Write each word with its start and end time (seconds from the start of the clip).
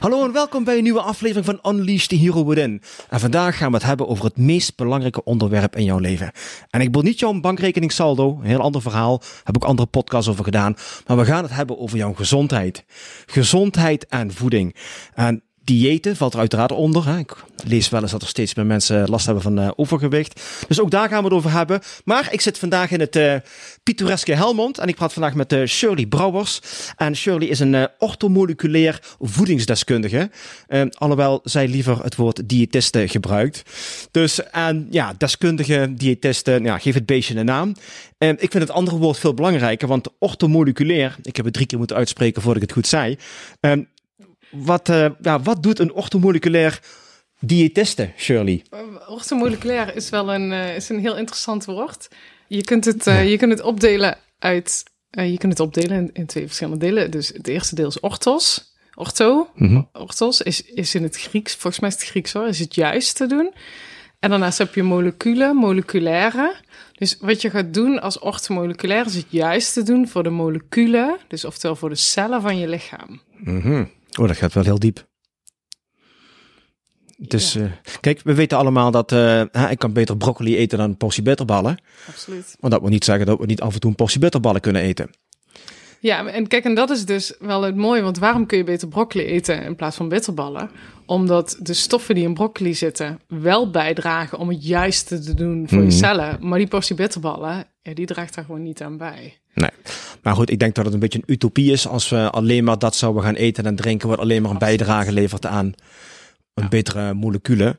Hallo 0.00 0.24
en 0.24 0.32
welkom 0.32 0.64
bij 0.64 0.76
een 0.76 0.82
nieuwe 0.82 1.00
aflevering 1.00 1.46
van 1.46 1.72
Unleash 1.74 2.06
the 2.06 2.14
Hero 2.14 2.46
Within. 2.46 2.82
En 3.08 3.20
vandaag 3.20 3.56
gaan 3.56 3.70
we 3.70 3.76
het 3.76 3.86
hebben 3.86 4.08
over 4.08 4.24
het 4.24 4.36
meest 4.36 4.76
belangrijke 4.76 5.24
onderwerp 5.24 5.76
in 5.76 5.84
jouw 5.84 5.98
leven. 5.98 6.32
En 6.70 6.80
ik 6.80 6.92
wil 6.92 7.02
niet 7.02 7.18
jouw 7.18 7.40
bankrekening 7.40 7.92
saldo, 7.92 8.38
een 8.40 8.46
heel 8.46 8.60
ander 8.60 8.82
verhaal, 8.82 9.22
heb 9.44 9.56
ik 9.56 9.64
andere 9.64 9.88
podcasts 9.88 10.30
over 10.30 10.44
gedaan. 10.44 10.76
Maar 11.06 11.16
we 11.16 11.24
gaan 11.24 11.42
het 11.42 11.52
hebben 11.52 11.78
over 11.78 11.96
jouw 11.96 12.12
gezondheid. 12.12 12.84
Gezondheid 13.26 14.06
en 14.06 14.32
voeding. 14.32 14.76
En 15.14 15.42
diëten 15.70 16.16
valt 16.16 16.32
er 16.32 16.38
uiteraard 16.38 16.72
onder. 16.72 17.06
Hè. 17.06 17.18
Ik 17.18 17.36
lees 17.64 17.88
wel 17.88 18.02
eens 18.02 18.10
dat 18.10 18.22
er 18.22 18.28
steeds 18.28 18.54
meer 18.54 18.66
mensen 18.66 19.08
last 19.08 19.24
hebben 19.24 19.42
van 19.42 19.58
uh, 19.58 19.70
overgewicht. 19.76 20.40
Dus 20.68 20.80
ook 20.80 20.90
daar 20.90 21.08
gaan 21.08 21.18
we 21.18 21.24
het 21.24 21.32
over 21.32 21.50
hebben. 21.50 21.80
Maar 22.04 22.32
ik 22.32 22.40
zit 22.40 22.58
vandaag 22.58 22.90
in 22.90 23.00
het 23.00 23.16
uh, 23.16 23.34
pittoreske 23.82 24.34
Helmond 24.34 24.78
en 24.78 24.88
ik 24.88 24.94
praat 24.94 25.12
vandaag 25.12 25.34
met 25.34 25.52
uh, 25.52 25.66
Shirley 25.66 26.06
Brouwers. 26.06 26.60
En 26.96 27.16
Shirley 27.16 27.48
is 27.48 27.60
een 27.60 27.88
orthomoleculair 27.98 29.02
voedingsdeskundige. 29.18 30.30
alhoewel 30.92 31.40
zij 31.44 31.68
liever 31.68 32.02
het 32.02 32.16
woord 32.16 32.48
diëtiste 32.48 33.08
gebruikt. 33.08 33.62
Dus 34.10 34.42
en 34.50 34.86
ja, 34.90 35.14
deskundige, 35.18 35.94
diëtiste, 35.94 36.60
ja, 36.62 36.78
geef 36.78 36.94
het 36.94 37.06
beestje 37.06 37.36
een 37.36 37.44
naam. 37.44 37.74
ik 38.18 38.50
vind 38.50 38.62
het 38.62 38.70
andere 38.70 38.96
woord 38.96 39.18
veel 39.18 39.34
belangrijker, 39.34 39.88
want 39.88 40.08
orthomoleculair, 40.18 41.16
ik 41.22 41.36
heb 41.36 41.44
het 41.44 41.54
drie 41.54 41.66
keer 41.66 41.78
moeten 41.78 41.96
uitspreken 41.96 42.42
voordat 42.42 42.62
ik 42.62 42.68
het 42.68 42.78
goed 42.78 42.86
zei. 42.86 43.16
Wat, 44.50 44.88
uh, 44.88 45.06
ja, 45.20 45.40
wat 45.40 45.62
doet 45.62 45.78
een 45.78 45.92
orthomoleculair 45.92 46.80
diëtiste, 47.40 48.10
Shirley? 48.16 48.64
Orthomoleculair 49.08 49.96
is 49.96 50.10
wel 50.10 50.34
een, 50.34 50.50
uh, 50.52 50.76
is 50.76 50.88
een 50.88 51.00
heel 51.00 51.16
interessant 51.16 51.64
woord. 51.64 52.08
Je 52.48 52.62
kunt 52.62 52.84
het, 52.84 53.04
je 53.04 53.36
kunt 53.38 53.52
het 53.52 53.62
opdelen 53.62 54.18
uit. 54.38 54.84
je 55.10 55.38
kunt 55.38 55.52
het 55.52 55.60
opdelen 55.60 55.96
in, 55.96 56.10
in, 56.12 56.26
twee 56.26 56.46
verschillende 56.46 56.78
delen. 56.78 57.10
Dus 57.10 57.28
het 57.28 57.48
eerste 57.48 57.74
deel 57.74 57.88
is 57.88 58.00
orthos. 58.00 58.70
Ortho. 58.94 59.50
Mm 59.54 59.68
-hmm. 59.68 59.88
Orthos 59.92 60.40
is, 60.40 60.62
is 60.62 60.94
in 60.94 61.02
het 61.02 61.16
Grieks, 61.16 61.52
volgens 61.52 61.80
mij 61.80 61.88
is 61.90 61.94
het 61.94 62.04
Grieks 62.04 62.32
hoor, 62.32 62.46
is 62.46 62.58
het 62.58 62.74
juist 62.74 63.16
te 63.16 63.26
doen. 63.26 63.52
En 64.20 64.30
daarnaast 64.30 64.58
heb 64.58 64.74
je 64.74 64.82
moleculen, 64.82 65.56
moleculaire. 65.56 66.54
Dus 66.92 67.16
wat 67.20 67.42
je 67.42 67.50
gaat 67.50 67.74
doen 67.74 68.00
als 68.00 68.18
orthomoleculair 68.18 69.06
is 69.06 69.14
het 69.14 69.26
juist 69.28 69.72
te 69.72 69.82
doen 69.82 70.08
voor 70.08 70.22
de 70.22 70.30
moleculen, 70.30 71.16
dus 71.28 71.44
oftewel 71.44 71.76
voor 71.76 71.88
de 71.88 71.94
cellen 71.94 72.42
van 72.42 72.58
je 72.58 72.68
lichaam. 72.68 73.20
Mm 73.36 73.60
-hmm. 73.60 73.90
Oh, 74.20 74.26
dat 74.26 74.36
gaat 74.36 74.52
wel 74.52 74.64
heel 74.64 74.78
diep. 74.78 75.08
Dus 77.16 77.52
ja. 77.52 77.60
uh, 77.60 77.70
kijk, 78.00 78.20
we 78.22 78.34
weten 78.34 78.58
allemaal 78.58 78.90
dat 78.90 79.12
uh, 79.12 79.40
ik 79.70 79.78
kan 79.78 79.92
beter 79.92 80.16
broccoli 80.16 80.56
eten 80.56 80.78
dan 80.78 80.90
een 80.90 80.96
portie 80.96 81.22
bitterballen. 81.22 81.82
Absoluut. 82.08 82.56
Maar 82.60 82.70
dat 82.70 82.80
wil 82.80 82.88
niet 82.88 83.04
zeggen 83.04 83.26
dat 83.26 83.38
we 83.38 83.46
niet 83.46 83.60
af 83.60 83.74
en 83.74 83.80
toe 83.80 83.90
een 83.90 83.96
portie 83.96 84.20
bitterballen 84.20 84.60
kunnen 84.60 84.82
eten. 84.82 85.10
Ja, 86.00 86.26
en 86.26 86.46
kijk, 86.46 86.64
en 86.64 86.74
dat 86.74 86.90
is 86.90 87.04
dus 87.04 87.34
wel 87.38 87.62
het 87.62 87.76
mooie, 87.76 88.02
want 88.02 88.18
waarom 88.18 88.46
kun 88.46 88.58
je 88.58 88.64
beter 88.64 88.88
broccoli 88.88 89.24
eten 89.24 89.62
in 89.62 89.76
plaats 89.76 89.96
van 89.96 90.08
bitterballen? 90.08 90.70
Omdat 91.06 91.56
de 91.60 91.72
stoffen 91.72 92.14
die 92.14 92.24
in 92.24 92.34
broccoli 92.34 92.74
zitten 92.74 93.20
wel 93.28 93.70
bijdragen 93.70 94.38
om 94.38 94.48
het 94.48 94.66
juiste 94.66 95.18
te 95.18 95.34
doen 95.34 95.68
voor 95.68 95.78
mm. 95.78 95.84
je 95.84 95.90
cellen. 95.90 96.36
Maar 96.40 96.58
die 96.58 96.66
portie 96.66 96.96
bitterballen, 96.96 97.64
ja, 97.82 97.94
die 97.94 98.06
draagt 98.06 98.34
daar 98.34 98.44
gewoon 98.44 98.62
niet 98.62 98.82
aan 98.82 98.96
bij. 98.96 99.38
Nee, 99.54 99.70
maar 100.22 100.34
goed, 100.34 100.50
ik 100.50 100.58
denk 100.58 100.74
dat 100.74 100.84
het 100.84 100.94
een 100.94 101.00
beetje 101.00 101.18
een 101.18 101.34
utopie 101.34 101.72
is 101.72 101.86
als 101.86 102.08
we 102.08 102.30
alleen 102.30 102.64
maar 102.64 102.78
dat 102.78 102.96
zouden 102.96 103.22
gaan 103.22 103.34
eten 103.34 103.66
en 103.66 103.76
drinken, 103.76 104.08
wat 104.08 104.18
alleen 104.18 104.42
maar 104.42 104.50
een 104.50 104.58
bijdrage 104.58 105.12
levert 105.12 105.46
aan 105.46 105.74
een 106.54 106.68
betere 106.68 107.14
moleculen. 107.14 107.78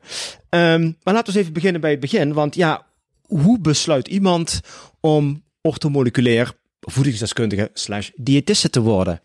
Um, 0.50 0.96
maar 1.02 1.14
laten 1.14 1.32
we 1.32 1.32
eens 1.32 1.36
even 1.36 1.52
beginnen 1.52 1.80
bij 1.80 1.90
het 1.90 2.00
begin, 2.00 2.32
want 2.32 2.54
ja, 2.54 2.86
hoe 3.22 3.60
besluit 3.60 4.08
iemand 4.08 4.60
om 5.00 5.42
orthomoleculair 5.60 6.52
voedingsdeskundige 6.90 7.70
slash 7.74 8.10
diëtiste 8.16 8.70
te 8.70 8.80
worden? 8.80 9.20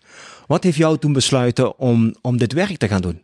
Wat 0.47 0.63
heeft 0.63 0.77
jou 0.77 0.97
toen 0.97 1.13
besluiten 1.13 1.79
om, 1.79 2.15
om 2.21 2.37
dit 2.37 2.53
werk 2.53 2.77
te 2.77 2.87
gaan 2.87 3.01
doen? 3.01 3.23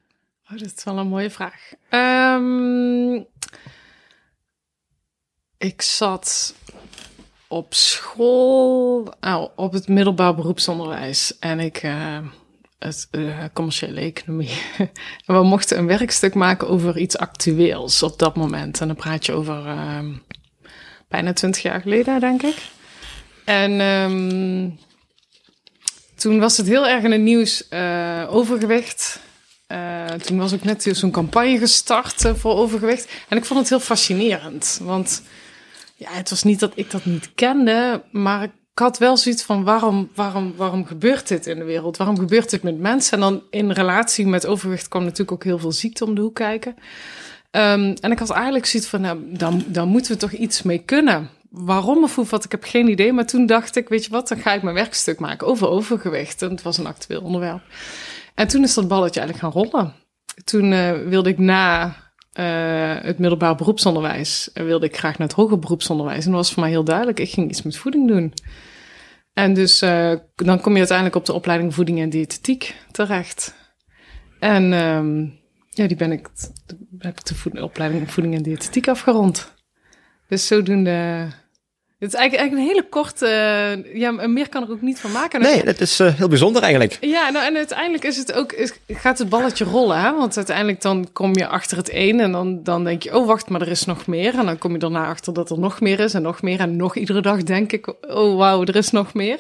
Oh, 0.51 0.57
dat 0.57 0.73
is 0.77 0.83
wel 0.83 0.97
een 0.97 1.07
mooie 1.07 1.29
vraag. 1.29 1.71
Um, 1.89 3.25
ik 5.57 5.81
zat 5.81 6.55
op 7.47 7.73
school, 7.73 9.13
nou, 9.19 9.49
op 9.55 9.73
het 9.73 9.87
middelbaar 9.87 10.35
beroepsonderwijs. 10.35 11.39
En 11.39 11.59
ik, 11.59 11.83
uh, 11.83 12.17
het 12.79 13.07
uh, 13.11 13.43
commerciële 13.53 13.99
economie. 13.99 14.61
en 15.25 15.35
we 15.35 15.43
mochten 15.43 15.77
een 15.77 15.87
werkstuk 15.87 16.33
maken 16.33 16.69
over 16.69 16.97
iets 16.97 17.17
actueels 17.17 18.03
op 18.03 18.19
dat 18.19 18.35
moment. 18.35 18.81
En 18.81 18.87
dan 18.87 18.95
praat 18.95 19.25
je 19.25 19.31
over 19.31 19.65
uh, 19.65 19.99
bijna 21.07 21.33
twintig 21.33 21.61
jaar 21.61 21.81
geleden, 21.81 22.19
denk 22.19 22.41
ik. 22.41 22.72
En 23.45 23.81
um, 23.81 24.77
toen 26.15 26.39
was 26.39 26.57
het 26.57 26.67
heel 26.67 26.87
erg 26.87 27.03
in 27.03 27.11
het 27.11 27.21
nieuws 27.21 27.67
uh, 27.69 28.27
overgewicht. 28.29 29.19
Uh, 29.67 30.05
toen 30.05 30.37
was 30.37 30.53
ook 30.53 30.63
net 30.63 30.89
zo'n 30.91 31.11
campagne 31.11 31.57
gestart 31.57 32.25
uh, 32.25 32.33
voor 32.33 32.55
overgewicht. 32.55 33.11
En 33.29 33.37
ik 33.37 33.45
vond 33.45 33.59
het 33.59 33.69
heel 33.69 33.79
fascinerend. 33.79 34.79
Want 34.83 35.21
ja, 35.95 36.09
het 36.11 36.29
was 36.29 36.43
niet 36.43 36.59
dat 36.59 36.71
ik 36.75 36.91
dat 36.91 37.05
niet 37.05 37.31
kende, 37.35 38.03
maar 38.11 38.43
ik 38.43 38.51
had 38.73 38.97
wel 38.97 39.17
zoiets 39.17 39.43
van 39.43 39.63
waarom, 39.63 40.09
waarom, 40.15 40.53
waarom 40.55 40.85
gebeurt 40.85 41.27
dit 41.27 41.47
in 41.47 41.57
de 41.57 41.63
wereld? 41.63 41.97
Waarom 41.97 42.19
gebeurt 42.19 42.49
dit 42.49 42.63
met 42.63 42.79
mensen? 42.79 43.13
En 43.13 43.19
dan 43.19 43.43
in 43.49 43.71
relatie 43.71 44.27
met 44.27 44.45
overgewicht 44.45 44.87
kwam 44.87 45.03
natuurlijk 45.03 45.31
ook 45.31 45.43
heel 45.43 45.59
veel 45.59 45.71
ziekte 45.71 46.05
om 46.05 46.15
de 46.15 46.21
hoek 46.21 46.35
kijken. 46.35 46.75
Um, 47.51 47.93
en 47.93 48.11
ik 48.11 48.19
had 48.19 48.29
eigenlijk 48.29 48.65
zoiets 48.65 48.89
van, 48.89 49.01
nou, 49.01 49.19
dan, 49.27 49.63
dan 49.67 49.87
moeten 49.87 50.11
we 50.11 50.17
toch 50.17 50.31
iets 50.31 50.61
mee 50.61 50.77
kunnen. 50.77 51.29
Waarom 51.53 52.03
of 52.03 52.15
hoe, 52.15 52.25
wat, 52.25 52.43
ik 52.43 52.51
heb 52.51 52.63
geen 52.63 52.87
idee. 52.87 53.13
Maar 53.13 53.25
toen 53.25 53.45
dacht 53.45 53.75
ik, 53.75 53.89
weet 53.89 54.05
je 54.05 54.11
wat, 54.11 54.27
dan 54.27 54.37
ga 54.37 54.53
ik 54.53 54.61
mijn 54.61 54.75
werkstuk 54.75 55.19
maken 55.19 55.47
over 55.47 55.67
overgewicht. 55.67 56.41
En 56.41 56.49
het 56.49 56.61
was 56.61 56.77
een 56.77 56.85
actueel 56.85 57.21
onderwerp. 57.21 57.61
En 58.35 58.47
toen 58.47 58.63
is 58.63 58.73
dat 58.73 58.87
balletje 58.87 59.19
eigenlijk 59.19 59.53
gaan 59.53 59.63
rollen. 59.63 59.93
Toen 60.43 60.71
uh, 60.71 60.91
wilde 60.91 61.29
ik 61.29 61.37
na 61.37 61.85
uh, 61.85 63.03
het 63.03 63.19
middelbaar 63.19 63.55
beroepsonderwijs 63.55 64.49
wilde 64.53 64.85
ik 64.85 64.97
graag 64.97 65.17
naar 65.17 65.27
het 65.27 65.35
hoger 65.35 65.59
beroepsonderwijs. 65.59 66.25
En 66.25 66.31
dat 66.31 66.39
was 66.39 66.53
voor 66.53 66.63
mij 66.63 66.71
heel 66.71 66.83
duidelijk, 66.83 67.19
ik 67.19 67.29
ging 67.29 67.49
iets 67.49 67.61
met 67.61 67.77
voeding 67.77 68.07
doen. 68.07 68.33
En 69.33 69.53
dus 69.53 69.81
uh, 69.81 70.13
dan 70.35 70.61
kom 70.61 70.71
je 70.71 70.77
uiteindelijk 70.77 71.17
op 71.17 71.25
de 71.25 71.33
opleiding 71.33 71.73
voeding 71.73 71.99
en 71.99 72.09
diëtetiek 72.09 72.75
terecht. 72.91 73.55
En 74.39 74.73
um, 74.73 75.39
ja, 75.69 75.87
die 75.87 75.97
ben 75.97 76.11
ik, 76.11 76.29
heb 76.97 77.19
ik 77.19 77.53
de 77.53 77.63
opleiding 77.63 78.11
voeding 78.11 78.35
en 78.35 78.43
diëtetiek 78.43 78.87
afgerond. 78.87 79.53
Dus 80.27 80.47
zodoende 80.47 81.27
het 82.03 82.13
is 82.13 82.19
eigenlijk, 82.19 82.49
eigenlijk 82.51 82.69
een 82.69 82.75
hele 82.75 82.89
korte. 82.89 83.25
Uh, 83.85 83.99
ja, 83.99 84.11
meer 84.11 84.49
kan 84.49 84.63
er 84.63 84.71
ook 84.71 84.81
niet 84.81 84.99
van 84.99 85.11
maken. 85.11 85.41
Nee, 85.41 85.63
dat 85.63 85.79
is 85.79 85.99
uh, 85.99 86.13
heel 86.13 86.27
bijzonder 86.27 86.61
eigenlijk. 86.61 86.97
Ja, 87.01 87.29
nou, 87.29 87.45
en 87.45 87.55
uiteindelijk 87.55 88.03
is 88.03 88.17
het 88.17 88.33
ook, 88.33 88.51
is, 88.51 88.73
gaat 88.87 89.17
het 89.17 89.29
balletje 89.29 89.65
rollen. 89.65 90.01
Hè? 90.01 90.13
Want 90.15 90.37
uiteindelijk 90.37 90.81
dan 90.81 91.07
kom 91.13 91.35
je 91.35 91.47
achter 91.47 91.77
het 91.77 91.89
een 91.93 92.19
en 92.19 92.31
dan, 92.31 92.63
dan 92.63 92.83
denk 92.83 93.03
je, 93.03 93.15
oh 93.15 93.27
wacht, 93.27 93.49
maar 93.49 93.61
er 93.61 93.67
is 93.67 93.85
nog 93.85 94.07
meer. 94.07 94.37
En 94.37 94.45
dan 94.45 94.57
kom 94.57 94.71
je 94.71 94.77
daarna 94.77 95.07
achter 95.07 95.33
dat 95.33 95.49
er 95.49 95.59
nog 95.59 95.81
meer 95.81 95.99
is 95.99 96.13
en 96.13 96.21
nog 96.21 96.41
meer. 96.41 96.59
En 96.59 96.75
nog 96.75 96.95
iedere 96.95 97.21
dag 97.21 97.43
denk 97.43 97.71
ik, 97.71 97.93
oh 98.01 98.37
wauw, 98.37 98.63
er 98.63 98.75
is 98.75 98.91
nog 98.91 99.13
meer. 99.13 99.39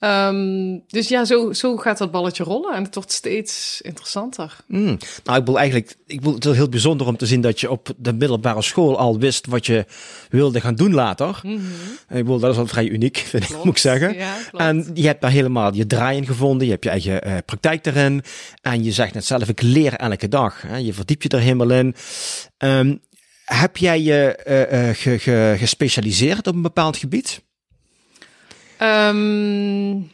Um, 0.00 0.82
dus 0.86 1.08
ja, 1.08 1.24
zo, 1.24 1.52
zo 1.52 1.76
gaat 1.76 1.98
dat 1.98 2.10
balletje 2.10 2.44
rollen 2.44 2.74
en 2.74 2.82
het 2.82 2.94
wordt 2.94 3.12
steeds 3.12 3.80
interessanter. 3.80 4.56
Mm. 4.66 4.98
Nou, 5.24 5.38
ik 5.38 5.46
wil 5.46 5.58
eigenlijk, 5.58 5.96
ik 6.06 6.20
wil 6.20 6.34
het 6.34 6.44
heel 6.44 6.68
bijzonder 6.68 7.06
om 7.06 7.16
te 7.16 7.26
zien 7.26 7.40
dat 7.40 7.60
je 7.60 7.70
op 7.70 7.88
de 7.96 8.12
middelbare 8.12 8.62
school 8.62 8.98
al 8.98 9.18
wist 9.18 9.46
wat 9.46 9.66
je 9.66 9.84
wilde 10.28 10.60
gaan 10.60 10.74
doen 10.74 10.94
later. 10.94 11.40
Mm 11.42 11.56
-hmm. 11.56 12.18
Ik 12.18 12.24
wil, 12.24 12.38
dat 12.38 12.50
is 12.50 12.56
wel 12.56 12.66
vrij 12.66 12.88
uniek, 12.88 13.16
vind 13.28 13.50
ik, 13.50 13.56
moet 13.56 13.66
ik 13.66 13.78
zeggen. 13.78 14.14
Ja, 14.14 14.36
en 14.52 14.90
je 14.94 15.06
hebt 15.06 15.20
daar 15.20 15.30
helemaal 15.30 15.74
je 15.74 15.86
draai 15.86 16.16
in 16.16 16.26
gevonden, 16.26 16.66
je 16.66 16.72
hebt 16.72 16.84
je 16.84 16.90
eigen 16.90 17.28
uh, 17.28 17.36
praktijk 17.44 17.86
erin. 17.86 18.22
En 18.62 18.84
je 18.84 18.92
zegt 18.92 19.14
net 19.14 19.24
zelf, 19.24 19.48
ik 19.48 19.62
leer 19.62 19.94
elke 19.94 20.28
dag. 20.28 20.62
Hè? 20.66 20.76
Je 20.76 20.92
verdiep 20.92 21.22
je 21.22 21.28
er 21.28 21.40
helemaal 21.40 21.70
in. 21.70 21.94
Um, 22.58 23.00
heb 23.44 23.76
jij 23.76 24.02
je 24.02 24.38
uh, 24.46 24.88
uh, 24.88 24.94
ge, 24.94 25.18
ge, 25.18 25.54
gespecialiseerd 25.58 26.46
op 26.46 26.54
een 26.54 26.62
bepaald 26.62 26.96
gebied? 26.96 27.44
Um, 28.82 30.10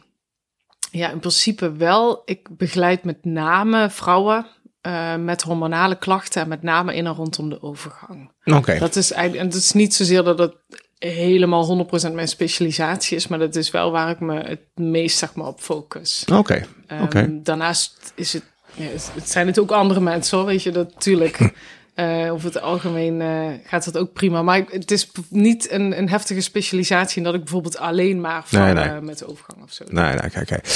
ja, 0.91 1.11
in 1.11 1.19
principe 1.19 1.73
wel. 1.73 2.23
Ik 2.25 2.56
begeleid 2.56 3.05
met 3.05 3.25
name 3.25 3.91
vrouwen 3.91 4.47
uh, 4.87 5.17
met 5.17 5.43
hormonale 5.43 5.99
klachten 5.99 6.43
en 6.43 6.49
met 6.49 6.62
name 6.62 6.94
in 6.94 7.06
en 7.06 7.14
rondom 7.14 7.49
de 7.49 7.62
overgang. 7.62 8.31
Oké. 8.44 8.79
Dat 8.79 8.97
is 8.97 9.12
eigenlijk, 9.12 9.44
en 9.44 9.50
het 9.50 9.62
is 9.62 9.73
niet 9.73 9.94
zozeer 9.94 10.23
dat 10.23 10.38
het 10.38 10.55
helemaal 10.99 11.87
100% 12.11 12.12
mijn 12.12 12.29
specialisatie 12.29 13.17
is, 13.17 13.26
maar 13.26 13.38
dat 13.38 13.56
is 13.56 13.70
wel 13.70 13.91
waar 13.91 14.11
ik 14.11 14.20
me 14.20 14.41
het 14.41 14.61
meest 14.75 15.19
zeg 15.19 15.35
maar, 15.35 15.47
op 15.47 15.61
focus. 15.61 16.25
Oké, 16.32 16.67
Ehm. 16.87 17.43
Daarnaast 17.43 18.12
is 18.15 18.32
het, 18.32 18.44
ja, 18.75 18.85
het 18.85 19.11
het 19.15 19.31
zijn 19.31 19.47
het 19.47 19.58
ook 19.58 19.70
andere 19.70 20.00
mensen 20.00 20.38
hoor, 20.38 20.47
weet 20.47 20.62
je, 20.62 20.70
dat 20.70 20.94
natuurlijk. 20.94 21.38
eh 21.94 22.33
over 22.33 22.47
het 22.47 22.61
algemeen 22.61 23.21
eh, 23.21 23.49
gaat 23.65 23.85
het 23.85 23.99
ook 23.99 24.12
prima. 24.12 24.43
Maar 24.43 24.65
het 24.71 24.91
is 24.91 25.11
niet 25.29 25.71
een, 25.71 25.99
een 25.99 26.09
heftige 26.09 26.41
specialisatie 26.41 27.17
in 27.17 27.23
dat 27.23 27.35
ik 27.35 27.41
bijvoorbeeld 27.41 27.79
alleen 27.79 28.21
maar 28.21 28.43
van 28.47 28.61
Nee, 28.61 28.73
nee. 28.73 28.85
eh, 28.85 28.99
met 28.99 29.19
de 29.19 29.27
overgang 29.29 29.62
of 29.62 29.73
zo. 29.73 29.85
Nee, 29.89 30.15
nee, 30.15 30.31
kijk, 30.31 30.47
kijk. 30.47 30.67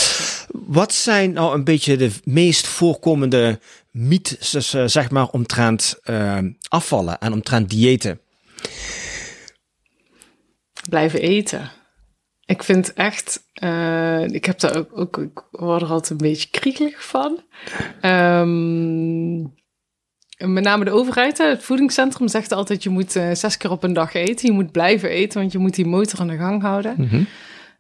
Wat 0.51 0.93
zijn 0.95 1.33
nou 1.33 1.55
een 1.55 1.65
beetje 1.65 1.97
de 1.97 2.11
meest 2.25 2.67
voorkomende 2.67 3.61
mythes, 3.91 4.71
zeg 4.93 5.11
maar, 5.11 5.29
omtrent 5.29 6.01
afvallen 6.69 7.19
en 7.19 7.33
omtrent 7.33 7.71
diëten? 7.71 8.21
Blijven 10.89 11.21
eten. 11.21 11.71
Ik 12.45 12.63
vind 12.63 12.93
echt, 12.93 13.43
ik 14.33 14.45
heb 14.45 14.59
daar 14.59 14.77
ook, 14.77 14.99
ook, 14.99 15.19
ik 15.19 15.43
word 15.51 15.83
er 15.83 15.89
altijd 15.89 16.11
een 16.11 16.17
beetje 16.29 16.49
kriegelig 16.51 17.07
van. 17.07 17.43
Ehm, 18.01 19.45
met 20.37 20.65
name 20.65 20.85
de 20.85 20.91
overheid, 20.91 21.39
hè, 21.39 21.45
het 21.45 21.63
voedingscentrum 21.63 22.29
zegt 22.29 22.53
altijd 22.53 22.83
je 22.83 22.91
moet 22.91 23.17
eh, 23.17 23.31
zes 23.33 23.57
keer 23.57 23.71
op 23.71 23.83
een 23.83 23.93
dag 23.93 24.15
eten. 24.15 24.47
Je 24.49 24.55
moet 24.55 24.73
blijven 24.73 25.09
eten, 25.09 25.41
want 25.41 25.53
je 25.53 25.59
moet 25.59 25.75
die 25.75 25.87
motor 25.87 26.21
aan 26.21 26.29
de 26.29 26.37
gang 26.37 26.63
houden. 26.63 26.95
Mhm. 26.99 27.23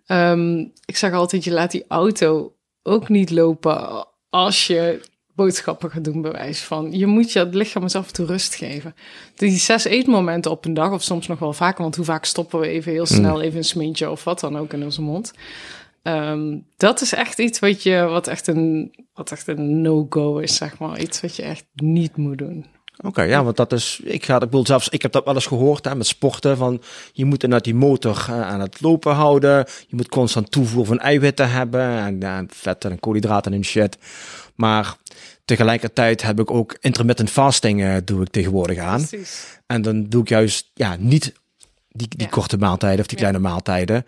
Ehm, 0.06 0.58
ik 0.85 0.97
zeg 0.97 1.12
altijd, 1.12 1.44
je 1.44 1.53
laat 1.53 1.70
die 1.70 1.85
auto 1.88 2.53
ook 2.82 3.08
niet 3.08 3.31
lopen 3.31 4.06
als 4.31 4.67
je 4.67 5.00
boodschappen 5.35 5.91
gaat 5.91 6.05
doen, 6.05 6.23
bewijs 6.23 6.61
van. 6.61 6.93
Je 6.93 7.06
moet 7.06 7.32
je 7.32 7.47
lichaam 7.47 7.82
eens 7.82 7.94
af 7.94 8.06
en 8.06 8.12
toe 8.12 8.26
rust 8.26 8.55
geven. 8.55 8.94
Die 9.35 9.59
zes 9.59 9.85
eetmomenten 9.85 10.50
op 10.50 10.64
een 10.64 10.75
dag, 10.75 10.93
of 10.93 11.02
soms 11.02 11.26
nog 11.26 11.38
wel 11.38 11.52
vaker, 11.52 11.82
want 11.82 11.97
hoe 11.97 12.05
vaak 12.05 12.25
stoppen 12.25 12.61
we 12.61 12.69
even 12.69 12.93
heel 12.93 13.06
snel 13.06 13.41
even 13.41 13.59
een 13.59 13.64
smintje 13.64 14.11
of 14.11 14.25
wat 14.25 14.41
dan 14.41 14.59
ook 14.59 14.73
in 14.73 14.85
onze 14.85 15.02
mond. 15.02 15.32
Ehm, 16.06 16.58
dat 16.76 17.00
is 17.00 17.12
echt 17.14 17.38
iets 17.38 17.58
wat, 17.58 17.82
je, 17.82 18.03
wat 18.03 18.26
echt 18.26 18.47
een, 18.47 18.94
wat 19.14 19.31
echt 19.32 19.49
een 19.49 19.81
no-go 19.81 20.38
is, 20.38 20.56
zeg 20.56 20.79
maar. 20.79 21.00
Iets 21.00 21.20
wat 21.20 21.37
je 21.37 21.43
echt 21.43 21.64
niet 21.75 22.17
moet 22.17 22.38
doen. 22.38 22.67
Oké, 23.05 23.23
ja, 23.23 23.44
want 23.44 23.56
dat 23.56 23.73
is, 23.73 24.00
ik 24.05 24.25
ga, 24.25 24.35
ik 24.35 24.41
bedoel 24.41 24.67
zelfs, 24.67 24.88
ik 24.88 25.03
heb 25.03 25.12
dat 25.12 25.25
wel 25.25 25.35
eens 25.35 25.47
gehoord 25.47 25.85
hè, 25.85 25.94
met 25.94 26.06
sporten, 26.06 26.56
van 26.56 26.82
je 27.12 27.25
moet 27.25 27.43
inderdaad 27.43 27.64
die 27.64 27.75
motor 27.75 28.25
eh, 28.29 28.41
aan 28.49 28.61
het 28.61 28.81
lopen 28.81 29.14
houden, 29.14 29.67
je 29.88 29.97
moet 29.97 30.08
constant 30.08 30.50
toevoer 30.50 30.87
van 30.87 30.99
eiwitten 30.99 31.50
hebben, 31.50 31.99
en 31.99 32.20
ja, 32.20 32.44
vetten 32.49 32.91
en 32.91 33.00
koolhydraten 33.00 33.52
en 33.52 33.64
shit. 33.64 33.99
Maar 34.55 34.97
tegelijkertijd 35.44 36.23
heb 36.23 36.41
ik 36.41 36.50
ook 36.50 36.76
intermittent 36.81 37.31
fasting, 37.31 37.82
eh, 37.82 37.97
doe 38.05 38.23
ik 38.23 38.29
tegenwoordig 38.29 38.79
aan. 38.79 39.06
Precies. 39.06 39.61
En 39.67 39.82
dan 39.82 40.05
doe 40.05 40.20
ik 40.23 40.29
juist, 40.29 40.70
ja, 40.75 40.97
niet 40.99 41.32
die, 41.88 42.09
die 42.09 42.23
Ja. 42.23 42.26
korte 42.26 42.56
maaltijden 42.56 43.00
of 43.00 43.06
die 43.06 43.19
Ja. 43.19 43.25
kleine 43.25 43.49
maaltijden. 43.49 44.05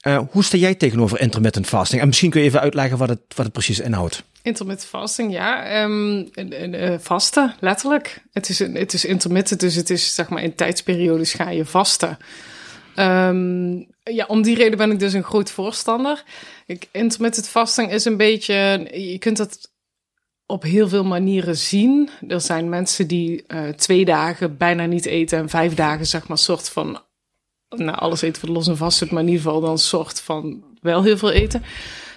Eh, 0.00 0.20
hoe 0.30 0.44
sta 0.44 0.56
jij 0.56 0.74
tegenover 0.74 1.20
intermittent 1.20 1.66
fasting? 1.66 2.00
En 2.00 2.06
misschien 2.06 2.30
kun 2.30 2.40
je 2.40 2.46
even 2.46 2.60
uitleggen 2.60 2.98
wat 2.98 3.08
het, 3.08 3.20
wat 3.28 3.44
het 3.44 3.52
precies 3.52 3.80
inhoudt. 3.80 4.22
Intermittent 4.42 4.88
fasting, 4.88 5.32
ja. 5.32 5.64
Eh, 5.64 6.94
vasten, 6.98 7.54
letterlijk. 7.60 8.22
Het 8.32 8.48
is, 8.48 8.58
het 8.58 8.92
is 8.92 9.04
intermittent, 9.04 9.60
dus 9.60 9.74
het 9.74 9.90
is 9.90 10.14
zeg 10.14 10.28
maar 10.28 10.42
in 10.42 10.54
tijdsperiodes 10.54 11.32
ga 11.32 11.50
je 11.50 11.64
vasten. 11.64 12.18
Ehm, 12.94 13.76
ja, 14.02 14.24
om 14.26 14.42
die 14.42 14.56
reden 14.56 14.78
ben 14.78 14.90
ik 14.90 14.98
dus 14.98 15.12
een 15.12 15.24
groot 15.24 15.50
voorstander. 15.50 16.22
Ik, 16.66 16.88
intermittent 16.92 17.48
fasting 17.48 17.92
is 17.92 18.04
een 18.04 18.16
beetje, 18.16 18.54
je 18.92 19.18
kunt 19.18 19.36
dat 19.36 19.70
op 20.46 20.62
heel 20.62 20.88
veel 20.88 21.04
manieren 21.04 21.56
zien. 21.56 22.10
Er 22.28 22.40
zijn 22.40 22.68
mensen 22.68 23.06
die 23.06 23.44
eh, 23.46 23.68
twee 23.68 24.04
dagen 24.04 24.56
bijna 24.56 24.86
niet 24.86 25.06
eten 25.06 25.38
en 25.38 25.48
vijf 25.48 25.74
dagen 25.74 26.06
zeg 26.06 26.28
maar 26.28 26.38
soort 26.38 26.68
van, 26.68 27.00
nou 27.76 27.98
alles 27.98 28.22
eten 28.22 28.46
wat 28.46 28.50
los 28.56 28.68
en 28.68 28.76
vast 28.76 28.98
zit, 28.98 29.10
maar 29.10 29.22
in 29.22 29.28
ieder 29.28 29.42
geval 29.42 29.60
dan 29.60 29.78
soort 29.78 30.20
van 30.20 30.62
wel 30.80 31.02
heel 31.02 31.16
veel 31.18 31.30
eten. 31.30 31.62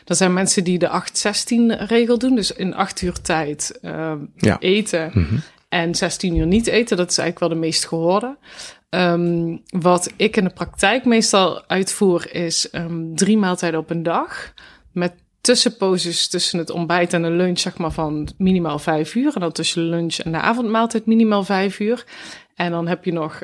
Er 0.05 0.15
zijn 0.15 0.33
mensen 0.33 0.63
die 0.63 0.79
de 0.79 0.89
8-16 0.89 1.85
regel 1.87 2.17
doen, 2.17 2.35
dus 2.35 2.51
in 2.51 2.75
acht 2.75 3.01
uur 3.01 3.21
tijd 3.21 3.79
ehm, 3.81 4.17
Ja. 4.35 4.59
eten 4.59 5.11
Mhm. 5.13 5.35
en 5.69 5.95
16 5.95 6.35
uur 6.35 6.45
niet 6.47 6.67
eten. 6.67 6.97
Dat 6.97 7.09
is 7.11 7.17
eigenlijk 7.17 7.39
wel 7.51 7.59
de 7.59 7.65
meest 7.67 7.85
gehoorde. 7.87 8.37
Ehm, 8.89 9.57
wat 9.69 10.11
ik 10.15 10.37
in 10.37 10.43
de 10.43 10.49
praktijk 10.49 11.05
meestal 11.05 11.67
uitvoer 11.67 12.33
is 12.35 12.69
ehm, 12.69 13.13
drie 13.15 13.37
maaltijden 13.37 13.79
op 13.79 13.89
een 13.89 14.03
dag. 14.03 14.53
Met 14.91 15.13
tussenposes 15.41 16.27
tussen 16.27 16.59
het 16.59 16.69
ontbijt 16.69 17.13
en 17.13 17.21
de 17.21 17.29
lunch, 17.29 17.59
zeg 17.59 17.77
maar 17.77 17.91
van 17.91 18.29
minimaal 18.37 18.79
vijf 18.79 19.15
uur. 19.15 19.31
En 19.35 19.41
dan 19.41 19.51
tussen 19.51 19.81
lunch 19.81 20.17
en 20.17 20.31
de 20.31 20.37
avondmaaltijd 20.39 21.05
minimaal 21.05 21.43
vijf 21.43 21.79
uur. 21.79 22.05
En 22.61 22.71
dan 22.71 22.87
heb 22.87 23.05
je 23.05 23.13
nog, 23.13 23.41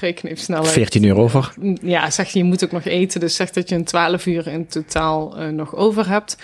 reken 0.00 0.28
even 0.28 0.42
snel 0.44 0.58
uit. 0.58 0.68
14 0.72 1.02
uur 1.02 1.16
over. 1.16 1.54
Ja, 1.82 2.10
zeg 2.10 2.28
je, 2.28 2.38
je 2.38 2.44
moet 2.44 2.64
ook 2.64 2.72
nog 2.72 2.84
eten. 2.84 3.20
Dus 3.20 3.36
zeg 3.36 3.50
dat 3.50 3.68
je 3.68 3.74
een 3.74 3.84
12 3.84 4.26
uur 4.26 4.46
in 4.46 4.66
totaal 4.66 5.38
eh, 5.38 5.48
nog 5.48 5.74
over 5.74 6.08
hebt. 6.08 6.36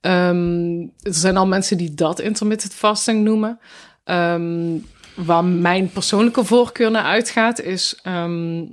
Ehm, 0.00 0.80
er 1.02 1.14
zijn 1.14 1.36
al 1.36 1.46
mensen 1.46 1.76
die 1.76 1.94
dat 1.94 2.20
intermittent 2.20 2.74
fasting 2.74 3.24
noemen. 3.24 3.58
Ehm, 4.04 4.76
waar 5.14 5.44
mijn 5.44 5.90
persoonlijke 5.90 6.44
voorkeur 6.44 6.90
naar 6.90 7.04
uitgaat, 7.04 7.60
is 7.60 7.98
ehm, 8.02 8.64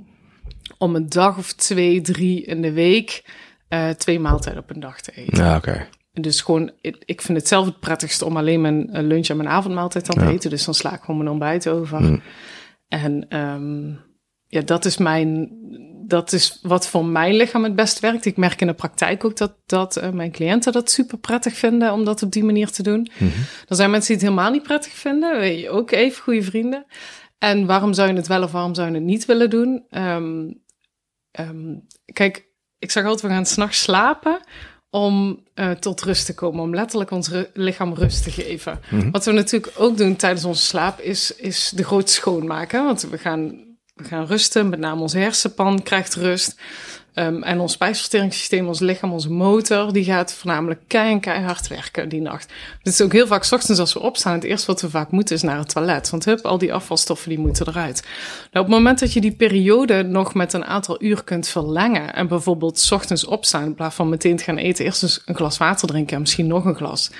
om 0.78 0.94
een 0.94 1.08
dag 1.08 1.38
of 1.38 1.52
twee, 1.52 2.00
drie 2.00 2.44
in 2.44 2.62
de 2.62 2.72
week 2.72 3.24
eh, 3.68 3.88
twee 3.88 4.20
maaltijden 4.20 4.62
op 4.62 4.70
een 4.70 4.80
dag 4.80 5.00
te 5.00 5.12
eten. 5.14 5.44
Ja, 5.44 5.56
oké. 5.56 5.86
Dus 6.12 6.40
gewoon, 6.40 6.70
ik, 6.80 7.22
vind 7.22 7.38
het 7.38 7.48
zelf 7.48 7.66
het 7.66 7.80
prettigste 7.80 8.24
om 8.24 8.36
alleen 8.36 8.60
mijn 8.60 8.90
eh, 8.92 9.02
lunch 9.02 9.28
en 9.28 9.36
mijn 9.36 9.48
avondmaaltijd 9.48 10.06
dan 10.06 10.16
te 10.16 10.24
Ja. 10.24 10.30
eten. 10.30 10.50
Dus 10.50 10.64
dan 10.64 10.74
sla 10.74 10.94
ik 10.94 11.00
gewoon 11.00 11.16
mijn 11.16 11.30
ontbijt 11.30 11.68
over. 11.68 12.00
Mm. 12.00 12.22
En 12.88 13.28
ehm, 13.28 13.88
ja, 14.46 14.60
dat 14.60 14.84
is 14.84 14.96
mijn, 14.96 15.50
dat 16.06 16.32
is 16.32 16.58
wat 16.62 16.88
voor 16.88 17.04
mijn 17.04 17.34
lichaam 17.34 17.64
het 17.64 17.74
best 17.74 18.00
werkt. 18.00 18.24
Ik 18.24 18.36
merk 18.36 18.60
in 18.60 18.66
de 18.66 18.74
praktijk 18.74 19.24
ook 19.24 19.36
dat, 19.36 19.56
dat 19.66 19.96
eh, 19.96 20.10
mijn 20.10 20.32
cliënten 20.32 20.72
dat 20.72 20.90
super 20.90 21.18
prettig 21.18 21.54
vinden 21.54 21.92
om 21.92 22.04
dat 22.04 22.22
op 22.22 22.32
die 22.32 22.44
manier 22.44 22.70
te 22.70 22.82
doen. 22.82 23.10
Mhm. 23.18 23.38
Er 23.68 23.76
zijn 23.76 23.90
mensen 23.90 24.08
die 24.14 24.16
het 24.16 24.32
helemaal 24.34 24.52
niet 24.52 24.62
prettig 24.62 24.92
vinden. 24.92 25.38
Weet 25.38 25.60
je, 25.60 25.70
ook 25.70 25.90
even 25.90 26.22
goede 26.22 26.42
vrienden. 26.42 26.86
En 27.38 27.66
waarom 27.66 27.92
zou 27.92 28.08
je 28.08 28.14
het 28.14 28.26
wel 28.26 28.42
of 28.42 28.52
waarom 28.52 28.74
zou 28.74 28.88
je 28.88 28.94
het 28.94 29.02
niet 29.02 29.24
willen 29.24 29.50
doen? 29.50 29.86
Ehm, 29.90 30.50
ehm, 31.30 31.74
kijk, 32.12 32.48
ik 32.78 32.90
zeg 32.90 33.04
altijd, 33.04 33.22
we 33.22 33.28
gaan 33.28 33.46
s'nachts 33.46 33.82
slapen 33.82 34.40
om 34.94 35.40
eh, 35.54 35.70
tot 35.70 36.02
rust 36.02 36.26
te 36.26 36.34
komen. 36.34 36.62
Om 36.62 36.74
letterlijk 36.74 37.10
ons 37.10 37.28
ru- 37.28 37.46
lichaam 37.54 37.94
rust 37.94 38.22
te 38.22 38.30
geven. 38.30 38.80
Mhm. 38.90 39.10
Wat 39.10 39.24
we 39.24 39.32
natuurlijk 39.32 39.72
ook 39.76 39.96
doen 39.96 40.16
tijdens 40.16 40.44
onze 40.44 40.62
slaap 40.62 41.00
is, 41.00 41.34
is 41.36 41.72
de 41.74 41.84
grote 41.84 42.12
schoonmaken. 42.12 42.84
Want 42.84 43.02
we 43.10 43.18
gaan, 43.18 43.64
we 43.94 44.04
gaan 44.04 44.26
rusten, 44.26 44.68
met 44.68 44.78
name 44.78 45.00
onze 45.00 45.18
hersenpan 45.18 45.82
krijgt 45.82 46.14
rust. 46.14 46.56
Ehm, 47.14 47.42
en 47.42 47.60
ons 47.60 47.72
spijsverteringssysteem, 47.72 48.66
ons 48.66 48.80
lichaam, 48.80 49.12
onze 49.12 49.30
motor, 49.30 49.92
die 49.92 50.04
gaat 50.04 50.34
voornamelijk 50.34 50.80
kei- 50.86 51.20
keihard 51.20 51.68
werken 51.68 52.08
die 52.08 52.20
nacht. 52.20 52.52
Het 52.82 52.92
is 52.92 53.00
ook 53.00 53.12
heel 53.12 53.26
vaak 53.26 53.44
's 53.44 53.52
ochtends 53.52 53.80
als 53.80 53.92
we 53.92 54.00
opstaan, 54.00 54.32
het 54.32 54.44
eerste 54.44 54.66
wat 54.66 54.80
we 54.80 54.90
vaak 54.90 55.10
moeten 55.10 55.36
is 55.36 55.42
naar 55.42 55.58
het 55.58 55.68
toilet. 55.68 56.10
Want 56.10 56.24
hup, 56.24 56.40
al 56.40 56.58
die 56.58 56.74
afvalstoffen 56.74 57.28
die 57.28 57.38
moeten 57.38 57.68
eruit. 57.68 58.02
Nou, 58.52 58.64
op 58.64 58.70
het 58.70 58.78
moment 58.80 58.98
dat 58.98 59.12
je 59.12 59.20
die 59.20 59.32
periode 59.32 60.02
nog 60.02 60.34
met 60.34 60.52
een 60.52 60.64
aantal 60.64 61.02
uur 61.02 61.24
kunt 61.24 61.48
verlengen 61.48 62.14
en 62.14 62.28
bijvoorbeeld 62.28 62.78
's 62.78 62.90
ochtends 62.90 63.24
opstaan 63.24 63.64
in 63.64 63.74
plaats 63.74 63.94
van 63.94 64.08
meteen 64.08 64.36
te 64.36 64.44
gaan 64.44 64.56
eten, 64.56 64.84
eerst 64.84 65.02
eens 65.02 65.22
een 65.24 65.34
glas 65.34 65.58
water 65.58 65.88
drinken 65.88 66.14
en 66.14 66.20
misschien 66.20 66.46
nog 66.46 66.64
een 66.64 66.76
glas. 66.76 67.10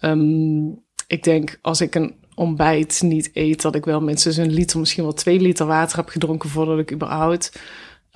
Ehm, 0.00 0.66
ik 1.06 1.22
denk 1.22 1.58
als 1.62 1.80
ik 1.80 1.94
een 1.94 2.14
ontbijt 2.34 3.02
niet 3.02 3.30
eet, 3.32 3.62
dat 3.62 3.74
ik 3.74 3.84
wel 3.84 4.00
minstens 4.00 4.36
een 4.36 4.52
liter, 4.52 4.78
misschien 4.78 5.02
wel 5.02 5.12
twee 5.12 5.40
liter 5.40 5.66
water 5.66 5.96
heb 5.96 6.08
gedronken 6.08 6.50
voordat 6.50 6.78
ik 6.78 6.92
überhaupt 6.92 7.52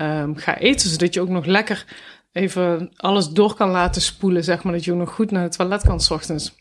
ehm, 0.00 0.34
ga 0.34 0.58
eten. 0.58 0.90
Zodat 0.90 1.14
je 1.14 1.20
ook 1.20 1.28
nog 1.28 1.44
lekker 1.44 1.84
even 2.32 2.92
alles 2.96 3.28
door 3.28 3.54
kan 3.54 3.70
laten 3.70 4.02
spoelen, 4.02 4.44
zeg 4.44 4.62
maar. 4.62 4.72
Dat 4.72 4.84
je 4.84 4.92
ook 4.92 4.98
nog 4.98 5.14
goed 5.14 5.30
naar 5.30 5.42
het 5.42 5.56
toilet 5.56 5.82
kan 5.82 6.00
's 6.00 6.10
ochtends. 6.10 6.58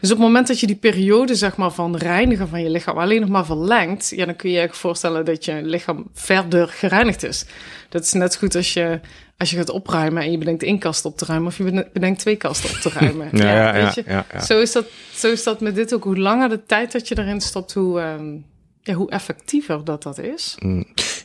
Dus 0.00 0.10
op 0.10 0.16
het 0.16 0.26
moment 0.26 0.46
dat 0.46 0.60
je 0.60 0.66
die 0.66 0.76
periode 0.76 1.34
zeg 1.34 1.56
maar, 1.56 1.70
van 1.70 1.96
reinigen 1.96 2.48
van 2.48 2.62
je 2.62 2.70
lichaam 2.70 2.98
alleen 2.98 3.20
nog 3.20 3.28
maar 3.28 3.44
verlengt, 3.44 4.12
ja, 4.16 4.24
dan 4.24 4.36
kun 4.36 4.50
je 4.50 4.60
je 4.60 4.68
voorstellen 4.70 5.24
dat 5.24 5.44
je 5.44 5.60
lichaam 5.62 6.10
verder 6.12 6.68
gereinigd 6.68 7.22
is. 7.22 7.44
Dat 7.88 8.02
is 8.02 8.12
net 8.12 8.32
zo 8.32 8.38
goed 8.38 8.54
als 8.54 8.72
je, 8.72 9.00
als 9.36 9.50
je 9.50 9.56
gaat 9.56 9.70
opruimen 9.70 10.22
en 10.22 10.30
je 10.30 10.38
bedenkt 10.38 10.62
één 10.62 10.78
kast 10.78 11.04
op 11.04 11.16
te 11.16 11.24
ruimen, 11.24 11.48
of 11.48 11.56
je 11.56 11.90
bedenkt 11.92 12.18
twee 12.20 12.36
kasten 12.36 12.70
op 12.70 12.76
te 12.76 12.90
ruimen. 12.98 13.28
Ja, 13.32 13.44
ja, 13.44 13.76
ja, 13.76 13.84
weet 13.84 13.94
je. 13.94 14.02
ja, 14.06 14.26
ja. 14.32 14.40
Zo, 14.40 14.60
is 14.60 14.72
dat, 14.72 14.86
zo 15.12 15.30
is 15.30 15.42
dat 15.42 15.60
met 15.60 15.74
dit 15.74 15.94
ook. 15.94 16.04
Hoe 16.04 16.18
langer 16.18 16.48
de 16.48 16.64
tijd 16.66 16.92
dat 16.92 17.08
je 17.08 17.18
erin 17.18 17.40
stopt, 17.40 17.72
hoe, 17.72 18.00
ehm, 18.00 18.36
ja, 18.80 18.94
hoe 18.94 19.10
effectiever 19.10 19.84
dat 19.84 20.02
dat 20.02 20.18
is. 20.18 20.56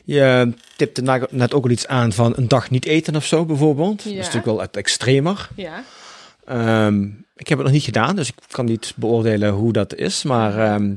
Je 0.08 0.52
tipte 0.76 1.26
net 1.30 1.54
ook 1.54 1.64
al 1.64 1.70
iets 1.70 1.86
aan 1.86 2.12
van 2.12 2.32
een 2.36 2.48
dag 2.48 2.70
niet 2.70 2.84
eten 2.86 3.16
of 3.16 3.24
zo 3.24 3.44
bijvoorbeeld. 3.44 3.96
Dat 3.96 4.06
is 4.06 4.12
Ja. 4.12 4.16
natuurlijk 4.18 4.44
wel 4.46 4.60
het 4.60 4.76
extremer. 4.76 5.48
Ja. 5.56 5.82
Ehm, 6.46 7.02
ik 7.36 7.48
heb 7.48 7.58
het 7.58 7.66
nog 7.66 7.72
niet 7.76 7.82
gedaan, 7.84 8.16
dus 8.16 8.28
ik 8.28 8.34
kan 8.50 8.64
niet 8.64 8.92
beoordelen 8.96 9.50
hoe 9.52 9.72
dat 9.72 9.94
is. 9.94 10.22
Maar 10.22 10.58
ehm, 10.58 10.94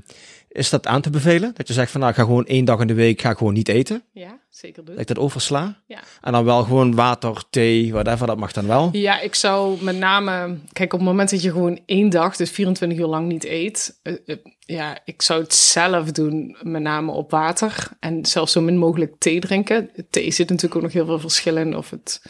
Is 0.51 0.69
dat 0.69 0.87
aan 0.87 1.01
te 1.01 1.09
bevelen? 1.09 1.51
Dat 1.53 1.67
je 1.67 1.73
zegt 1.73 1.91
van 1.91 1.99
nou, 1.99 2.11
ik 2.11 2.17
ga 2.17 2.23
gewoon 2.23 2.45
één 2.45 2.65
dag 2.65 2.79
in 2.79 2.87
de 2.87 2.93
week 2.93 3.21
ga 3.21 3.33
gewoon 3.33 3.53
niet 3.53 3.67
eten. 3.67 4.03
Ja, 4.11 4.39
zeker 4.49 4.85
doen. 4.85 4.93
Dat 4.95 5.01
ik 5.01 5.07
dat 5.07 5.23
oversla. 5.23 5.81
Ja. 5.87 5.99
En 6.21 6.31
dan 6.31 6.45
wel 6.45 6.63
gewoon 6.63 6.95
water, 6.95 7.43
thee, 7.49 7.91
whatever, 7.91 8.27
dat 8.27 8.37
mag 8.37 8.51
dan 8.51 8.67
wel. 8.67 8.89
Ja, 8.91 9.19
ik 9.19 9.35
zou 9.35 9.83
met 9.83 9.97
name... 9.97 10.57
Kijk, 10.73 10.93
op 10.93 10.99
het 10.99 11.07
moment 11.07 11.29
dat 11.29 11.41
je 11.41 11.51
gewoon 11.51 11.79
één 11.85 12.09
dag, 12.09 12.35
dus 12.35 12.49
24 12.49 12.97
uur 12.97 13.05
lang 13.05 13.27
niet 13.27 13.43
eet... 13.43 13.99
eh, 14.03 14.13
eh, 14.25 14.37
ja, 14.59 14.97
ik 15.05 15.21
zou 15.21 15.41
het 15.41 15.53
zelf 15.53 16.11
doen, 16.11 16.57
met 16.61 16.81
name 16.81 17.11
op 17.11 17.31
water. 17.31 17.87
En 17.99 18.25
zelfs 18.25 18.51
zo 18.51 18.61
min 18.61 18.77
mogelijk 18.77 19.15
thee 19.17 19.39
drinken. 19.39 19.89
Thee 20.09 20.31
zit 20.31 20.49
natuurlijk 20.49 20.75
ook 20.75 20.83
nog 20.83 20.93
heel 20.93 21.05
veel 21.05 21.19
verschil 21.19 21.57
in 21.57 21.77
of 21.77 21.89
het 21.89 22.21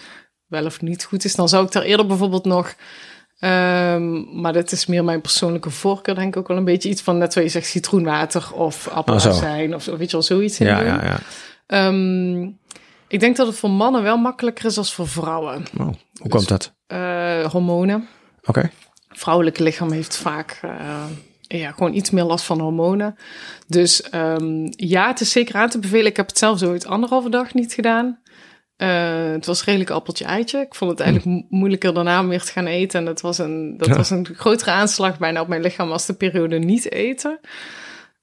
wel 0.48 0.66
of 0.66 0.82
niet 0.82 1.04
goed 1.04 1.24
is. 1.26 1.36
Dan 1.36 1.50
zou 1.50 1.66
ik 1.66 1.72
daar 1.72 1.84
eerder 1.84 2.08
bijvoorbeeld 2.08 2.46
nog... 2.46 2.76
ehm, 3.42 4.40
maar 4.42 4.54
dat 4.54 4.72
is 4.72 4.86
meer 4.86 5.04
mijn 5.04 5.22
persoonlijke 5.22 5.70
voorkeur, 5.70 6.16
denk 6.16 6.28
ik 6.28 6.38
ook 6.38 6.48
wel 6.48 6.58
een 6.58 6.64
beetje 6.66 6.90
iets 6.90 7.02
van... 7.02 7.18
net 7.18 7.34
wat 7.34 7.44
je 7.44 7.50
zegt, 7.50 7.68
citroenwater 7.68 8.50
of 8.54 8.88
appelazijn 8.88 9.76
of 9.76 9.84
zo, 9.84 9.98
weet 9.98 10.08
je 10.08 10.18
wel, 10.18 10.26
zoiets 10.26 10.60
in 10.60 10.66
Ja, 10.68 10.78
doen. 10.78 10.86
ja, 10.88 11.04
ja. 11.06 11.20
Ehm, 11.68 12.42
ik 13.08 13.20
denk 13.20 13.36
dat 13.36 13.48
het 13.48 13.56
voor 13.56 13.70
mannen 13.70 14.04
wel 14.04 14.18
makkelijker 14.18 14.66
is 14.66 14.78
als 14.78 14.94
voor 14.94 15.08
vrouwen. 15.08 15.64
Oh, 15.80 15.88
hoe 16.20 16.30
komt 16.30 16.48
dat? 16.48 16.74
Eh, 16.88 17.46
hormonen. 17.46 18.08
Oké. 18.46 18.70
vrouwelijke 19.10 19.64
lichaam 19.64 19.92
heeft 19.92 20.16
vaak 20.18 20.60
eh, 20.62 21.04
ja, 21.60 21.72
gewoon 21.72 21.94
iets 21.94 22.10
meer 22.10 22.24
last 22.24 22.46
van 22.46 22.60
hormonen. 22.60 23.16
Dus 23.68 24.02
ehm, 24.10 24.68
ja, 24.70 25.08
het 25.08 25.20
is 25.22 25.32
zeker 25.32 25.56
aan 25.56 25.70
te 25.70 25.80
bevelen. 25.80 26.06
Ik 26.06 26.18
heb 26.18 26.28
het 26.28 26.38
zelf 26.38 26.60
zo 26.60 26.70
ooit 26.70 26.86
anderhalve 26.86 27.30
dag 27.30 27.54
niet 27.54 27.74
gedaan. 27.74 28.20
Eh, 28.82 29.32
het 29.32 29.46
was 29.46 29.64
redelijk 29.64 29.90
appeltje 29.90 30.26
eitje. 30.26 30.60
Ik 30.60 30.76
vond 30.76 30.92
het 30.92 31.00
eigenlijk 31.00 31.30
mo- 31.38 31.58
moeilijker 31.58 31.94
daarna 31.94 32.20
om 32.20 32.28
weer 32.28 32.42
te 32.42 32.52
gaan 32.52 32.66
eten. 32.66 33.00
En 33.00 33.06
dat 33.06 33.22
was 33.22 33.38
een, 33.38 33.78
dat 33.78 33.88
Ja. 33.88 33.96
was 33.96 34.10
een 34.10 34.28
grotere 34.36 34.72
aanslag 34.72 35.18
bijna 35.18 35.42
op 35.42 35.48
mijn 35.48 35.62
lichaam 35.62 35.92
als 35.92 36.06
de 36.06 36.14
periode 36.14 36.60
niet 36.60 36.92
eten. 36.92 37.40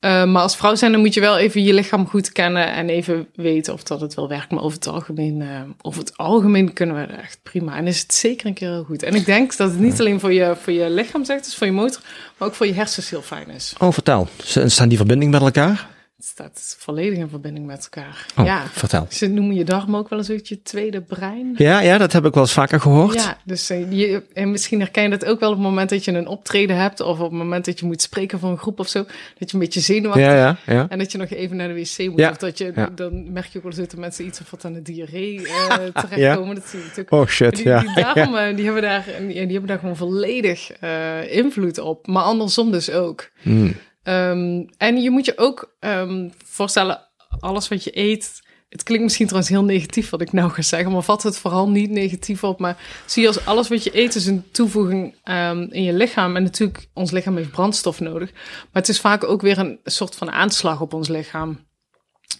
Eh, 0.00 0.24
maar 0.24 0.42
als 0.42 0.56
vrouw 0.56 0.74
zijn, 0.74 0.92
dan 0.92 1.00
moet 1.00 1.14
je 1.14 1.20
wel 1.20 1.38
even 1.38 1.62
je 1.62 1.74
lichaam 1.74 2.06
goed 2.06 2.32
kennen 2.32 2.72
en 2.72 2.88
even 2.88 3.26
weten 3.34 3.72
of 3.72 3.82
dat 3.82 4.00
het 4.00 4.14
wel 4.14 4.28
werkt. 4.28 4.50
Maar 4.50 4.62
over 4.62 4.78
het 4.78 4.88
algemeen, 4.88 5.42
eh, 5.42 5.48
over 5.82 6.00
het 6.00 6.16
algemeen 6.16 6.72
kunnen 6.72 6.96
we 6.96 7.02
echt 7.02 7.38
prima. 7.42 7.76
En 7.76 7.86
is 7.86 8.00
het 8.02 8.14
zeker 8.14 8.46
een 8.46 8.54
keer 8.54 8.68
heel 8.70 8.84
goed. 8.84 9.02
En 9.02 9.14
ik 9.14 9.24
denk 9.26 9.56
dat 9.56 9.70
het 9.70 9.80
niet 9.80 10.00
alleen 10.00 10.20
voor 10.20 10.32
je, 10.32 10.56
voor 10.60 10.72
je 10.72 10.90
lichaam 10.90 11.24
zegt, 11.24 11.44
dus 11.44 11.54
voor 11.56 11.66
je 11.66 11.72
motor, 11.72 12.00
maar 12.36 12.48
ook 12.48 12.54
voor 12.54 12.66
je 12.66 12.72
hersens 12.74 13.10
heel 13.10 13.22
fijn 13.22 13.48
is. 13.50 13.74
Oh, 13.78 13.92
vertel. 13.92 14.28
Staan 14.66 14.88
die 14.88 14.96
verbinding 14.98 15.30
met 15.30 15.40
elkaar? 15.40 15.88
Het 16.18 16.26
staat 16.26 16.76
volledig 16.78 17.18
in 17.18 17.28
verbinding 17.28 17.66
met 17.66 17.88
elkaar. 17.92 18.26
Oh, 18.36 18.44
Ja, 18.44 18.66
vertel. 18.66 19.06
ze 19.10 19.26
noemen 19.26 19.54
je 19.54 19.64
darm 19.64 19.96
ook 19.96 20.08
wel 20.08 20.18
eens 20.18 20.48
je 20.48 20.62
tweede 20.62 21.00
brein. 21.00 21.54
Ja, 21.56 21.80
ja, 21.80 21.98
dat 21.98 22.12
heb 22.12 22.24
ik 22.24 22.34
wel 22.34 22.42
eens 22.42 22.52
vaker 22.52 22.80
gehoord. 22.80 23.14
Ja, 23.14 23.38
dus 23.44 23.70
eh, 23.70 23.92
je, 23.92 24.22
en 24.32 24.50
misschien 24.50 24.80
herken 24.80 25.02
je 25.02 25.08
dat 25.08 25.24
ook 25.24 25.40
wel 25.40 25.48
op 25.48 25.54
het 25.54 25.64
moment 25.64 25.90
dat 25.90 26.04
je 26.04 26.12
een 26.12 26.26
optreden 26.26 26.76
hebt 26.76 27.00
of 27.00 27.18
op 27.18 27.30
het 27.30 27.38
moment 27.38 27.64
dat 27.64 27.78
je 27.78 27.86
moet 27.86 28.02
spreken 28.02 28.38
voor 28.38 28.50
een 28.50 28.58
groep 28.58 28.78
of 28.78 28.88
zo, 28.88 28.98
dat 29.38 29.50
je 29.50 29.54
een 29.56 29.58
beetje 29.58 29.80
zenuwachtig 29.80 30.24
ja, 30.24 30.34
ja. 30.34 30.56
ja. 30.66 30.86
En 30.88 30.98
dat 30.98 31.12
je 31.12 31.18
nog 31.18 31.30
even 31.30 31.56
naar 31.56 31.68
de 31.68 31.74
wc 31.74 32.10
moet. 32.10 32.30
Of 32.30 32.36
dat 32.36 32.58
je, 32.58 32.72
dan 32.94 33.32
merk 33.32 33.46
je 33.46 33.58
ook 33.58 33.64
wel 33.64 33.72
eens 33.72 33.80
dat 33.80 33.90
de 33.90 33.96
mensen 33.96 34.26
iets 34.26 34.40
of 34.40 34.50
wat 34.50 34.64
aan 34.64 34.72
de 34.72 34.82
diarree 34.82 35.46
eh 35.48 35.74
terechtkomen. 35.94 36.54
Dat 36.54 36.66
zie 36.66 36.78
je 36.78 36.84
natuurlijk. 36.84 37.12
Oh 37.12 37.26
shit, 37.26 37.56
Die, 37.56 37.66
ja. 37.66 37.80
die 37.80 37.94
darmen, 38.14 38.56
die, 38.56 38.64
hebben 38.64 38.82
daar, 38.82 39.04
die, 39.18 39.26
die 39.26 39.36
hebben 39.38 39.66
daar 39.66 39.78
gewoon 39.78 39.96
volledig 39.96 40.72
eh, 40.72 41.36
invloed 41.36 41.78
op. 41.78 42.06
Maar 42.06 42.22
andersom 42.22 42.70
dus 42.70 42.90
ook. 42.90 43.28
Hmm. 43.40 43.74
Ehm, 44.08 44.64
en 44.76 45.02
je 45.02 45.10
moet 45.10 45.24
je 45.24 45.38
ook 45.38 45.76
ehm, 45.80 46.28
voorstellen, 46.44 47.00
alles 47.40 47.68
wat 47.68 47.84
je 47.84 47.98
eet... 47.98 48.46
Het 48.68 48.82
klinkt 48.82 49.04
misschien 49.04 49.26
trouwens 49.26 49.52
heel 49.52 49.64
negatief 49.64 50.10
wat 50.10 50.20
ik 50.20 50.32
nou 50.32 50.50
ga 50.50 50.62
zeggen, 50.62 50.92
maar 50.92 51.02
vat 51.02 51.22
het 51.22 51.38
vooral 51.38 51.70
niet 51.70 51.90
negatief 51.90 52.44
op. 52.44 52.58
Maar 52.58 53.02
zie 53.06 53.22
je 53.22 53.28
als 53.28 53.44
alles 53.46 53.68
wat 53.68 53.84
je 53.84 53.98
eet 53.98 54.14
is 54.14 54.26
een 54.26 54.44
toevoeging 54.50 55.14
ehm, 55.22 55.66
in 55.70 55.82
je 55.82 55.92
lichaam. 55.92 56.36
En 56.36 56.42
natuurlijk, 56.42 56.88
ons 56.94 57.10
lichaam 57.10 57.36
heeft 57.36 57.50
brandstof 57.50 58.00
nodig. 58.00 58.32
Maar 58.32 58.68
het 58.72 58.88
is 58.88 59.00
vaak 59.00 59.24
ook 59.24 59.40
weer 59.40 59.58
een 59.58 59.80
soort 59.84 60.14
van 60.14 60.30
aanslag 60.30 60.80
op 60.80 60.94
ons 60.94 61.08
lichaam. 61.08 61.66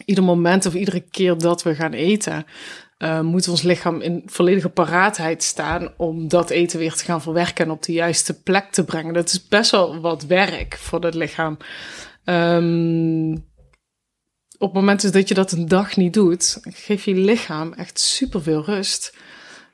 Ieder 0.05 0.25
moment 0.25 0.67
of 0.67 0.75
iedere 0.75 1.01
keer 1.01 1.39
dat 1.39 1.63
we 1.63 1.75
gaan 1.75 1.93
eten, 1.93 2.47
eh, 2.99 3.21
moet 3.21 3.49
ons 3.49 3.63
lichaam 3.63 4.01
in 4.01 4.23
volledige 4.27 4.69
paraatheid 4.69 5.43
staan 5.43 5.93
om 5.97 6.29
dat 6.29 6.51
eten 6.51 6.79
weer 6.79 6.95
te 6.95 7.05
gaan 7.05 7.23
verwerken 7.23 7.65
en 7.65 7.71
op 7.71 7.83
de 7.83 7.93
juiste 7.93 8.43
plek 8.43 8.71
te 8.71 8.85
brengen. 8.85 9.15
Dat 9.15 9.29
is 9.29 9.49
best 9.49 9.71
wel 9.71 10.01
wat 10.01 10.25
werk 10.25 10.77
voor 10.77 11.05
het 11.05 11.15
lichaam. 11.15 11.57
Ehm, 12.25 13.33
op 14.59 14.69
het 14.69 14.73
moment 14.73 15.13
dat 15.13 15.29
je 15.29 15.35
dat 15.35 15.53
een 15.53 15.69
dag 15.69 15.97
niet 15.97 16.15
doet, 16.15 16.61
geef 16.63 17.05
je 17.05 17.15
lichaam 17.15 17.73
echt 17.73 18.01
superveel 18.01 18.65
rust. 18.65 19.17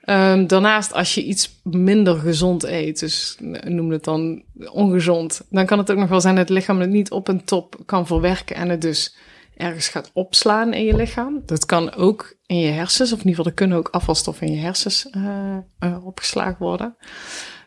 Ehm, 0.00 0.46
daarnaast, 0.46 0.92
als 0.92 1.14
je 1.14 1.24
iets 1.24 1.60
minder 1.62 2.16
gezond 2.16 2.62
eet, 2.62 3.00
dus 3.00 3.36
noem 3.64 3.90
het 3.90 4.04
dan 4.04 4.42
ongezond, 4.72 5.46
dan 5.50 5.66
kan 5.66 5.78
het 5.78 5.90
ook 5.90 5.98
nog 5.98 6.08
wel 6.08 6.20
zijn 6.20 6.34
dat 6.34 6.48
het 6.48 6.56
lichaam 6.58 6.80
het 6.80 6.90
niet 6.90 7.10
op 7.10 7.28
een 7.28 7.44
top 7.44 7.76
kan 7.86 8.06
verwerken 8.06 8.56
en 8.56 8.68
het 8.68 8.80
dus 8.80 9.16
ergens 9.56 9.88
gaat 9.88 10.10
opslaan 10.12 10.72
in 10.72 10.84
je 10.84 10.96
lichaam. 10.96 11.42
Dat 11.46 11.66
kan 11.66 11.94
ook 11.94 12.36
in 12.46 12.58
je 12.58 12.70
hersens, 12.70 13.12
of 13.12 13.18
in 13.18 13.26
ieder 13.26 13.34
geval 13.34 13.50
er 13.50 13.58
kunnen 13.58 13.78
ook 13.78 13.88
afvalstoffen 13.88 14.46
in 14.46 14.52
je 14.52 14.60
hersens 14.60 15.10
eh, 15.10 15.56
eh, 15.78 16.06
opgeslagen 16.06 16.56
worden. 16.58 16.96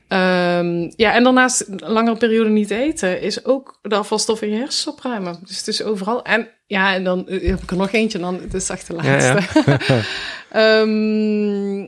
Ehm, 0.08 0.92
ja, 0.96 1.14
en 1.14 1.24
daarnaast 1.24 1.66
een 1.68 1.92
langere 1.92 2.18
periode 2.18 2.50
niet 2.50 2.72
eten 2.72 3.22
is 3.22 3.46
ook 3.46 3.80
de 3.82 3.96
afvalstoffen 3.96 4.48
in 4.48 4.54
je 4.54 4.60
hersens 4.60 4.88
opruimen. 4.88 5.40
Dus 5.46 5.58
het 5.58 5.68
is 5.68 5.84
overal. 5.84 6.24
En 6.24 6.50
ja, 6.68 6.94
en 6.94 7.04
dan 7.04 7.28
eh, 7.28 7.50
heb 7.50 7.62
ik 7.62 7.72
er 7.72 7.78
nog 7.78 7.92
eentje, 7.92 8.20
dan 8.20 8.38
dit 8.38 8.54
is 8.54 8.70
echt 8.70 8.88
de 8.88 8.94
Ja, 8.94 9.04
laatste. 9.04 9.80
Ehm, 10.50 11.88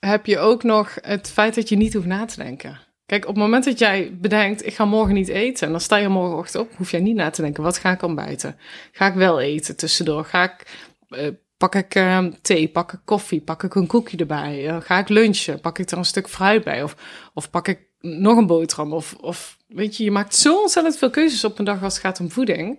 heb 0.00 0.26
je 0.26 0.38
ook 0.38 0.62
nog 0.62 0.98
het 1.00 1.30
feit 1.30 1.54
dat 1.54 1.68
je 1.68 1.76
niet 1.76 1.94
hoeft 1.94 2.06
na 2.06 2.24
te 2.24 2.36
denken. 2.42 2.80
Kijk, 3.06 3.22
op 3.22 3.34
het 3.34 3.42
moment 3.42 3.64
dat 3.64 3.78
jij 3.78 4.16
bedenkt, 4.20 4.66
ik 4.66 4.74
ga 4.74 4.84
morgen 4.84 5.14
niet 5.14 5.28
eten, 5.28 5.66
en 5.66 5.72
dan 5.72 5.80
sta 5.80 5.96
je 5.96 6.08
morgenochtend 6.08 6.64
op, 6.64 6.76
hoef 6.76 6.90
jij 6.90 7.00
niet 7.00 7.14
na 7.16 7.30
te 7.30 7.42
denken, 7.42 7.62
wat 7.62 7.78
ga 7.78 7.92
ik 7.92 8.02
ontbijten? 8.02 8.56
Ga 8.92 9.06
ik 9.06 9.14
wel 9.14 9.40
eten 9.40 9.76
tussendoor? 9.76 10.24
Ga 10.24 10.42
ik, 10.42 10.66
eh, 11.08 11.28
pak 11.56 11.74
ik 11.74 11.94
eh, 11.94 12.24
thee, 12.42 12.68
pak 12.68 12.92
ik 12.92 13.00
koffie, 13.04 13.40
pak 13.40 13.62
ik 13.62 13.74
een 13.74 13.86
koekje 13.86 14.16
erbij? 14.16 14.68
Eh, 14.68 14.76
ga 14.80 14.98
ik 14.98 15.08
lunchen? 15.08 15.60
Pak 15.60 15.78
ik 15.78 15.90
er 15.90 15.98
een 15.98 16.04
stuk 16.04 16.28
fruit 16.28 16.64
bij? 16.64 16.82
Of, 16.82 16.96
of 17.34 17.50
pak 17.50 17.68
ik 17.68 17.80
nog 18.00 18.36
een 18.36 18.46
boterham? 18.46 18.92
Of, 18.92 19.14
of 19.20 19.56
weet 19.66 19.96
je, 19.96 20.04
je 20.04 20.10
maakt 20.10 20.34
zo 20.34 20.60
ontzettend 20.60 20.98
veel 20.98 21.10
keuzes 21.10 21.44
op 21.44 21.58
een 21.58 21.64
dag 21.64 21.82
als 21.82 21.94
het 21.94 22.02
gaat 22.02 22.20
om 22.20 22.30
voeding. 22.30 22.78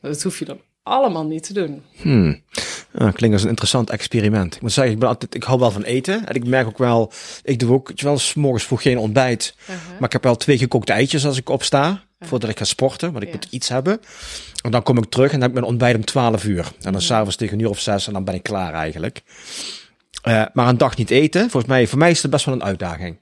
Dat 0.00 0.22
hoef 0.22 0.38
je 0.38 0.44
dan 0.44 0.60
allemaal 0.82 1.26
niet 1.26 1.42
te 1.42 1.52
doen. 1.52 1.82
Hmm. 1.96 2.42
Ah, 2.98 3.12
klinkt 3.14 3.34
als 3.34 3.42
een 3.42 3.48
interessant 3.48 3.90
experiment. 3.90 4.54
Ik 4.54 4.62
moet 4.62 4.72
zeggen, 4.72 4.92
ik, 4.92 4.98
ben 4.98 5.08
altijd, 5.08 5.34
ik 5.34 5.42
hou 5.42 5.58
wel 5.58 5.70
van 5.70 5.82
eten. 5.82 6.26
En 6.26 6.34
ik 6.34 6.46
merk 6.46 6.66
ook 6.66 6.78
wel, 6.78 7.12
ik 7.42 7.58
doe 7.58 7.72
ook 7.72 7.92
wel, 8.00 8.18
's 8.18 8.34
morgens 8.34 8.64
vroeg 8.64 8.82
geen 8.82 8.98
ontbijt. 8.98 9.54
Maar 9.66 10.06
ik 10.08 10.12
heb 10.12 10.22
wel 10.22 10.36
twee 10.36 10.58
gekookte 10.58 10.92
eitjes 10.92 11.26
als 11.26 11.36
ik 11.36 11.48
opsta. 11.48 12.02
Voordat 12.20 12.50
ik 12.50 12.58
ga 12.58 12.64
sporten, 12.64 13.12
want 13.12 13.22
ik 13.24 13.28
Ja. 13.30 13.34
moet 13.34 13.46
iets 13.50 13.68
hebben. 13.68 14.00
En 14.62 14.70
dan 14.70 14.82
kom 14.82 14.98
ik 14.98 15.04
terug 15.04 15.26
en 15.26 15.32
dan 15.32 15.40
heb 15.40 15.48
ik 15.48 15.54
mijn 15.54 15.66
ontbijt 15.70 15.96
om 15.96 16.04
12 16.04 16.44
uur. 16.44 16.72
En 16.80 16.92
dan 16.92 17.00
s'avonds 17.02 17.36
tegen 17.36 17.54
een 17.54 17.60
uur 17.64 17.68
of 17.70 17.80
zes 17.80 18.06
en 18.06 18.12
dan 18.12 18.24
ben 18.24 18.34
ik 18.34 18.42
klaar 18.42 18.72
eigenlijk. 18.74 19.22
Eh, 20.22 20.44
maar 20.52 20.68
een 20.68 20.78
dag 20.78 20.96
niet 20.96 21.10
eten, 21.10 21.40
volgens 21.40 21.66
mij, 21.72 21.86
voor 21.86 21.98
mij 21.98 22.10
is 22.10 22.22
het 22.22 22.30
best 22.30 22.44
wel 22.44 22.54
een 22.54 22.64
uitdaging. 22.64 23.20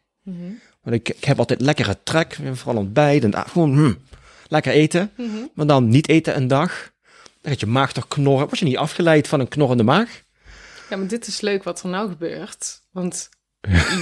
Want 0.83 0.97
ik, 0.97 1.09
ik 1.09 1.25
heb 1.25 1.39
altijd 1.39 1.61
lekkere 1.61 1.97
trek, 2.03 2.39
vooral 2.53 2.83
ontbijt. 2.83 3.25
En 3.25 3.35
ah, 3.35 3.49
gewoon 3.49 3.73
hmm, 3.73 3.99
lekker 4.49 4.73
eten. 4.73 5.11
Maar 5.55 5.67
dan 5.67 5.89
niet 5.89 6.09
eten 6.09 6.37
een 6.37 6.49
dag. 6.49 6.91
Dan 7.47 7.55
gaat 7.55 7.65
je 7.65 7.73
maag 7.73 7.93
toch 7.93 8.09
knorren. 8.09 8.47
Word 8.47 8.59
je 8.59 8.65
niet 8.65 8.77
afgeleid 8.77 9.29
van 9.29 9.41
een 9.41 9.49
knorrende 9.49 9.83
maag? 9.83 10.23
Ja, 10.91 10.97
maar 10.97 11.07
dit 11.07 11.27
is 11.27 11.41
leuk 11.41 11.65
wat 11.65 11.83
er 11.83 11.89
nou 11.89 12.09
gebeurt. 12.09 12.81
Want 12.93 13.29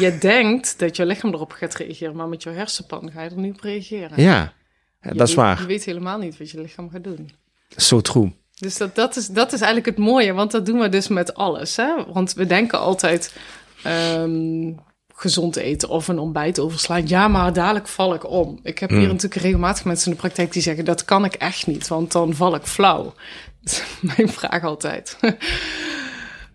je 0.00 0.16
denkt 0.20 0.78
dat 0.78 0.96
je 0.96 1.06
lichaam 1.06 1.32
erop 1.32 1.52
gaat 1.52 1.74
reageren, 1.74 2.16
maar 2.16 2.28
met 2.28 2.42
je 2.42 2.50
hersenpan 2.50 3.10
ga 3.12 3.22
je 3.22 3.30
er 3.30 3.36
niet 3.36 3.54
op 3.54 3.60
reageren. 3.60 4.22
Ja, 4.22 4.52
dat 5.00 5.28
is 5.28 5.34
waar. 5.34 5.60
Je 5.60 5.66
weet 5.66 5.84
helemaal 5.84 6.18
niet 6.18 6.38
wat 6.38 6.50
je 6.50 6.60
lichaam 6.60 6.90
gaat 6.90 7.04
doen. 7.04 7.30
Zo 7.76 8.00
true. 8.00 8.32
Dus 8.58 8.76
dat, 8.76 8.94
dat, 8.94 9.16
is, 9.16 9.26
dat 9.26 9.52
is 9.52 9.60
eigenlijk 9.60 9.96
het 9.96 10.06
mooie, 10.06 10.32
want 10.32 10.50
dat 10.50 10.66
doen 10.66 10.78
we 10.78 10.88
dus 10.88 11.08
met 11.08 11.34
alles. 11.34 11.76
Hè? 11.76 12.12
Want 12.12 12.32
we 12.32 12.46
denken 12.46 12.78
altijd 12.78 13.36
ehm, 13.82 14.72
gezond 15.16 15.56
eten 15.56 15.88
of 15.88 16.08
een 16.08 16.18
ontbijt 16.18 16.58
overslaan. 16.58 17.08
Ja, 17.08 17.28
maar 17.28 17.52
dadelijk 17.52 17.88
val 17.88 18.14
ik 18.14 18.30
om. 18.30 18.58
Ik 18.62 18.78
heb 18.78 18.90
hier 18.90 19.06
natuurlijk 19.06 19.42
regelmatig 19.42 19.84
mensen 19.84 20.06
in 20.06 20.12
de 20.12 20.20
praktijk 20.20 20.52
die 20.52 20.62
zeggen... 20.62 20.84
dat 20.84 21.04
kan 21.04 21.24
ik 21.24 21.34
echt 21.34 21.66
niet, 21.66 21.88
want 21.88 22.12
dan 22.12 22.34
val 22.34 22.54
ik 22.54 22.66
flauw. 22.66 23.14
Dat 23.60 23.72
is 23.72 23.82
mijn 24.16 24.28
vraag 24.28 24.64
altijd. 24.64 25.16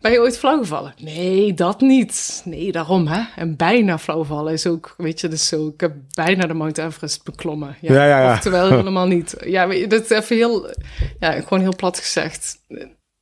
Ben 0.01 0.11
je 0.11 0.19
ooit 0.19 0.37
flauw 0.37 0.57
gevallen? 0.57 0.93
Nee, 0.97 1.53
dat 1.53 1.81
niet. 1.81 2.41
Nee, 2.45 2.71
daarom 2.71 3.07
hè. 3.07 3.23
En 3.35 3.55
bijna 3.55 3.97
flauw 3.97 4.23
vallen 4.23 4.53
is 4.53 4.67
ook, 4.67 4.93
weet 4.97 5.19
je, 5.19 5.27
dus 5.27 5.47
zo. 5.47 5.67
Ik 5.67 5.79
heb 5.81 5.93
bijna 6.13 6.47
de 6.47 6.53
Mount 6.53 6.77
Everest 6.77 7.23
beklommen. 7.23 7.75
Ja, 7.81 7.93
ja, 7.93 8.21
ja. 8.21 8.33
Oftewel 8.33 8.69
helemaal 8.77 9.07
niet. 9.07 9.35
Ja, 9.45 9.67
weet 9.67 9.79
je, 9.79 9.87
dat 9.87 10.03
is 10.03 10.09
even 10.09 10.35
heel, 10.35 10.73
ja, 11.19 11.31
gewoon 11.31 11.59
heel 11.59 11.75
plat 11.75 11.99
gezegd. 11.99 12.57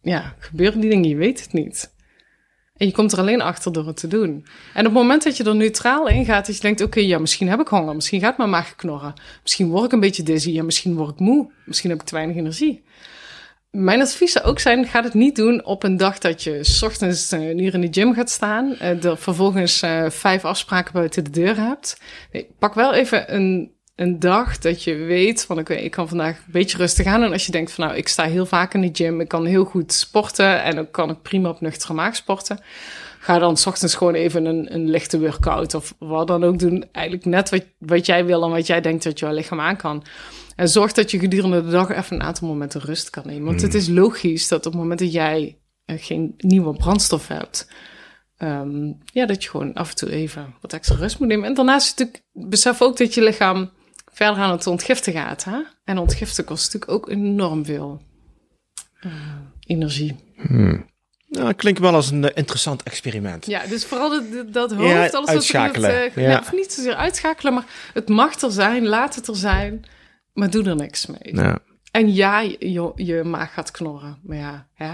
Ja, 0.01 0.35
gebeuren 0.39 0.79
die 0.79 0.89
dingen, 0.89 1.09
je 1.09 1.15
weet 1.15 1.39
het 1.39 1.53
niet. 1.53 1.95
En 2.77 2.85
je 2.85 2.91
komt 2.91 3.11
er 3.11 3.19
alleen 3.19 3.41
achter 3.41 3.73
door 3.73 3.87
het 3.87 3.97
te 3.97 4.07
doen. 4.07 4.45
En 4.73 4.79
op 4.79 4.93
het 4.93 5.01
moment 5.01 5.23
dat 5.23 5.37
je 5.37 5.43
er 5.43 5.55
neutraal 5.55 6.07
in 6.07 6.25
gaat, 6.25 6.45
dat 6.45 6.55
je 6.55 6.61
denkt, 6.61 6.81
oké, 6.81 6.99
ja, 6.99 7.19
misschien 7.19 7.49
heb 7.49 7.59
ik 7.59 7.67
honger, 7.67 7.95
misschien 7.95 8.19
gaat 8.19 8.37
mijn 8.37 8.49
maag 8.49 8.75
knorren, 8.75 9.13
misschien 9.41 9.69
word 9.69 9.85
ik 9.85 9.91
een 9.91 9.99
beetje 9.99 10.23
dizzy, 10.23 10.51
ja, 10.51 10.63
misschien 10.63 10.95
word 10.95 11.09
ik 11.09 11.19
moe, 11.19 11.51
misschien 11.65 11.89
heb 11.89 11.99
ik 11.99 12.05
te 12.05 12.15
weinig 12.15 12.35
energie. 12.35 12.83
Mijn 13.71 14.01
advies 14.01 14.31
zou 14.31 14.45
ook 14.45 14.59
zijn, 14.59 14.85
ga 14.85 15.03
het 15.03 15.13
niet 15.13 15.35
doen 15.35 15.65
op 15.65 15.83
een 15.83 15.97
dag 15.97 16.17
dat 16.17 16.43
je 16.43 16.63
's 16.63 16.81
ochtends 16.81 17.31
eh, 17.31 17.49
een 17.49 17.59
uur 17.59 17.73
in 17.73 17.81
de 17.81 17.87
gym 17.91 18.13
gaat 18.13 18.29
staan, 18.29 18.75
eh, 18.75 19.03
er 19.03 19.17
vervolgens 19.17 19.81
eh, 19.81 20.09
vijf 20.09 20.45
afspraken 20.45 20.93
buiten 20.93 21.23
de 21.23 21.29
deur 21.29 21.57
hebt. 21.57 22.01
Nee, 22.31 22.47
pak 22.59 22.73
wel 22.73 22.93
even 22.93 23.33
een, 23.35 23.71
een 23.97 24.19
dag 24.19 24.57
dat 24.57 24.83
je 24.83 24.95
weet 24.95 25.45
van 25.45 25.59
oké, 25.59 25.73
ik 25.73 25.91
kan 25.91 26.07
vandaag 26.07 26.37
een 26.37 26.51
beetje 26.51 26.77
rustig 26.77 27.05
aan. 27.05 27.23
En 27.23 27.31
als 27.31 27.45
je 27.45 27.51
denkt 27.51 27.71
van 27.71 27.85
nou, 27.85 27.97
ik 27.97 28.07
sta 28.07 28.23
heel 28.23 28.45
vaak 28.45 28.73
in 28.73 28.81
de 28.81 28.89
gym, 28.91 29.21
ik 29.21 29.27
kan 29.27 29.45
heel 29.45 29.65
goed 29.65 29.93
sporten 29.93 30.63
en 30.63 30.75
dan 30.75 30.91
kan 30.91 31.09
ik 31.09 31.21
prima 31.21 31.49
op 31.49 31.61
nuchtere 31.61 31.93
maag 31.93 32.15
sporten. 32.15 32.59
Ga 33.19 33.39
dan 33.39 33.57
s 33.57 33.65
ochtends 33.65 33.95
gewoon 33.95 34.13
even 34.13 34.45
een, 34.45 34.73
een 34.73 34.89
lichte 34.89 35.19
workout 35.19 35.73
of 35.73 35.95
wat 35.99 36.27
dan 36.27 36.43
ook 36.43 36.59
doen. 36.59 36.85
Eigenlijk 36.91 37.25
net 37.25 37.49
wat, 37.49 37.65
wat 37.77 38.05
jij 38.05 38.25
wil 38.25 38.43
en 38.43 38.49
wat 38.49 38.67
jij 38.67 38.81
denkt 38.81 39.03
dat 39.03 39.19
jouw 39.19 39.33
lichaam 39.33 39.59
aan 39.59 39.77
kan. 39.77 40.03
En 40.55 40.69
zorg 40.69 40.91
dat 40.91 41.11
je 41.11 41.19
gedurende 41.19 41.63
de 41.63 41.69
dag 41.69 41.89
even 41.89 42.15
een 42.15 42.23
aantal 42.23 42.47
momenten 42.47 42.81
rust 42.81 43.09
kan 43.09 43.23
nemen. 43.25 43.45
Want 43.45 43.61
het 43.61 43.73
is 43.73 43.87
logisch 43.87 44.47
dat 44.47 44.65
op 44.65 44.71
het 44.71 44.81
moment 44.81 44.99
dat 44.99 45.13
jij 45.13 45.57
eh, 45.85 45.95
geen 45.99 46.33
nieuwe 46.37 46.73
brandstof 46.73 47.27
hebt, 47.27 47.71
ehm, 48.37 48.91
ja, 49.05 49.25
dat 49.25 49.43
je 49.43 49.49
gewoon 49.49 49.73
af 49.73 49.89
en 49.89 49.95
toe 49.95 50.11
even 50.11 50.53
wat 50.61 50.73
extra 50.73 50.95
rust 50.95 51.19
moet 51.19 51.27
nemen. 51.27 51.45
En 51.45 51.53
daarnaast 51.53 51.97
natuurlijk, 51.97 52.23
besef 52.31 52.81
ook 52.81 52.97
dat 52.97 53.13
je 53.13 53.23
lichaam 53.23 53.71
verder 54.17 54.43
aan 54.43 54.51
het 54.51 54.67
ontgiften 54.67 55.13
gaat. 55.13 55.43
Hè? 55.43 55.57
En 55.83 55.97
ontgiften 55.97 56.43
kost 56.43 56.73
natuurlijk 56.73 56.91
ook 56.91 57.09
enorm 57.09 57.65
veel 57.65 58.01
eh, 58.99 59.11
energie. 59.65 60.15
Nou, 61.27 61.53
klinkt 61.53 61.79
wel 61.79 61.93
als 61.93 62.11
een 62.11 62.23
eh, 62.29 62.31
interessant 62.35 62.83
experiment. 62.83 63.45
Ja, 63.45 63.65
dus 63.65 63.85
vooral 63.85 64.09
dat, 64.09 64.53
dat 64.53 64.73
hoofd, 64.73 64.89
Ja, 64.89 64.97
alles 64.99 65.11
wat 65.11 65.27
uitschakelen. 65.27 66.03
het, 66.03 66.13
eh, 66.15 66.23
Ja. 66.23 66.39
of 66.39 66.53
niet 66.53 66.73
zozeer 66.73 66.95
uitschakelen, 66.95 67.53
maar 67.53 67.65
het 67.93 68.09
mag 68.09 68.41
er 68.41 68.51
zijn, 68.51 68.87
laat 68.87 69.15
het 69.15 69.27
er 69.27 69.35
zijn, 69.35 69.85
maar 70.33 70.49
doe 70.49 70.65
er 70.65 70.75
niks 70.75 71.05
mee. 71.05 71.35
Ja. 71.35 71.59
En 71.91 72.13
ja, 72.13 72.39
je, 72.39 72.91
je 72.95 73.23
maag 73.23 73.53
gaat 73.53 73.71
knorren. 73.71 74.19
Maar 74.23 74.37
ja, 74.37 74.67
hè? 74.73 74.93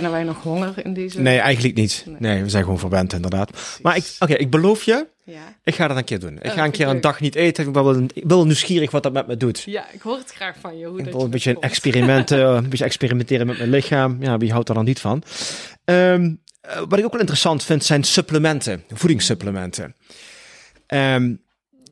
Kennen 0.00 0.10
wij 0.10 0.22
nog 0.24 0.42
honger 0.42 0.84
in 0.84 0.94
deze? 0.94 1.20
Nee, 1.20 1.38
eigenlijk 1.38 1.74
niet. 1.76 2.02
Nee. 2.06 2.16
Nee, 2.18 2.42
we 2.42 2.48
zijn 2.50 2.62
gewoon 2.62 2.78
verwend 2.78 3.12
inderdaad. 3.12 3.78
Maar 3.82 3.96
ik, 3.96 4.04
oké, 4.18 4.34
ik 4.34 4.50
beloof 4.50 4.82
je, 4.82 5.06
Ja. 5.24 5.56
ik 5.64 5.74
ga 5.74 5.88
dat 5.88 5.96
een 5.96 6.04
keer 6.04 6.20
doen. 6.20 6.36
Ik 6.36 6.44
Oh, 6.44 6.52
ga 6.52 6.64
een 6.64 6.70
keer 6.70 6.88
een 6.88 7.00
dag 7.00 7.20
niet 7.20 7.34
eten. 7.34 7.66
Ik 7.66 7.72
ben 7.72 7.84
wel, 7.84 7.96
ik 7.98 8.12
ben 8.14 8.28
wel 8.36 8.44
nieuwsgierig 8.44 8.90
wat 8.90 9.02
dat 9.02 9.12
met 9.12 9.26
me 9.26 9.36
doet. 9.36 9.62
ja, 9.62 9.84
ik 9.92 10.00
hoor 10.00 10.16
het 10.18 10.32
graag 10.32 10.56
van 10.60 10.78
je. 10.78 10.86
Hoe 10.86 10.98
Ik 10.98 11.04
dat 11.04 11.14
wil 11.14 11.22
een 11.24 11.30
beetje 11.30 11.48
een 11.50 11.54
dat 11.60 11.64
voelt. 11.64 11.74
experiment, 11.76 12.30
eh, 12.30 12.38
een 12.62 12.68
beetje 12.68 12.84
experimenteren 12.84 13.46
met 13.46 13.58
mijn 13.58 13.70
lichaam. 13.70 14.16
Ja, 14.20 14.38
wie 14.38 14.52
houdt 14.52 14.68
er 14.68 14.74
dan 14.74 14.84
niet 14.84 15.00
van? 15.00 15.22
Ehm, 15.84 16.34
eh, 16.60 16.76
wat 16.88 16.98
ik 16.98 17.04
ook 17.04 17.10
wel 17.12 17.20
interessant 17.20 17.64
vind, 17.64 17.84
zijn 17.84 18.04
supplementen, 18.04 18.82
voedingssupplementen. 18.92 19.94
Ehm, 20.86 21.34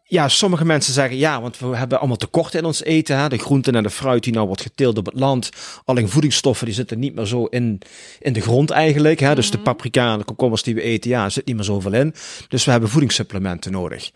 ja, 0.06 0.28
sommige 0.28 0.64
mensen 0.64 0.92
zeggen 0.92 1.16
ja, 1.16 1.40
want 1.40 1.58
we 1.58 1.76
hebben 1.76 1.98
allemaal 1.98 2.16
tekorten 2.16 2.58
in 2.58 2.64
ons 2.64 2.82
eten. 2.82 3.18
Hè? 3.18 3.28
De 3.28 3.38
groenten 3.38 3.74
en 3.74 3.82
de 3.82 3.90
fruit 3.90 4.24
die 4.24 4.32
nou 4.32 4.46
wordt 4.46 4.62
geteeld 4.62 4.98
op 4.98 5.06
het 5.06 5.14
land. 5.14 5.50
Alleen 5.84 6.08
voedingsstoffen 6.08 6.66
die 6.66 6.74
zitten 6.74 6.98
niet 6.98 7.14
meer 7.14 7.26
zo 7.26 7.44
in, 7.44 7.80
in 8.18 8.32
de 8.32 8.40
grond 8.40 8.70
eigenlijk. 8.70 9.20
Hè? 9.20 9.34
Dus 9.34 9.50
de 9.50 9.58
paprika 9.58 10.12
en 10.12 10.18
de 10.18 10.24
komkommers 10.24 10.62
die 10.62 10.74
we 10.74 10.82
eten, 10.82 11.10
ja, 11.10 11.24
er 11.24 11.30
zit 11.30 11.46
niet 11.46 11.56
meer 11.56 11.64
zoveel 11.64 11.92
in. 11.92 12.14
Dus 12.48 12.64
we 12.64 12.70
hebben 12.70 12.88
voedingssupplementen 12.88 13.72
nodig. 13.72 14.10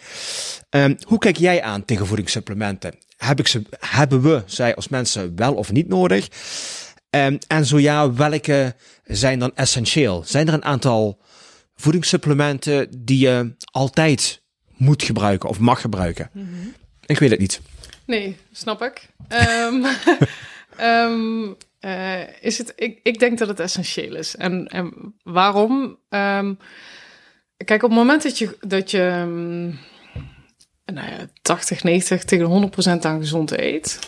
Ehm, 0.71 0.95
hoe 1.03 1.19
kijk 1.19 1.37
jij 1.37 1.63
aan 1.63 1.85
tegen 1.85 2.07
voedingssupplementen? 2.07 2.95
Heb 3.17 3.39
ik 3.39 3.47
ze, 3.47 3.63
hebben 3.79 4.23
we 4.23 4.43
zij 4.47 4.75
als 4.75 4.89
mensen 4.89 5.37
wel 5.37 5.55
of 5.55 5.73
niet 5.73 5.89
nodig? 5.89 6.29
Ehm, 7.11 7.37
en 7.47 7.67
zo 7.67 7.79
ja, 7.79 8.13
welke 8.13 8.75
zijn 9.05 9.39
dan 9.39 9.53
essentieel? 9.55 10.23
Zijn 10.27 10.49
er 10.49 10.55
een 10.55 10.65
aantal 10.65 11.21
voedingssupplementen 11.75 12.89
die 12.99 13.19
je 13.19 13.55
altijd 13.71 14.38
moet 14.79 15.03
gebruiken 15.03 15.49
of 15.49 15.59
mag 15.59 15.81
gebruiken? 15.81 16.31
Ik 17.07 17.19
weet 17.19 17.31
het 17.31 17.41
niet. 17.41 17.61
Nee, 18.07 18.37
snap 18.53 18.83
ik. 18.83 19.09
Ehm, 19.29 19.85
ehm, 20.77 21.53
eh, 21.81 22.43
is 22.43 22.59
het, 22.59 22.73
ik, 22.77 23.01
ik 23.03 23.19
denk 23.19 23.39
dat 23.39 23.49
het 23.49 23.61
essentieel 23.61 24.15
is. 24.15 24.37
En, 24.37 24.67
en 24.67 25.15
waarom? 25.23 25.99
Ehm, 26.09 26.55
kijk, 27.65 27.83
op 27.83 27.91
het 27.91 27.99
moment 27.99 28.23
dat 28.23 28.39
je, 28.39 28.57
dat 28.61 28.91
je 28.91 29.27
nou 30.93 31.11
ja, 31.11 31.29
80, 31.43 31.83
90 31.83 32.25
tegen 32.25 32.71
100% 32.97 33.01
aan 33.01 33.19
gezond 33.21 33.59
eet... 33.59 33.99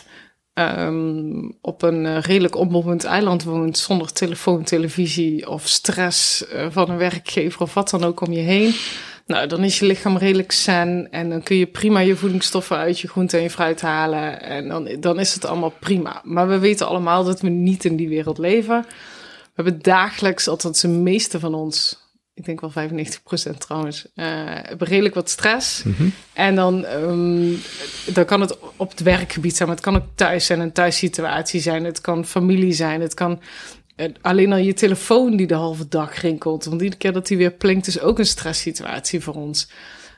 op 1.61 1.81
een 1.81 2.05
eh, 2.05 2.21
redelijk 2.21 2.55
onbewoond 2.55 3.03
eiland 3.03 3.43
woont 3.43 3.77
zonder 3.77 4.13
telefoon, 4.13 4.63
televisie 4.63 5.49
of 5.49 5.67
stress 5.67 6.47
eh, 6.47 6.67
van 6.69 6.89
een 6.89 6.97
werkgever 6.97 7.61
of 7.61 7.73
wat 7.73 7.89
dan 7.89 8.03
ook 8.03 8.21
om 8.21 8.33
je 8.33 8.39
heen. 8.39 8.73
Nou, 9.25 9.47
dan 9.47 9.63
is 9.63 9.79
je 9.79 9.85
lichaam 9.85 10.17
redelijk 10.17 10.51
zen 10.51 11.07
en 11.11 11.29
dan 11.29 11.43
kun 11.43 11.55
je 11.55 11.65
prima 11.65 11.99
je 11.99 12.15
voedingsstoffen 12.15 12.77
uit 12.77 12.99
je 12.99 13.07
groente 13.07 13.37
en 13.37 13.43
je 13.43 13.49
fruit 13.49 13.81
halen. 13.81 14.41
En 14.41 14.67
dan, 14.67 14.89
dan 14.99 15.19
is 15.19 15.33
het 15.33 15.45
allemaal 15.45 15.73
prima. 15.79 16.21
Maar 16.23 16.47
we 16.47 16.59
weten 16.59 16.87
allemaal 16.87 17.23
dat 17.23 17.41
we 17.41 17.49
niet 17.49 17.85
in 17.85 17.95
die 17.95 18.09
wereld 18.09 18.37
leven. 18.37 18.85
We 19.53 19.61
hebben 19.63 19.81
dagelijks, 19.81 20.47
althans 20.47 20.81
de 20.81 20.87
meeste 20.87 21.39
van 21.39 21.53
ons, 21.53 21.99
ik 22.33 22.45
denk 22.45 22.61
wel 22.61 22.71
95% 22.71 23.57
trouwens, 23.57 24.05
eh, 24.15 24.25
hebben 24.45 24.87
redelijk 24.87 25.15
wat 25.15 25.29
stress. 25.29 25.83
En 26.33 26.55
dan, 26.55 26.85
ehm, 26.85 27.53
dan 28.13 28.25
kan 28.25 28.41
het 28.41 28.57
op 28.75 28.89
het 28.89 29.01
werkgebied 29.01 29.55
zijn, 29.55 29.67
maar 29.67 29.77
het 29.77 29.85
kan 29.85 29.95
ook 29.95 30.07
thuis 30.15 30.45
zijn, 30.45 30.59
een 30.59 30.71
thuissituatie 30.71 31.61
zijn. 31.61 31.83
Het 31.83 32.01
kan 32.01 32.25
familie 32.25 32.73
zijn, 32.73 33.01
het 33.01 33.13
kan 33.13 33.41
alleen 34.21 34.51
al 34.51 34.57
je 34.57 34.73
telefoon 34.73 35.35
die 35.35 35.47
de 35.47 35.53
halve 35.53 35.87
dag 35.87 36.21
rinkelt. 36.21 36.65
Want 36.65 36.81
iedere 36.81 37.01
keer 37.01 37.13
dat 37.13 37.27
die 37.27 37.37
weer 37.37 37.51
plinkt 37.51 37.87
is 37.87 37.99
ook 37.99 38.19
een 38.19 38.25
stresssituatie 38.25 39.19
voor 39.19 39.33
ons. 39.33 39.69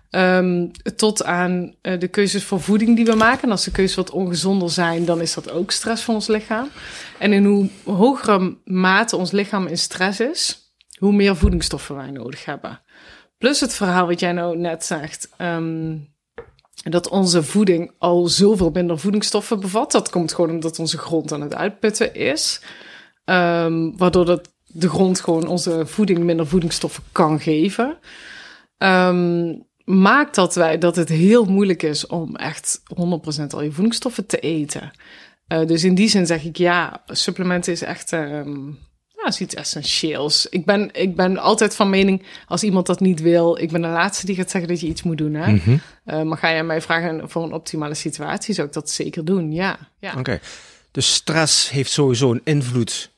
Ehm, 0.09 0.67
tot 0.95 1.23
aan 1.23 1.75
eh, 1.81 1.99
de 1.99 2.07
keuzes 2.07 2.43
voor 2.43 2.61
voeding 2.61 2.95
die 2.95 3.05
we 3.05 3.15
maken. 3.15 3.43
En 3.43 3.51
als 3.51 3.63
de 3.63 3.71
keuzes 3.71 3.95
wat 3.95 4.09
ongezonder 4.09 4.69
zijn, 4.69 5.05
dan 5.05 5.21
is 5.21 5.33
dat 5.33 5.51
ook 5.51 5.71
stress 5.71 6.03
voor 6.03 6.13
ons 6.13 6.27
lichaam. 6.27 6.69
En 7.19 7.33
in 7.33 7.45
hoe 7.45 7.69
hogere 7.83 8.57
mate 8.65 9.15
ons 9.15 9.31
lichaam 9.31 9.67
in 9.67 9.77
stress 9.77 10.19
is, 10.19 10.73
hoe 10.97 11.13
meer 11.13 11.35
voedingsstoffen 11.35 11.95
wij 11.95 12.11
nodig 12.11 12.45
hebben. 12.45 12.81
Plus 13.37 13.59
het 13.59 13.73
verhaal 13.73 14.07
wat 14.07 14.19
jij 14.19 14.31
nou 14.31 14.57
net 14.57 14.85
zegt. 14.85 15.29
ehm, 15.37 15.95
dat 16.83 17.09
onze 17.09 17.43
voeding 17.43 17.91
al 17.97 18.27
zoveel 18.27 18.69
minder 18.69 18.99
voedingsstoffen 18.99 19.59
bevat. 19.59 19.91
Dat 19.91 20.09
komt 20.09 20.33
gewoon 20.33 20.49
omdat 20.49 20.79
onze 20.79 20.97
grond 20.97 21.31
aan 21.31 21.41
het 21.41 21.55
uitputten 21.55 22.15
is. 22.15 22.61
Ehm, 23.25 23.91
waardoor 23.97 24.25
dat 24.25 24.51
de 24.65 24.89
grond 24.89 25.21
gewoon 25.21 25.47
onze 25.47 25.85
voeding 25.85 26.19
minder 26.19 26.47
voedingsstoffen 26.47 27.03
kan 27.11 27.39
geven. 27.39 27.97
Ehm, 28.77 29.55
maakt 29.83 30.35
dat, 30.35 30.55
wij, 30.55 30.77
dat 30.77 30.95
het 30.95 31.09
heel 31.09 31.45
moeilijk 31.45 31.83
is 31.83 32.07
om 32.07 32.35
echt 32.35 32.81
100% 32.95 33.53
al 33.53 33.61
je 33.61 33.71
voedingsstoffen 33.71 34.25
te 34.25 34.39
eten. 34.39 34.91
Eh, 35.47 35.65
dus 35.65 35.83
in 35.83 35.95
die 35.95 36.09
zin 36.09 36.25
zeg 36.25 36.43
ik 36.43 36.57
ja, 36.57 37.03
supplementen 37.07 37.73
is 37.73 37.81
echt 37.81 38.11
ehm, 38.11 38.65
ja, 39.07 39.27
is 39.27 39.39
iets 39.39 39.55
essentieels. 39.55 40.47
Ik 40.49 40.65
ben, 40.65 40.89
ik 40.93 41.15
ben 41.15 41.37
altijd 41.37 41.75
van 41.75 41.89
mening, 41.89 42.25
als 42.47 42.63
iemand 42.63 42.85
dat 42.85 42.99
niet 42.99 43.21
wil, 43.21 43.57
ik 43.57 43.71
ben 43.71 43.81
de 43.81 43.87
laatste 43.87 44.25
die 44.25 44.35
gaat 44.35 44.51
zeggen 44.51 44.69
dat 44.69 44.79
je 44.79 44.87
iets 44.87 45.03
moet 45.03 45.17
doen. 45.17 45.33
Hè? 45.33 45.51
Mhm. 45.51 45.77
Eh, 46.05 46.21
maar 46.21 46.37
ga 46.37 46.51
jij 46.51 46.63
mij 46.63 46.81
vragen 46.81 47.29
voor 47.29 47.43
een 47.43 47.53
optimale 47.53 47.93
situatie, 47.93 48.53
zou 48.53 48.67
ik 48.67 48.73
dat 48.73 48.89
zeker 48.89 49.25
doen, 49.25 49.51
ja. 49.51 49.77
ja. 49.99 50.13
Oké. 50.17 50.39
Dus 50.91 51.13
stress 51.13 51.69
heeft 51.69 51.91
sowieso 51.91 52.31
een 52.31 52.41
invloed 52.43 53.11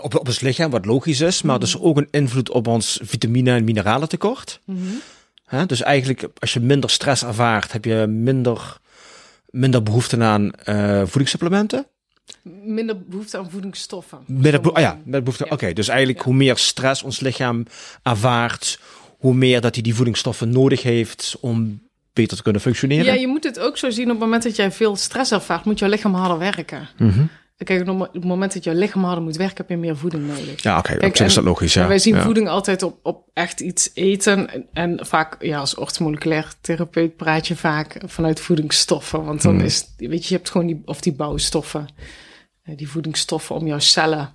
op, 0.00 0.14
op 0.14 0.26
ons 0.26 0.40
lichaam, 0.40 0.70
wat 0.70 0.84
logisch 0.86 1.20
is. 1.20 1.42
Maar 1.42 1.58
dus 1.58 1.78
ook 1.78 1.96
een 1.96 2.08
invloed 2.10 2.50
op 2.50 2.66
ons 2.66 3.00
vitamine- 3.02 3.54
en 3.54 3.64
mineralentekort. 3.64 4.60
Hè, 5.44 5.66
dus 5.66 5.82
eigenlijk, 5.82 6.28
als 6.38 6.52
je 6.52 6.60
minder 6.60 6.90
stress 6.90 7.24
ervaart, 7.24 7.72
heb 7.72 7.84
je 7.84 8.06
minder, 8.06 8.76
minder 9.50 9.82
behoefte 9.82 10.22
aan 10.22 10.52
eh, 10.52 11.02
voedingssupplementen. 11.04 11.86
Minder 12.64 12.98
behoefte 13.06 13.38
aan 13.38 13.50
voedingsstoffen. 13.50 14.18
Minder 14.26 14.72
ah 14.72 14.80
ja, 14.80 14.98
minder 15.02 15.22
behoefte. 15.22 15.44
Ja. 15.44 15.52
Oké, 15.52 15.72
dus 15.72 15.88
eigenlijk 15.88 16.18
Ja. 16.18 16.24
hoe 16.24 16.34
meer 16.34 16.56
stress 16.56 17.02
ons 17.02 17.20
lichaam 17.20 17.66
ervaart, 18.02 18.78
hoe 19.18 19.34
meer 19.34 19.60
dat 19.60 19.74
hij 19.74 19.82
die 19.82 19.94
voedingsstoffen 19.94 20.50
nodig 20.50 20.82
heeft 20.82 21.36
om 21.40 21.80
beter 22.12 22.36
te 22.36 22.42
kunnen 22.42 22.60
functioneren. 22.60 23.04
Ja, 23.04 23.12
je 23.20 23.26
moet 23.26 23.44
het 23.44 23.58
ook 23.58 23.76
zo 23.78 23.90
zien. 23.90 24.04
Op 24.04 24.10
het 24.10 24.18
moment 24.18 24.42
dat 24.42 24.56
jij 24.56 24.72
veel 24.72 24.96
stress 24.96 25.30
ervaart, 25.32 25.64
moet 25.64 25.78
jouw 25.78 25.88
lichaam 25.88 26.14
harder 26.14 26.38
werken. 26.38 26.88
Mhm. 26.98 27.22
Kijk, 27.64 27.88
op 27.88 28.08
het 28.12 28.24
moment 28.24 28.52
dat 28.52 28.64
jouw 28.64 28.74
lichaam 28.74 29.04
harder 29.04 29.22
moet 29.24 29.36
werken, 29.36 29.56
heb 29.56 29.68
je 29.68 29.76
meer 29.76 29.96
voeding 29.96 30.26
nodig. 30.26 30.62
Ja, 30.62 30.78
oké, 30.78 31.06
op 31.06 31.16
zich 31.16 31.26
is 31.26 31.34
dat 31.34 31.44
logisch. 31.44 31.74
Ja. 31.74 31.86
Wij 31.86 31.98
zien 31.98 32.14
ja. 32.14 32.22
voeding 32.22 32.48
altijd 32.48 32.82
op, 32.82 32.98
op 33.02 33.28
echt 33.32 33.60
iets 33.60 33.90
eten. 33.94 34.50
En, 34.50 34.66
en 34.72 35.06
vaak, 35.06 35.36
ja, 35.42 35.58
als 35.58 35.74
orthomoleculair 35.74 36.52
therapeut 36.60 37.16
praat 37.16 37.48
je 37.48 37.56
vaak 37.56 37.96
vanuit 38.06 38.40
voedingsstoffen. 38.40 39.24
Want 39.24 39.42
dan 39.42 39.54
Hmm. 39.54 39.64
is, 39.64 39.86
weet 39.96 40.22
je, 40.22 40.28
je 40.28 40.34
hebt 40.34 40.50
gewoon 40.50 40.66
die, 40.66 40.82
of 40.84 41.00
die 41.00 41.12
bouwstoffen, 41.12 41.86
eh, 42.62 42.76
die 42.76 42.88
voedingsstoffen 42.88 43.56
om 43.56 43.66
jouw 43.66 43.78
cellen 43.78 44.34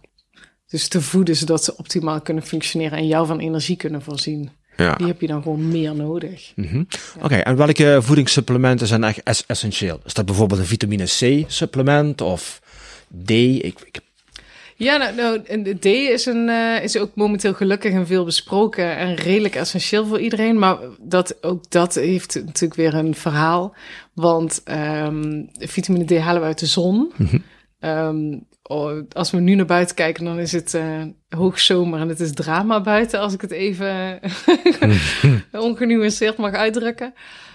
dus 0.68 0.88
te 0.88 1.02
voeden, 1.02 1.36
zodat 1.36 1.64
ze 1.64 1.78
optimaal 1.78 2.22
kunnen 2.22 2.44
functioneren 2.44 2.98
en 2.98 3.08
jou 3.08 3.28
van 3.28 3.40
energie 3.40 3.76
kunnen 3.78 4.02
voorzien. 4.02 4.50
Ja. 4.78 4.96
Die 4.96 5.08
heb 5.08 5.22
je 5.22 5.28
dan 5.28 5.42
gewoon 5.42 5.68
meer 5.68 5.96
nodig. 5.96 6.52
Mhm. 6.56 6.84
Oké, 7.22 7.36
en 7.36 7.56
welke 7.56 7.98
voedingssupplementen 8.02 8.88
zijn 8.88 9.04
echt 9.04 9.22
es- 9.24 9.46
essentieel? 9.48 10.00
Is 10.06 10.14
dat 10.14 10.26
bijvoorbeeld 10.26 10.60
een 10.60 10.66
vitamine 10.66 11.04
C 11.06 11.44
supplement 11.52 12.22
of 12.22 12.62
D? 13.26 13.30
Ik, 13.32 13.80
ik, 13.86 14.00
Ja, 14.76 14.98
nou, 14.98 15.16
nou 15.16 15.76
D 15.80 15.86
is, 15.86 16.26
een, 16.26 16.50
eh, 16.50 16.84
is 16.84 16.98
ook 16.98 17.16
momenteel 17.16 17.54
gelukkig 17.54 17.94
en 17.94 18.08
veel 18.08 18.26
besproken 18.26 18.98
en 18.98 19.16
redelijk 19.16 19.56
essentieel 19.56 20.06
voor 20.06 20.20
iedereen. 20.20 20.60
Maar 20.60 20.78
dat, 21.00 21.44
ook 21.44 21.72
dat 21.72 21.96
heeft 21.96 22.36
natuurlijk 22.36 22.76
weer 22.76 22.94
een 22.94 23.16
verhaal. 23.16 23.76
Want 24.14 24.62
ehm, 24.64 25.44
vitamine 25.60 26.06
D 26.06 26.18
halen 26.18 26.42
we 26.42 26.48
uit 26.48 26.60
de 26.60 26.66
zon. 26.66 27.12
Ehm, 27.80 28.38
oh, 28.64 29.02
als 29.12 29.32
we 29.32 29.40
nu 29.40 29.56
naar 29.56 29.66
buiten 29.66 29.96
kijken, 29.96 30.26
dan 30.26 30.40
is 30.40 30.52
het 30.52 30.74
eh 30.74 31.02
hoogzomer 31.30 32.00
en 32.00 32.10
het 32.10 32.20
is 32.20 32.34
drama 32.34 32.82
buiten, 32.82 33.20
als 33.20 33.34
ik 33.34 33.42
het 33.42 33.52
even 33.52 34.20
ongenuanceerd 35.52 36.38
mag 36.38 36.54
uitdrukken. 36.54 37.14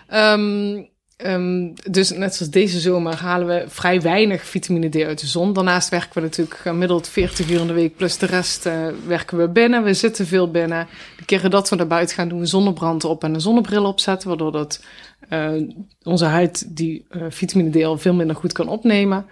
Ehm, 0.08 0.82
Ehm, 1.16 1.68
dus 1.90 2.10
net 2.10 2.34
zoals 2.34 2.52
deze 2.52 2.80
zomer 2.80 3.16
halen 3.16 3.46
we 3.46 3.64
vrij 3.68 4.00
weinig 4.00 4.46
vitamine 4.46 4.88
D 4.88 4.96
uit 4.96 5.20
de 5.20 5.26
zon. 5.26 5.52
Daarnaast 5.52 5.88
werken 5.88 6.14
we 6.14 6.20
natuurlijk 6.20 6.58
gemiddeld 6.58 7.08
40 7.08 7.50
uur 7.50 7.60
in 7.60 7.66
de 7.66 7.72
week, 7.72 7.96
plus 7.96 8.18
de 8.18 8.26
rest 8.26 8.66
uh, 8.66 8.86
werken 9.06 9.38
we 9.38 9.48
binnen. 9.48 9.82
We 9.84 9.94
zitten 9.94 10.26
veel 10.26 10.50
binnen. 10.50 10.88
De 11.16 11.24
keren 11.24 11.50
dat 11.50 11.68
we 11.68 11.76
naar 11.76 11.86
buiten 11.86 12.16
gaan, 12.16 12.28
doen 12.28 12.38
we 12.38 12.46
zonnebrand 12.46 13.04
op 13.04 13.24
en 13.24 13.34
een 13.34 13.40
zonnebril 13.40 13.84
opzetten, 13.84 14.28
waardoor 14.28 14.52
dat, 14.52 14.84
uh, 15.30 15.68
onze 16.02 16.24
huid 16.24 16.76
die 16.76 17.06
uh, 17.10 17.22
vitamine 17.28 17.70
D 17.70 17.84
al 17.84 17.98
veel 17.98 18.14
minder 18.14 18.36
goed 18.36 18.52
kan 18.52 18.68
opnemen. 18.68 19.26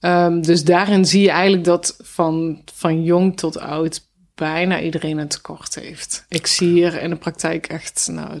Um, 0.00 0.42
dus 0.42 0.64
daarin 0.64 1.04
zie 1.04 1.22
je 1.22 1.30
eigenlijk 1.30 1.64
dat 1.64 1.96
van, 2.02 2.62
van 2.74 3.02
jong 3.02 3.36
tot 3.36 3.58
oud 3.58 4.10
bijna 4.42 4.80
iedereen 4.80 5.18
een 5.18 5.28
tekort 5.28 5.74
heeft. 5.74 6.24
Ik 6.28 6.46
zie 6.46 6.68
hier 6.68 7.02
in 7.02 7.10
de 7.10 7.16
praktijk 7.16 7.66
echt, 7.66 8.08
nou, 8.10 8.40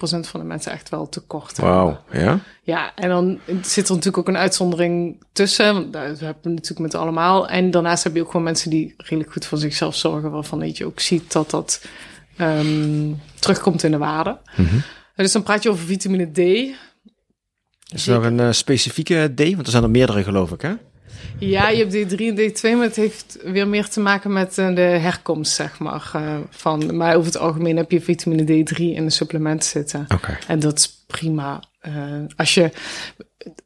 van 0.00 0.40
de 0.40 0.46
mensen 0.46 0.72
echt 0.72 0.88
wel 0.88 1.08
tekort 1.08 1.58
Wauw, 1.58 1.98
ja? 2.12 2.40
Ja, 2.62 2.94
en 2.94 3.08
dan 3.08 3.38
zit 3.62 3.88
er 3.88 3.94
natuurlijk 3.94 4.18
ook 4.18 4.34
een 4.34 4.40
uitzondering 4.40 5.22
tussen. 5.32 5.90
Daar 5.90 6.06
hebben 6.06 6.42
we 6.42 6.48
natuurlijk 6.48 6.80
met 6.80 6.94
allemaal. 6.94 7.48
En 7.48 7.70
daarnaast 7.70 8.04
heb 8.04 8.14
je 8.14 8.20
ook 8.20 8.30
gewoon 8.30 8.42
mensen 8.42 8.70
die 8.70 8.94
redelijk 8.96 9.32
goed 9.32 9.46
voor 9.46 9.58
zichzelf 9.58 9.94
zorgen. 9.94 10.30
Waarvan 10.30 10.70
je 10.72 10.86
ook 10.86 11.00
ziet 11.00 11.32
dat 11.32 11.50
dat 11.50 11.84
um, 12.40 13.20
terugkomt 13.38 13.82
in 13.82 13.90
de 13.90 13.98
waarde. 13.98 14.38
Mm 14.56 14.66
-hmm. 14.66 14.82
Dus 15.16 15.32
dan 15.32 15.42
praat 15.42 15.62
je 15.62 15.70
over 15.70 15.86
vitamine 15.86 16.30
D. 16.32 16.38
Is 17.92 18.06
er 18.06 18.14
nog 18.14 18.24
een 18.24 18.38
uh, 18.38 18.52
specifieke 18.52 19.32
D? 19.34 19.40
Want 19.40 19.66
er 19.66 19.70
zijn 19.70 19.82
er 19.82 19.90
meerdere 19.90 20.22
geloof 20.22 20.50
ik, 20.50 20.60
hè? 20.60 20.72
Ja, 21.38 21.68
je 21.68 21.86
hebt 21.86 21.94
D3 21.94 22.16
en 22.16 22.36
D2, 22.36 22.60
maar 22.62 22.86
het 22.86 22.96
heeft 22.96 23.38
weer 23.42 23.68
meer 23.68 23.88
te 23.88 24.00
maken 24.00 24.32
met 24.32 24.58
uh, 24.58 24.74
de 24.74 24.80
herkomst, 24.80 25.52
zeg 25.52 25.78
maar. 25.78 26.12
Uh, 26.16 26.36
van, 26.50 26.96
maar 26.96 27.14
over 27.14 27.26
het 27.32 27.40
algemeen 27.40 27.76
heb 27.76 27.90
je 27.90 28.00
vitamine 28.00 28.42
D3 28.42 28.76
in 28.76 29.04
de 29.04 29.10
supplement 29.10 29.64
zitten. 29.64 30.06
Okay. 30.14 30.38
En 30.46 30.60
dat 30.60 30.78
is 30.78 31.04
prima. 31.06 31.62
Uh, 31.88 31.94
als 32.36 32.54
je, 32.54 32.70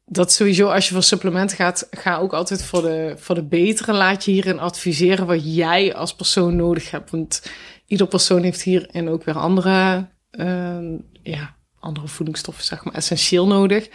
dat 0.07 0.33
sowieso, 0.33 0.69
als 0.69 0.89
je 0.89 0.95
voor 0.95 1.03
supplementen 1.03 1.57
gaat, 1.57 1.89
ga 1.91 2.17
ook 2.17 2.33
altijd 2.33 2.65
voor 2.65 2.83
de, 2.83 3.15
voor 3.19 3.35
de 3.35 3.45
betere. 3.45 3.93
Laat 3.93 4.25
je 4.25 4.31
hierin 4.31 4.59
adviseren 4.61 5.27
wat 5.27 5.55
jij 5.55 5.95
als 5.95 6.15
persoon 6.15 6.57
nodig 6.57 6.91
hebt. 6.91 7.11
Want 7.11 7.43
ieder 7.87 8.07
persoon 8.07 8.43
heeft 8.43 8.63
hierin 8.63 9.09
ook 9.09 9.25
weer 9.25 9.37
andere, 9.37 10.07
ja, 11.23 11.55
andere 11.81 12.09
voedingsstoffen, 12.09 12.65
zeg 12.65 12.85
maar, 12.85 12.95
essentieel 12.95 13.47
nodig. 13.47 13.89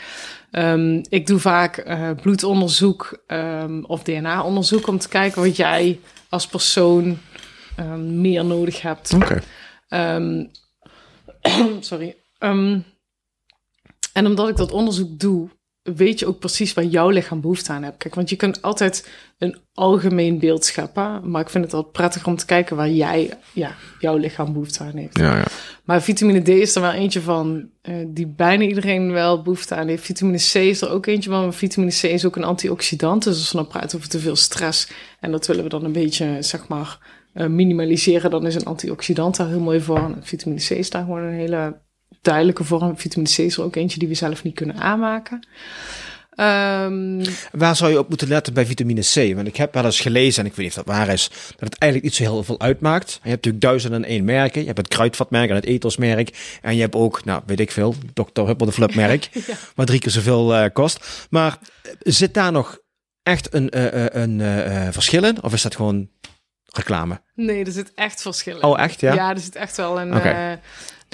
Um, 0.52 1.02
ik 1.10 1.28
doe 1.28 1.40
vaak 1.40 1.88
uh, 1.88 2.12
bloedonderzoek 2.22 3.24
um, 3.28 3.86
of 3.86 4.04
DNA-onderzoek 4.04 4.88
om 4.88 4.98
te 4.98 5.10
kijken 5.10 5.42
wat 5.42 5.56
jij 5.56 6.00
als 6.30 6.48
persoon 6.48 7.18
um, 7.80 8.22
meer 8.22 8.46
nodig 8.46 8.82
hebt. 8.82 9.14
Oké. 9.14 9.42
Okay. 9.90 10.50
sorry. 11.80 12.16
en 12.40 12.86
omdat 14.14 14.50
ik 14.50 14.56
dat 14.56 14.72
onderzoek 14.72 15.20
doe, 15.20 15.50
weet 15.96 16.20
je 16.20 16.28
ook 16.28 16.40
precies 16.40 16.74
waar 16.74 16.84
jouw 16.84 17.10
lichaam 17.10 17.42
behoefte 17.42 17.72
aan 17.72 17.84
hebt. 17.84 17.98
Kijk, 17.98 18.16
want 18.16 18.30
je 18.30 18.36
kunt 18.36 18.62
altijd 18.62 19.10
een 19.38 19.58
algemeen 19.74 20.40
beeld 20.40 20.66
scheppen, 20.66 21.30
maar 21.32 21.42
ik 21.42 21.50
vind 21.50 21.64
het 21.64 21.74
wel 21.74 21.84
prettig 21.84 22.28
om 22.28 22.36
te 22.36 22.46
kijken 22.46 22.76
waar 22.76 22.90
jij, 22.90 23.34
ja, 23.54 23.76
jouw 24.00 24.18
lichaam 24.18 24.54
behoefte 24.54 24.84
aan 24.84 24.96
heeft. 24.96 25.18
Ja, 25.18 25.36
ja. 25.36 25.46
Maar 25.84 26.02
vitamine 26.02 26.42
D 26.42 26.48
is 26.48 26.76
er 26.76 26.82
wel 26.82 26.92
eentje 26.92 27.22
van 27.22 27.70
uh, 27.84 27.96
die 28.08 28.28
bijna 28.28 28.64
iedereen 28.64 29.12
wel 29.12 29.42
behoefte 29.42 29.76
aan 29.76 29.88
heeft. 29.88 30.06
Vitamine 30.06 30.38
C 30.38 30.54
is 30.54 30.82
er 30.82 30.90
ook 30.90 31.06
eentje 31.06 31.30
van, 31.30 31.42
maar 31.42 31.54
vitamine 31.54 31.92
C 31.92 32.04
is 32.04 32.26
ook 32.26 32.36
een 32.36 32.44
antioxidant. 32.44 33.24
Dus 33.24 33.38
als 33.38 33.52
we 33.52 33.58
dan 33.58 33.68
praten 33.68 33.98
over 33.98 34.10
te 34.10 34.20
veel 34.20 34.36
stress 34.36 34.92
en 35.20 35.32
dat 35.32 35.48
willen 35.48 35.64
we 35.64 35.70
dan 35.70 35.84
een 35.84 35.92
beetje, 35.92 36.38
zeg 36.40 36.68
maar, 36.68 36.98
uh, 37.34 37.48
minimaliseren, 37.48 38.32
dan 38.32 38.46
is 38.46 38.56
een 38.56 38.66
antioxidant 38.66 39.36
daar 39.36 39.48
heel 39.48 39.60
mooi 39.60 39.82
voor. 39.82 39.98
En 39.98 40.18
vitamine 40.22 40.62
C 40.62 40.70
is 40.70 40.90
daar 40.90 41.04
gewoon 41.04 41.22
een 41.22 41.34
hele 41.34 41.82
duidelijke 42.22 42.64
vorm. 42.64 42.98
Vitamine 42.98 43.34
C 43.36 43.38
is 43.38 43.58
er 43.58 43.64
ook 43.64 43.76
eentje 43.76 44.00
die 44.00 44.08
we 44.08 44.14
zelf 44.14 44.44
niet 44.44 44.56
kunnen 44.56 44.76
aanmaken. 44.76 45.48
Um, 46.40 47.22
waar 47.52 47.76
zou 47.76 47.92
je 47.92 48.00
op 48.00 48.10
moeten 48.10 48.28
letten 48.28 48.54
bij 48.54 48.66
vitamine 48.66 49.02
C? 49.02 49.36
Want 49.36 49.48
ik 49.48 49.56
heb 49.56 49.74
wel 49.74 49.86
eens 49.86 50.00
gelezen, 50.00 50.44
en 50.44 50.50
ik 50.50 50.56
weet 50.56 50.66
niet 50.66 50.78
of 50.78 50.84
dat 50.84 50.96
waar 50.96 51.08
is, 51.08 51.30
dat 51.30 51.60
het 51.60 51.78
eigenlijk 51.78 52.04
niet 52.04 52.16
zo 52.16 52.34
heel 52.34 52.44
veel 52.44 52.60
uitmaakt. 52.60 53.10
Je 53.12 53.30
hebt 53.30 53.46
natuurlijk 53.46 53.64
duizend 53.64 53.94
en 53.94 54.04
één 54.04 54.24
merken. 54.24 54.60
Je 54.60 54.66
hebt 54.66 54.78
het 54.78 54.88
kruidvatmerk 54.88 55.50
en 55.50 55.56
het 55.56 55.66
etelsmerk. 55.66 56.58
En 56.62 56.76
je 56.76 56.82
hebt 56.82 56.96
ook, 56.96 57.26
nou 57.26 57.42
weet 57.46 57.60
ik 57.60 57.72
veel, 57.72 57.96
Dr. 58.14 58.42
Huppel 58.42 58.66
de 58.66 58.74
ja. 59.48 59.56
Wat 59.76 59.88
drie 59.88 60.00
keer 60.00 60.12
zoveel 60.12 60.56
uh, 60.56 60.66
kost. 60.74 61.28
Maar 61.30 61.58
zit 62.00 62.34
daar 62.34 62.52
nog 62.52 62.80
echt 63.24 63.54
een, 63.54 63.78
uh, 63.78 64.06
een 64.06 64.40
uh, 64.40 64.88
verschil 64.92 65.24
in? 65.24 65.44
Of 65.44 65.54
is 65.54 65.62
dat 65.62 65.76
gewoon 65.76 66.10
reclame? 66.66 67.22
Nee, 67.36 67.66
er 67.66 67.72
zit 67.72 67.92
echt 67.96 68.22
verschil 68.22 68.56
in. 68.56 68.64
Oh, 68.64 68.80
echt? 68.80 69.00
Ja, 69.00 69.14
ja 69.14 69.30
er 69.30 69.40
zit 69.40 69.56
echt 69.56 69.78
wel 69.78 70.02
een... 70.02 70.16
Okay. 70.16 70.60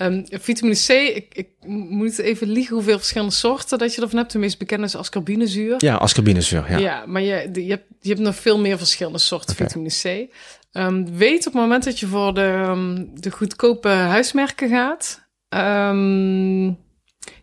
Um, 0.02 0.26
vitamine 0.30 0.78
C, 0.78 0.90
ik, 0.90 1.26
ik, 1.34 1.50
moet 1.68 2.18
even 2.18 2.48
liegen 2.48 2.76
hoeveel 2.76 2.98
verschillende 2.98 3.34
soorten 3.34 3.78
dat 3.78 3.96
je 3.96 4.02
ervan 4.02 4.18
hebt. 4.18 4.32
De 4.32 4.40
meest 4.40 4.58
bekende 4.58 4.86
is 4.86 4.96
ascorbinezuur. 4.96 5.76
Ja, 5.78 5.96
ascorbinezuur, 5.96 6.70
ja. 6.70 6.78
Ja, 6.78 7.06
maar 7.06 7.22
je, 7.22 7.50
je, 7.54 7.70
hebt, 7.70 7.86
je 8.00 8.10
hebt 8.10 8.22
nog 8.22 8.36
veel 8.36 8.60
meer 8.60 8.78
verschillende 8.78 9.18
soorten 9.18 9.52
okay. 9.52 9.68
vitamine 9.68 10.28
C. 10.28 10.34
Um, 10.78 11.18
weet 11.18 11.48
op 11.48 11.54
het 11.54 11.62
moment 11.62 11.84
dat 11.84 12.00
je 12.00 12.08
voor 12.08 12.34
de, 12.34 12.66
um, 12.68 13.12
de 13.14 13.32
goedkope 13.32 13.88
huismerken 13.88 14.70
gaat... 14.70 15.28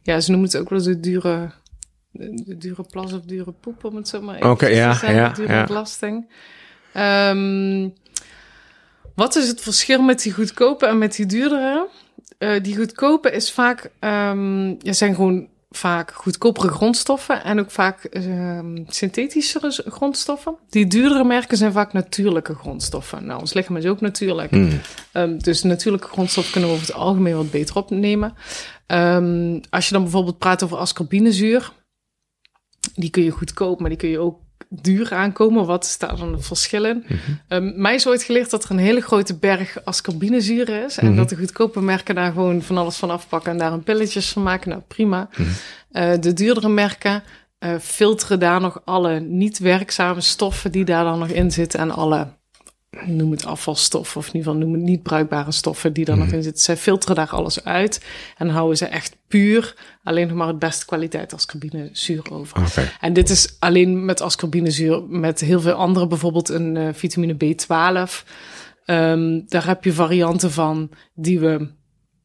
ja, 0.02 0.20
ze 0.20 0.30
noemen 0.30 0.48
het 0.48 0.56
ook 0.56 0.68
wel 0.68 0.82
de 0.82 1.00
dure, 1.00 1.50
de 2.12 2.56
dure 2.58 2.82
plas 2.90 3.12
of 3.12 3.20
dure 3.20 3.52
poep, 3.52 3.84
om 3.84 3.96
het 3.96 4.08
zo 4.08 4.20
maar 4.20 4.36
even 4.36 4.50
okay, 4.50 4.70
te 4.70 4.76
ja, 4.76 4.92
zeggen. 4.92 5.14
Ja, 5.14 5.28
dure 5.28 5.52
ja. 5.52 5.64
belasting. 5.64 6.32
wat 9.14 9.36
is 9.36 9.48
het 9.48 9.60
verschil 9.60 10.02
met 10.02 10.22
die 10.22 10.32
goedkope 10.32 10.86
en 10.86 10.98
met 10.98 11.16
die 11.16 11.26
duurdere? 11.26 11.88
Uh, 12.42 12.62
die 12.62 12.76
goedkope 12.76 13.30
is 13.30 13.52
vaak, 13.52 13.90
um, 14.00 14.76
ja, 14.78 14.92
zijn 14.92 15.14
gewoon 15.14 15.48
vaak 15.70 16.10
goedkopere 16.10 16.68
grondstoffen 16.68 17.44
en 17.44 17.60
ook 17.60 17.70
vaak 17.70 18.08
um, 18.10 18.84
synthetischere 18.88 19.84
grondstoffen. 19.86 20.56
Die 20.68 20.86
duurdere 20.86 21.24
merken 21.24 21.56
zijn 21.56 21.72
vaak 21.72 21.92
natuurlijke 21.92 22.54
grondstoffen. 22.54 23.26
Nou, 23.26 23.40
ons 23.40 23.52
lichaam 23.52 23.76
is 23.76 23.86
ook 23.86 24.00
natuurlijk. 24.00 24.50
Mm. 24.50 24.80
Um, 25.12 25.42
dus 25.42 25.62
natuurlijke 25.62 26.08
grondstoffen 26.08 26.52
kunnen 26.52 26.70
we 26.70 26.76
over 26.76 26.88
het 26.88 26.96
algemeen 26.96 27.36
wat 27.36 27.50
beter 27.50 27.76
opnemen. 27.76 28.34
Um, 28.86 29.60
als 29.70 29.86
je 29.86 29.92
dan 29.92 30.02
bijvoorbeeld 30.02 30.38
praat 30.38 30.62
over 30.62 30.76
ascorbinezuur, 30.76 31.72
die 32.94 33.10
kun 33.10 33.22
je 33.22 33.30
goedkoop, 33.30 33.80
maar 33.80 33.88
die 33.88 33.98
kun 33.98 34.08
je 34.08 34.18
ook 34.18 34.38
duur 34.80 35.14
aankomen. 35.14 35.66
Wat 35.66 35.84
is 35.84 35.98
daar 35.98 36.16
dan 36.16 36.32
het 36.32 36.46
verschil 36.46 36.84
in? 36.84 37.04
Mhm. 37.08 37.18
Um, 37.48 37.72
mij 37.80 37.94
is 37.94 38.06
ooit 38.06 38.22
geleerd 38.22 38.50
dat 38.50 38.64
er 38.64 38.70
een 38.70 38.78
hele 38.78 39.00
grote 39.00 39.36
berg 39.38 39.84
ascorbinezuur 39.84 40.68
is. 40.84 40.96
En 40.98 41.06
Mhm. 41.06 41.16
dat 41.16 41.28
de 41.28 41.36
goedkope 41.36 41.80
merken 41.80 42.14
daar 42.14 42.32
gewoon 42.32 42.62
van 42.62 42.78
alles 42.78 42.96
van 42.96 43.10
afpakken 43.10 43.52
en 43.52 43.58
daar 43.58 43.72
een 43.72 43.82
pilletjes 43.82 44.28
van 44.28 44.42
maken. 44.42 44.68
Nou, 44.70 44.82
prima. 44.88 45.28
Mhm. 45.36 45.48
Uh, 45.92 46.12
de 46.20 46.32
duurdere 46.32 46.68
merken 46.68 47.22
uh, 47.64 47.74
filteren 47.80 48.38
daar 48.40 48.60
nog 48.60 48.80
alle 48.84 49.20
niet 49.20 49.58
werkzame 49.58 50.20
stoffen 50.20 50.72
die 50.72 50.84
daar 50.84 51.04
dan 51.04 51.18
nog 51.18 51.28
in 51.28 51.50
zitten. 51.50 51.80
En 51.80 51.90
alle, 51.90 52.28
noem 53.00 53.30
het 53.30 53.46
afvalstoffen, 53.46 54.20
of 54.20 54.26
in 54.26 54.34
ieder 54.34 54.52
geval 54.52 54.66
noem 54.66 54.74
het 54.74 54.82
niet 54.82 55.02
bruikbare 55.02 55.52
stoffen 55.52 55.92
die 55.92 56.04
daar 56.04 56.18
nog 56.18 56.32
in 56.32 56.42
zitten. 56.42 56.62
Zij 56.62 56.76
filteren 56.76 57.16
daar 57.16 57.30
alles 57.30 57.64
uit 57.64 58.04
en 58.36 58.48
houden 58.48 58.76
ze 58.76 58.86
echt 58.86 59.16
puur 59.28 59.74
alleen 60.02 60.28
nog 60.28 60.36
maar 60.36 60.46
het 60.46 60.58
beste 60.58 60.86
kwaliteit 60.86 61.34
ascorbinezuur 61.34 62.32
over. 62.32 62.96
En 63.00 63.12
dit 63.12 63.30
is 63.30 63.56
alleen 63.58 64.04
met 64.04 64.20
ascorbinezuur, 64.20 65.02
met 65.02 65.40
heel 65.40 65.60
veel 65.60 65.72
andere, 65.72 66.06
bijvoorbeeld 66.06 66.48
een 66.48 66.76
uh, 66.76 66.88
vitamine 66.92 67.34
B12. 67.34 68.28
Um, 68.86 69.44
daar 69.48 69.66
heb 69.66 69.84
je 69.84 69.92
varianten 69.92 70.50
van 70.50 70.90
die 71.14 71.40
we 71.40 71.68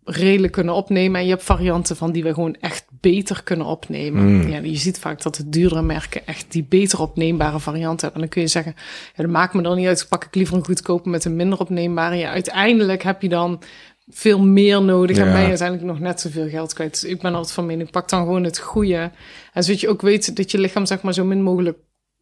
redelijk 0.03 0.53
kunnen 0.53 0.73
opnemen. 0.73 1.19
En 1.19 1.25
je 1.25 1.31
hebt 1.31 1.43
varianten 1.43 1.95
van 1.95 2.11
die 2.11 2.23
we 2.23 2.33
gewoon 2.33 2.55
echt 2.55 2.85
beter 3.11 3.43
kunnen 3.43 3.65
opnemen. 3.65 4.35
Mm. 4.35 4.49
Ja, 4.49 4.59
je 4.59 4.75
ziet 4.75 4.99
vaak 4.99 5.21
dat 5.21 5.35
de 5.35 5.49
duurdere 5.49 5.81
merken 5.81 6.27
echt 6.27 6.51
die 6.51 6.63
beter 6.63 6.99
opneembare 6.99 7.59
varianten 7.59 8.01
hebben. 8.01 8.13
En 8.13 8.19
dan 8.19 8.29
kun 8.29 8.41
je 8.41 8.47
zeggen, 8.47 8.73
ja, 9.15 9.23
dat 9.23 9.31
maakt 9.31 9.53
me 9.53 9.61
dan 9.61 9.77
niet 9.77 9.87
uit, 9.87 10.05
pak 10.09 10.23
ik 10.23 10.35
liever 10.35 10.55
een 10.55 10.65
goedkope 10.65 11.09
met 11.09 11.25
een 11.25 11.35
minder 11.35 11.59
opneembare. 11.59 12.15
Ja, 12.15 12.31
uiteindelijk 12.31 13.03
heb 13.03 13.21
je 13.21 13.29
dan 13.29 13.61
veel 14.07 14.39
meer 14.41 14.81
nodig. 14.81 15.17
Ja. 15.17 15.25
En 15.25 15.31
ben 15.31 15.41
je 15.41 15.47
uiteindelijk 15.47 15.87
nog 15.87 15.99
net 15.99 16.21
zoveel 16.21 16.49
geld 16.49 16.73
kwijt. 16.73 16.91
Dus 16.91 17.03
ik 17.03 17.21
ben 17.21 17.33
altijd 17.33 17.53
van 17.53 17.65
mening, 17.65 17.91
pak 17.91 18.09
dan 18.09 18.19
gewoon 18.19 18.43
het 18.43 18.59
goede. 18.59 19.11
En 19.53 19.63
zodat 19.63 19.81
je 19.81 19.89
ook 19.89 20.01
weet 20.01 20.35
dat 20.35 20.51
je 20.51 20.59
lichaam 20.59 20.85
zeg 20.85 21.01
maar 21.01 21.13
zo 21.13 21.25
min 21.25 21.41
mogelijk, 21.41 21.77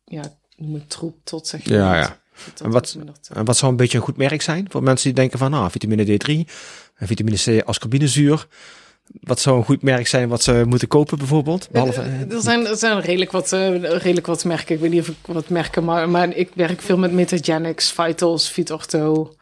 ja, 0.05 0.23
moet 0.57 0.89
troep 0.89 1.17
tot 1.23 1.47
zeg 1.47 1.63
je. 1.63 1.73
Ja, 1.73 1.97
ja. 1.97 2.19
En 2.63 2.71
wat, 2.71 2.97
en 3.33 3.45
wat 3.45 3.57
zou 3.57 3.71
een 3.71 3.77
beetje 3.77 3.97
een 3.97 4.03
goed 4.03 4.17
merk 4.17 4.41
zijn 4.41 4.65
voor 4.69 4.83
mensen 4.83 5.05
die 5.05 5.19
denken 5.19 5.39
van, 5.39 5.51
nou, 5.51 5.71
vitamine 5.71 6.05
D3, 6.05 6.51
en 6.95 7.07
vitamine 7.07 7.37
C, 7.37 7.63
ascorbinezuur. 7.65 8.47
Wat 9.21 9.39
zou 9.39 9.57
een 9.57 9.63
goed 9.63 9.81
merk 9.81 10.07
zijn 10.07 10.29
wat 10.29 10.43
ze 10.43 10.63
moeten 10.67 10.87
kopen 10.87 11.17
bijvoorbeeld? 11.17 11.69
Behalve, 11.71 12.01
eh, 12.01 12.31
Er 12.31 12.41
zijn, 12.41 12.67
er 12.67 12.77
zijn 12.77 12.99
redelijk, 12.99 13.31
wat, 13.31 13.51
uh, 13.53 13.81
redelijk 13.81 14.25
wat 14.25 14.45
merken. 14.45 14.75
Ik 14.75 14.81
weet 14.81 14.91
niet 14.91 15.01
of 15.01 15.07
ik 15.07 15.15
wat 15.25 15.49
merken, 15.49 15.83
maar, 15.83 16.09
maar 16.09 16.35
ik 16.35 16.51
werk 16.53 16.81
veel 16.81 16.97
met 16.97 17.11
Metagenics, 17.11 17.91
Vitals, 17.91 18.49
Vitorto, 18.49 19.35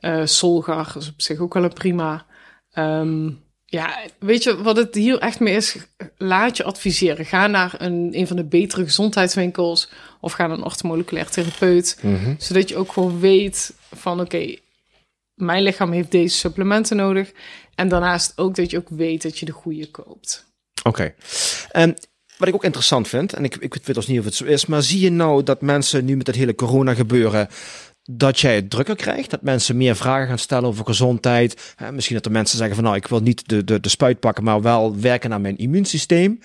uh, 0.00 0.20
Solgar. 0.24 0.90
Dat 0.94 1.02
is 1.02 1.08
op 1.08 1.20
zich 1.20 1.38
ook 1.38 1.54
wel 1.54 1.64
een 1.64 1.72
prima. 1.72 2.26
Um, 2.74 3.46
ja, 3.70 3.98
weet 4.18 4.42
je 4.42 4.62
wat 4.62 4.76
het 4.76 4.94
hier 4.94 5.18
echt 5.18 5.40
mee 5.40 5.54
is? 5.54 5.76
Laat 6.16 6.56
je 6.56 6.64
adviseren. 6.64 7.24
Ga 7.24 7.46
naar 7.46 7.74
een, 7.78 8.08
een 8.12 8.26
van 8.26 8.36
de 8.36 8.44
betere 8.44 8.84
gezondheidswinkels 8.84 9.90
of 10.20 10.32
ga 10.32 10.46
naar 10.46 10.56
een 10.56 10.64
orthomoleculair 10.64 11.30
therapeut. 11.30 11.98
mm 12.02 12.16
-hmm. 12.16 12.34
Zodat 12.38 12.68
je 12.68 12.76
ook 12.76 12.92
gewoon 12.92 13.20
weet 13.20 13.74
van 13.94 14.20
oké, 14.20 14.36
okay, 14.36 14.60
mijn 15.34 15.62
lichaam 15.62 15.92
heeft 15.92 16.10
deze 16.10 16.36
supplementen 16.36 16.96
nodig. 16.96 17.32
En 17.78 17.88
daarnaast 17.88 18.32
ook 18.36 18.54
dat 18.54 18.70
je 18.70 18.76
ook 18.76 18.88
weet 18.88 19.22
dat 19.22 19.38
je 19.38 19.46
de 19.46 19.52
goede 19.52 19.90
koopt. 19.90 20.44
Oké. 20.82 21.14
En 21.70 21.96
wat 22.36 22.48
ik 22.48 22.54
ook 22.54 22.64
interessant 22.64 23.08
vind, 23.08 23.32
en 23.32 23.44
ik, 23.44 23.56
ik 23.56 23.74
weet 23.84 23.94
dus 23.94 24.06
niet 24.06 24.18
of 24.18 24.24
het 24.24 24.34
zo 24.34 24.44
is, 24.44 24.66
maar 24.66 24.82
zie 24.82 25.00
je 25.00 25.10
nou 25.10 25.42
dat 25.42 25.60
mensen 25.60 26.04
nu 26.04 26.16
met 26.16 26.26
het 26.26 26.36
hele 26.36 26.54
corona 26.54 26.94
gebeuren, 26.94 27.48
dat 28.10 28.40
jij 28.40 28.54
het 28.54 28.70
drukker 28.70 28.96
krijgt? 28.96 29.30
Dat 29.30 29.42
mensen 29.42 29.76
meer 29.76 29.96
vragen 29.96 30.26
gaan 30.26 30.38
stellen 30.38 30.68
over 30.68 30.84
gezondheid? 30.84 31.74
Hè, 31.76 31.92
misschien 31.92 32.16
dat 32.16 32.26
er 32.26 32.32
mensen 32.32 32.58
zeggen 32.58 32.74
van 32.74 32.84
nou, 32.84 32.96
ik 32.96 33.06
wil 33.06 33.20
niet 33.20 33.48
de, 33.48 33.64
de, 33.64 33.80
de 33.80 33.88
spuit 33.88 34.20
pakken, 34.20 34.44
maar 34.44 34.62
wel 34.62 35.00
werken 35.00 35.32
aan 35.32 35.40
mijn 35.40 35.58
immuunsysteem. 35.58 36.40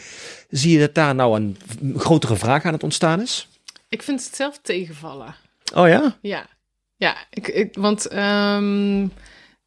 Zie 0.50 0.72
je 0.72 0.80
dat 0.80 0.96
daar 0.96 1.16
nou 1.16 1.36
een 1.38 1.58
grotere 1.98 2.36
vraag 2.36 2.66
aan 2.66 2.74
het 2.74 2.84
ontstaan 2.84 3.22
is? 3.22 3.48
Ik 3.90 4.04
vind 4.04 4.26
het 4.26 4.36
zelf 4.36 4.60
tegenvallen. 4.62 5.36
Oh 5.76 5.88
ja? 5.88 6.18
Ja, 6.22 6.46
ja 6.96 7.16
ik, 7.30 7.48
ik, 7.48 7.76
want 7.76 8.08
ehm, 8.08 9.04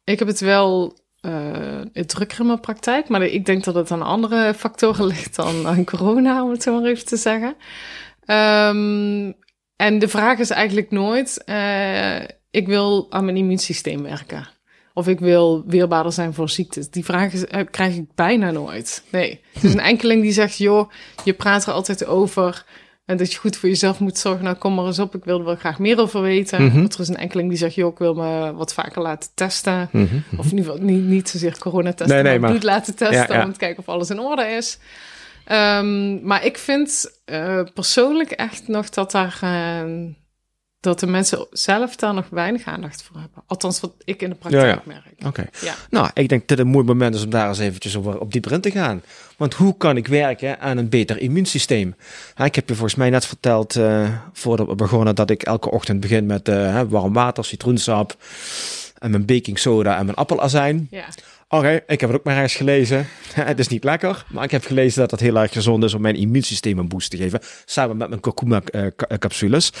ik 0.03 0.19
heb 0.19 0.27
het 0.27 0.39
wel 0.39 0.95
uh, 1.27 2.03
drukker 2.05 2.39
in 2.39 2.45
mijn 2.45 2.59
praktijk, 2.59 3.07
maar 3.07 3.21
ik 3.21 3.45
denk 3.45 3.63
dat 3.63 3.75
het 3.75 3.91
aan 3.91 4.01
andere 4.01 4.53
factoren 4.53 5.05
ligt 5.15 5.35
dan 5.35 5.67
aan 5.67 5.85
corona, 5.85 6.43
om 6.43 6.49
het 6.49 6.63
zo 6.63 6.79
maar 6.79 6.89
even 6.89 7.05
te 7.05 7.17
zeggen. 7.17 7.55
Um, 8.25 9.35
en 9.75 9.99
de 9.99 10.07
vraag 10.07 10.39
is 10.39 10.49
eigenlijk 10.49 10.91
nooit, 10.91 11.43
uh, 11.45 12.19
ik 12.51 12.67
wil 12.67 13.07
aan 13.09 13.25
mijn 13.25 13.37
immuunsysteem 13.37 14.03
werken. 14.03 14.47
Of 14.93 15.07
ik 15.07 15.19
wil 15.19 15.63
weerbaarder 15.67 16.11
zijn 16.11 16.33
voor 16.33 16.49
ziektes. 16.49 16.89
Die 16.89 17.05
vraag 17.05 17.33
is, 17.33 17.43
uh, 17.43 17.61
krijg 17.71 17.95
ik 17.95 18.15
bijna 18.15 18.51
nooit. 18.51 19.03
Nee. 19.11 19.41
Het 19.53 19.63
is 19.63 19.73
een 19.73 19.79
enkeling 19.93 20.21
die 20.21 20.31
zegt, 20.31 20.57
joh, 20.57 20.91
je 21.23 21.33
praat 21.33 21.65
er 21.65 21.73
altijd 21.73 22.05
over. 22.05 22.65
En 23.07 23.17
dat 23.17 23.31
je 23.31 23.39
goed 23.39 23.57
voor 23.57 23.69
jezelf 23.69 23.99
moet 23.99 24.17
zorgen. 24.17 24.43
Nou, 24.43 24.55
kom 24.55 24.73
maar 24.73 24.85
eens 24.85 24.99
op. 24.99 25.15
Ik 25.15 25.25
wil 25.25 25.39
er 25.39 25.45
wel 25.45 25.55
graag 25.55 25.79
meer 25.79 25.99
over 25.99 26.21
weten. 26.21 26.61
Mm 26.61 26.69
-hmm. 26.69 26.83
Er 26.83 26.99
is 26.99 27.07
een 27.07 27.17
enkeling 27.17 27.49
die 27.49 27.57
zegt, 27.57 27.75
joh, 27.75 27.91
ik 27.91 27.97
wil 27.97 28.13
me 28.13 28.53
wat 28.53 28.73
vaker 28.73 29.01
laten 29.01 29.29
testen. 29.33 29.89
Mm 29.91 30.07
-hmm. 30.07 30.39
Of 30.39 30.45
in 30.45 30.57
ieder 30.57 30.71
geval 30.71 30.85
niet, 30.85 31.03
niet 31.03 31.29
zozeer 31.29 31.57
corona 31.57 31.93
testen, 31.93 32.15
nee, 32.15 32.23
nee, 32.23 32.39
maar 32.39 32.49
bloed 32.49 32.63
laten 32.63 32.95
testen. 32.95 33.27
Ja, 33.27 33.39
ja. 33.39 33.45
Om 33.45 33.51
te 33.51 33.59
kijken 33.59 33.79
of 33.79 33.89
alles 33.89 34.09
in 34.09 34.19
orde 34.19 34.45
is. 34.45 34.79
Um, 35.51 36.21
maar 36.23 36.45
ik 36.45 36.57
vind 36.57 37.11
uh, 37.25 37.61
persoonlijk 37.73 38.31
echt 38.31 38.67
nog 38.67 38.89
dat 38.89 39.11
daar... 39.11 39.39
Uh, 39.43 40.05
dat 40.79 40.99
de 40.99 41.07
mensen 41.07 41.47
zelf 41.51 41.95
daar 41.95 42.13
nog 42.13 42.25
weinig 42.29 42.65
aandacht 42.65 43.03
voor 43.03 43.19
hebben. 43.19 43.43
Althans, 43.47 43.79
wat 43.79 43.93
ik 44.03 44.21
in 44.21 44.29
de 44.29 44.35
praktijk 44.35 44.63
ja, 44.63 44.69
ja. 44.69 44.81
merk. 44.85 45.05
Oké. 45.17 45.27
Okay. 45.27 45.47
Ja. 45.61 45.75
Nou, 45.89 46.09
ik 46.13 46.29
denk 46.29 46.47
dat 46.47 46.57
het 46.57 46.67
een 46.67 46.73
mooi 46.73 46.85
moment 46.85 47.15
is 47.15 47.23
om 47.23 47.29
daar 47.29 47.47
eens 47.47 47.59
eventjes 47.59 47.97
over, 47.97 48.19
op 48.19 48.31
dieper 48.31 48.51
in 48.51 48.61
te 48.61 48.71
gaan. 48.71 49.01
Want 49.37 49.53
hoe 49.53 49.77
kan 49.77 49.97
ik 49.97 50.07
werken 50.07 50.59
aan 50.59 50.77
een 50.77 50.89
beter 50.89 51.19
immuunsysteem? 51.19 51.95
Ha, 52.33 52.45
ik 52.45 52.55
heb 52.55 52.69
je 52.69 52.75
volgens 52.75 52.95
mij 52.95 53.09
net 53.09 53.25
verteld, 53.25 53.75
uh, 53.75 54.09
voordat 54.33 54.67
we 54.67 54.75
begonnen, 54.75 55.15
dat 55.15 55.29
ik 55.29 55.43
elke 55.43 55.71
ochtend 55.71 55.99
begin 55.99 56.25
met 56.25 56.49
uh, 56.49 56.81
warm 56.89 57.13
water, 57.13 57.45
citroensap 57.45 58.15
en 58.97 59.11
mijn 59.11 59.25
baking 59.25 59.59
soda 59.59 59.97
en 59.97 60.05
mijn 60.05 60.17
appelazijn. 60.17 60.87
Ja. 60.91 61.05
Oké, 61.49 61.55
okay, 61.55 61.83
ik 61.87 61.99
heb 62.01 62.09
het 62.09 62.19
ook 62.19 62.25
maar 62.25 62.41
eens 62.41 62.55
gelezen. 62.55 63.07
het 63.33 63.59
is 63.59 63.67
niet 63.67 63.83
lekker, 63.83 64.25
maar 64.27 64.43
ik 64.43 64.51
heb 64.51 64.65
gelezen 64.65 64.99
dat 65.01 65.11
het 65.11 65.19
heel 65.19 65.37
erg 65.37 65.51
gezond 65.51 65.83
is 65.83 65.93
om 65.93 66.01
mijn 66.01 66.15
immuunsysteem 66.15 66.77
een 66.79 66.87
boost 66.87 67.09
te 67.09 67.17
geven. 67.17 67.39
Samen 67.65 67.97
met 67.97 68.09
mijn 68.09 68.21
kurkuma-capsules. 68.21 69.71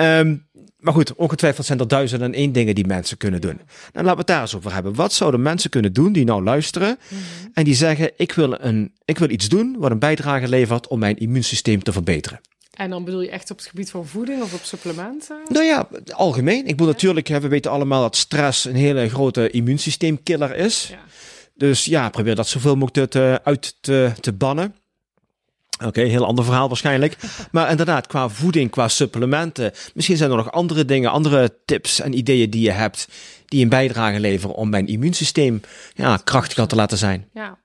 Um, 0.00 0.48
maar 0.78 0.92
goed, 0.92 1.14
ongetwijfeld 1.14 1.66
zijn 1.66 1.78
er 1.78 1.88
duizenden 1.88 2.28
en 2.28 2.34
één 2.34 2.52
dingen 2.52 2.74
die 2.74 2.86
mensen 2.86 3.16
kunnen 3.16 3.40
doen. 3.40 3.60
Nou, 3.92 4.04
laten 4.06 4.12
we 4.12 4.18
het 4.18 4.26
daar 4.26 4.40
eens 4.40 4.54
over 4.54 4.72
hebben. 4.72 4.94
Wat 4.94 5.12
zouden 5.12 5.42
mensen 5.42 5.70
kunnen 5.70 5.92
doen 5.92 6.12
die 6.12 6.24
nou 6.24 6.42
luisteren 6.42 6.98
mm-hmm. 7.08 7.50
en 7.52 7.64
die 7.64 7.74
zeggen: 7.74 8.10
ik 8.16 8.32
wil, 8.32 8.60
een, 8.60 8.92
ik 9.04 9.18
wil 9.18 9.30
iets 9.30 9.48
doen 9.48 9.76
wat 9.78 9.90
een 9.90 9.98
bijdrage 9.98 10.48
levert 10.48 10.88
om 10.88 10.98
mijn 10.98 11.18
immuunsysteem 11.18 11.82
te 11.82 11.92
verbeteren? 11.92 12.40
En 12.70 12.90
dan 12.90 13.04
bedoel 13.04 13.20
je 13.20 13.30
echt 13.30 13.50
op 13.50 13.56
het 13.56 13.66
gebied 13.66 13.90
van 13.90 14.06
voeding 14.06 14.42
of 14.42 14.54
op 14.54 14.62
supplementen? 14.62 15.40
Nou 15.48 15.64
ja, 15.64 15.88
algemeen. 16.10 16.58
Ik 16.58 16.66
bedoel 16.66 16.86
ja. 16.86 16.92
natuurlijk, 16.92 17.28
we 17.28 17.48
weten 17.48 17.70
allemaal 17.70 18.02
dat 18.02 18.16
stress 18.16 18.64
een 18.64 18.74
hele 18.74 19.08
grote 19.08 19.50
immuunsysteemkiller 19.50 20.56
is. 20.56 20.88
Ja. 20.90 20.98
Dus 21.54 21.84
ja, 21.84 22.08
probeer 22.08 22.34
dat 22.34 22.48
zoveel 22.48 22.76
mogelijk 22.76 23.10
te, 23.10 23.40
uit 23.44 23.76
te, 23.80 24.12
te 24.20 24.32
bannen. 24.32 24.74
Oké, 25.80 25.88
okay, 25.88 26.04
heel 26.04 26.26
ander 26.26 26.44
verhaal 26.44 26.68
waarschijnlijk. 26.68 27.16
Maar 27.52 27.70
inderdaad, 27.70 28.06
qua 28.06 28.28
voeding, 28.28 28.70
qua 28.70 28.88
supplementen. 28.88 29.72
Misschien 29.94 30.16
zijn 30.16 30.30
er 30.30 30.36
nog 30.36 30.52
andere 30.52 30.84
dingen, 30.84 31.10
andere 31.10 31.54
tips 31.64 32.00
en 32.00 32.18
ideeën 32.18 32.50
die 32.50 32.62
je 32.62 32.70
hebt. 32.70 33.08
die 33.46 33.62
een 33.62 33.68
bijdrage 33.68 34.20
leveren 34.20 34.54
om 34.54 34.70
mijn 34.70 34.86
immuunsysteem 34.86 35.60
ja, 35.94 36.16
krachtiger 36.24 36.66
te 36.66 36.76
laten 36.76 36.98
zijn. 36.98 37.28
Ja. 37.34 37.58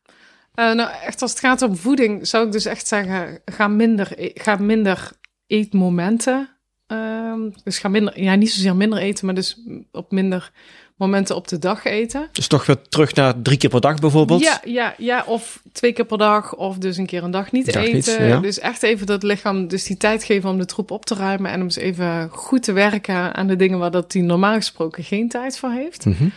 Uh, 0.56 0.74
nou, 0.74 0.92
echt 1.06 1.22
als 1.22 1.32
het 1.32 1.40
gaat 1.40 1.62
om 1.62 1.78
voeding, 1.78 2.28
zou 2.28 2.46
ik 2.46 2.52
dus 2.52 2.66
echt 2.66 2.88
zeggen: 2.88 3.42
ga 3.46 3.68
minder, 3.68 4.12
ga 4.18 4.56
minder 4.56 5.12
eetmomenten. 5.48 6.50
Uh, 6.88 7.34
dus 7.64 7.78
ga 7.78 7.88
minder, 7.88 8.22
ja, 8.22 8.36
niet 8.36 8.52
zozeer 8.52 8.76
minder 8.76 9.00
eten, 9.00 9.26
maar 9.26 9.36
dus 9.36 9.62
op 9.92 10.12
minder 10.12 10.52
momenten 10.96 11.36
op 11.36 11.48
de 11.48 11.60
dag 11.60 11.86
eten. 11.86 12.30
Dus 12.32 12.48
toch 12.48 12.66
weer 12.66 12.82
terug 12.90 13.14
naar 13.14 13.42
drie 13.42 13.58
keer 13.58 13.70
per 13.70 13.82
dag 13.82 14.00
bijvoorbeeld? 14.00 14.42
Ja, 14.42 14.62
ja, 14.66 14.96
ja 14.98 15.24
of 15.28 15.62
twee 15.72 15.94
keer 15.94 16.06
per 16.06 16.18
dag 16.18 16.56
of 16.56 16.78
dus 16.78 16.98
een 16.98 17.06
keer 17.06 17.24
een 17.24 17.32
dag 17.32 17.52
niet 17.52 17.74
dag 17.74 17.84
eten. 17.84 18.22
Niet, 18.22 18.30
ja. 18.32 18.40
Dus 18.40 18.60
echt 18.60 18.84
even 18.84 19.06
dat 19.06 19.24
lichaam 19.24 19.68
dus 19.68 19.84
die 19.84 19.98
tijd 19.98 20.24
geven 20.24 20.50
om 20.50 20.58
de 20.58 20.66
troep 20.66 20.92
op 20.92 21.06
te 21.06 21.16
ruimen 21.16 21.52
en 21.52 21.60
om 21.60 21.64
eens 21.64 21.76
even 21.76 22.30
goed 22.32 22.64
te 22.64 22.72
werken 22.72 23.36
aan 23.36 23.48
de 23.48 23.56
dingen 23.56 23.80
waar 23.80 23.92
dat 23.92 24.12
die 24.12 24.24
normaal 24.24 24.56
gesproken 24.56 25.04
geen 25.04 25.30
tijd 25.30 25.58
voor 25.58 25.72
heeft. 25.72 26.06
Mm 26.06 26.16
-hmm. 26.18 26.32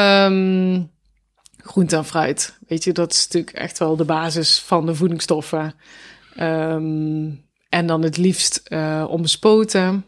um, 0.00 0.90
groente 1.56 1.96
en 1.96 2.04
fruit, 2.04 2.58
weet 2.68 2.84
je, 2.84 2.92
dat 2.92 3.12
is 3.12 3.22
natuurlijk 3.24 3.56
echt 3.56 3.78
wel 3.78 3.96
de 3.96 4.04
basis 4.04 4.58
van 4.58 4.86
de 4.86 4.94
voedingsstoffen. 4.94 5.74
Um, 6.40 7.48
en 7.68 7.86
dan 7.86 8.02
het 8.02 8.16
liefst 8.16 8.62
uh, 8.68 9.04
onbespoten. 9.08 10.04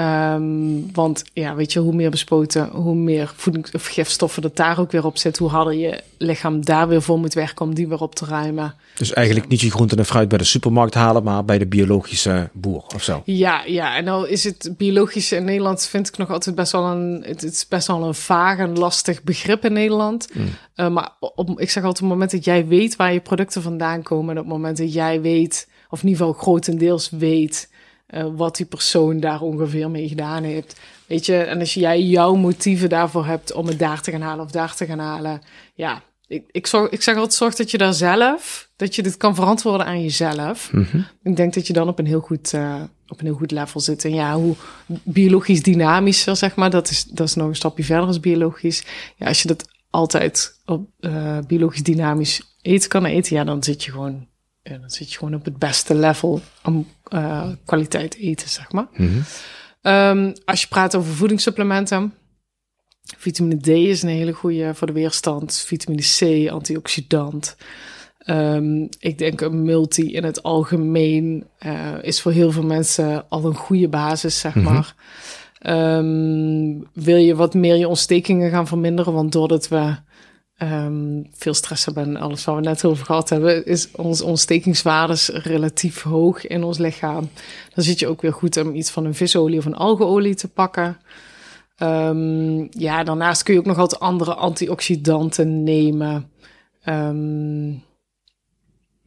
Um, 0.00 0.92
want 0.92 1.24
ja, 1.32 1.54
weet 1.54 1.72
je, 1.72 1.78
hoe 1.78 1.94
meer 1.94 2.10
bespoten, 2.10 2.68
hoe 2.68 2.94
meer 2.94 3.32
voedings- 3.36 3.70
of 3.70 3.86
gifstoffen 3.86 4.42
dat 4.42 4.56
daar 4.56 4.78
ook 4.78 4.92
weer 4.92 5.04
op 5.04 5.18
zit, 5.18 5.38
hoe 5.38 5.48
harder 5.48 5.74
je 5.74 6.02
lichaam 6.18 6.64
daar 6.64 6.88
weer 6.88 7.02
voor 7.02 7.18
moet 7.18 7.34
werken 7.34 7.66
om 7.66 7.74
die 7.74 7.88
weer 7.88 8.00
op 8.00 8.14
te 8.14 8.24
ruimen. 8.24 8.74
Dus 8.96 9.12
eigenlijk 9.12 9.48
niet 9.48 9.60
je 9.60 9.70
groente 9.70 9.96
en 9.96 10.04
fruit 10.04 10.28
bij 10.28 10.38
de 10.38 10.44
supermarkt 10.44 10.94
halen, 10.94 11.22
maar 11.22 11.44
bij 11.44 11.58
de 11.58 11.66
biologische 11.66 12.48
boer 12.52 12.84
of 12.94 13.02
zo. 13.02 13.22
Ja, 13.24 13.62
ja. 13.66 13.96
En 13.96 14.04
nou 14.04 14.28
is 14.28 14.44
het 14.44 14.74
biologische 14.76 15.36
in 15.36 15.44
Nederland, 15.44 15.86
vind 15.86 16.08
ik 16.08 16.16
nog 16.16 16.30
altijd 16.30 16.56
best 16.56 16.72
wel 16.72 16.84
een, 16.84 17.22
het 17.26 17.42
is 17.42 17.68
best 17.68 17.86
wel 17.86 18.04
een 18.04 18.14
vaag 18.14 18.58
en 18.58 18.78
lastig 18.78 19.22
begrip 19.22 19.64
in 19.64 19.72
Nederland. 19.72 20.28
Mm. 20.32 20.48
Uh, 20.76 20.88
maar 20.88 21.10
op, 21.20 21.60
ik 21.60 21.70
zeg 21.70 21.84
altijd, 21.84 22.02
op 22.02 22.08
het 22.08 22.18
moment 22.18 22.30
dat 22.30 22.44
jij 22.44 22.66
weet 22.66 22.96
waar 22.96 23.12
je 23.12 23.20
producten 23.20 23.62
vandaan 23.62 24.02
komen, 24.02 24.30
en 24.30 24.40
op 24.40 24.44
het 24.44 24.54
moment 24.54 24.76
dat 24.76 24.92
jij 24.92 25.20
weet, 25.20 25.68
of 25.90 26.02
in 26.02 26.08
ieder 26.08 26.26
geval 26.26 26.40
grotendeels 26.40 27.10
weet, 27.10 27.68
uh, 28.14 28.26
wat 28.36 28.56
die 28.56 28.66
persoon 28.66 29.20
daar 29.20 29.40
ongeveer 29.40 29.90
mee 29.90 30.08
gedaan 30.08 30.42
heeft. 30.42 30.80
Weet 31.06 31.26
je, 31.26 31.36
en 31.36 31.58
als 31.58 31.74
jij 31.74 32.02
jouw 32.02 32.34
motieven 32.34 32.88
daarvoor 32.88 33.26
hebt 33.26 33.52
om 33.52 33.66
het 33.66 33.78
daar 33.78 34.00
te 34.00 34.10
gaan 34.10 34.20
halen 34.20 34.44
of 34.44 34.50
daar 34.50 34.74
te 34.74 34.86
gaan 34.86 34.98
halen, 34.98 35.42
ja, 35.74 36.02
ik, 36.26 36.44
ik, 36.50 36.66
zorg, 36.66 36.90
ik 36.90 37.02
zeg 37.02 37.14
altijd, 37.14 37.34
zorg 37.34 37.54
dat 37.54 37.70
je 37.70 37.78
daar 37.78 37.94
zelf, 37.94 38.68
dat 38.76 38.94
je 38.94 39.02
dit 39.02 39.16
kan 39.16 39.34
verantwoorden 39.34 39.86
aan 39.86 40.02
jezelf. 40.02 40.72
Mm 40.72 40.86
-hmm. 40.90 41.06
Ik 41.22 41.36
denk 41.36 41.54
dat 41.54 41.66
je 41.66 41.72
dan 41.72 41.88
op 41.88 41.98
een 41.98 42.06
heel 42.06 42.20
goed, 42.20 42.52
uh, 42.52 42.82
op 43.08 43.20
een 43.20 43.26
heel 43.26 43.34
goed 43.34 43.50
level 43.50 43.80
zit. 43.80 44.04
En 44.04 44.14
ja, 44.14 44.34
hoe 44.34 44.54
biologisch 44.86 45.62
dynamischer, 45.62 46.36
zeg 46.36 46.56
maar, 46.56 46.70
dat 46.70 46.90
is, 46.90 47.04
dat 47.04 47.26
is 47.26 47.34
nog 47.34 47.48
een 47.48 47.56
stapje 47.56 47.84
verder 47.84 48.06
als 48.06 48.20
biologisch. 48.20 48.84
Ja, 49.16 49.26
als 49.26 49.42
je 49.42 49.48
dat 49.48 49.68
altijd 49.90 50.60
op 50.66 50.88
uh, 51.00 51.38
biologisch 51.46 51.82
dynamisch 51.82 52.56
eten 52.62 52.88
kan 52.88 53.04
eten, 53.04 53.36
ja, 53.36 53.44
dan 53.44 53.62
zit 53.62 53.84
je 53.84 53.90
gewoon 53.90 54.26
dan 54.76 54.90
zit 54.90 55.12
je 55.12 55.18
gewoon 55.18 55.34
op 55.34 55.44
het 55.44 55.58
beste 55.58 55.94
level 55.94 56.40
om 56.64 56.86
uh, 57.14 57.48
kwaliteit 57.64 58.16
eten, 58.16 58.48
zeg 58.48 58.72
maar. 58.72 58.86
Mm 58.96 59.08
-hmm. 59.08 59.22
um, 59.92 60.32
als 60.44 60.60
je 60.60 60.68
praat 60.68 60.94
over 60.94 61.14
voedingssupplementen, 61.14 62.14
vitamine 63.16 63.60
D 63.60 63.68
is 63.68 64.02
een 64.02 64.08
hele 64.08 64.32
goede 64.32 64.74
voor 64.74 64.86
de 64.86 64.92
weerstand. 64.92 65.54
Vitamine 65.66 66.02
C, 66.02 66.50
antioxidant. 66.50 67.56
Um, 68.26 68.88
ik 68.98 69.18
denk 69.18 69.40
een 69.40 69.62
multi 69.62 70.12
in 70.12 70.24
het 70.24 70.42
algemeen 70.42 71.46
uh, 71.66 71.94
is 72.02 72.20
voor 72.20 72.32
heel 72.32 72.50
veel 72.50 72.64
mensen 72.64 73.28
al 73.28 73.44
een 73.44 73.54
goede 73.54 73.88
basis, 73.88 74.40
zeg 74.40 74.54
maar. 74.54 74.94
Mm 75.62 75.70
-hmm. 75.70 75.74
um, 75.74 76.88
wil 76.92 77.16
je 77.16 77.34
wat 77.34 77.54
meer 77.54 77.76
je 77.76 77.88
ontstekingen 77.88 78.50
gaan 78.50 78.66
verminderen? 78.66 79.12
Want 79.12 79.32
doordat 79.32 79.68
we 79.68 79.96
um, 80.62 81.26
veel 81.32 81.54
stress 81.54 81.84
hebben 81.84 82.04
en 82.04 82.16
alles 82.16 82.44
wat 82.44 82.54
we 82.54 82.60
net 82.60 82.84
over 82.84 83.04
gehad 83.04 83.28
hebben, 83.28 83.66
is 83.66 83.90
ons 83.90 84.20
ontstekingswaardes 84.20 85.28
relatief 85.28 86.02
hoog 86.02 86.46
in 86.46 86.64
ons 86.64 86.78
lichaam. 86.78 87.30
Dan 87.74 87.84
zit 87.84 87.98
je 87.98 88.06
ook 88.06 88.22
weer 88.22 88.32
goed 88.32 88.56
om 88.56 88.74
iets 88.74 88.90
van 88.90 89.04
een 89.04 89.14
visolie 89.14 89.58
of 89.58 89.64
een 89.64 89.74
algeolie 89.74 90.34
te 90.34 90.48
pakken. 90.48 90.96
Um, 91.82 92.68
ja, 92.70 93.04
daarnaast 93.04 93.42
kun 93.42 93.54
je 93.54 93.60
ook 93.60 93.66
nog 93.66 93.78
altijd 93.78 94.00
andere 94.00 94.34
antioxidanten 94.34 95.62
nemen. 95.62 96.30
Um, 96.84 97.82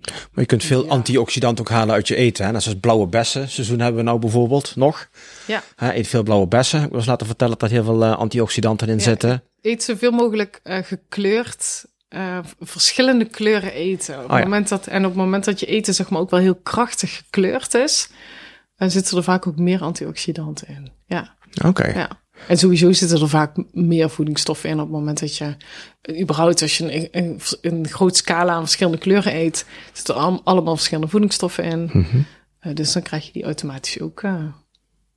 maar 0.04 0.30
je 0.34 0.46
kunt 0.46 0.64
veel 0.64 0.84
ja. 0.84 0.90
antioxidanten 0.90 1.66
ook 1.66 1.72
halen 1.72 1.96
uit 1.96 2.08
je 2.08 2.16
eten. 2.16 2.46
Hè? 2.46 2.52
Net 2.52 2.64
zoals 2.64 2.80
blauwe 2.80 3.08
bessen. 3.08 3.50
Seizoen 3.50 3.80
hebben 3.80 3.98
we 3.98 4.08
nou 4.08 4.20
bijvoorbeeld 4.20 4.76
nog. 4.76 5.10
Ja. 5.48 5.64
He, 5.76 5.94
eet 5.94 6.08
veel 6.08 6.24
blauwe 6.24 6.48
bessen. 6.48 6.84
Ik 6.84 6.92
was 6.92 7.06
laten 7.06 7.28
vertellen 7.28 7.58
dat 7.58 7.70
er 7.70 7.76
heel 7.76 7.86
veel 7.86 8.04
uh, 8.04 8.18
antioxidanten 8.18 8.88
in 8.88 8.98
ja. 8.98 9.02
zitten 9.02 9.44
eet 9.62 9.84
zoveel 9.84 10.12
mogelijk 10.12 10.60
uh, 10.64 10.78
gekleurd, 10.78 11.86
uh, 12.10 12.40
verschillende 12.60 13.26
kleuren 13.26 13.74
eten. 13.74 14.24
Op 14.24 14.30
oh, 14.30 14.36
het 14.36 14.44
moment 14.44 14.70
dat, 14.70 14.88
en 14.88 15.06
op 15.06 15.12
het 15.12 15.20
moment 15.20 15.46
dat 15.46 15.60
je 15.60 15.66
eten 15.66 15.94
zeg 15.94 16.10
maar 16.10 16.22
ook 16.22 16.30
wel 16.30 16.40
heel 16.40 16.56
krachtig 16.56 17.18
gekleurd 17.18 17.74
is, 17.74 18.10
dan 18.76 18.92
zitten 18.92 19.18
er 19.18 19.24
vaak 19.24 19.48
ook 19.48 19.58
meer 19.58 19.82
antioxidanten 19.82 20.68
in. 20.68 20.92
Ja. 21.06 21.36
Oké. 21.58 21.68
Okay. 21.68 21.94
Ja. 21.94 22.20
En 22.47 22.58
sowieso 22.58 22.91
zitten 22.91 23.21
er 23.21 23.30
vaak 23.30 23.56
meer 23.71 24.10
voedingsstoffen 24.10 24.69
in 24.69 24.75
op 24.80 24.82
het 24.82 24.91
moment 24.91 25.19
dat 25.19 25.38
je, 25.38 25.56
überhaupt 26.21 26.62
als 26.62 26.77
je 26.77 26.93
een, 26.93 27.08
een, 27.12 27.39
een 27.62 27.88
groot 27.88 28.17
scala 28.17 28.54
aan 28.54 28.62
verschillende 28.62 28.97
kleuren 28.97 29.36
eet, 29.36 29.65
zitten 29.93 30.15
er 30.15 30.21
al, 30.21 30.41
allemaal 30.43 30.75
verschillende 30.75 31.10
voedingsstoffen 31.10 31.63
in. 31.63 31.89
Mhm. 31.93 32.17
Uh, 32.62 32.73
dus 32.73 32.93
dan 32.93 33.01
krijg 33.01 33.25
je 33.25 33.32
die 33.32 33.43
automatisch 33.43 33.99
ook 33.99 34.21
uh, 34.21 34.43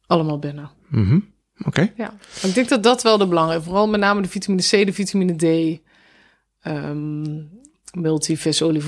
allemaal 0.07 0.39
binnen. 0.39 0.71
Mhm. 0.89 1.15
Oké. 1.15 1.69
Okay. 1.69 1.93
Ja, 1.97 2.15
ik 2.43 2.55
denk 2.55 2.69
dat 2.69 2.83
dat 2.83 3.03
wel 3.03 3.19
de 3.19 3.27
belangrijke, 3.27 3.65
vooral 3.65 3.89
met 3.89 4.01
name 4.01 4.23
de 4.23 4.29
vitamine 4.29 4.63
C, 4.63 4.87
de 4.87 4.93
vitamine 4.93 5.37
D, 5.37 5.81
um, 6.67 7.51
multivisolie 7.93 8.83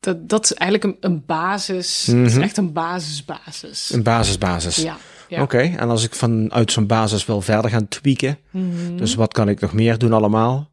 Dat, 0.00 0.28
dat 0.28 0.44
is 0.44 0.54
eigenlijk 0.54 0.84
een, 0.84 1.12
een 1.12 1.22
basis. 1.26 2.06
Mm 2.06 2.14
-hmm. 2.14 2.24
is 2.24 2.36
echt 2.36 2.56
een 2.56 2.72
basisbasis. 2.72 3.90
Een 3.90 4.02
basisbasis. 4.02 4.76
Ja. 4.76 4.96
Ja. 5.28 5.42
Oké, 5.42 5.56
okay. 5.56 5.74
en 5.76 5.88
als 5.88 6.04
ik 6.04 6.14
vanuit 6.14 6.72
zo'n 6.72 6.86
basis 6.86 7.26
wil 7.26 7.40
verder 7.40 7.70
gaan 7.70 7.88
tweaken, 7.88 8.38
mm 8.50 8.72
-hmm. 8.76 8.96
dus 8.96 9.14
wat 9.14 9.32
kan 9.32 9.48
ik 9.48 9.60
nog 9.60 9.72
meer 9.72 9.98
doen 9.98 10.12
allemaal? 10.12 10.70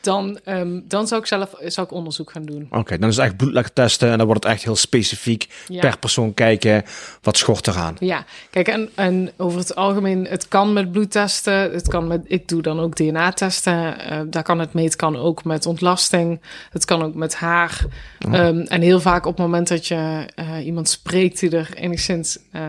Dan, 0.00 0.38
um, 0.44 0.84
dan 0.88 1.06
zou 1.06 1.20
ik 1.20 1.26
zelf 1.26 1.54
zou 1.64 1.86
ik 1.86 1.92
onderzoek 1.92 2.30
gaan 2.30 2.44
doen. 2.44 2.66
Oké, 2.68 2.78
okay, 2.78 2.98
dan 2.98 3.08
is 3.08 3.16
het 3.16 3.24
echt 3.24 3.36
bloedlek 3.36 3.68
testen 3.68 4.10
en 4.10 4.18
dan 4.18 4.26
wordt 4.26 4.44
het 4.44 4.52
echt 4.52 4.64
heel 4.64 4.76
specifiek 4.76 5.48
ja. 5.68 5.80
per 5.80 5.98
persoon 5.98 6.34
kijken 6.34 6.84
wat 7.22 7.36
schort 7.36 7.66
eraan. 7.66 7.96
Ja, 7.98 8.24
kijk, 8.50 8.68
en, 8.68 8.88
en 8.94 9.30
over 9.36 9.58
het 9.58 9.74
algemeen, 9.74 10.26
het 10.26 10.48
kan 10.48 10.72
met 10.72 10.92
bloedtesten, 10.92 11.72
het 11.72 11.88
kan 11.88 12.06
met, 12.06 12.20
ik 12.24 12.48
doe 12.48 12.62
dan 12.62 12.80
ook 12.80 12.96
DNA-testen, 12.96 13.96
uh, 14.12 14.20
daar 14.26 14.42
kan 14.42 14.58
het 14.58 14.72
mee, 14.72 14.84
het 14.84 14.96
kan 14.96 15.16
ook 15.16 15.44
met 15.44 15.66
ontlasting, 15.66 16.40
het 16.70 16.84
kan 16.84 17.02
ook 17.02 17.14
met 17.14 17.34
haar. 17.34 17.84
Oh. 18.26 18.46
Um, 18.46 18.60
en 18.60 18.80
heel 18.80 19.00
vaak 19.00 19.26
op 19.26 19.36
het 19.36 19.46
moment 19.46 19.68
dat 19.68 19.86
je 19.86 20.28
uh, 20.36 20.66
iemand 20.66 20.88
spreekt 20.88 21.40
die 21.40 21.50
er 21.50 21.68
enigszins 21.74 22.38
uh, 22.52 22.62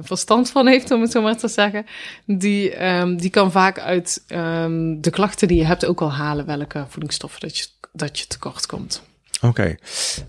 verstand 0.00 0.50
van 0.50 0.66
heeft, 0.66 0.90
om 0.90 1.00
het 1.00 1.10
zo 1.10 1.22
maar 1.22 1.36
te 1.36 1.48
zeggen, 1.48 1.86
die, 2.24 2.86
um, 2.86 3.16
die 3.16 3.30
kan 3.30 3.50
vaak 3.50 3.78
uit 3.78 4.22
de 4.26 5.10
klachten 5.10 5.48
die 5.48 5.58
je 5.58 5.64
hebt 5.64 5.86
ook 5.86 6.00
al 6.00 6.12
halen 6.12 6.46
welke 6.70 6.90
voedingsstoffen 6.90 7.40
dat 7.40 7.58
je, 7.58 7.66
dat 7.92 8.18
je 8.18 8.26
tekort 8.26 8.66
komt. 8.66 9.02
Oké. 9.40 9.76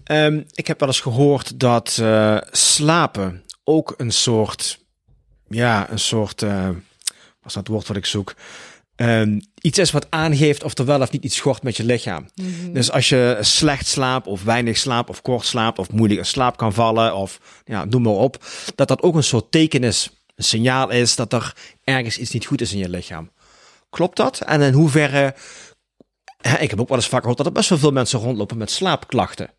Okay. 0.07 0.25
Um, 0.25 0.45
ik 0.51 0.67
heb 0.67 0.79
wel 0.79 0.89
eens 0.89 0.99
gehoord 0.99 1.59
dat 1.59 1.97
uh, 2.01 2.37
slapen 2.51 3.43
ook 3.63 3.93
een 3.97 4.11
soort, 4.11 4.79
ja, 5.47 5.89
een 5.89 5.99
soort, 5.99 6.41
uh, 6.41 6.67
wat 6.67 7.45
is 7.45 7.53
dat 7.53 7.67
woord 7.67 7.87
wat 7.87 7.97
ik 7.97 8.05
zoek? 8.05 8.35
Um, 8.95 9.41
iets 9.61 9.77
is 9.77 9.91
wat 9.91 10.07
aangeeft 10.09 10.63
of 10.63 10.77
er 10.77 10.85
wel 10.85 11.01
of 11.01 11.11
niet 11.11 11.23
iets 11.23 11.35
schort 11.35 11.63
met 11.63 11.77
je 11.77 11.83
lichaam. 11.83 12.27
Mm 12.35 12.53
-hmm. 12.53 12.73
Dus 12.73 12.91
als 12.91 13.09
je 13.09 13.37
slecht 13.41 13.87
slaapt 13.87 14.27
of 14.27 14.43
weinig 14.43 14.77
slaapt 14.77 15.09
of 15.09 15.21
kort 15.21 15.45
slaapt 15.45 15.79
of 15.79 15.91
moeilijk 15.91 16.19
in 16.19 16.25
slaap 16.25 16.57
kan 16.57 16.73
vallen 16.73 17.15
of 17.15 17.39
ja, 17.65 17.85
noem 17.85 18.01
maar 18.01 18.13
op, 18.13 18.45
dat 18.75 18.87
dat 18.87 19.01
ook 19.01 19.15
een 19.15 19.23
soort 19.23 19.51
teken 19.51 19.83
is, 19.83 20.09
een 20.35 20.43
signaal 20.43 20.89
is 20.89 21.15
dat 21.15 21.33
er 21.33 21.55
ergens 21.83 22.17
iets 22.17 22.31
niet 22.31 22.45
goed 22.45 22.61
is 22.61 22.71
in 22.71 22.77
je 22.77 22.89
lichaam. 22.89 23.31
Klopt 23.89 24.17
dat? 24.17 24.41
En 24.41 24.61
in 24.61 24.73
hoeverre 24.73 25.35
ik 26.59 26.69
heb 26.69 26.79
ook 26.79 26.87
wel 26.87 26.97
eens 26.97 27.07
vaak 27.07 27.19
gehoord 27.19 27.37
dat 27.37 27.45
er 27.45 27.51
best 27.51 27.69
wel 27.69 27.77
veel 27.77 27.91
mensen 27.91 28.19
rondlopen 28.19 28.57
met 28.57 28.71
slaapklachten. 28.71 29.49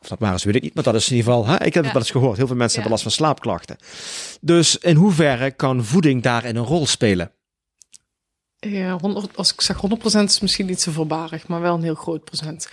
Of 0.00 0.08
dat 0.08 0.18
maar 0.18 0.32
eens 0.32 0.44
weet 0.44 0.54
ik 0.54 0.62
niet, 0.62 0.74
maar 0.74 0.84
dat 0.84 0.94
is 0.94 1.10
in 1.10 1.16
ieder 1.16 1.32
geval, 1.32 1.46
hè, 1.46 1.54
ik 1.54 1.74
heb 1.74 1.74
ja. 1.74 1.82
het 1.82 1.92
wel 1.92 2.02
eens 2.02 2.10
gehoord. 2.10 2.36
Heel 2.36 2.46
veel 2.46 2.56
mensen 2.56 2.82
ja. 2.82 2.88
hebben 2.88 2.90
last 2.90 3.02
van 3.02 3.24
slaapklachten. 3.24 3.76
Dus 4.40 4.78
in 4.78 4.96
hoeverre 4.96 5.50
kan 5.50 5.84
voeding 5.84 6.22
daarin 6.22 6.56
een 6.56 6.64
rol 6.64 6.86
spelen? 6.86 7.32
Ja, 8.56 8.98
100, 8.98 9.36
als 9.36 9.52
ik 9.52 9.60
zeg 9.60 9.76
100% 9.76 10.22
is 10.22 10.40
misschien 10.40 10.66
niet 10.66 10.80
zo 10.80 10.90
voorbarig, 10.90 11.48
maar 11.48 11.60
wel 11.60 11.74
een 11.74 11.82
heel 11.82 11.94
groot 11.94 12.24
procent. 12.24 12.68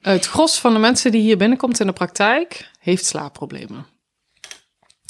Het 0.00 0.26
gros 0.26 0.58
van 0.58 0.72
de 0.72 0.78
mensen 0.78 1.10
die 1.10 1.20
hier 1.20 1.36
binnenkomt 1.36 1.80
in 1.80 1.86
de 1.86 1.92
praktijk 1.92 2.70
heeft 2.78 3.04
slaapproblemen. 3.04 3.86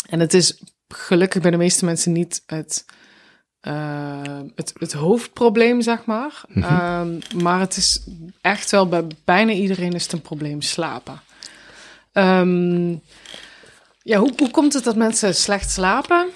En 0.09 0.21
het 0.21 0.35
is 0.35 0.61
gelukkig 0.89 1.43
bij 1.43 1.51
de 1.51 1.57
meeste 1.57 1.85
mensen 1.85 2.13
niet 2.13 2.43
het 2.47 2.85
uh, 3.69 4.21
het, 4.55 4.73
het, 4.79 4.93
hoofdprobleem, 4.93 5.83
zeg 5.83 6.05
maar. 6.05 6.41
Mm 6.49 6.63
-hmm. 6.63 7.01
um, 7.01 7.43
maar 7.43 7.61
het 7.61 7.77
is 7.77 8.05
echt 8.41 8.71
wel 8.71 8.89
bij 8.89 9.05
bijna 9.25 9.53
iedereen 9.53 9.93
is 9.93 10.03
het 10.03 10.13
een 10.13 10.21
probleem 10.21 10.61
slapen. 10.61 11.21
Um, 12.13 13.03
ja, 14.03 14.19
hoe, 14.19 14.33
hoe 14.37 14.51
komt 14.51 14.73
het 14.73 14.85
dat 14.85 14.97
mensen 14.97 15.35
slecht 15.35 15.71
slapen? 15.71 16.27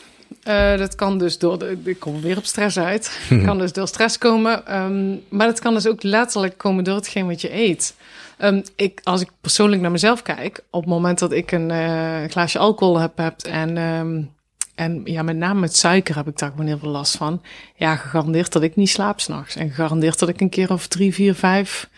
Uh, 0.48 0.76
dat 0.76 0.94
kan 0.94 1.18
dus 1.18 1.38
door, 1.38 1.58
de, 1.58 1.78
ik 1.84 2.00
kom 2.00 2.20
weer 2.20 2.36
op 2.36 2.44
stress 2.44 2.78
uit. 2.78 3.20
Kan 3.44 3.58
dus 3.58 3.72
door 3.72 3.88
stress 3.88 4.18
komen. 4.18 4.82
Um, 4.82 5.22
maar 5.28 5.46
het 5.46 5.60
kan 5.60 5.74
dus 5.74 5.86
ook 5.86 6.02
letterlijk 6.02 6.58
komen 6.58 6.84
door 6.84 6.94
hetgeen 6.94 7.26
wat 7.26 7.40
je 7.40 7.54
eet. 7.54 7.94
Um, 8.38 8.62
ik, 8.76 9.00
als 9.02 9.20
ik 9.20 9.30
persoonlijk 9.40 9.82
naar 9.82 9.90
mezelf 9.90 10.22
kijk, 10.22 10.60
op 10.70 10.80
het 10.80 10.90
moment 10.90 11.18
dat 11.18 11.32
ik 11.32 11.52
een 11.52 11.70
uh, 11.70 12.24
glaasje 12.28 12.58
alcohol 12.58 12.98
heb, 12.98 13.16
heb 13.16 13.40
en 13.40 13.76
um, 13.76 14.30
en 14.74 15.00
ja, 15.04 15.22
met 15.22 15.36
name 15.36 15.60
met 15.60 15.76
suiker 15.76 16.16
heb 16.16 16.28
ik 16.28 16.38
daar 16.38 16.50
gewoon 16.50 16.66
heel 16.66 16.78
veel 16.78 16.90
last 16.90 17.16
van. 17.16 17.42
Ja, 17.76 17.96
gegarandeerd 17.96 18.52
dat 18.52 18.62
ik 18.62 18.76
niet 18.76 18.88
slaap 18.88 19.20
s'nachts. 19.20 19.56
En 19.56 19.68
gegarandeerd 19.68 20.18
dat 20.18 20.28
ik 20.28 20.40
een 20.40 20.48
keer 20.48 20.72
of 20.72 20.86
drie, 20.86 21.14
vier, 21.14 21.34
vijf 21.34 21.90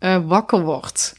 uh, 0.00 0.26
wakker 0.26 0.60
word. 0.60 1.14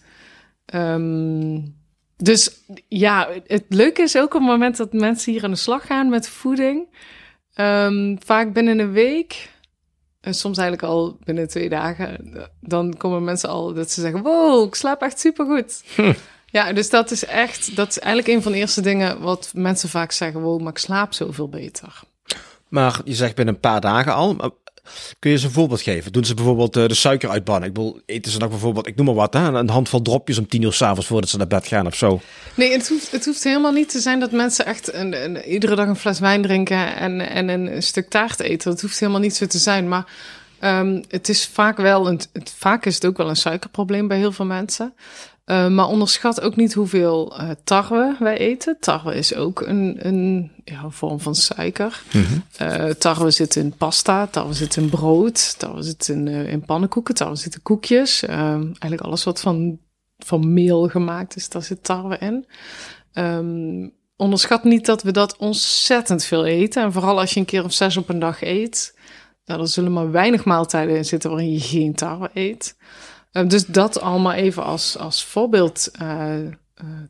Um, 0.73 1.75
dus 2.17 2.61
ja, 2.87 3.29
het 3.47 3.65
leuke 3.69 4.01
is 4.01 4.17
ook 4.17 4.33
op 4.33 4.41
het 4.41 4.49
moment 4.49 4.77
dat 4.77 4.93
mensen 4.93 5.31
hier 5.31 5.43
aan 5.43 5.51
de 5.51 5.57
slag 5.57 5.85
gaan 5.85 6.09
met 6.09 6.27
voeding. 6.27 6.87
Um, 7.55 8.17
vaak 8.23 8.53
binnen 8.53 8.79
een 8.79 8.91
week, 8.91 9.49
en 10.21 10.33
soms 10.33 10.57
eigenlijk 10.57 10.87
al 10.87 11.17
binnen 11.23 11.47
twee 11.47 11.69
dagen, 11.69 12.31
dan 12.59 12.97
komen 12.97 13.23
mensen 13.23 13.49
al 13.49 13.73
dat 13.73 13.91
ze 13.91 14.01
zeggen: 14.01 14.21
Wow, 14.21 14.67
ik 14.67 14.75
slaap 14.75 15.01
echt 15.01 15.19
supergoed. 15.19 15.83
Hm. 15.95 16.13
Ja, 16.51 16.73
dus 16.73 16.89
dat 16.89 17.11
is 17.11 17.25
echt, 17.25 17.75
dat 17.75 17.89
is 17.89 17.99
eigenlijk 17.99 18.35
een 18.35 18.43
van 18.43 18.51
de 18.51 18.57
eerste 18.57 18.81
dingen 18.81 19.21
wat 19.21 19.51
mensen 19.53 19.89
vaak 19.89 20.11
zeggen: 20.11 20.41
wow, 20.41 20.61
maar 20.61 20.71
ik 20.71 20.77
slaap 20.77 21.13
zoveel 21.13 21.49
beter. 21.49 21.99
Maar 22.67 23.01
je 23.03 23.15
zegt 23.15 23.35
binnen 23.35 23.53
een 23.53 23.59
paar 23.59 23.81
dagen 23.81 24.13
al. 24.13 24.59
Kun 25.19 25.31
je 25.31 25.37
ze 25.37 25.45
een 25.45 25.51
voorbeeld 25.51 25.81
geven? 25.81 26.11
Doen 26.11 26.25
ze 26.25 26.33
bijvoorbeeld 26.33 26.77
uh, 26.77 26.87
de 26.87 26.93
suiker 26.93 27.29
uitbannen? 27.29 27.67
Ik 27.67 27.73
bedoel, 27.73 28.01
eten 28.05 28.31
ze 28.31 28.39
dan 28.39 28.49
bijvoorbeeld, 28.49 28.87
ik 28.87 28.95
noem 28.95 29.05
maar 29.05 29.15
wat, 29.15 29.33
hè, 29.33 29.39
een 29.39 29.69
handvol 29.69 30.01
dropjes 30.01 30.37
om 30.37 30.47
tien 30.47 30.61
uur 30.61 30.73
s'avonds 30.73 31.07
voordat 31.07 31.29
ze 31.29 31.37
naar 31.37 31.47
bed 31.47 31.67
gaan 31.67 31.85
of 31.85 31.95
zo? 31.95 32.21
Nee, 32.55 32.71
het 32.71 32.89
hoeft, 32.89 33.11
het 33.11 33.25
hoeft 33.25 33.43
helemaal 33.43 33.71
niet 33.71 33.89
te 33.89 33.99
zijn 33.99 34.19
dat 34.19 34.31
mensen 34.31 34.65
echt 34.65 34.93
een, 34.93 35.23
een, 35.23 35.43
iedere 35.43 35.75
dag 35.75 35.87
een 35.87 35.95
fles 35.95 36.19
wijn 36.19 36.41
drinken 36.41 36.95
en, 36.95 37.29
en 37.29 37.49
een 37.49 37.83
stuk 37.83 38.09
taart 38.09 38.39
eten. 38.39 38.71
Dat 38.71 38.81
hoeft 38.81 38.99
helemaal 38.99 39.21
niet 39.21 39.35
zo 39.35 39.45
te 39.45 39.57
zijn. 39.57 39.87
Maar 39.87 40.05
um, 40.63 41.03
het 41.07 41.29
is 41.29 41.45
vaak 41.45 41.77
wel, 41.77 42.07
een, 42.07 42.21
het, 42.33 42.53
vaak 42.57 42.85
is 42.85 42.95
het 42.95 43.05
ook 43.05 43.17
wel 43.17 43.29
een 43.29 43.35
suikerprobleem 43.35 44.07
bij 44.07 44.17
heel 44.17 44.31
veel 44.31 44.45
mensen. 44.45 44.93
Uh, 45.45 45.67
maar 45.67 45.87
onderschat 45.87 46.41
ook 46.41 46.55
niet 46.55 46.73
hoeveel 46.73 47.41
uh, 47.41 47.49
tarwe 47.63 48.15
wij 48.19 48.37
eten. 48.37 48.77
Tarwe 48.79 49.15
is 49.15 49.35
ook 49.35 49.61
een, 49.61 49.97
een 50.01 50.51
ja, 50.63 50.89
vorm 50.89 51.19
van 51.19 51.35
suiker. 51.35 52.01
Mm 52.11 52.23
-hmm. 52.23 52.43
uh, 52.61 52.85
tarwe 52.85 53.31
zit 53.31 53.55
in 53.55 53.73
pasta, 53.77 54.27
tarwe 54.27 54.53
zit 54.53 54.75
in 54.75 54.89
brood, 54.89 55.59
tarwe 55.59 55.81
zit 55.81 56.07
in, 56.07 56.27
in 56.27 56.65
pannenkoeken, 56.65 57.15
tarwe 57.15 57.35
zit 57.35 57.53
in 57.53 57.61
koekjes. 57.61 58.23
eigenlijk 58.23 59.01
alles 59.01 59.23
wat 59.23 59.39
van, 59.39 59.79
van 60.17 60.53
meel 60.53 60.87
gemaakt 60.87 61.35
is, 61.35 61.49
daar 61.49 61.63
zit 61.63 61.83
tarwe 61.83 62.17
in. 62.17 62.45
Um, 63.13 63.93
onderschat 64.15 64.63
niet 64.63 64.85
dat 64.85 65.03
we 65.03 65.11
dat 65.11 65.37
ontzettend 65.37 66.23
veel 66.23 66.45
eten. 66.45 66.83
En 66.83 66.91
vooral 66.91 67.19
als 67.19 67.33
je 67.33 67.39
een 67.39 67.45
keer 67.45 67.63
of 67.63 67.73
zes 67.73 67.97
op 67.97 68.09
een 68.09 68.19
dag 68.19 68.41
eet. 68.41 68.97
Nou, 69.45 69.61
er 69.61 69.67
zullen 69.67 69.93
maar 69.93 70.11
weinig 70.11 70.43
maaltijden 70.43 70.95
in 70.95 71.05
zitten 71.05 71.29
waarin 71.29 71.51
je 71.51 71.59
geen 71.59 71.95
tarwe 71.95 72.29
eet. 72.33 72.75
Uh, 73.33 73.47
dus 73.47 73.65
dat 73.65 73.99
allemaal 73.99 74.33
even 74.33 74.63
als, 74.63 74.97
als 74.97 75.25
voorbeeld 75.25 75.91
uh, 76.01 76.37
uh, 76.39 76.51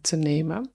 te 0.02 0.16
nemen. 0.16 0.72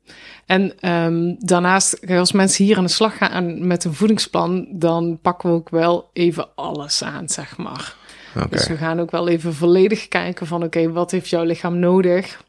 En 0.46 0.92
um, 0.92 1.36
daarnaast, 1.38 2.08
als 2.08 2.32
mensen 2.32 2.64
hier 2.64 2.76
aan 2.76 2.84
de 2.84 2.90
slag 2.90 3.16
gaan 3.16 3.66
met 3.66 3.84
een 3.84 3.94
voedingsplan, 3.94 4.66
dan 4.70 5.18
pakken 5.22 5.48
we 5.50 5.54
ook 5.54 5.68
wel 5.68 6.10
even 6.12 6.48
alles 6.54 7.02
aan, 7.02 7.28
zeg 7.28 7.56
maar. 7.56 7.96
Okay. 8.34 8.48
Dus 8.48 8.68
we 8.68 8.76
gaan 8.76 9.00
ook 9.00 9.10
wel 9.10 9.28
even 9.28 9.54
volledig 9.54 10.08
kijken 10.08 10.46
van, 10.46 10.62
oké, 10.62 10.78
okay, 10.78 10.90
wat 10.90 11.10
heeft 11.10 11.28
jouw 11.28 11.44
lichaam 11.44 11.78
nodig? 11.78 12.44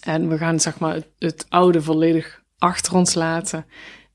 En 0.00 0.28
we 0.28 0.38
gaan, 0.38 0.60
zeg 0.60 0.78
maar, 0.78 0.94
het, 0.94 1.08
het 1.18 1.46
oude 1.48 1.82
volledig 1.82 2.42
achter 2.58 2.94
ons 2.94 3.14
laten. 3.14 3.66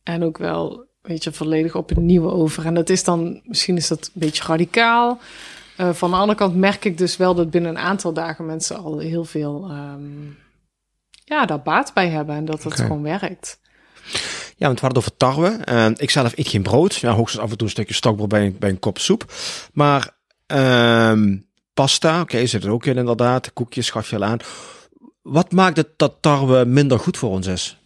En 0.04 0.24
ook 0.24 0.38
wel, 0.38 0.86
weet 1.02 1.24
je, 1.24 1.32
volledig 1.32 1.76
op 1.76 1.90
het 1.90 1.98
nieuwe 1.98 2.32
over. 2.32 2.66
En 2.66 2.74
dat 2.74 2.90
is 2.90 3.04
dan, 3.04 3.42
misschien 3.44 3.78
is 3.78 3.88
dat 3.88 4.06
een 4.06 4.12
beetje 4.14 4.44
radicaal. 4.44 5.20
Uh, 5.78 5.94
van 5.94 6.10
de 6.10 6.16
andere 6.16 6.38
kant 6.38 6.56
merk 6.56 6.86
ik 6.86 6.98
dus 6.98 7.18
wel 7.18 7.36
dat 7.36 7.50
binnen 7.50 7.72
een 7.72 7.84
aantal 7.84 8.14
dagen 8.14 8.46
mensen 8.46 8.78
al 8.78 9.00
heel 9.00 9.26
veel 9.26 9.72
um, 9.72 10.38
ja, 11.24 11.46
daar 11.46 11.62
baat 11.62 11.94
bij 11.94 12.10
hebben 12.10 12.36
en 12.36 12.46
dat 12.46 12.64
het 12.64 12.74
okay. 12.74 12.86
gewoon 12.86 13.02
werkt. 13.04 13.60
Ja, 14.58 14.66
want 14.68 14.80
we 14.80 14.86
hadden 14.86 15.04
over 15.04 15.18
tarwe. 15.18 15.60
Uh, 15.70 15.88
ik 15.96 16.10
zelf 16.10 16.38
eet 16.38 16.48
geen 16.48 16.64
brood. 16.64 16.96
Ja, 16.96 17.12
hoogstens 17.12 17.44
af 17.44 17.52
en 17.52 17.58
toe 17.58 17.68
een 17.68 17.74
stukje 17.74 17.94
stokbrood 17.94 18.30
bij 18.30 18.46
een, 18.46 18.56
bij 18.60 18.70
een 18.70 18.80
kop 18.80 18.98
soep. 18.98 19.34
Maar 19.74 20.10
um, 20.48 21.48
pasta, 21.74 22.22
oké, 22.22 22.22
okay, 22.22 22.48
zit 22.48 22.64
er 22.64 22.72
ook 22.72 22.86
in 22.86 22.98
inderdaad. 22.98 23.54
Koekjes 23.54 23.86
schaf 23.86 24.10
je 24.10 24.16
al 24.16 24.24
aan. 24.24 24.40
Wat 25.22 25.52
maakt 25.52 25.78
het 25.78 25.90
dat 25.98 26.18
tarwe 26.20 26.66
minder 26.66 27.00
goed 27.00 27.18
voor 27.18 27.30
ons 27.30 27.48
is? 27.48 27.78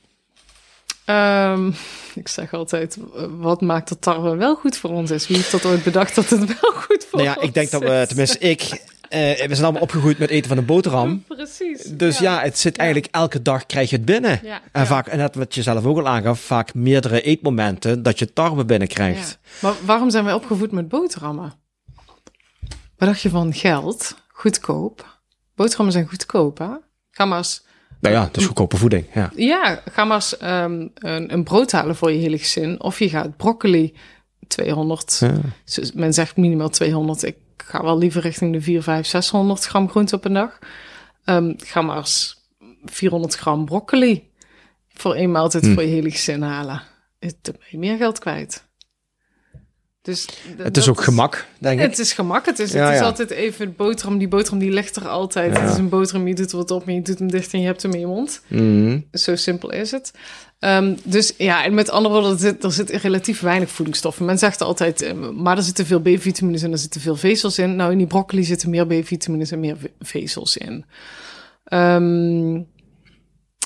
Um, 1.09 1.75
ik 2.15 2.27
zeg 2.27 2.53
altijd, 2.53 2.97
wat 3.39 3.61
maakt 3.61 3.89
dat 3.89 4.01
tarwe 4.01 4.35
wel 4.35 4.55
goed 4.55 4.77
voor 4.77 4.89
ons 4.89 5.11
is? 5.11 5.27
Wie 5.27 5.37
heeft 5.37 5.51
dat 5.51 5.65
ooit 5.65 5.83
bedacht 5.83 6.15
dat 6.15 6.29
het 6.29 6.61
wel 6.61 6.71
goed 6.71 7.05
voor 7.09 7.19
nou 7.19 7.31
ja, 7.31 7.35
ons 7.35 7.45
ik 7.45 7.53
denk 7.53 7.71
dat 7.71 7.81
we, 7.81 8.05
tenminste 8.07 8.37
ik, 8.37 8.61
uh, 8.61 8.69
we 9.09 9.47
zijn 9.49 9.63
allemaal 9.63 9.81
opgegroeid 9.81 10.17
met 10.17 10.29
eten 10.29 10.47
van 10.47 10.57
een 10.57 10.65
boterham. 10.65 11.23
Precies. 11.27 11.83
Dus 11.83 12.19
ja, 12.19 12.41
het 12.41 12.59
zit 12.59 12.77
eigenlijk 12.77 13.13
elke 13.13 13.41
dag 13.41 13.65
krijg 13.65 13.89
je 13.89 13.95
het 13.95 14.05
binnen. 14.05 14.39
Ja, 14.43 14.61
En 14.71 14.87
vaak, 14.87 15.07
en 15.07 15.17
net 15.17 15.35
wat 15.35 15.55
je 15.55 15.63
zelf 15.63 15.85
ook 15.85 15.97
al 15.97 16.07
aangaf, 16.07 16.39
vaak 16.39 16.73
meerdere 16.73 17.21
eetmomenten 17.21 18.03
dat 18.03 18.19
je 18.19 18.33
tarwe 18.33 18.65
binnenkrijgt. 18.65 19.39
Maar 19.61 19.73
waarom 19.85 20.09
zijn 20.09 20.23
wij 20.23 20.33
opgevoed 20.33 20.71
met 20.71 20.87
boterhammen? 20.87 21.53
Wat 22.97 23.07
dacht 23.07 23.21
je 23.21 23.29
van 23.29 23.53
geld? 23.53 24.15
Goedkoop. 24.27 25.19
Boterhammen 25.55 25.93
zijn 25.93 26.07
goedkoop, 26.07 26.57
hè? 26.57 26.69
Ga 27.11 27.25
maar 27.25 27.37
eens, 27.37 27.63
Nou 27.99 28.15
ja, 28.15 28.23
het 28.23 28.37
is 28.37 28.45
goedkope 28.45 28.77
voeding. 28.77 29.05
Ja. 29.13 29.31
ja, 29.35 29.81
ga 29.91 30.05
maar 30.05 30.15
eens 30.15 30.37
ehm, 30.37 30.87
een, 30.93 31.33
een 31.33 31.43
brood 31.43 31.71
halen 31.71 31.95
voor 31.95 32.11
je 32.11 32.17
hele 32.19 32.37
gezin. 32.37 32.81
Of 32.81 32.99
je 32.99 33.09
gaat 33.09 33.37
broccoli 33.37 33.93
200. 34.47 35.17
Ja. 35.19 35.33
Dus 35.75 35.91
Men 35.91 36.13
zegt 36.13 36.37
minimaal 36.37 36.69
200. 36.69 37.23
Ik 37.23 37.37
ga 37.57 37.83
wel 37.83 37.97
liever 37.97 38.21
richting 38.21 38.53
de 38.53 38.61
4, 38.61 38.83
5, 38.83 39.07
600 39.07 39.65
gram 39.65 39.89
groente 39.89 40.15
op 40.15 40.25
een 40.25 40.33
dag. 40.33 40.59
Ehm, 41.23 41.53
ga 41.57 41.81
maar 41.81 41.97
eens 41.97 42.37
400 42.85 43.35
gram 43.35 43.65
broccoli 43.65 44.27
voor 44.93 45.13
één 45.15 45.31
maaltijd 45.31 45.65
Hm. 45.65 45.73
voor 45.73 45.83
je 45.83 45.89
hele 45.89 46.11
gezin 46.11 46.41
halen. 46.41 46.81
Het 47.19 47.35
dan 47.41 47.55
ben 47.57 47.67
je 47.69 47.77
meer 47.77 47.97
geld 47.97 48.19
kwijt. 48.19 48.67
Dus 50.09 50.27
Het 50.57 50.77
is 50.77 50.89
ook 50.89 51.01
gemak, 51.01 51.45
denk 51.59 51.79
ik. 51.79 51.85
Het 51.89 51.99
is 51.99 52.13
gemak. 52.13 52.45
Het 52.45 52.59
is, 52.59 52.71
Ja, 52.71 52.83
het 52.85 52.93
is 52.93 52.99
ja. 52.99 53.05
altijd 53.05 53.29
even 53.29 53.73
boterham. 53.75 54.17
Die 54.17 54.27
boterham 54.27 54.59
die 54.59 54.71
ligt 54.71 54.95
er 54.95 55.07
altijd. 55.07 55.55
Ja. 55.55 55.61
Het 55.61 55.71
is 55.71 55.77
een 55.77 55.89
boterham, 55.89 56.27
je 56.27 56.35
doet 56.35 56.51
er 56.51 56.57
wat 56.57 56.71
op 56.71 56.87
en 56.87 56.93
je 56.93 57.01
doet 57.01 57.19
hem 57.19 57.31
dicht 57.31 57.53
en 57.53 57.59
je 57.59 57.65
hebt 57.65 57.81
hem 57.81 57.93
in 57.93 57.99
je 57.99 58.05
mond. 58.07 58.41
Mhm. 58.47 58.99
Zo 59.11 59.35
simpel 59.35 59.71
is 59.71 59.91
het. 59.91 60.11
Ehm, 60.59 60.95
dus 61.03 61.33
ja, 61.37 61.63
en 61.65 61.73
met 61.73 61.89
andere 61.89 62.13
woorden, 62.13 62.31
er 62.33 62.39
zit, 62.39 62.63
er 62.63 62.71
zit 62.71 62.89
relatief 62.89 63.39
weinig 63.41 63.69
voedingsstoffen. 63.69 64.25
Men 64.25 64.37
zegt 64.37 64.61
altijd, 64.61 65.01
eh, 65.01 65.13
maar 65.35 65.57
er 65.57 65.63
zitten 65.63 65.85
veel 65.85 65.99
B-vitamines 66.01 66.61
en 66.63 66.71
er 66.71 66.77
zitten 66.77 67.01
veel 67.01 67.15
vezels 67.15 67.57
in. 67.59 67.75
Nou, 67.75 67.91
in 67.91 67.97
die 67.97 68.07
broccoli 68.07 68.43
zitten 68.43 68.69
meer 68.69 68.85
B-vitamines 68.87 69.51
en 69.51 69.59
meer 69.59 69.77
ve- 69.77 69.91
vezels 69.99 70.57
in. 70.57 70.85
Ehm, 71.63 72.61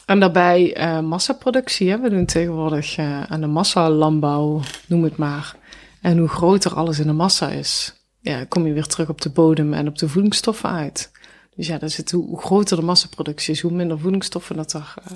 en 0.05 0.19
daarbij 0.19 0.73
eh, 0.75 0.99
massaproductie. 0.99 1.89
Hè? 1.89 1.99
We 1.99 2.09
doen 2.09 2.25
tegenwoordig 2.25 2.97
eh, 2.97 3.23
aan 3.23 3.41
de 3.41 3.47
massalandbouw, 3.47 4.61
noem 4.87 5.03
het 5.03 5.17
maar. 5.17 5.55
En 6.03 6.17
hoe 6.17 6.27
groter 6.27 6.73
alles 6.73 6.99
in 6.99 7.07
de 7.07 7.13
massa 7.13 7.49
is, 7.49 7.93
ja, 8.19 8.45
kom 8.45 8.67
je 8.67 8.73
weer 8.73 8.85
terug 8.85 9.09
op 9.09 9.21
de 9.21 9.29
bodem 9.29 9.73
en 9.73 9.87
op 9.87 9.97
de 9.97 10.09
voedingsstoffen 10.09 10.69
uit. 10.69 11.11
Dus 11.55 11.67
ja, 11.67 11.87
zit, 11.87 12.11
hoe, 12.11 12.25
hoe 12.25 12.41
groter 12.41 12.77
de 12.77 12.83
massaproductie 12.83 13.53
is, 13.53 13.61
hoe 13.61 13.71
minder 13.71 13.99
voedingsstoffen 13.99 14.55
dat 14.55 14.73
er 14.73 14.93
eh, 15.03 15.11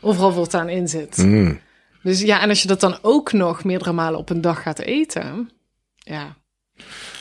overal 0.00 0.32
voortaan 0.32 0.68
in 0.68 0.88
zit. 0.88 1.16
Mm. 1.16 1.60
Dus 2.02 2.20
ja, 2.20 2.40
en 2.40 2.48
als 2.48 2.62
je 2.62 2.68
dat 2.68 2.80
dan 2.80 2.98
ook 3.02 3.32
nog 3.32 3.64
meerdere 3.64 3.92
malen 3.92 4.18
op 4.18 4.30
een 4.30 4.40
dag 4.40 4.62
gaat 4.62 4.78
eten, 4.78 5.50
ja, 5.96 6.36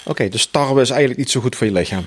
Oké, 0.06 0.30
dus 0.30 0.46
tarwe 0.46 0.82
is 0.82 0.90
eigenlijk 0.90 1.20
niet 1.20 1.32
zo 1.32 1.42
goed 1.42 1.56
voor 1.56 1.68
je 1.68 1.74
lichaam. 1.74 2.06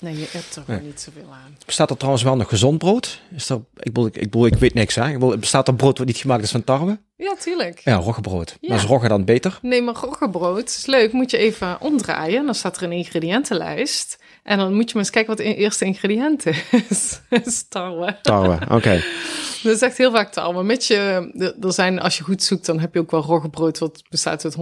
Nee, 0.00 0.18
je 0.18 0.26
hebt 0.30 0.56
er 0.56 0.62
Nee. 0.66 0.80
niet 0.80 1.00
zoveel 1.00 1.32
aan. 1.32 1.56
Bestaat 1.66 1.90
er 1.90 1.96
trouwens 1.96 2.24
wel 2.24 2.36
nog 2.36 2.48
gezond 2.48 2.78
brood? 2.78 3.20
Is 3.34 3.48
er, 3.48 3.56
ik, 3.76 3.92
bedoel, 3.92 4.06
ik, 4.06 4.16
ik, 4.16 4.22
bedoel, 4.22 4.46
ik 4.46 4.54
weet 4.54 4.74
niks, 4.74 4.94
hè? 4.94 5.06
Ik 5.08 5.12
bedoel, 5.18 5.38
bestaat 5.38 5.68
er 5.68 5.74
brood 5.74 5.98
wat 5.98 6.06
niet 6.06 6.16
gemaakt 6.16 6.42
is 6.42 6.50
van 6.50 6.64
tarwe? 6.64 6.98
Ja, 7.16 7.34
tuurlijk. 7.40 7.80
Ja, 7.84 7.94
roggebrood. 7.94 8.56
Ja. 8.60 8.68
Maar 8.68 8.78
is 8.78 8.84
rogge 8.84 9.08
dan 9.08 9.24
beter? 9.24 9.58
Nee, 9.62 9.82
maar 9.82 9.94
roggebrood 9.94 10.68
is 10.68 10.86
leuk. 10.86 11.12
Moet 11.12 11.30
je 11.30 11.36
even 11.36 11.80
omdraaien. 11.80 12.44
Dan 12.44 12.54
staat 12.54 12.76
er 12.76 12.82
een 12.82 12.92
ingrediëntenlijst. 12.92 14.18
En 14.42 14.58
dan 14.58 14.74
moet 14.74 14.84
je 14.88 14.94
maar 14.94 15.02
eens 15.02 15.10
kijken 15.12 15.36
wat 15.36 15.46
de 15.46 15.54
eerste 15.54 15.84
ingrediënt 15.84 16.46
is. 16.88 17.20
is 17.44 17.68
tarwe. 17.68 18.18
Tarwe, 18.22 18.58
oké. 18.70 19.02
Dat 19.62 19.74
is 19.74 19.80
echt 19.80 19.98
heel 19.98 20.10
vaak 20.10 20.32
tarwe. 20.32 20.62
Met 20.62 20.86
je, 20.86 21.54
er 21.60 21.72
zijn, 21.72 22.00
als 22.00 22.18
je 22.18 22.24
goed 22.24 22.42
zoekt, 22.42 22.66
dan 22.66 22.80
heb 22.80 22.94
je 22.94 23.00
ook 23.00 23.10
wel 23.10 23.22
roggebrood. 23.22 23.78
Wat 23.78 24.02
bestaat 24.08 24.44
uit 24.44 24.56
100% 24.56 24.58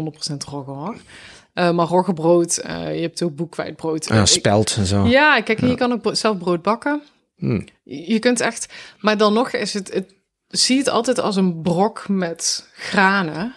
rogge 0.50 0.70
hoor. 0.70 0.96
Eh, 1.54 1.70
maar 1.72 1.86
roggebrood, 1.86 2.56
eh, 2.56 2.94
je 2.94 3.00
hebt 3.00 3.22
ook 3.22 3.34
boekwijdbrood. 3.36 4.06
Ja, 4.08 4.20
Ik- 4.20 4.26
spelt 4.26 4.76
en 4.76 4.86
zo. 4.86 5.04
Ja, 5.06 5.40
kijk, 5.40 5.60
je 5.60 5.74
kan 5.74 5.92
ook 5.92 6.02
bro- 6.02 6.14
zelf 6.14 6.38
brood 6.38 6.62
bakken. 6.62 7.02
Hmm. 7.36 7.64
Je 7.84 8.18
kunt 8.18 8.40
echt, 8.40 8.72
maar 9.00 9.16
dan 9.16 9.32
nog 9.32 9.50
is 9.52 9.74
het, 9.74 9.92
het 9.92 10.14
zie 10.48 10.78
het 10.78 10.88
altijd 10.88 11.18
als 11.20 11.36
een 11.36 11.62
brok 11.62 12.08
met 12.08 12.68
granen. 12.74 13.54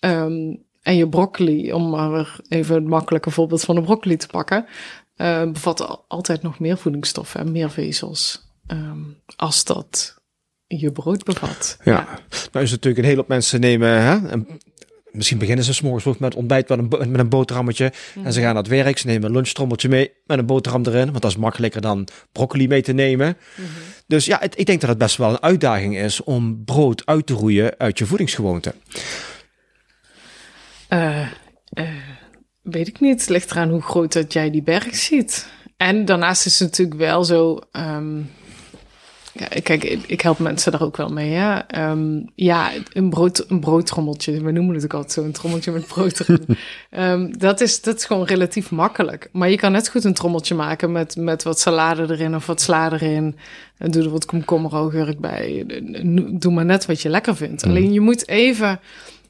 Ehm, 0.00 0.54
en 0.82 0.96
je 0.96 1.08
broccoli, 1.08 1.72
om 1.72 1.90
maar 1.90 2.10
weer 2.12 2.36
even 2.48 2.74
het 2.74 2.84
makkelijke 2.84 3.30
voorbeeld 3.30 3.62
van 3.64 3.74
de 3.74 3.82
broccoli 3.82 4.16
te 4.16 4.26
pakken, 4.26 4.66
eh, 5.16 5.50
bevat 5.50 5.86
al- 5.86 6.04
altijd 6.08 6.42
nog 6.42 6.58
meer 6.58 6.78
voedingsstoffen 6.78 7.40
en 7.40 7.52
meer 7.52 7.70
vezels. 7.70 8.42
ehm, 8.66 8.98
als 9.36 9.64
dat 9.64 10.18
je 10.66 10.92
brood 10.92 11.24
bevat. 11.24 11.76
Ja. 11.84 12.06
Nou 12.52 12.64
is 12.64 12.70
natuurlijk 12.70 12.98
een 12.98 13.04
hele 13.04 13.16
hoop 13.16 13.28
mensen 13.28 13.60
nemen, 13.60 13.88
hè? 14.02 14.28
en 14.28 14.46
misschien 15.14 15.38
beginnen 15.38 15.64
ze 15.64 15.72
's 15.72 15.80
morgens 15.80 16.02
vroeg 16.02 16.18
met 16.18 16.34
ontbijt 16.34 16.68
met 16.68 16.78
een, 16.78 16.88
met 17.10 17.20
een 17.20 17.28
boterhammetje. 17.28 17.92
En 18.24 18.32
ze 18.32 18.40
gaan 18.40 18.54
naar 18.54 18.62
het 18.62 18.72
werk, 18.72 18.98
ze 18.98 19.06
nemen 19.06 19.24
een 19.28 19.34
lunchtrommeltje 19.34 19.88
mee 19.88 20.12
met 20.26 20.38
een 20.38 20.46
boterham 20.46 20.82
erin. 20.86 21.06
Want 21.10 21.22
dat 21.22 21.30
is 21.30 21.36
makkelijker 21.36 21.80
dan 21.80 22.08
broccoli 22.32 22.68
mee 22.68 22.82
te 22.82 22.92
nemen. 22.92 23.36
Dus 24.06 24.24
ja, 24.24 24.38
het- 24.40 24.58
ik 24.58 24.66
denk 24.66 24.80
dat 24.80 24.88
het 24.90 24.98
best 24.98 25.16
wel 25.16 25.30
een 25.30 25.42
uitdaging 25.42 25.98
is 25.98 26.22
om 26.24 26.64
brood 26.64 27.06
uit 27.06 27.26
te 27.26 27.34
roeien 27.34 27.74
uit 27.78 27.98
je 27.98 28.06
voedingsgewoonte. 28.06 28.74
Eh, 30.88 31.20
eh, 31.72 31.88
weet 32.62 32.88
ik 32.88 33.00
niet. 33.00 33.20
Het 33.20 33.28
ligt 33.30 33.50
eraan 33.50 33.68
hoe 33.70 33.82
groot 33.82 34.12
dat 34.12 34.32
jij 34.32 34.50
die 34.50 34.62
berg 34.62 34.94
ziet. 34.96 35.48
En 35.76 36.04
daarnaast 36.04 36.46
is 36.46 36.58
het 36.58 36.68
natuurlijk 36.70 36.98
wel 36.98 37.24
zo. 37.24 37.58
ehm, 37.72 38.20
ja, 39.38 39.46
kijk, 39.62 39.84
ik, 39.84 40.20
help 40.20 40.38
mensen 40.38 40.72
daar 40.72 40.82
ook 40.82 40.96
wel 40.96 41.08
mee. 41.08 41.30
Hè? 41.32 41.58
Ehm, 41.58 42.22
ja, 42.34 42.70
een, 42.92 43.10
brood, 43.10 43.44
een 43.48 43.60
broodtrommeltje. 43.60 44.42
We 44.42 44.50
noemen 44.50 44.74
het 44.74 44.84
ook 44.84 44.92
altijd 44.94 45.12
zo: 45.12 45.22
een 45.22 45.32
trommeltje 45.32 45.70
met 45.72 45.86
brood 45.86 46.20
erin. 46.20 46.46
Ehm, 46.90 47.32
dat, 47.38 47.60
is, 47.60 47.80
dat 47.80 47.96
is 47.96 48.04
gewoon 48.04 48.24
relatief 48.26 48.70
makkelijk. 48.70 49.28
Maar 49.32 49.50
je 49.50 49.56
kan 49.56 49.72
net 49.72 49.88
goed 49.88 50.04
een 50.04 50.14
trommeltje 50.14 50.54
maken 50.54 50.92
met, 50.92 51.16
met 51.16 51.42
wat 51.42 51.60
salade 51.60 52.02
erin 52.14 52.34
of 52.34 52.46
wat 52.46 52.60
sla 52.60 52.92
erin. 52.92 53.36
En 53.78 53.90
doe 53.90 54.02
er 54.02 54.10
wat 54.10 54.24
komkommer, 54.24 54.72
augurk 54.72 55.20
bij. 55.20 55.64
Doe 56.38 56.52
maar 56.52 56.64
net 56.64 56.86
wat 56.86 57.02
je 57.02 57.08
lekker 57.08 57.36
vindt. 57.36 57.64
Alleen 57.64 57.92
je 57.92 58.00
moet 58.00 58.28
even. 58.28 58.80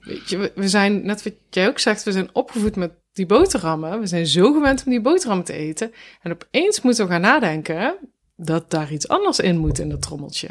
Weet 0.01 0.29
je, 0.31 0.37
we- 0.37 0.53
we 0.55 0.69
zijn, 0.69 1.07
net 1.07 1.23
wat 1.23 1.33
jij 1.51 1.69
ook 1.69 1.79
zegt, 1.79 2.03
we 2.03 2.13
zijn 2.13 2.29
opgevoed 2.33 2.77
met 2.77 2.91
die 3.13 3.27
boterhammen. 3.27 4.01
We 4.01 4.07
zijn 4.07 4.27
zo 4.27 4.53
gewend 4.53 4.83
om 4.85 4.91
die 4.91 5.01
boterhammen 5.01 5.45
te 5.47 5.53
eten. 5.53 5.93
En 6.23 6.33
opeens 6.33 6.81
moeten 6.81 7.05
we 7.07 7.11
gaan 7.13 7.21
nadenken 7.21 7.95
dat 8.37 8.71
daar 8.71 8.93
iets 8.93 9.09
anders 9.09 9.39
in 9.39 9.57
moet 9.57 9.79
in 9.79 9.89
dat 9.89 10.03
trommeltje. 10.03 10.49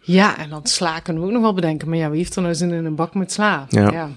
Ja, 0.00 0.38
en 0.38 0.50
dan 0.50 0.66
sla 0.66 1.00
kunnen 1.00 1.22
we 1.22 1.28
ook 1.28 1.34
nog 1.34 1.42
wel 1.42 1.54
bedenken. 1.54 1.88
Maar 1.88 1.98
ja, 1.98 2.10
wie 2.10 2.18
heeft 2.18 2.36
er 2.36 2.42
nou 2.42 2.54
zin 2.54 2.72
in 2.72 2.84
een 2.84 2.94
bak 2.94 3.14
met 3.14 3.32
sla? 3.32 3.66
Ja. 3.68 4.10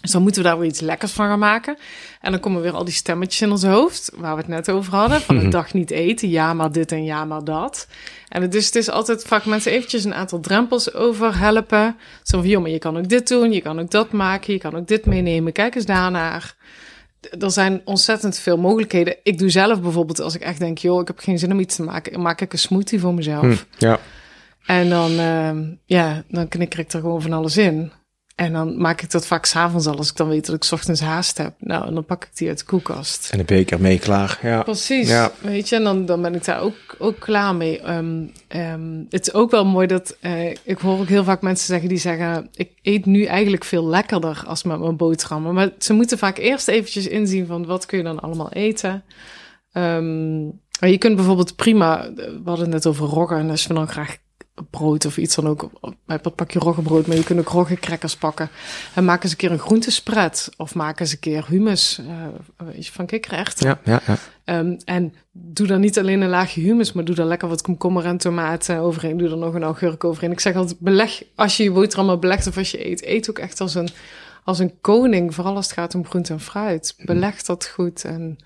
Dus 0.00 0.10
dan 0.10 0.22
moeten 0.22 0.42
we 0.42 0.48
daar 0.48 0.58
weer 0.58 0.68
iets 0.68 0.80
lekkers 0.80 1.12
van 1.12 1.26
gaan 1.26 1.38
maken. 1.38 1.76
En 2.20 2.30
dan 2.30 2.40
komen 2.40 2.62
weer 2.62 2.72
al 2.72 2.84
die 2.84 2.94
stemmetjes 2.94 3.42
in 3.42 3.50
ons 3.50 3.62
hoofd, 3.62 4.12
waar 4.16 4.34
we 4.34 4.40
het 4.40 4.48
net 4.48 4.70
over 4.70 4.94
hadden. 4.94 5.20
Van 5.20 5.36
een 5.36 5.50
dag 5.50 5.72
niet 5.72 5.90
eten, 5.90 6.28
ja 6.28 6.54
maar 6.54 6.72
dit 6.72 6.92
en 6.92 7.04
ja 7.04 7.24
maar 7.24 7.44
dat. 7.44 7.86
En 8.28 8.42
het, 8.42 8.52
dus 8.52 8.66
het 8.66 8.74
is 8.74 8.90
altijd 8.90 9.24
vaak 9.24 9.44
mensen 9.44 9.72
eventjes 9.72 10.04
een 10.04 10.14
aantal 10.14 10.40
drempels 10.40 10.94
over 10.94 11.38
helpen. 11.38 11.96
Zo 12.22 12.38
van, 12.38 12.48
joh, 12.48 12.60
maar 12.60 12.70
je 12.70 12.78
kan 12.78 12.98
ook 12.98 13.08
dit 13.08 13.28
doen, 13.28 13.52
je 13.52 13.60
kan 13.60 13.80
ook 13.80 13.90
dat 13.90 14.12
maken, 14.12 14.52
je 14.52 14.58
kan 14.58 14.76
ook 14.76 14.86
dit 14.86 15.06
meenemen. 15.06 15.52
Kijk 15.52 15.74
eens 15.74 15.86
daarnaar. 15.86 16.54
Er 17.38 17.50
zijn 17.50 17.80
ontzettend 17.84 18.38
veel 18.38 18.56
mogelijkheden. 18.56 19.16
Ik 19.22 19.38
doe 19.38 19.50
zelf 19.50 19.80
bijvoorbeeld, 19.80 20.20
als 20.20 20.34
ik 20.34 20.40
echt 20.40 20.58
denk, 20.58 20.78
joh, 20.78 21.00
ik 21.00 21.06
heb 21.06 21.18
geen 21.18 21.38
zin 21.38 21.52
om 21.52 21.60
iets 21.60 21.76
te 21.76 21.82
maken, 21.82 22.20
maak 22.20 22.40
ik 22.40 22.52
een 22.52 22.58
smoothie 22.58 23.00
voor 23.00 23.14
mezelf. 23.14 23.42
Hm, 23.78 23.84
ja. 23.84 23.98
En 24.66 24.88
dan, 24.88 25.18
ehm, 25.18 25.64
ja, 25.84 26.22
dan 26.28 26.48
knikker 26.48 26.78
ik 26.78 26.92
er 26.92 27.00
gewoon 27.00 27.22
van 27.22 27.32
alles 27.32 27.56
in. 27.56 27.92
En 28.34 28.52
dan 28.52 28.80
maak 28.80 29.02
ik 29.02 29.10
dat 29.10 29.26
vaak 29.26 29.44
s'avonds 29.44 29.86
al, 29.86 29.96
als 29.96 30.10
ik 30.10 30.16
dan 30.16 30.28
weet 30.28 30.46
dat 30.46 30.54
ik 30.54 30.64
's 30.64 30.72
ochtends 30.72 31.00
haast 31.00 31.38
heb. 31.38 31.54
Nou, 31.58 31.86
en 31.86 31.94
dan 31.94 32.04
pak 32.04 32.24
ik 32.24 32.30
die 32.36 32.48
uit 32.48 32.58
de 32.58 32.64
koelkast. 32.64 33.28
En 33.32 33.38
een 33.38 33.44
beker 33.44 33.80
mee 33.80 33.98
klaar. 33.98 34.38
Ja. 34.42 34.62
Precies, 34.62 35.08
Ja. 35.08 35.32
weet 35.40 35.68
je, 35.68 35.76
en 35.76 35.82
dan, 35.84 36.06
dan 36.06 36.22
ben 36.22 36.34
ik 36.34 36.44
daar 36.44 36.60
ook, 36.60 36.74
ook 36.98 37.18
klaar 37.18 37.54
mee. 37.54 37.80
Ehm, 37.80 38.22
ehm, 38.48 38.98
het 39.10 39.26
is 39.26 39.34
ook 39.34 39.50
wel 39.50 39.64
mooi 39.64 39.86
dat, 39.86 40.16
eh, 40.20 40.50
ik 40.50 40.78
hoor 40.78 40.98
ook 40.98 41.08
heel 41.08 41.24
vaak 41.24 41.42
mensen 41.42 41.66
zeggen 41.66 41.88
die 41.88 41.98
zeggen, 41.98 42.48
ik 42.54 42.70
eet 42.82 43.06
nu 43.06 43.24
eigenlijk 43.24 43.64
veel 43.64 43.86
lekkerder 43.86 44.42
als 44.46 44.62
met 44.62 44.78
mijn 44.80 44.96
boterhammen. 44.96 45.54
Maar 45.54 45.70
ze 45.78 45.92
moeten 45.92 46.18
vaak 46.18 46.38
eerst 46.38 46.68
eventjes 46.68 47.06
inzien 47.06 47.46
van 47.46 47.66
wat 47.66 47.86
kun 47.86 47.98
je 47.98 48.04
dan 48.04 48.20
allemaal 48.20 48.52
eten. 48.52 49.04
Ehm, 49.72 50.40
je 50.90 50.98
kunt 50.98 51.16
bijvoorbeeld 51.16 51.56
prima, 51.56 52.12
we 52.14 52.40
hadden 52.44 52.64
het 52.64 52.74
net 52.74 52.86
over 52.86 53.06
roggen, 53.06 53.38
en 53.38 53.50
als 53.50 53.66
we 53.66 53.74
dan 53.74 53.88
graag 53.88 54.16
brood 54.70 55.04
of 55.04 55.16
iets 55.16 55.34
dan 55.34 55.48
ook, 55.48 55.70
wat 56.06 56.34
pak 56.34 56.50
je 56.50 56.58
roggebrood, 56.58 57.06
maar 57.06 57.16
je 57.16 57.24
kunt 57.24 57.38
ook 57.38 57.48
roggecrackers 57.48 58.16
pakken. 58.16 58.48
En 58.94 59.04
maak 59.04 59.22
eens 59.22 59.32
een 59.32 59.38
keer 59.38 59.50
een 59.50 59.58
groentespread, 59.58 60.50
of 60.56 60.74
maak 60.74 61.00
eens 61.00 61.12
een 61.12 61.18
keer 61.18 61.44
hummus 61.48 61.98
eh, 61.98 62.66
weet 62.66 62.86
je, 62.86 62.92
van 62.92 63.06
kikkererwten. 63.06 63.66
Ja, 63.66 63.80
ja, 63.84 64.00
ja. 64.06 64.16
Ehm, 64.44 64.78
en 64.84 65.14
doe 65.32 65.66
dan 65.66 65.80
niet 65.80 65.98
alleen 65.98 66.20
een 66.20 66.28
laagje 66.28 66.60
humus, 66.60 66.92
maar 66.92 67.04
doe 67.04 67.16
er 67.16 67.24
lekker 67.24 67.48
wat 67.48 67.62
komkommer 67.62 68.04
en 68.04 68.16
tomaten 68.16 68.78
overheen. 68.78 69.16
Doe 69.16 69.30
er 69.30 69.36
nog 69.36 69.54
een 69.54 69.62
augurk 69.62 70.04
overheen. 70.04 70.32
Ik 70.32 70.40
zeg 70.40 70.54
altijd, 70.54 70.78
beleg, 70.78 71.22
als 71.34 71.56
je 71.56 71.62
je 71.62 71.72
boterhammen 71.72 72.20
belegt 72.20 72.46
of 72.46 72.56
als 72.56 72.70
je 72.70 72.86
eet, 72.86 73.04
eet 73.04 73.30
ook 73.30 73.38
echt 73.38 73.60
als 73.60 73.74
een, 73.74 73.88
als 74.44 74.58
een 74.58 74.80
koning. 74.80 75.34
Vooral 75.34 75.56
als 75.56 75.66
het 75.66 75.74
gaat 75.74 75.94
om 75.94 76.06
groente 76.06 76.32
en 76.32 76.40
fruit. 76.40 76.94
Beleg 77.04 77.42
dat 77.42 77.66
goed 77.66 78.04
en 78.04 78.38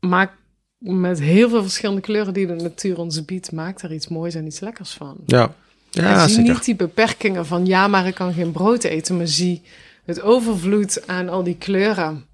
maak 0.00 0.32
met 0.78 1.20
heel 1.20 1.48
veel 1.48 1.62
verschillende 1.62 2.00
kleuren 2.00 2.34
die 2.34 2.46
de 2.46 2.54
natuur 2.54 2.98
ons 2.98 3.24
biedt, 3.24 3.52
maak 3.52 3.82
er 3.82 3.92
iets 3.92 4.08
moois 4.08 4.34
en 4.34 4.46
iets 4.46 4.60
lekkers 4.60 4.90
van. 4.90 5.16
Ja, 5.26 5.54
ja 5.90 6.22
en 6.22 6.28
zie 6.28 6.34
zeker. 6.34 6.52
niet 6.52 6.64
die 6.64 6.76
beperkingen 6.76 7.46
van 7.46 7.66
ja, 7.66 7.88
maar 7.88 8.06
ik 8.06 8.14
kan 8.14 8.32
geen 8.32 8.52
brood 8.52 8.84
eten, 8.84 9.16
maar 9.16 9.26
zie 9.26 9.62
het 10.04 10.20
overvloed 10.20 11.06
aan 11.06 11.28
al 11.28 11.42
die 11.42 11.56
kleuren 11.56 12.26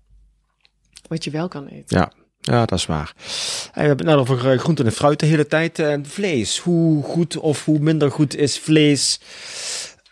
wat 1.09 1.25
je 1.25 1.31
wel 1.31 1.49
kan 1.49 1.67
eten. 1.67 1.99
Ja. 1.99 2.13
Ja, 2.43 2.65
dat 2.65 2.79
is 2.79 2.87
waar. 2.87 3.13
En 3.17 3.83
we 3.83 3.87
hebben 3.87 4.07
het 4.07 4.17
net 4.17 4.17
over 4.17 4.51
eh, 4.51 4.59
groenten 4.59 4.87
en 4.87 4.93
fruit 4.93 5.21
de 5.21 5.27
hele 5.27 5.47
tijd. 5.47 5.79
Uh, 5.79 5.95
vlees. 6.03 6.59
Hoe 6.59 7.03
goed 7.03 7.37
of 7.37 7.65
hoe 7.65 7.79
minder 7.79 8.11
goed 8.11 8.37
is 8.37 8.59
vlees 8.59 9.21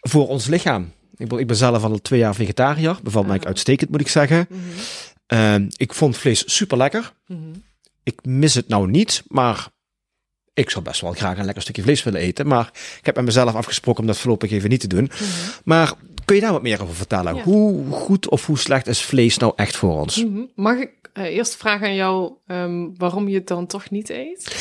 voor 0.01 0.29
ons 0.29 0.47
lichaam? 0.47 0.93
Ik 1.17 1.29
ben, 1.29 1.39
ik 1.39 1.47
ben 1.47 1.57
zelf 1.57 1.85
al 1.85 1.99
twee 1.99 2.19
jaar 2.19 2.35
vegetariër. 2.35 2.99
Bevalt 3.03 3.27
mij 3.27 3.41
uitstekend, 3.41 3.91
moet 3.91 4.01
ik 4.01 4.09
zeggen. 4.09 4.47
Mm 4.49 4.61
-hmm. 5.29 5.69
ik 5.77 5.95
vond 5.95 6.17
vlees 6.17 6.55
super 6.55 6.77
lekker. 6.77 7.13
-hmm. 7.27 7.63
Ik 8.09 8.25
mis 8.25 8.55
het 8.55 8.69
nou 8.69 8.91
niet, 8.91 9.23
maar 9.27 9.69
ik 10.55 10.71
zou 10.71 10.85
best 10.85 11.01
wel 11.01 11.13
graag 11.13 11.39
een 11.39 11.45
lekker 11.45 11.63
stukje 11.63 11.83
vlees 11.83 12.03
willen 12.03 12.21
eten. 12.21 12.47
Maar 12.47 12.71
ik 12.99 13.07
heb 13.07 13.17
met 13.17 13.25
mezelf 13.25 13.55
afgesproken 13.55 14.01
om 14.01 14.07
dat 14.07 14.19
voorlopig 14.19 14.51
even 14.51 14.71
niet 14.71 14.81
te 14.81 14.87
doen. 14.87 15.03
Mm 15.03 15.11
-hmm. 15.11 15.53
Maar 15.65 15.93
kun 16.29 16.37
je 16.37 16.43
daar 16.43 16.53
wat 16.53 16.63
meer 16.63 16.83
over 16.83 16.95
vertellen? 16.95 17.35
Ja. 17.35 17.43
Hoe 17.43 17.91
goed 17.91 18.29
of 18.29 18.47
hoe 18.47 18.59
slecht 18.59 18.87
is 18.87 19.03
vlees 19.03 19.39
nou 19.39 19.53
echt 19.57 19.77
voor 19.77 20.01
ons? 20.01 20.25
Mag 20.55 20.77
ik 20.77 20.91
uh, 21.15 21.25
eerst 21.25 21.57
vragen 21.57 21.87
aan 21.87 21.95
jou 21.95 22.33
um, 22.47 22.95
waarom 22.97 23.29
je 23.29 23.35
het 23.35 23.47
dan 23.47 23.67
toch 23.67 23.91
niet 23.91 24.11
eet? 24.11 24.57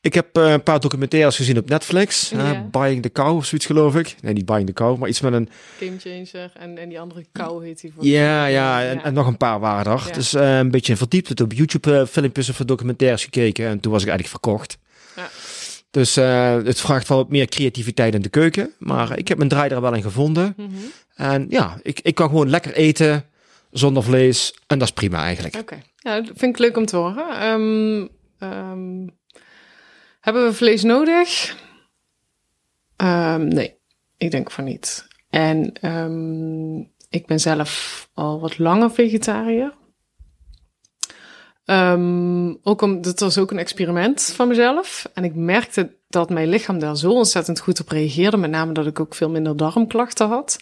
Ik 0.00 0.14
heb 0.14 0.38
uh, 0.38 0.50
een 0.50 0.62
paar 0.62 0.80
documentaires 0.80 1.36
gezien 1.36 1.58
op 1.58 1.68
Netflix. 1.68 2.32
Uh, 2.32 2.60
Buying 2.70 3.02
the 3.02 3.12
Cow 3.12 3.36
of 3.36 3.44
zoiets 3.44 3.66
geloof 3.66 3.96
ik. 3.96 4.14
Nee, 4.20 4.32
niet 4.32 4.44
Buying 4.44 4.66
the 4.66 4.74
Cow, 4.74 4.98
maar 4.98 5.08
iets 5.08 5.20
met 5.20 5.32
een... 5.32 5.48
Game 5.78 5.98
Changer 5.98 6.52
en, 6.54 6.78
en 6.78 6.88
die 6.88 7.00
andere 7.00 7.24
cow 7.32 7.62
heet 7.62 7.80
die. 7.80 7.92
Voor 7.94 8.04
ja, 8.04 8.46
ja, 8.46 8.84
en, 8.84 9.02
en, 9.02 9.14
nog 9.14 9.26
een 9.26 9.36
paar 9.36 9.60
waren 9.60 9.92
er. 9.92 10.04
Ja. 10.06 10.12
Dus 10.12 10.34
uh, 10.34 10.58
een 10.58 10.70
beetje 10.70 10.96
verdiept. 10.96 11.28
Het 11.28 11.40
op 11.40 11.52
YouTube 11.52 12.06
filmpjes 12.06 12.48
of 12.48 12.56
documentaires 12.56 13.24
gekeken. 13.24 13.66
En 13.66 13.80
toen 13.80 13.92
was 13.92 14.02
ik 14.02 14.08
eigenlijk 14.08 14.42
verkocht. 14.42 14.78
Ja. 15.16 15.28
Dus 15.90 16.14
het 16.64 16.80
vraagt 16.80 17.08
wel 17.08 17.18
wat 17.18 17.28
meer 17.28 17.46
creativiteit 17.46 18.14
in 18.14 18.22
de 18.22 18.28
keuken. 18.28 18.72
Maar 18.78 19.18
ik 19.18 19.28
heb 19.28 19.36
mijn 19.36 19.48
draai 19.48 19.70
er 19.70 19.80
wel 19.80 19.94
in 19.94 20.02
gevonden. 20.02 20.54
Mm 20.56 20.66
-hmm. 20.66 20.92
En 21.22 21.46
ja, 21.48 21.78
ik, 21.82 22.00
ik 22.00 22.14
kan 22.14 22.28
gewoon 22.28 22.50
lekker 22.50 22.74
eten 22.74 23.24
zonder 23.70 24.02
vlees. 24.02 24.54
En 24.66 24.78
dat 24.78 24.88
is 24.88 24.94
prima 24.94 25.22
eigenlijk. 25.22 25.56
Oké. 25.56 25.82
Ja, 25.96 26.20
dat 26.20 26.32
vind 26.36 26.54
ik 26.54 26.58
leuk 26.58 26.76
om 26.76 26.86
te 26.86 26.96
horen. 26.96 27.46
Um, 27.46 28.08
um, 28.38 29.10
hebben 30.20 30.44
we 30.44 30.52
vlees 30.52 30.82
nodig? 30.82 31.56
Um, 32.96 33.48
nee, 33.48 33.74
ik 34.16 34.30
denk 34.30 34.50
van 34.50 34.64
niet. 34.64 35.06
En 35.30 35.72
ik 37.10 37.26
ben 37.26 37.40
zelf 37.40 38.08
al 38.14 38.40
wat 38.40 38.58
langer 38.58 38.90
vegetariër. 38.90 39.74
ook 42.62 42.82
om, 42.82 43.02
dat 43.02 43.20
was 43.20 43.38
ook 43.38 43.50
een 43.50 43.58
experiment 43.58 44.22
van 44.22 44.48
mezelf. 44.48 45.10
En 45.14 45.24
ik 45.24 45.34
merkte 45.34 45.96
dat 46.08 46.30
mijn 46.30 46.48
lichaam 46.48 46.78
daar 46.78 46.96
zo 46.96 47.10
ontzettend 47.10 47.60
goed 47.60 47.80
op 47.80 47.88
reageerde. 47.88 48.36
Met 48.36 48.50
name 48.50 48.72
dat 48.72 48.86
ik 48.86 49.00
ook 49.00 49.14
veel 49.14 49.30
minder 49.30 49.56
darmklachten 49.56 50.28
had. 50.28 50.58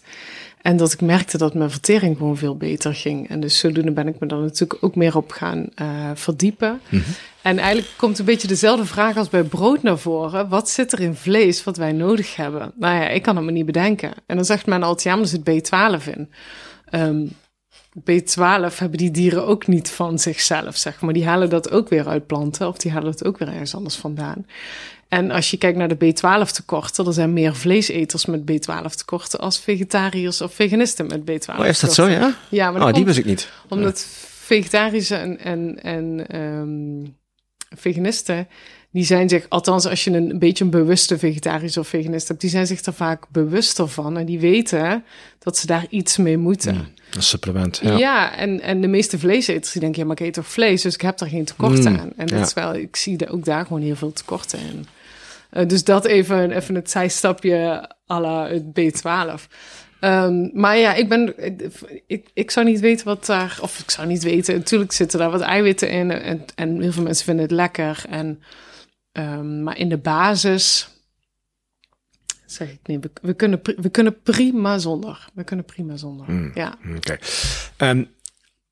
En 0.61 0.77
dat 0.77 0.93
ik 0.93 1.01
merkte 1.01 1.37
dat 1.37 1.53
mijn 1.53 1.71
vertering 1.71 2.17
gewoon 2.17 2.37
veel 2.37 2.57
beter 2.57 2.95
ging. 2.95 3.29
En 3.29 3.39
dus 3.39 3.59
zodoende 3.59 3.91
ben 3.91 4.07
ik 4.07 4.19
me 4.19 4.27
dan 4.27 4.41
natuurlijk 4.41 4.83
ook 4.83 4.95
meer 4.95 5.17
op 5.17 5.31
gaan 5.31 5.67
uh, 5.81 6.11
verdiepen. 6.13 6.81
Mm 6.89 6.99
-hmm. 6.99 7.13
En 7.41 7.57
eigenlijk 7.57 7.93
komt 7.97 8.19
een 8.19 8.25
beetje 8.25 8.47
dezelfde 8.47 8.85
vraag 8.85 9.17
als 9.17 9.29
bij 9.29 9.43
brood 9.43 9.83
naar 9.83 9.97
voren. 9.97 10.49
Wat 10.49 10.69
zit 10.69 10.91
er 10.91 10.99
in 10.99 11.15
vlees 11.15 11.63
wat 11.63 11.77
wij 11.77 11.91
nodig 11.91 12.35
hebben? 12.35 12.71
Nou 12.75 12.95
ja, 12.95 13.07
ik 13.07 13.21
kan 13.21 13.35
het 13.35 13.45
me 13.45 13.51
niet 13.51 13.65
bedenken. 13.65 14.11
En 14.25 14.35
dan 14.35 14.45
zegt 14.45 14.65
men 14.65 14.83
altijd, 14.83 15.03
ja, 15.03 15.15
maar 15.15 15.23
er 15.23 15.29
zit 15.29 15.71
B12 15.71 16.15
in. 16.15 16.29
Um, 16.99 17.31
B12 17.99 18.77
hebben 18.77 18.97
die 18.97 19.11
dieren 19.11 19.45
ook 19.45 19.67
niet 19.67 19.89
van 19.89 20.19
zichzelf, 20.19 20.77
zeg 20.77 21.01
maar. 21.01 21.13
Die 21.13 21.25
halen 21.25 21.49
dat 21.49 21.71
ook 21.71 21.89
weer 21.89 22.07
uit 22.07 22.27
planten 22.27 22.67
of 22.67 22.77
die 22.77 22.91
halen 22.91 23.11
het 23.11 23.25
ook 23.25 23.37
weer 23.37 23.47
ergens 23.47 23.75
anders 23.75 23.95
vandaan. 23.95 24.45
En 25.11 25.31
als 25.31 25.51
je 25.51 25.57
kijkt 25.57 25.77
naar 25.77 25.97
de 25.97 26.13
B12 26.13 26.51
tekorten, 26.51 27.05
er 27.05 27.13
zijn 27.13 27.33
meer 27.33 27.55
vleeseters 27.55 28.25
met 28.25 28.41
B12 28.51 28.95
tekorten 28.95 29.39
als 29.39 29.59
vegetariërs 29.59 30.41
of 30.41 30.53
veganisten 30.53 31.07
met 31.07 31.19
B12 31.19 31.23
tekorten. 31.23 31.59
Oh, 31.59 31.65
is 31.65 31.79
dat 31.79 31.93
zo, 31.93 32.07
ja? 32.07 32.35
Ja, 32.49 32.71
maar 32.71 32.87
oh, 32.87 32.93
die 32.93 33.05
wist 33.05 33.17
ik 33.17 33.25
niet. 33.25 33.49
Omdat 33.69 33.99
ja. 33.99 34.27
vegetarische 34.45 35.15
en, 35.15 35.39
en, 35.39 35.83
en 35.83 36.35
um, 36.39 37.17
veganisten, 37.75 38.47
die 38.91 39.03
zijn 39.03 39.29
zich, 39.29 39.45
althans 39.49 39.85
als 39.85 40.03
je 40.03 40.11
een, 40.11 40.29
een 40.29 40.39
beetje 40.39 40.63
een 40.63 40.69
bewuste 40.69 41.17
vegetarisch 41.17 41.77
of 41.77 41.87
veganist 41.87 42.27
hebt, 42.27 42.41
die 42.41 42.49
zijn 42.49 42.67
zich 42.67 42.81
er 42.81 42.93
vaak 42.93 43.25
bewuster 43.29 43.87
van 43.87 44.17
en 44.17 44.25
die 44.25 44.39
weten 44.39 45.03
dat 45.39 45.57
ze 45.57 45.65
daar 45.65 45.85
iets 45.89 46.17
mee 46.17 46.37
moeten. 46.37 46.87
Een 47.11 47.23
supplement, 47.23 47.79
ja. 47.83 47.97
Ja, 47.97 48.35
en, 48.35 48.61
en 48.61 48.81
de 48.81 48.87
meeste 48.87 49.19
vleeseters 49.19 49.71
die 49.71 49.81
denken, 49.81 49.99
ja, 50.01 50.07
maar 50.07 50.19
ik 50.19 50.27
eet 50.27 50.33
toch 50.33 50.47
vlees, 50.47 50.81
dus 50.81 50.93
ik 50.93 51.01
heb 51.01 51.19
er 51.19 51.27
geen 51.27 51.45
tekort 51.45 51.79
mm, 51.79 51.87
aan. 51.87 52.11
En 52.15 52.27
dat 52.27 52.37
ja. 52.37 52.45
is 52.45 52.53
wel, 52.53 52.75
ik 52.75 52.95
zie 52.95 53.29
ook 53.29 53.45
daar 53.45 53.65
gewoon 53.65 53.81
heel 53.81 53.95
veel 53.95 54.13
tekorten 54.13 54.59
in. 54.59 54.87
Uh, 55.51 55.67
dus 55.67 55.83
dat 55.83 56.05
even, 56.05 56.51
even 56.51 56.75
het 56.75 56.89
zijstapje 56.89 57.89
à 58.11 58.19
la 58.19 58.47
het 58.47 58.63
B12. 58.63 59.47
Um, 60.03 60.51
maar 60.53 60.77
ja, 60.77 60.93
ik 60.93 61.09
ben. 61.09 61.33
Ik, 62.07 62.29
ik 62.33 62.51
zou 62.51 62.65
niet 62.65 62.79
weten 62.79 63.05
wat 63.05 63.25
daar. 63.25 63.57
Of 63.61 63.79
ik 63.79 63.91
zou 63.91 64.07
niet 64.07 64.23
weten. 64.23 64.55
Natuurlijk 64.55 64.91
zitten 64.91 65.19
daar 65.19 65.31
wat 65.31 65.41
eiwitten 65.41 65.89
in. 65.89 66.11
En, 66.11 66.45
en 66.55 66.81
heel 66.81 66.91
veel 66.91 67.03
mensen 67.03 67.25
vinden 67.25 67.43
het 67.43 67.53
lekker. 67.53 68.03
En, 68.09 68.43
um, 69.11 69.63
maar 69.63 69.77
in 69.77 69.89
de 69.89 69.97
basis. 69.97 70.89
Zeg 72.45 72.71
ik 72.71 72.79
niet. 72.83 73.03
We, 73.03 73.11
we, 73.21 73.33
kunnen, 73.33 73.61
we 73.75 73.89
kunnen 73.89 74.21
prima 74.21 74.77
zonder. 74.77 75.29
We 75.33 75.43
kunnen 75.43 75.65
prima 75.65 75.95
zonder. 75.95 76.31
Mm, 76.31 76.51
ja. 76.53 76.77
Oké. 76.95 77.17
Okay. 77.75 77.89
Um, 77.89 78.07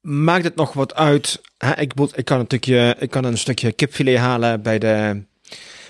maakt 0.02 0.44
het 0.44 0.56
nog 0.56 0.74
wat 0.74 0.96
uit? 0.96 1.42
Hè? 1.58 1.80
Ik, 1.80 1.94
ik, 2.16 2.26
kan 2.26 2.40
een 2.40 2.46
stukje, 2.46 2.96
ik 3.00 3.10
kan 3.10 3.24
een 3.24 3.38
stukje 3.38 3.72
kipfilet 3.72 4.18
halen 4.18 4.62
bij 4.62 4.80
de 4.80 5.24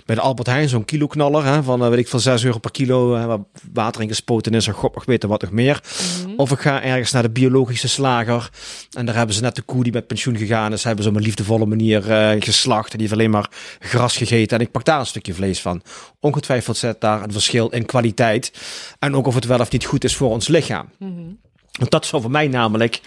bij 0.10 0.18
de 0.18 0.24
Albert 0.24 0.47
Heijn 0.47 0.70
zo'n 0.70 0.86
kiloknaller 0.86 1.45
hè, 1.45 1.64
van 1.64 1.84
uh, 1.84 1.89
weet 1.89 1.99
ik 1.99 2.07
veel 2.07 2.20
6 2.20 2.43
euro 2.43 2.60
per 2.60 2.72
kilo 2.72 3.10
waar 3.28 3.39
water 3.74 4.01
in 4.01 4.07
gespoten 4.07 4.53
is 4.53 4.68
en 4.68 4.74
god 4.74 4.95
nog 4.95 5.05
weten 5.05 5.30
wat 5.30 5.41
nog 5.41 5.51
meer. 5.51 5.84
Mm 5.84 6.26
-hmm. 6.26 6.34
Of 6.38 6.51
ik 6.51 6.60
ga 6.60 6.84
ergens 6.84 7.12
naar 7.12 7.22
de 7.22 7.30
biologische 7.30 7.88
slager 7.88 8.49
en 8.91 9.05
daar 9.05 9.16
hebben 9.16 9.36
ze 9.36 9.41
net 9.41 9.55
de 9.55 9.62
koe 9.62 9.84
die 9.84 9.93
met 9.93 10.07
pensioen 10.07 10.38
gegaan 10.38 10.74
is, 10.74 10.84
hebben 10.84 11.03
ze 11.03 11.10
op 11.10 11.16
een 11.16 11.22
liefdevolle 11.22 11.66
manier 11.66 12.10
uh, 12.10 12.41
geslacht 12.41 12.91
en 12.91 12.97
die 12.97 13.07
heeft 13.07 13.20
alleen 13.20 13.32
maar 13.32 13.49
gras 13.80 14.18
gegeten 14.18 14.57
en 14.57 14.64
ik 14.64 14.72
pak 14.72 14.86
daar 14.86 14.99
een 14.99 15.05
stukje 15.05 15.34
vlees 15.34 15.62
van. 15.62 15.82
Ongetwijfeld 16.20 16.78
zit 16.78 17.01
daar 17.01 17.24
een 17.24 17.32
verschil 17.32 17.68
in 17.68 17.86
kwaliteit 17.86 18.53
en 18.99 19.16
ook 19.16 19.28
of 19.28 19.36
het 19.36 19.45
wel 19.45 19.60
of 19.60 19.72
niet 19.72 19.86
goed 19.86 20.03
is 20.03 20.16
voor 20.16 20.30
ons 20.30 20.47
lichaam. 20.47 20.89
Mm 20.99 21.16
-hmm. 21.16 21.39
Want 21.72 21.91
dat 21.91 22.05
zou 22.05 22.22
voor 22.22 22.32
mij 22.32 22.47
namelijk 22.47 23.01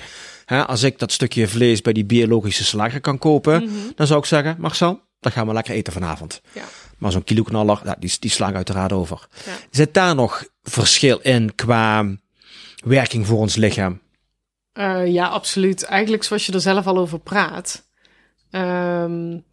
Hè, 0.44 0.66
als 0.66 0.82
ik 0.82 0.98
dat 0.98 1.12
stukje 1.12 1.48
vlees 1.48 1.80
bij 1.80 1.92
die 1.92 2.04
biologische 2.04 2.64
slager 2.64 3.00
kan 3.00 3.18
kopen, 3.18 3.62
mm 3.62 3.68
-hmm. 3.68 3.92
dan 3.94 4.06
zou 4.06 4.18
ik 4.18 4.26
zeggen, 4.26 4.56
Marcel, 4.58 5.00
dan 5.20 5.32
gaan 5.32 5.46
we 5.46 5.52
lekker 5.52 5.74
eten 5.74 5.92
vanavond. 5.92 6.40
Ja. 6.52 6.64
Maar 7.02 7.12
zo'n 7.12 7.24
kiloknaller, 7.24 7.80
ja, 7.84 7.96
die, 7.98 8.16
die 8.20 8.30
slaan 8.30 8.54
uiteraard 8.54 8.92
over. 8.92 9.26
Ja. 9.46 9.52
Zit 9.70 9.94
daar 9.94 10.14
nog 10.14 10.44
verschil 10.62 11.18
in 11.18 11.54
qua 11.54 12.06
werking 12.84 13.26
voor 13.26 13.38
ons 13.38 13.56
lichaam? 13.56 14.00
Uh, 14.74 15.06
ja, 15.06 15.26
absoluut. 15.26 15.84
Eigenlijk 15.84 16.22
zoals 16.22 16.46
je 16.46 16.52
er 16.52 16.60
zelf 16.60 16.86
al 16.86 16.98
over 16.98 17.18
praat. 17.18 17.82
Um, 18.50 19.44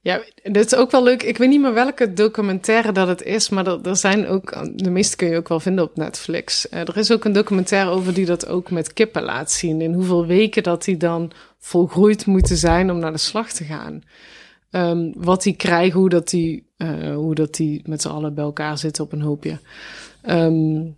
ja, 0.00 0.20
dit 0.42 0.72
is 0.72 0.74
ook 0.74 0.90
wel 0.90 1.02
leuk. 1.02 1.22
Ik 1.22 1.38
weet 1.38 1.48
niet 1.48 1.60
meer 1.60 1.74
welke 1.74 2.12
documentaire 2.12 2.92
dat 2.92 3.08
het 3.08 3.22
is, 3.22 3.48
maar 3.48 3.66
er, 3.66 3.80
er 3.82 3.96
zijn 3.96 4.26
ook, 4.26 4.52
de 4.74 4.90
meeste 4.90 5.16
kun 5.16 5.28
je 5.28 5.36
ook 5.36 5.48
wel 5.48 5.60
vinden 5.60 5.84
op 5.84 5.96
Netflix. 5.96 6.66
Uh, 6.70 6.80
er 6.80 6.96
is 6.96 7.12
ook 7.12 7.24
een 7.24 7.32
documentaire 7.32 7.90
over 7.90 8.14
die 8.14 8.26
dat 8.26 8.46
ook 8.46 8.70
met 8.70 8.92
kippen 8.92 9.22
laat 9.22 9.50
zien. 9.50 9.80
In 9.80 9.92
hoeveel 9.92 10.26
weken 10.26 10.62
dat 10.62 10.84
die 10.84 10.96
dan 10.96 11.32
volgroeid 11.58 12.26
moeten 12.26 12.56
zijn 12.56 12.90
om 12.90 12.98
naar 12.98 13.12
de 13.12 13.18
slag 13.18 13.52
te 13.52 13.64
gaan. 13.64 14.02
Um, 14.70 15.12
wat 15.16 15.42
die 15.42 15.56
krijgen, 15.56 16.00
hoe 16.00 16.08
dat 16.08 16.28
die, 16.28 16.70
uh, 16.76 17.14
hoe 17.14 17.34
dat 17.34 17.54
die 17.54 17.82
met 17.84 18.02
z'n 18.02 18.08
allen 18.08 18.34
bij 18.34 18.44
elkaar 18.44 18.78
zitten 18.78 19.04
op 19.04 19.12
een 19.12 19.22
hoopje. 19.22 19.58
Um, 20.28 20.96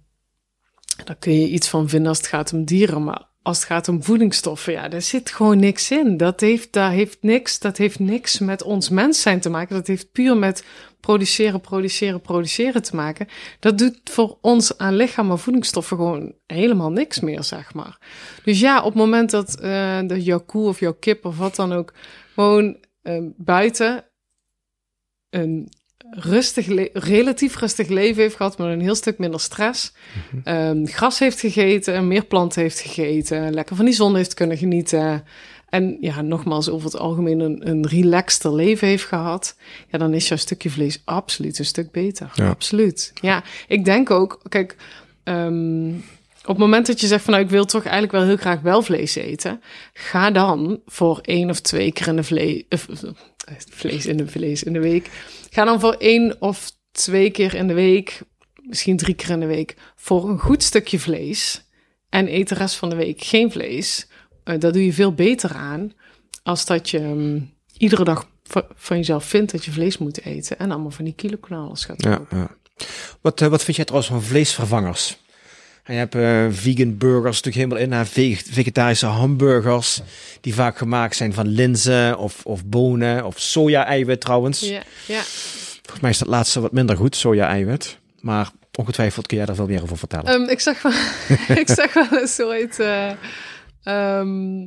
daar 1.05 1.17
kun 1.17 1.33
je 1.33 1.49
iets 1.49 1.69
van 1.69 1.89
vinden 1.89 2.09
als 2.09 2.19
het 2.19 2.27
gaat 2.27 2.53
om 2.53 2.65
dieren, 2.65 3.05
maar 3.05 3.31
als 3.43 3.57
het 3.57 3.67
gaat 3.67 3.89
om 3.89 4.03
voedingsstoffen, 4.03 4.73
ja, 4.73 4.89
daar 4.89 5.03
zit 5.03 5.31
gewoon 5.31 5.59
niks 5.59 5.91
in. 5.91 6.17
Dat 6.17 6.41
heeft, 6.41 6.73
daar 6.73 6.91
heeft 6.91 7.19
niks, 7.21 7.59
dat 7.59 7.77
heeft 7.77 7.99
niks 7.99 8.39
met 8.39 8.63
ons 8.63 8.89
mens 8.89 9.23
zijn 9.23 9.41
te 9.41 9.51
maken. 9.51 9.77
Dat 9.77 9.87
heeft 9.87 10.13
puur 10.13 10.37
met 10.37 10.65
produceren, 11.01 11.61
produceren, 11.61 12.21
produceren 12.21 12.83
te 12.83 12.97
maken. 12.97 13.29
Dat 13.61 13.79
doet 13.79 14.01
voor 14.05 14.39
ons 14.41 14.79
aan 14.79 14.97
lichaam 14.97 15.31
en 15.31 15.39
voedingsstoffen 15.39 15.97
gewoon 15.97 16.35
helemaal 16.47 16.91
niks 16.91 17.21
meer, 17.21 17.43
zeg 17.43 17.75
maar. 17.75 17.99
Dus 18.45 18.61
ja, 18.61 18.79
op 18.79 18.85
het 18.85 18.95
moment 18.95 19.31
dat, 19.31 19.59
uh, 19.63 20.01
dat 20.07 20.25
jouw 20.25 20.41
koe 20.41 20.69
of 20.69 20.81
jouw 20.81 20.95
kip 20.95 21.25
of 21.25 21.39
wat 21.39 21.57
dan 21.57 21.73
ook 21.73 21.93
gewoon 22.35 22.77
uh, 23.03 23.27
buiten 23.37 24.05
een 25.31 25.69
rustig, 26.11 26.67
relatief 26.93 27.59
rustig 27.59 27.89
leven 27.89 28.23
heeft 28.23 28.37
gehad, 28.37 28.59
met 28.59 28.69
een 28.69 28.81
heel 28.81 28.95
stuk 28.95 29.19
minder 29.19 29.41
stress. 29.41 29.93
Mm 29.93 30.41
-hmm. 30.45 30.55
um, 30.55 30.87
gras 30.87 31.19
heeft 31.19 31.41
gegeten, 31.41 32.09
meer 32.09 32.25
planten 32.25 32.63
heeft 32.63 32.81
gegeten, 32.81 33.55
lekker 33.55 33.77
van 33.77 33.85
die 33.85 33.95
zon 33.95 34.17
heeft 34.17 34.35
kunnen 34.35 34.57
genieten. 34.57 35.25
En 35.69 35.97
ja, 36.01 36.23
nogmaals, 36.23 36.69
over 36.69 36.85
het 36.85 36.99
algemeen 36.99 37.41
een, 37.41 37.69
een 37.69 37.87
relaxter 37.87 38.55
leven 38.55 38.89
heeft 38.89 39.05
gehad. 39.05 39.57
Ja, 39.91 39.99
dan 39.99 40.15
is 40.15 40.29
jouw 40.29 40.37
stukje 40.37 40.71
vlees 40.71 41.03
absoluut 41.05 41.59
een 41.59 41.65
stuk 41.65 41.91
beter. 41.91 42.31
Ja. 42.35 42.49
Absoluut. 42.49 43.13
Ja, 43.21 43.43
ik 43.69 43.85
denk 43.85 44.11
ook, 44.11 44.41
kijk, 44.49 44.77
um, 45.25 46.05
op 46.43 46.49
het 46.49 46.59
moment 46.59 46.87
dat 46.87 47.01
je 47.01 47.07
zegt 47.07 47.25
van 47.25 47.33
nou, 47.33 47.45
ik 47.45 47.51
wil 47.51 47.65
toch 47.65 47.83
eigenlijk 47.83 48.13
wel 48.13 48.23
heel 48.25 48.37
graag 48.37 48.61
wel 48.61 48.83
vlees 48.83 49.15
eten, 49.15 49.63
ga 49.93 50.31
dan 50.31 50.81
voor 50.87 51.19
één 51.23 51.51
of 51.51 51.61
twee 51.61 51.93
keer 51.93 52.07
in 52.09 52.17
de 52.17 52.25
vlees, 52.25 52.63
uh, 52.71 52.79
vlees 53.71 54.07
in 54.07 54.17
de 54.17 54.27
vlees 54.29 54.63
in 54.63 54.73
de 54.73 54.81
week, 54.81 55.11
ga 55.51 55.65
dan 55.65 55.81
voor 55.81 55.93
één 55.93 56.37
of 56.41 56.71
twee 56.93 57.31
keer 57.31 57.55
in 57.55 57.67
de 57.67 57.75
week, 57.75 58.21
misschien 58.63 58.97
drie 58.97 59.15
keer 59.15 59.31
in 59.31 59.41
de 59.41 59.47
week, 59.47 59.75
voor 59.97 60.29
een 60.29 60.39
goed 60.39 60.63
stukje 60.63 60.99
vlees 60.99 61.63
en 62.09 62.35
eet 62.35 62.49
de 62.49 62.55
rest 62.55 62.75
van 62.77 62.89
de 62.91 62.97
week 62.97 63.23
geen 63.23 63.53
vlees. 63.53 64.07
Uh, 64.45 64.59
daar 64.59 64.73
doe 64.73 64.85
je 64.85 64.93
veel 64.93 65.13
beter 65.15 65.55
aan 65.55 65.93
als 66.43 66.67
dat 66.67 66.91
je 66.91 66.99
um, 66.99 67.55
iedere 67.77 68.05
dag 68.05 68.29
va- 68.45 68.67
van 68.75 68.97
jezelf 68.97 69.25
vindt 69.25 69.53
dat 69.53 69.65
je 69.65 69.71
vlees 69.73 69.99
moet 69.99 70.25
eten. 70.25 70.59
En 70.59 70.71
allemaal 70.71 70.91
van 70.91 71.05
die 71.05 71.15
kilokanalen 71.15 71.77
gaat 71.77 72.03
Ja, 72.03 72.17
kopen. 72.17 72.39
ja. 72.39 72.51
Wat, 73.21 73.41
eh, 73.41 73.49
wat 73.49 73.65
vind 73.65 73.77
jij 73.77 73.85
trouwens 73.85 74.13
van 74.13 74.23
vleesvervangers? 74.23 75.17
En 75.83 75.93
je 75.93 75.99
hebt 75.99 76.15
eh, 76.15 76.47
vegan 76.51 76.99
burgers 76.99 77.43
natuurlijk 77.43 77.57
helemaal 77.57 77.79
in, 77.79 77.93
hè, 77.93 78.07
veg- 78.07 78.43
vegetarische 78.51 79.07
hamburgers, 79.07 80.01
die 80.41 80.55
vaak 80.55 80.79
gemaakt 80.79 81.17
zijn 81.17 81.33
van 81.33 81.47
linzen 81.47 82.19
of, 82.19 82.45
of 82.45 82.65
bonen 82.65 83.25
of 83.27 83.41
soja-eiwit 83.41 84.21
trouwens. 84.21 84.61
Ja, 84.61 84.83
ja. 85.07 85.21
Volgens 85.83 86.01
mij 86.01 86.11
is 86.11 86.19
dat 86.19 86.29
laatste 86.29 86.61
wat 86.61 86.73
minder 86.73 86.97
goed, 86.97 87.17
soja-eiwit. 87.17 87.99
Maar 88.21 88.51
ongetwijfeld 88.79 89.27
kun 89.27 89.37
jij 89.37 89.47
daar 89.47 89.55
veel 89.55 89.67
meer 89.67 89.83
over 89.83 89.99
vertellen. 89.99 90.27
Ehm, 90.27 90.43
ik 90.51 90.61
zag 90.61 90.83
wel, 90.83 90.93
ik 91.63 91.69
zag 91.71 91.93
wel 91.93 92.21
eens 92.21 92.41
ooit. 92.41 92.79
eh, 92.81 93.11
ehm, 93.83 94.61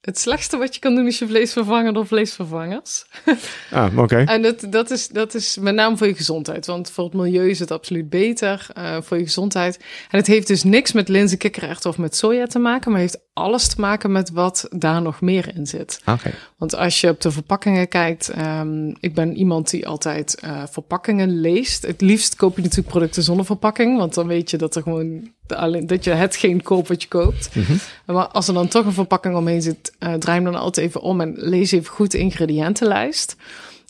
het 0.00 0.18
slechtste 0.18 0.56
wat 0.56 0.74
je 0.74 0.80
kan 0.80 0.94
doen 0.94 1.06
is 1.06 1.18
je 1.18 1.26
vlees 1.26 1.52
vervangen 1.52 1.94
door 1.94 2.06
vleesvervangers. 2.06 3.04
ah, 3.70 3.98
oké. 3.98 4.16
En 4.16 4.42
dat, 4.42 4.66
dat, 4.70 4.90
is, 4.90 5.08
dat 5.08 5.34
is 5.34 5.58
met 5.58 5.74
name 5.74 5.96
voor 5.96 6.06
je 6.06 6.14
gezondheid. 6.14 6.66
Want 6.66 6.90
voor 6.90 7.04
het 7.04 7.14
milieu 7.14 7.50
is 7.50 7.58
het 7.58 7.70
absoluut 7.70 8.08
beter 8.08 8.66
eh, 8.74 8.96
voor 9.00 9.16
je 9.16 9.24
gezondheid. 9.24 9.76
En 10.10 10.18
het 10.18 10.26
heeft 10.26 10.46
dus 10.46 10.62
niks 10.62 10.92
met 10.92 11.08
linzen, 11.08 11.38
kikkererwten 11.38 11.90
of 11.90 11.98
met 11.98 12.16
soja 12.16 12.46
te 12.46 12.58
maken. 12.58 12.90
Maar 12.90 13.00
heeft 13.00 13.20
alles 13.32 13.68
te 13.68 13.80
maken 13.80 14.12
met 14.12 14.30
wat 14.30 14.66
daar 14.70 15.02
nog 15.02 15.20
meer 15.20 15.56
in 15.56 15.66
zit. 15.66 16.00
Oké. 16.06 16.30
Want 16.56 16.74
als 16.74 17.00
je 17.00 17.08
op 17.08 17.20
de 17.20 17.30
verpakkingen 17.30 17.88
kijkt, 17.88 18.28
ehm, 18.28 18.88
ik 19.00 19.14
ben 19.14 19.36
iemand 19.36 19.70
die 19.70 19.88
altijd 19.88 20.34
eh, 20.34 20.62
verpakkingen 20.70 21.40
leest. 21.40 21.86
Het 21.86 22.00
liefst 22.00 22.36
koop 22.36 22.56
je 22.56 22.62
natuurlijk 22.62 22.88
producten 22.88 23.22
zonder 23.22 23.46
verpakking, 23.46 23.98
want 23.98 24.14
dan 24.14 24.26
weet 24.26 24.50
je 24.50 24.56
dat 24.56 24.76
er 24.76 24.82
gewoon 24.82 25.30
alleen 25.56 25.86
dat 25.86 26.04
je 26.04 26.10
hetgeen 26.10 26.62
koopt 26.62 26.88
wat 26.88 27.02
je 27.02 27.08
koopt. 27.08 27.54
Mhm. 27.54 27.72
Maar 28.06 28.26
als 28.26 28.48
er 28.48 28.54
dan 28.54 28.68
toch 28.68 28.86
een 28.86 28.92
verpakking 28.92 29.36
omheen 29.36 29.62
zit, 29.62 29.92
eh, 29.98 30.14
draai 30.14 30.40
hem 30.40 30.52
dan 30.52 30.60
altijd 30.60 30.86
even 30.86 31.00
om 31.00 31.20
en 31.20 31.34
lees 31.36 31.72
even 31.72 31.92
goed 31.92 32.10
de 32.10 32.18
ingrediëntenlijst. 32.18 33.36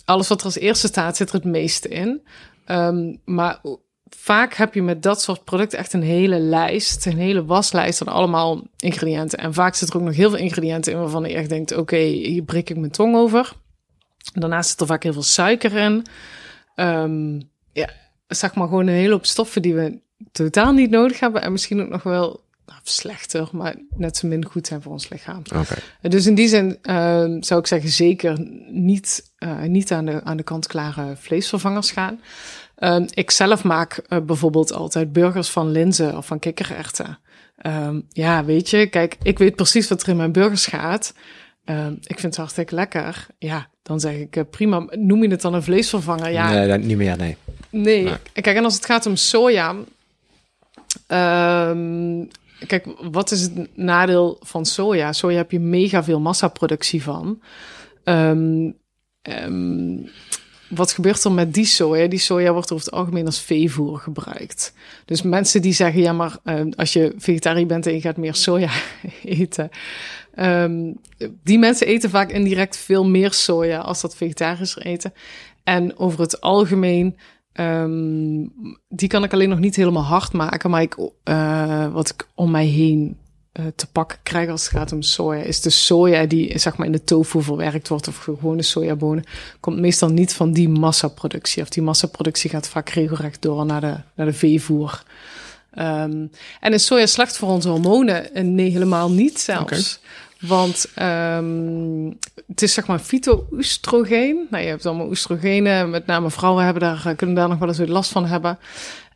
Alles 0.04 0.28
wat 0.28 0.38
er 0.38 0.44
als 0.44 0.58
eerste 0.58 0.86
staat, 0.86 1.16
zit 1.16 1.28
er 1.28 1.34
het 1.34 1.44
meeste 1.44 1.88
in. 1.88 2.20
Ehm, 2.64 3.14
maar 3.24 3.60
vaak 4.16 4.54
heb 4.54 4.74
je 4.74 4.82
met 4.82 5.02
dat 5.02 5.22
soort 5.22 5.44
producten 5.44 5.78
echt 5.78 5.92
een 5.92 6.02
hele 6.02 6.38
lijst, 6.38 7.06
een 7.06 7.18
hele 7.18 7.44
waslijst 7.44 7.98
van 7.98 8.08
allemaal 8.08 8.62
ingrediënten. 8.78 9.38
En 9.38 9.54
vaak 9.54 9.74
zit 9.74 9.88
er 9.88 9.96
ook 9.96 10.02
nog 10.02 10.14
heel 10.14 10.30
veel 10.30 10.38
ingrediënten 10.38 10.92
in 10.92 10.98
waarvan 10.98 11.22
je 11.22 11.34
echt 11.34 11.48
denkt, 11.48 11.76
oké, 11.76 11.96
hier 11.96 12.42
breek 12.42 12.70
ik 12.70 12.76
mijn 12.76 12.92
tong 12.92 13.16
over. 13.16 13.52
Daarnaast 14.32 14.70
zit 14.70 14.80
er 14.80 14.86
vaak 14.86 15.02
heel 15.02 15.12
veel 15.12 15.22
suiker 15.22 15.76
in. 15.76 16.06
Ehm, 16.74 17.40
ja, 17.72 17.90
zeg 18.26 18.54
maar 18.54 18.68
gewoon 18.68 18.86
een 18.86 18.94
hele 18.94 19.12
hoop 19.12 19.26
stoffen 19.26 19.62
die 19.62 19.74
we 19.74 20.00
totaal 20.32 20.72
niet 20.72 20.90
nodig 20.90 21.20
hebben. 21.20 21.42
En 21.42 21.52
misschien 21.52 21.80
ook 21.82 21.88
nog 21.88 22.02
wel 22.02 22.40
nou, 22.66 22.80
slechter, 22.82 23.48
maar 23.52 23.74
net 23.96 24.16
zo 24.16 24.28
min 24.28 24.44
goed 24.44 24.66
zijn 24.66 24.82
voor 24.82 24.92
ons 24.92 25.08
lichaam. 25.08 25.42
Dus 26.00 26.26
in 26.26 26.34
die 26.34 26.48
zin 26.48 26.78
ehm, 26.82 27.42
zou 27.42 27.60
ik 27.60 27.66
zeggen 27.66 27.90
zeker 27.90 28.46
niet, 28.70 29.30
eh, 29.38 29.62
niet 29.62 29.92
aan, 29.92 30.04
de, 30.04 30.24
aan 30.24 30.36
de 30.36 30.42
kant-klare 30.42 31.16
vleesvervangers 31.16 31.90
gaan. 31.90 32.20
Ehm, 32.76 33.06
ik 33.10 33.30
zelf 33.30 33.64
maak 33.64 33.96
eh, 34.08 34.18
bijvoorbeeld 34.18 34.72
altijd 34.72 35.12
burgers 35.12 35.48
van 35.48 35.70
linzen 35.70 36.16
of 36.16 36.26
van 36.26 36.38
kikkererwten. 36.38 37.18
Ehm, 37.56 38.00
ja, 38.08 38.44
weet 38.44 38.70
je, 38.70 38.86
kijk, 38.86 39.16
ik 39.22 39.38
weet 39.38 39.56
precies 39.56 39.88
wat 39.88 40.02
er 40.02 40.08
in 40.08 40.16
mijn 40.16 40.32
burgers 40.32 40.66
gaat. 40.66 41.14
Ik 42.00 42.18
vind 42.18 42.22
het 42.22 42.36
hartstikke 42.36 42.74
lekker. 42.74 43.26
Ja, 43.38 43.68
dan 43.82 44.00
zeg 44.00 44.14
ik 44.14 44.36
eh, 44.36 44.42
prima. 44.50 44.86
Noem 44.90 45.22
je 45.22 45.28
het 45.28 45.40
dan 45.40 45.54
een 45.54 45.62
vleesvervanger? 45.62 46.30
Ja, 46.30 46.50
Nee, 46.50 46.68
dat 46.68 46.80
niet 46.80 46.96
meer, 46.96 47.16
nee. 47.16 47.36
Nee, 47.70 48.02
Nee. 48.04 48.14
kijk, 48.32 48.56
en 48.56 48.64
als 48.64 48.74
het 48.74 48.86
gaat 48.86 49.06
om 49.06 49.16
soja. 49.16 49.74
Ehm, 51.06 52.24
kijk, 52.66 52.86
wat 53.10 53.30
is 53.30 53.42
het 53.42 53.76
nadeel 53.76 54.36
van 54.40 54.66
soja? 54.66 55.12
Soja 55.12 55.36
heb 55.36 55.50
je 55.50 55.60
mega 55.60 56.04
veel 56.04 56.20
massaproductie 56.20 57.02
van. 57.02 57.42
Ehm, 58.04 58.70
wat 60.70 60.92
gebeurt 60.92 61.24
er 61.24 61.32
met 61.32 61.54
die 61.54 61.64
soja? 61.64 62.06
Die 62.06 62.18
soja 62.18 62.52
wordt 62.52 62.72
over 62.72 62.84
het 62.84 62.94
algemeen 62.94 63.26
als 63.26 63.40
veevoer 63.40 63.98
gebruikt. 63.98 64.74
Dus 65.04 65.22
mensen 65.22 65.62
die 65.62 65.72
zeggen, 65.72 66.00
ja, 66.00 66.12
maar 66.12 66.38
als 66.76 66.92
je 66.92 67.14
vegetariër 67.16 67.66
bent 67.66 67.86
en 67.86 67.94
je 67.94 68.00
gaat 68.00 68.16
meer 68.16 68.34
soja 68.34 68.70
eten. 69.24 69.68
ehm, 70.34 70.92
die 71.42 71.58
mensen 71.58 71.86
eten 71.86 72.10
vaak 72.10 72.30
indirect 72.30 72.76
veel 72.76 73.04
meer 73.04 73.32
soja 73.32 73.78
als 73.78 74.00
dat 74.00 74.16
vegetariërs 74.16 74.78
eten. 74.78 75.12
En 75.64 75.98
over 75.98 76.20
het 76.20 76.40
algemeen, 76.40 77.16
ehm, 77.60 78.46
die 78.88 79.08
kan 79.08 79.24
ik 79.24 79.32
alleen 79.32 79.48
nog 79.48 79.58
niet 79.58 79.76
helemaal 79.76 80.02
hard 80.02 80.32
maken. 80.32 80.70
Maar 80.70 80.82
ik, 80.82 80.96
eh, 81.24 81.92
wat 81.92 82.08
ik 82.08 82.26
om 82.34 82.50
mij 82.50 82.66
heen 82.66 83.16
eh, 83.52 83.64
te 83.76 83.86
pakken 83.86 84.18
krijg 84.22 84.48
als 84.48 84.62
het 84.62 84.72
gaat 84.72 84.92
om 84.92 85.02
soja, 85.02 85.42
is 85.42 85.60
de 85.60 85.70
soja 85.70 86.26
die 86.26 86.58
zeg 86.58 86.76
maar 86.76 86.86
in 86.86 86.92
de 86.92 87.04
tofu 87.04 87.42
verwerkt 87.42 87.88
wordt 87.88 88.08
of 88.08 88.16
gewone 88.16 88.62
sojabonen, 88.62 89.24
komt 89.60 89.78
meestal 89.78 90.08
niet 90.08 90.32
van 90.32 90.52
die 90.52 90.68
massaproductie. 90.68 91.62
Of 91.62 91.68
die 91.68 91.82
massaproductie 91.82 92.50
gaat 92.50 92.68
vaak 92.68 92.88
regelrecht 92.88 93.42
door 93.42 93.66
naar 93.66 93.80
de, 93.80 93.96
naar 94.14 94.26
de 94.26 94.32
veevoer. 94.32 95.02
Ehm, 95.70 96.26
en 96.60 96.72
is 96.72 96.86
soja 96.86 97.06
slecht 97.06 97.36
voor 97.36 97.48
onze 97.48 97.68
hormonen? 97.68 98.34
Eh, 98.34 98.44
Nee, 98.44 98.70
helemaal 98.70 99.10
niet 99.10 99.40
zelfs. 99.40 100.00
Want 100.40 100.86
ehm, 100.94 102.10
het 102.46 102.62
is 102.62 102.72
zeg 102.74 102.86
maar 102.86 102.98
fyto-oestrogeen. 102.98 104.46
Nou, 104.50 104.62
je 104.62 104.68
hebt 104.68 104.86
allemaal 104.86 105.08
oestrogenen. 105.08 105.90
Met 105.90 106.06
name 106.06 106.30
vrouwen 106.30 106.64
hebben 106.64 106.82
daar, 106.82 107.06
eh, 107.06 107.16
kunnen 107.16 107.36
daar 107.36 107.48
nog 107.48 107.58
wel 107.58 107.68
eens 107.68 107.78
weer 107.78 107.88
last 107.88 108.10
van 108.10 108.26
hebben. 108.26 108.58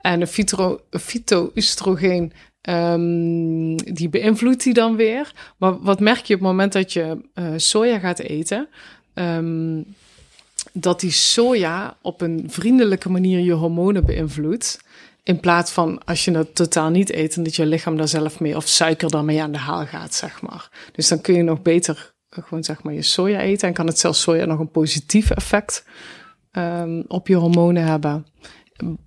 En 0.00 0.26
fytro- 0.26 0.80
fyto-oestrogeen, 0.90 2.32
ehm, 2.60 3.76
die 3.94 4.08
beïnvloedt 4.08 4.62
die 4.62 4.74
dan 4.74 4.96
weer. 4.96 5.32
Maar 5.56 5.80
wat 5.80 6.00
merk 6.00 6.24
je 6.24 6.34
op 6.34 6.40
het 6.40 6.48
moment 6.48 6.72
dat 6.72 6.92
je 6.92 7.18
eh, 7.34 7.44
soja 7.56 7.98
gaat 7.98 8.18
eten? 8.18 8.68
Ehm, 9.14 9.80
dat 10.72 11.00
die 11.00 11.10
soja 11.10 11.96
op 12.02 12.20
een 12.20 12.44
vriendelijke 12.46 13.10
manier 13.10 13.38
je 13.38 13.52
hormonen 13.52 14.04
beïnvloedt. 14.06 14.83
In 15.24 15.40
plaats 15.40 15.70
van 15.72 16.04
als 16.04 16.24
je 16.24 16.30
het 16.36 16.54
totaal 16.54 16.90
niet 16.90 17.12
eet 17.12 17.36
en 17.36 17.42
dat 17.42 17.56
je 17.56 17.66
lichaam 17.66 17.96
daar 17.96 18.08
zelf 18.08 18.40
mee 18.40 18.56
of 18.56 18.66
suiker 18.68 19.10
daarmee 19.10 19.42
aan 19.42 19.52
de 19.52 19.58
haal 19.58 19.86
gaat, 19.86 20.14
zeg 20.14 20.42
maar. 20.42 20.70
Dus 20.92 21.08
dan 21.08 21.20
kun 21.20 21.34
je 21.34 21.42
nog 21.42 21.62
beter 21.62 22.14
eh, 22.28 22.44
gewoon 22.44 22.64
zeg 22.64 22.82
maar 22.82 22.92
je 22.94 23.02
soja 23.02 23.40
eten 23.40 23.68
en 23.68 23.74
kan 23.74 23.86
het 23.86 23.98
zelfs 23.98 24.20
soja 24.20 24.44
nog 24.44 24.58
een 24.58 24.70
positief 24.70 25.30
effect 25.30 25.84
ehm, 26.50 27.02
op 27.08 27.28
je 27.28 27.34
hormonen 27.34 27.84
hebben. 27.86 28.26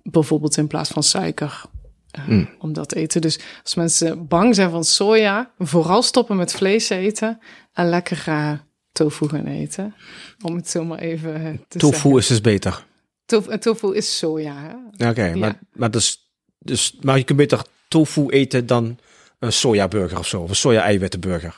Bijvoorbeeld 0.02 0.56
in 0.56 0.66
plaats 0.66 0.90
van 0.90 1.02
suiker. 1.02 1.62
eh, 2.10 2.28
Om 2.58 2.72
dat 2.72 2.88
te 2.88 2.96
eten. 2.96 3.20
Dus 3.20 3.38
als 3.62 3.74
mensen 3.74 4.26
bang 4.28 4.54
zijn 4.54 4.70
van 4.70 4.84
soja, 4.84 5.50
vooral 5.58 6.02
stoppen 6.02 6.36
met 6.36 6.52
vlees 6.52 6.88
eten 6.88 7.38
en 7.72 7.88
lekker 7.88 8.22
eh, 8.26 8.52
tofu 8.92 9.28
gaan 9.28 9.46
eten. 9.46 9.94
Om 10.42 10.56
het 10.56 10.68
zo 10.70 10.84
maar 10.84 10.98
even 10.98 11.32
te 11.68 11.78
zeggen. 11.78 12.00
Tofu 12.00 12.16
is 12.18 12.26
dus 12.26 12.40
beter. 12.40 12.86
Tofu, 13.28 13.50
en 13.50 13.60
tofu 13.60 13.94
is 13.94 14.16
soja. 14.18 14.80
Oké, 15.06 15.24
Ja. 15.24 15.36
maar, 15.36 15.58
maar, 15.72 15.90
dus, 15.90 16.30
dus, 16.58 16.96
maar 17.00 17.16
je 17.18 17.24
kunt 17.24 17.38
beter 17.38 17.62
tofu 17.88 18.28
eten 18.28 18.66
dan 18.66 18.98
een 19.38 19.52
sojaburger 19.52 20.18
of 20.18 20.26
zo. 20.26 20.40
Of 20.40 20.48
een 20.48 20.56
soja-eiwittenburger. 20.56 21.56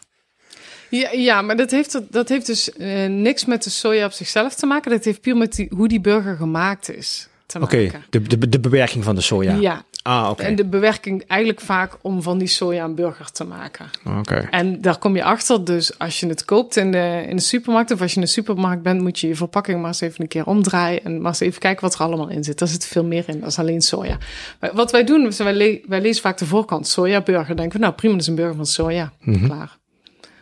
Ja, 0.91 1.11
ja, 1.11 1.43
maar 1.43 1.57
dat 1.57 1.71
heeft, 1.71 2.01
dat 2.13 2.29
heeft 2.29 2.47
dus 2.47 2.73
eh, 2.73 3.07
niks 3.07 3.45
met 3.45 3.63
de 3.65 3.71
soja 3.71 4.05
op 4.05 4.13
zichzelf 4.13 4.55
te 4.55 4.67
maken. 4.67 4.91
Dat 4.91 5.05
heeft 5.05 5.21
puur 5.21 5.37
met 5.37 5.55
die, 5.55 5.71
hoe 5.75 5.89
die 5.89 6.01
burger 6.01 6.37
gemaakt 6.37 6.91
is 6.91 7.29
te 7.51 7.61
Oké, 7.61 7.91
de, 8.11 8.21
de, 8.23 8.49
de 8.49 8.61
bewerking 8.61 9.05
van 9.05 9.15
de 9.15 9.21
soja. 9.21 9.55
Ja, 9.55 9.85
Ah, 10.03 10.29
oké. 10.31 10.43
en 10.43 10.55
de 10.57 10.65
bewerking 10.65 11.25
eigenlijk 11.27 11.61
vaak 11.61 11.99
om 12.03 12.23
van 12.23 12.39
die 12.39 12.49
soja 12.49 12.85
een 12.85 12.95
burger 12.95 13.31
te 13.33 13.45
maken. 13.45 13.87
Oké. 14.19 14.35
En 14.51 14.81
daar 14.81 14.99
kom 14.99 15.17
je 15.17 15.25
achter, 15.25 15.65
dus 15.65 15.99
als 15.99 16.21
je 16.21 16.27
het 16.27 16.45
koopt 16.45 16.77
in 16.77 16.91
de, 16.93 17.25
in 17.29 17.37
de 17.37 17.43
supermarkt 17.43 17.91
of 17.91 18.01
als 18.01 18.11
je 18.11 18.17
in 18.17 18.23
de 18.23 18.29
supermarkt 18.33 18.83
bent, 18.83 19.01
moet 19.01 19.19
je 19.19 19.29
je 19.29 19.35
verpakking 19.35 19.79
maar 19.79 19.87
eens 19.89 20.01
even 20.01 20.21
een 20.23 20.29
keer 20.29 20.47
omdraaien 20.47 21.05
en 21.05 21.17
maar 21.21 21.31
eens 21.31 21.41
even 21.41 21.61
kijken 21.61 21.83
wat 21.85 21.95
er 21.95 22.01
allemaal 22.01 22.29
in 22.29 22.45
zit. 22.45 22.59
Daar 22.59 22.69
zit 22.69 22.87
veel 22.87 23.05
meer 23.05 23.25
in, 23.27 23.41
dat 23.41 23.49
is 23.49 23.59
alleen 23.59 23.81
soja. 23.81 24.19
Maar 24.61 24.71
wat 24.75 24.91
wij 24.93 25.05
doen, 25.05 25.33
wij, 25.39 25.55
le- 25.55 25.81
wij 25.87 26.01
lezen 26.01 26.23
vaak 26.23 26.39
de 26.39 26.47
voorkant 26.47 26.89
soja 26.89 27.21
burger. 27.21 27.57
Denken 27.57 27.79
we, 27.79 27.85
nou 27.85 27.95
prima, 27.97 28.13
dat 28.13 28.23
is 28.23 28.29
een 28.29 28.35
burger 28.35 28.57
van 28.57 28.67
soja. 28.67 29.13
Mhm. 29.21 29.45
Klaar. 29.47 29.79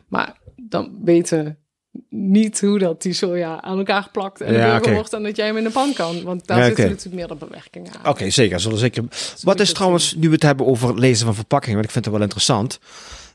Maar 0.09 0.37
dan 0.57 0.99
weten 1.05 1.59
niet 2.09 2.61
hoe 2.61 2.79
dat 2.79 3.03
die 3.03 3.13
soja 3.13 3.63
aan 3.63 3.79
elkaar 3.79 4.09
plakt 4.13 4.41
en 4.41 4.53
Ja, 4.53 4.71
burger 4.79 4.95
wordt 4.95 5.13
en 5.13 5.23
dat 5.23 5.37
jij 5.37 5.47
hem 5.47 5.57
in 5.57 5.65
de 5.65 5.71
pan 5.71 5.93
kan. 5.93 6.23
Want 6.23 6.47
daar 6.47 6.59
Ja, 6.59 6.65
zitten 6.65 6.85
oké. 6.85 6.93
natuurlijk 6.95 7.29
meer 7.29 7.39
de 7.39 7.47
bewerkingen 7.47 7.93
aan. 8.03 8.11
Oké, 8.11 8.31
zeker. 8.31 8.61
Zullen 8.61 8.79
zeker. 8.79 9.05
Wat 9.43 9.61
is 9.61 9.73
trouwens, 9.73 10.15
nu 10.15 10.27
we 10.29 10.35
het 10.35 10.43
hebben 10.43 10.67
over 10.67 10.99
lezen 10.99 11.27
van 11.27 11.35
verpakkingen, 11.35 11.75
want 11.75 11.87
ik 11.87 11.93
vind 11.93 12.05
het 12.05 12.15
wel 12.15 12.23
interessant. 12.23 12.79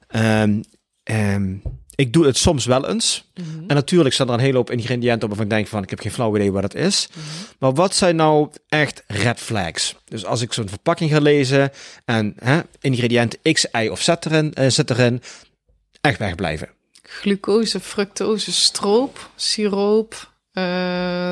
Ehm, 0.08 0.62
ehm, 1.04 1.54
ik 1.96 2.14
doe 2.14 2.26
het 2.26 2.38
soms 2.38 2.66
wel 2.66 2.90
eens. 2.90 3.32
Mhm. 3.34 3.48
En 3.68 3.76
natuurlijk 3.76 4.14
staan 4.14 4.28
er 4.28 4.34
een 4.34 4.40
hele 4.40 4.58
hoop 4.58 4.72
ingrediënten 4.72 5.22
op 5.22 5.28
waarvan 5.28 5.46
ik 5.46 5.50
denk 5.50 5.68
van, 5.68 5.84
ik 5.84 5.90
heb 5.90 6.00
geen 6.00 6.12
flauw 6.12 6.36
idee 6.36 6.52
wat 6.52 6.64
het 6.64 6.76
is. 6.76 7.08
Mhm. 7.10 7.20
Maar 7.60 7.74
wat 7.74 7.96
zijn 7.96 8.16
nou 8.16 8.50
echt 8.68 9.04
red 9.08 9.40
flags? 9.40 9.96
Dus 10.06 10.26
als 10.26 10.42
ik 10.42 10.54
zo'n 10.54 10.70
verpakking 10.70 11.12
ga 11.12 11.20
lezen 11.20 11.72
en 12.06 12.34
hè, 12.40 12.60
ingrediënt 12.80 13.38
X, 13.52 13.66
Y 13.72 13.88
of 13.88 14.02
Z 14.02 14.08
erin, 14.08 14.54
eh, 14.54 14.70
zit 14.70 14.90
erin, 14.90 15.22
echt 16.02 16.20
wegblijven. 16.20 16.70
Glucose, 17.22 17.80
fructose, 17.80 18.52
stroop, 18.52 19.30
siroop, 19.36 20.32
eh, 20.52 21.32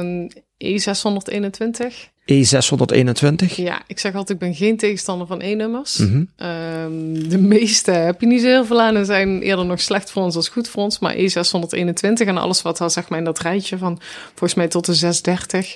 E621. 0.58 2.10
E621. 2.26 2.32
E621? 2.32 3.56
Ja, 3.56 3.82
ik 3.88 4.00
zeg 4.00 4.16
altijd, 4.16 4.30
ik 4.30 4.38
ben 4.48 4.56
geen 4.56 4.78
tegenstander 4.78 5.28
van 5.28 5.42
E-nummers. 5.42 5.98
Mhm. 5.98 6.24
Ehm, 6.36 7.30
de 7.30 7.38
meeste 7.38 7.92
heb 7.92 8.22
je 8.22 8.28
niet 8.28 8.42
zo 8.42 8.48
heel 8.48 8.66
veel 8.66 8.82
aan 8.82 8.96
en 8.96 9.06
zijn 9.06 9.42
eerder 9.42 9.66
nog 9.66 9.82
slecht 9.82 10.12
voor 10.12 10.24
ons 10.24 10.36
als 10.36 10.48
goed 10.50 10.68
voor 10.68 10.84
ons. 10.84 11.00
Maar 11.00 11.16
E621 11.16 12.28
en 12.28 12.38
alles 12.38 12.62
wat 12.62 12.82
al 12.82 12.90
zeg 12.90 13.10
maar 13.10 13.20
in 13.20 13.26
dat 13.26 13.40
rijtje 13.40 13.78
van 13.78 14.00
volgens 14.28 14.54
mij 14.54 14.68
tot 14.68 14.86
de 14.86 14.94
630. 14.94 15.76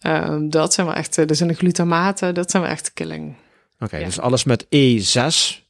ehm, 0.00 0.48
dat 0.48 0.74
zijn 0.74 0.86
wel 0.86 0.96
echt, 0.96 1.18
eh, 1.18 1.26
dat 1.26 1.36
zijn 1.36 1.48
de 1.48 1.54
glutamaten, 1.54 2.34
dat 2.34 2.50
zijn 2.50 2.62
wel 2.62 2.72
echt 2.72 2.92
killing. 2.92 3.34
Oké, 3.80 3.96
Ja. 3.96 4.04
dus 4.04 4.20
alles 4.20 4.44
met 4.44 4.64
E6, 4.68 5.26
of 5.26 5.69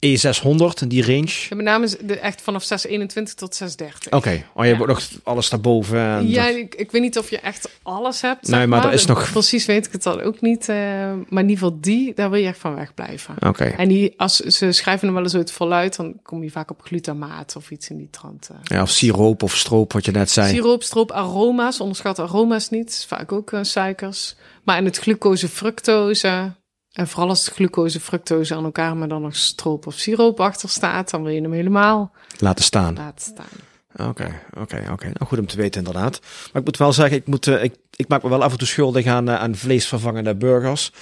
E600, 0.00 0.86
die 0.86 1.02
range. 1.06 1.30
Ja, 1.48 1.56
met 1.56 1.64
name 1.64 1.88
de, 2.04 2.18
echt 2.18 2.42
vanaf 2.42 2.62
621 2.64 3.34
tot 3.34 3.54
630. 3.54 4.12
Oké, 4.12 4.28
oh, 4.54 4.64
je 4.64 4.70
Ja. 4.70 4.76
hebt 4.76 4.80
ook 4.80 4.86
nog 4.88 5.08
alles 5.24 5.48
daarboven. 5.48 5.98
En 5.98 6.28
Ja, 6.28 6.46
dat- 6.46 6.56
ik, 6.56 6.74
ik 6.74 6.90
weet 6.90 7.02
niet 7.02 7.18
of 7.18 7.30
je 7.30 7.38
echt 7.38 7.68
alles 7.82 8.20
hebt. 8.20 8.48
Nee, 8.48 8.66
maar 8.66 8.84
er 8.86 8.92
is 8.92 9.06
nog- 9.06 9.30
Precies 9.32 9.66
weet 9.66 9.86
ik 9.86 9.92
het 9.92 10.02
dan 10.02 10.20
ook 10.20 10.40
niet. 10.40 10.68
eh, 10.68 10.76
maar 11.28 11.42
in 11.42 11.48
ieder 11.48 11.50
geval 11.64 11.78
die, 11.80 12.14
daar 12.14 12.30
wil 12.30 12.40
je 12.40 12.46
echt 12.46 12.58
van 12.58 12.74
wegblijven. 12.74 13.34
Oké, 13.46 13.64
En 13.64 13.88
die, 13.88 14.14
als 14.16 14.36
ze 14.36 14.72
schrijven 14.72 15.06
hem 15.06 15.14
wel 15.16 15.24
eens 15.24 15.34
uit 15.34 15.52
voluit, 15.52 15.96
dan 15.96 16.14
kom 16.22 16.42
je 16.42 16.50
vaak 16.50 16.70
op 16.70 16.82
glutamaat 16.82 17.56
of 17.56 17.70
iets 17.70 17.90
in 17.90 17.96
die 17.96 18.10
trant. 18.10 18.48
eh. 18.52 18.56
ja, 18.62 18.82
of 18.82 18.90
siroop 18.90 19.42
of 19.42 19.56
stroop, 19.56 19.92
wat 19.92 20.04
je 20.04 20.10
net 20.12 20.30
zei. 20.30 20.52
Siroop, 20.54 20.82
stroop, 20.82 21.12
aroma's. 21.12 21.80
Onderschat 21.80 22.18
aroma's 22.18 22.70
niet. 22.70 22.88
Is 22.88 23.04
vaak 23.08 23.32
ook 23.32 23.52
eh, 23.52 23.58
suikers. 23.62 24.34
Maar 24.64 24.78
in 24.78 24.84
het 24.84 24.96
glucose, 24.98 25.48
fructose. 25.48 26.52
En 26.96 27.08
vooral 27.08 27.28
als 27.28 27.48
glucose, 27.48 28.00
fructose 28.00 28.54
aan 28.54 28.64
elkaar, 28.64 28.96
maar 28.96 29.08
dan 29.08 29.22
nog 29.22 29.36
stroop 29.36 29.86
of 29.86 29.94
siroop 29.94 30.40
achter 30.40 30.68
staat, 30.68 31.10
dan 31.10 31.22
wil 31.22 31.32
je 31.32 31.40
hem 31.40 31.52
helemaal 31.52 32.12
Laten 32.38 32.64
staan. 32.64 32.94
laten 32.94 33.32
staan. 33.32 34.08
Oké, 34.08 34.40
oké, 34.60 34.84
oké. 34.92 35.04
Nou, 35.04 35.24
goed 35.26 35.38
om 35.38 35.46
te 35.46 35.56
weten 35.56 35.78
inderdaad. 35.84 36.20
Maar 36.20 36.60
ik 36.60 36.64
moet 36.64 36.76
wel 36.76 36.92
zeggen, 36.92 37.16
ik, 37.16 37.26
moet, 37.26 37.46
eh, 37.46 37.62
ik, 37.64 37.74
ik 37.96 38.08
maak 38.08 38.22
me 38.22 38.28
wel 38.28 38.42
af 38.42 38.52
en 38.52 38.58
toe 38.58 38.66
schuldig 38.66 39.06
aan, 39.06 39.28
eh, 39.28 39.40
aan 39.40 39.54
vleesvervangende 39.54 40.34
burgers. 40.36 40.92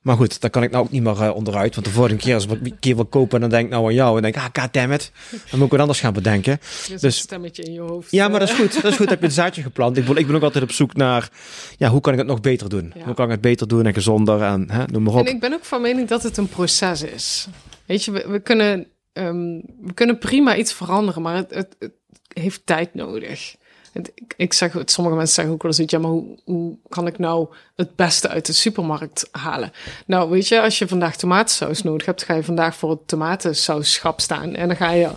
Maar 0.00 0.16
goed, 0.16 0.40
daar 0.40 0.50
kan 0.50 0.62
ik 0.62 0.70
nou 0.70 0.84
ook 0.84 0.90
niet 0.90 1.02
meer 1.02 1.22
eh, 1.22 1.34
onderuit. 1.34 1.74
Want 1.74 1.86
de 1.86 1.92
vorige 1.92 2.16
keer 2.16 2.34
als 2.34 2.46
ik 2.46 2.50
een 2.50 2.78
keer 2.78 2.94
wil 2.94 3.04
kopen, 3.04 3.40
dan 3.40 3.50
denk 3.50 3.64
ik 3.64 3.70
nou 3.70 3.86
aan 3.86 3.94
jou. 3.94 4.16
En 4.16 4.22
denk 4.22 4.34
ik, 4.34 4.40
ah, 4.40 4.62
goddammit. 4.62 5.12
Dan 5.30 5.40
moet 5.52 5.62
ik 5.64 5.70
wat 5.70 5.80
anders 5.80 6.00
gaan 6.00 6.12
bedenken. 6.12 6.58
Dus, 6.60 6.86
Dus- 6.86 7.02
een 7.02 7.12
stemmetje 7.12 7.62
in 7.62 7.72
je 7.72 7.80
hoofd. 7.80 8.10
Ja, 8.10 8.28
maar 8.28 8.40
dat 8.40 8.48
is 8.48 8.54
goed. 8.54 8.82
Dat 8.82 8.92
is 8.92 8.96
goed. 8.96 9.08
Heb 9.08 9.20
je 9.20 9.26
een 9.26 9.32
zaadje 9.32 9.62
geplant. 9.62 9.96
Ik, 9.96 10.08
ik 10.08 10.26
ben 10.26 10.36
ook 10.36 10.42
altijd 10.42 10.64
op 10.64 10.72
zoek 10.72 10.94
naar, 10.94 11.30
ja, 11.76 11.88
hoe 11.88 12.00
kan 12.00 12.12
ik 12.12 12.18
het 12.18 12.28
nog 12.28 12.40
beter 12.40 12.68
doen? 12.68 12.92
Ja. 12.96 13.04
Hoe 13.04 13.14
kan 13.14 13.24
ik 13.24 13.30
het 13.30 13.40
beter 13.40 13.68
doen 13.68 13.86
en 13.86 13.94
gezonder 13.94 14.42
en 14.42 14.70
hè, 14.70 14.84
noem 14.86 15.02
maar 15.02 15.14
op. 15.14 15.26
En 15.26 15.32
ik 15.34 15.40
ben 15.40 15.52
ook 15.52 15.64
van 15.64 15.80
mening 15.80 16.08
dat 16.08 16.22
het 16.22 16.36
een 16.36 16.48
proces 16.48 17.02
is. 17.02 17.46
Weet 17.86 18.04
je, 18.04 18.10
we, 18.10 18.24
we 18.28 18.40
kunnen, 18.40 18.86
ehm, 19.12 19.60
we 19.80 19.92
kunnen 19.94 20.18
prima 20.18 20.56
iets 20.56 20.72
veranderen, 20.72 21.22
maar 21.22 21.36
het, 21.36 21.54
het, 21.54 21.76
het 21.78 21.92
heeft 22.32 22.66
tijd 22.66 22.94
nodig. 22.94 23.54
Het- 23.92 24.12
ik, 24.14 24.34
ik 24.36 24.52
zeg, 24.52 24.72
het, 24.72 24.90
sommige 24.90 25.16
mensen 25.16 25.34
zeggen 25.34 25.54
ook 25.54 25.62
wel 25.62 25.72
eens, 25.78 25.90
ja, 25.90 25.98
maar 25.98 26.10
hoe, 26.10 26.38
hoe 26.44 26.76
kan 26.88 27.06
ik 27.06 27.18
nou 27.18 27.48
het 27.76 27.96
beste 27.96 28.28
uit 28.28 28.46
de 28.46 28.52
supermarkt 28.52 29.28
halen? 29.30 29.72
Nou, 30.06 30.30
weet 30.30 30.48
je, 30.48 30.60
als 30.60 30.78
je 30.78 30.88
vandaag 30.88 31.16
tomatensaus 31.16 31.82
nodig 31.82 32.06
hebt, 32.06 32.22
ga 32.22 32.34
je 32.34 32.42
vandaag 32.44 32.76
voor 32.76 32.90
het 32.90 33.08
tomatensausschap 33.08 34.20
staan 34.20 34.54
en 34.54 34.68
dan 34.68 34.76
ga 34.76 34.90
je 34.90 35.08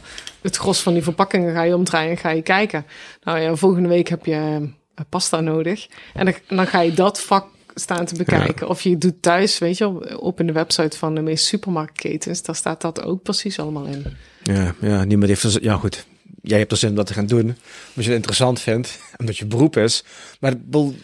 het 0.42 0.56
gros 0.56 0.82
van 0.82 0.94
die 0.94 1.04
verpakkingen 1.04 1.54
ga 1.54 1.62
je 1.64 1.76
omdraaien 1.76 2.10
en 2.12 2.18
ga 2.18 2.30
je 2.30 2.42
kijken. 2.42 2.86
Nou 3.24 3.40
ja, 3.40 3.56
volgende 3.56 3.90
week 3.90 4.08
heb 4.08 4.26
je 4.26 4.70
eh, 4.96 5.04
pasta 5.10 5.40
nodig 5.40 5.88
en 6.14 6.26
dan, 6.26 6.34
dan 6.48 6.68
ga 6.68 6.82
je 6.82 6.94
dat 6.94 7.22
vak 7.22 7.48
staan 7.76 8.06
te 8.06 8.16
bekijken. 8.16 8.70
Of 8.70 8.82
je 8.82 8.98
doet 8.98 9.22
thuis, 9.22 9.58
weet 9.58 9.78
je, 9.78 9.88
op, 9.88 10.16
op 10.20 10.40
in 10.40 10.48
de 10.48 10.54
website 10.54 10.98
van 10.98 11.16
de 11.16 11.22
meeste 11.22 11.46
supermarktketens, 11.48 12.42
daar 12.42 12.56
staat 12.56 12.82
dat 12.82 13.04
ook 13.04 13.22
precies 13.24 13.60
allemaal 13.60 13.86
in. 13.86 14.06
Ja, 14.44 14.74
ja, 14.82 15.04
niemand 15.04 15.30
heeft 15.30 15.64
Ja, 15.64 15.76
goed. 15.76 16.06
Jij 16.46 16.58
hebt 16.58 16.72
er 16.72 16.78
zin 16.78 16.90
om 16.90 16.96
dat 16.96 17.08
te 17.08 17.14
gaan 17.14 17.26
doen. 17.26 17.40
Omdat 17.40 17.56
je 17.94 18.02
het 18.02 18.12
interessant 18.12 18.60
vindt. 18.60 19.00
Omdat 19.18 19.38
je 19.38 19.46
beroep 19.46 19.78
is. 19.78 20.04
Maar 20.40 20.54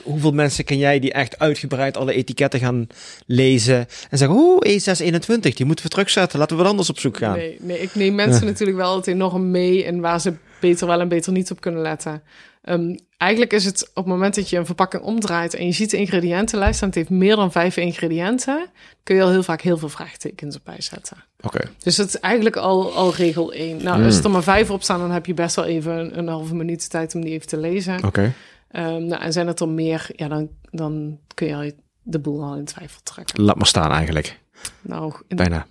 hoeveel 0.04 0.32
mensen 0.32 0.64
ken 0.64 0.78
jij 0.78 1.00
die 1.00 1.14
echt 1.14 1.40
uitgebreid 1.40 1.98
alle 1.98 2.14
etiketten 2.14 2.60
gaan 2.60 2.88
lezen. 3.26 3.88
En 4.10 4.18
zeggen, 4.18 4.38
oeh, 4.38 4.68
E621, 4.68 5.40
die 5.40 5.66
moeten 5.66 5.86
we 5.86 5.92
terugzetten. 5.92 6.40
Laten 6.40 6.56
we 6.56 6.62
wat 6.62 6.72
anders 6.72 6.90
op 6.90 7.00
zoek 7.00 7.18
gaan. 7.18 7.38
Nee, 7.38 7.58
nee, 7.62 7.80
ik 7.80 7.96
neem 7.96 8.16
mensen 8.16 8.46
natuurlijk 8.46 8.78
wel 8.78 8.88
altijd 8.88 9.16
enorm 9.16 9.52
mee 9.52 9.84
en 9.84 10.00
waar 10.00 10.22
ze 10.22 10.34
beter 10.62 10.88
wel 10.88 11.00
en 11.00 11.08
beter 11.08 11.32
niet 11.32 11.52
op 11.52 11.62
kunnen 11.62 11.82
letten. 11.82 12.24
Ehm, 12.62 12.96
eigenlijk 13.20 13.54
is 13.54 13.66
het 13.66 13.90
op 13.90 13.96
het 13.96 14.06
moment 14.06 14.36
dat 14.36 14.50
je 14.50 14.58
een 14.58 14.66
verpakking 14.66 15.04
omdraait 15.04 15.54
en 15.54 15.66
je 15.66 15.72
ziet 15.72 15.90
de 15.90 15.98
ingrediëntenlijst 15.98 16.82
en 16.82 16.88
het 16.88 16.96
heeft 16.96 17.10
meer 17.10 17.36
dan 17.36 17.52
vijf 17.52 17.78
ingrediënten, 17.78 18.70
kun 19.04 19.16
je 19.16 19.22
al 19.22 19.30
heel 19.30 19.44
vaak 19.44 19.62
heel 19.62 19.78
veel 19.78 19.90
vraagtekens 19.90 20.56
op 20.56 20.74
zetten. 20.78 21.18
Oké. 21.42 21.60
Dus 21.84 21.96
dat 21.96 22.08
is 22.08 22.20
eigenlijk 22.20 22.56
al, 22.56 22.94
al 22.94 23.14
regel 23.14 23.54
één. 23.54 23.84
Nou, 23.84 24.04
als 24.04 24.24
er 24.24 24.30
maar 24.30 24.44
vijf 24.44 24.70
op 24.70 24.84
staan, 24.84 25.00
dan 25.00 25.12
heb 25.12 25.26
je 25.26 25.34
best 25.34 25.56
wel 25.56 25.66
even 25.66 25.98
een, 25.98 26.18
een 26.18 26.28
halve 26.28 26.56
minuut 26.56 26.90
tijd 26.90 27.16
om 27.16 27.22
die 27.22 27.32
even 27.32 27.48
te 27.48 27.58
lezen. 27.58 28.04
Oké. 28.04 28.34
Ehm, 28.72 29.06
nou, 29.06 29.22
en 29.22 29.34
zijn 29.34 29.48
het 29.48 29.60
er 29.60 29.70
meer, 29.70 30.10
ja, 30.16 30.28
dan, 30.28 30.50
dan 30.72 31.20
kun 31.34 31.48
je 31.48 31.56
al 31.56 31.72
de 32.02 32.20
boel 32.20 32.44
al 32.44 32.56
in 32.56 32.66
twijfel 32.66 33.00
trekken. 33.04 33.44
Laat 33.44 33.56
maar 33.56 33.68
staan 33.68 33.92
eigenlijk. 33.92 34.40
Nou, 34.82 35.14
in 35.28 35.36
Bijna. 35.36 35.66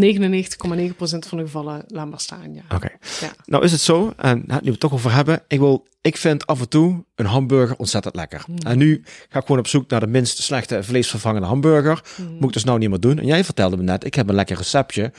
99,9% 0.00 1.18
van 1.18 1.38
de 1.38 1.44
gevallen 1.44 1.84
laat 1.86 2.10
maar 2.10 2.20
staan, 2.20 2.54
ja. 2.54 2.62
Oké. 2.74 2.90
Ja. 3.20 3.32
Nou 3.44 3.64
is 3.64 3.72
het 3.72 3.80
zo, 3.80 4.12
en 4.16 4.38
nu 4.46 4.56
we 4.60 4.70
het 4.70 4.80
toch 4.80 4.92
over 4.92 5.12
hebben. 5.12 5.42
Ik, 5.48 5.58
wil, 5.58 5.86
ik 6.00 6.16
vind 6.16 6.46
af 6.46 6.60
en 6.60 6.68
toe 6.68 7.04
een 7.14 7.26
hamburger 7.26 7.76
ontzettend 7.76 8.14
lekker. 8.14 8.44
En 8.66 8.78
nu 8.78 9.02
ga 9.28 9.38
ik 9.38 9.46
gewoon 9.46 9.58
op 9.58 9.66
zoek 9.66 9.90
naar 9.90 10.00
de 10.00 10.06
minst 10.06 10.42
slechte 10.42 10.82
vleesvervangende 10.82 11.46
hamburger. 11.46 12.02
Moet 12.38 12.48
ik 12.48 12.52
dus 12.52 12.64
nou 12.64 12.78
niet 12.78 12.88
meer 12.88 13.00
doen. 13.00 13.18
En 13.18 13.26
jij 13.26 13.44
vertelde 13.44 13.76
me 13.76 13.82
net, 13.82 14.04
ik 14.04 14.14
heb 14.14 14.28
een 14.28 14.34
lekker 14.34 14.56
receptje 14.56 15.12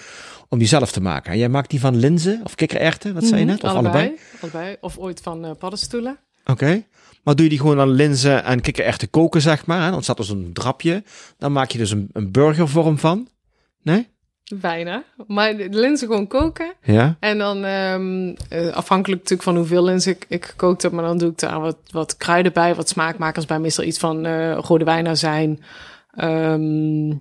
om 0.49 0.59
die 0.59 0.67
zelf 0.67 0.91
te 0.91 1.01
maken. 1.01 1.32
En 1.32 1.38
jij 1.38 1.49
maakt 1.49 1.69
die 1.69 1.80
van 1.80 1.95
linzen 1.95 2.41
of 2.43 2.55
kikkererwten, 2.55 3.13
wat 3.13 3.23
zei 3.23 3.39
je 3.39 3.45
net? 3.45 3.63
Of 3.63 3.69
allebei? 3.69 4.17
allebei. 4.41 4.75
Of 4.80 4.97
ooit 4.97 5.21
van 5.21 5.45
eh, 5.45 5.51
paddenstoelen. 5.59 6.19
Oké. 6.45 6.84
Maar 7.23 7.36
doe 7.36 7.43
je 7.43 7.49
die 7.49 7.59
gewoon 7.59 7.80
aan 7.80 7.89
linzen 7.91 8.43
en 8.43 8.61
kikkererwten 8.61 9.09
koken, 9.09 9.41
zeg 9.41 9.65
maar. 9.65 9.84
Hè? 9.84 9.91
Dan 9.91 10.03
staat 10.03 10.19
er 10.19 10.25
zo'n 10.25 10.49
drapje. 10.53 11.03
Dan 11.38 11.51
maak 11.51 11.71
je 11.71 11.77
dus 11.77 11.91
een, 11.91 12.09
een 12.13 12.32
burgervorm 12.32 12.97
van. 12.97 13.27
Nee? 13.82 14.07
Bijna. 14.55 15.03
Maar 15.27 15.57
de 15.57 15.69
linzen 15.69 16.07
gewoon 16.07 16.27
koken. 16.27 16.73
Ja? 16.81 17.15
En 17.19 17.37
dan 17.37 17.63
ehm, 17.63 18.35
eh, 18.49 18.67
afhankelijk 18.67 19.21
natuurlijk 19.21 19.49
van 19.49 19.55
hoeveel 19.57 19.83
linzen 19.83 20.11
ik, 20.11 20.25
ik 20.27 20.45
gekookt 20.45 20.81
heb. 20.81 20.91
Maar 20.91 21.03
dan 21.03 21.17
doe 21.17 21.29
ik 21.29 21.39
daar 21.39 21.59
wat, 21.59 21.77
wat 21.91 22.17
kruiden 22.17 22.53
bij, 22.53 22.75
wat 22.75 22.89
smaakmakers 22.89 23.45
bij. 23.45 23.59
Meestal 23.59 23.83
iets 23.83 23.99
van 23.99 24.25
eh, 24.25 24.57
rode 24.57 24.85
wijnazijn. 24.85 25.63
Ehm 26.15 27.11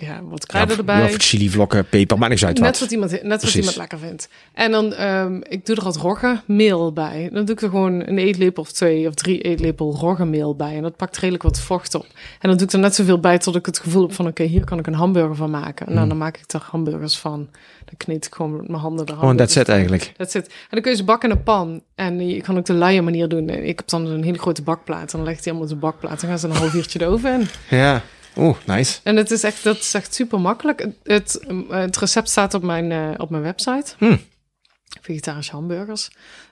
ja, 0.00 0.20
wat 0.22 0.46
kruiden 0.46 0.74
Ja, 0.74 0.80
erbij. 0.80 1.04
Of 1.04 1.14
chilivlokken, 1.18 1.88
peper, 1.88 2.18
maakt 2.18 2.30
niks 2.30 2.44
uit 2.44 2.58
Net 2.58 2.70
wat. 2.70 2.78
wat 2.80 2.90
iemand, 2.90 3.22
net 3.22 3.42
wat 3.42 3.54
iemand 3.54 3.76
lekker 3.76 3.98
vindt. 3.98 4.28
En 4.52 4.70
dan, 4.70 4.92
ehm 4.94 5.40
ik 5.48 5.66
doe 5.66 5.76
er 5.76 5.84
wat 5.84 5.96
roggemeel 5.96 6.92
bij. 6.92 7.28
Dan 7.32 7.44
doe 7.44 7.54
ik 7.54 7.62
er 7.62 7.68
gewoon 7.68 8.08
een 8.08 8.18
eetlepel 8.18 8.62
of 8.62 8.72
twee 8.72 9.06
of 9.08 9.14
drie 9.14 9.40
eetlepel 9.40 9.94
roggemeel 9.94 10.56
bij. 10.56 10.76
En 10.76 10.82
dat 10.82 10.96
pakt 10.96 11.16
redelijk 11.16 11.42
wat 11.42 11.60
vocht 11.60 11.94
op. 11.94 12.06
En 12.40 12.48
dan 12.48 12.56
doe 12.56 12.66
ik 12.66 12.72
er 12.72 12.78
net 12.78 12.94
zoveel 12.94 13.20
bij 13.20 13.38
tot 13.38 13.56
ik 13.56 13.66
het 13.66 13.78
gevoel 13.78 14.02
heb 14.02 14.12
van... 14.12 14.26
oké, 14.26 14.42
hier 14.42 14.64
kan 14.64 14.78
ik 14.78 14.86
een 14.86 14.94
hamburger 14.94 15.36
van 15.36 15.50
maken. 15.50 15.86
En 15.86 15.94
nou, 15.94 16.08
dan 16.08 16.18
maak 16.18 16.36
ik 16.36 16.52
er 16.52 16.62
hamburgers 16.70 17.18
van. 17.18 17.48
Dan 17.84 17.96
kneed 17.96 18.26
ik 18.26 18.34
gewoon 18.34 18.56
met 18.56 18.68
mijn 18.68 18.80
handen 18.80 19.06
de 19.06 19.12
Gewoon 19.12 19.26
hamburgers 19.28 19.54
that's 19.54 19.68
it 19.68 19.74
van. 19.74 19.74
eigenlijk. 19.74 20.12
That's 20.16 20.34
it. 20.34 20.46
En 20.46 20.52
dan 20.70 20.80
kun 20.80 20.90
je 20.90 20.96
ze 20.96 21.04
bakken 21.04 21.30
in 21.30 21.36
een 21.36 21.42
pan. 21.42 21.82
En 21.94 22.28
je 22.28 22.40
kan 22.40 22.58
ook 22.58 22.64
de 22.66 22.72
luie 22.72 23.02
manier 23.02 23.28
doen. 23.28 23.48
En 23.48 23.66
Ik 23.66 23.78
heb 23.78 23.88
dan 23.88 24.06
een 24.06 24.22
hele 24.24 24.38
grote 24.38 24.62
bakplaat. 24.62 25.12
En 25.12 25.18
dan 25.18 25.22
leg 25.26 25.36
ik 25.36 25.42
die 25.42 25.52
allemaal 25.52 25.68
op 25.70 25.74
de 25.74 25.80
bakplaat. 25.86 26.20
Dan 26.20 26.30
gaan 26.30 26.38
ze 26.38 26.46
een 26.48 26.56
half 26.56 26.74
uurtje 26.74 26.98
de 26.98 27.06
oven 27.06 27.40
in. 27.40 27.48
Ja. 27.78 28.02
Oeh, 28.36 28.56
nice. 28.66 29.00
En 29.02 29.16
het 29.16 29.30
is 29.30 29.42
echt, 29.42 29.62
dat 29.64 29.78
is 29.78 29.94
echt 29.94 30.14
super 30.14 30.40
makkelijk. 30.40 30.86
Het, 31.02 31.46
het, 31.68 31.96
recept 31.96 32.30
staat 32.30 32.54
op 32.54 32.62
mijn, 32.62 32.92
eh, 32.92 33.10
op 33.16 33.30
mijn 33.30 33.42
website. 33.42 33.94
Hmm. 33.98 34.20
Vegetarische 35.00 35.52
hamburgers. 35.52 36.10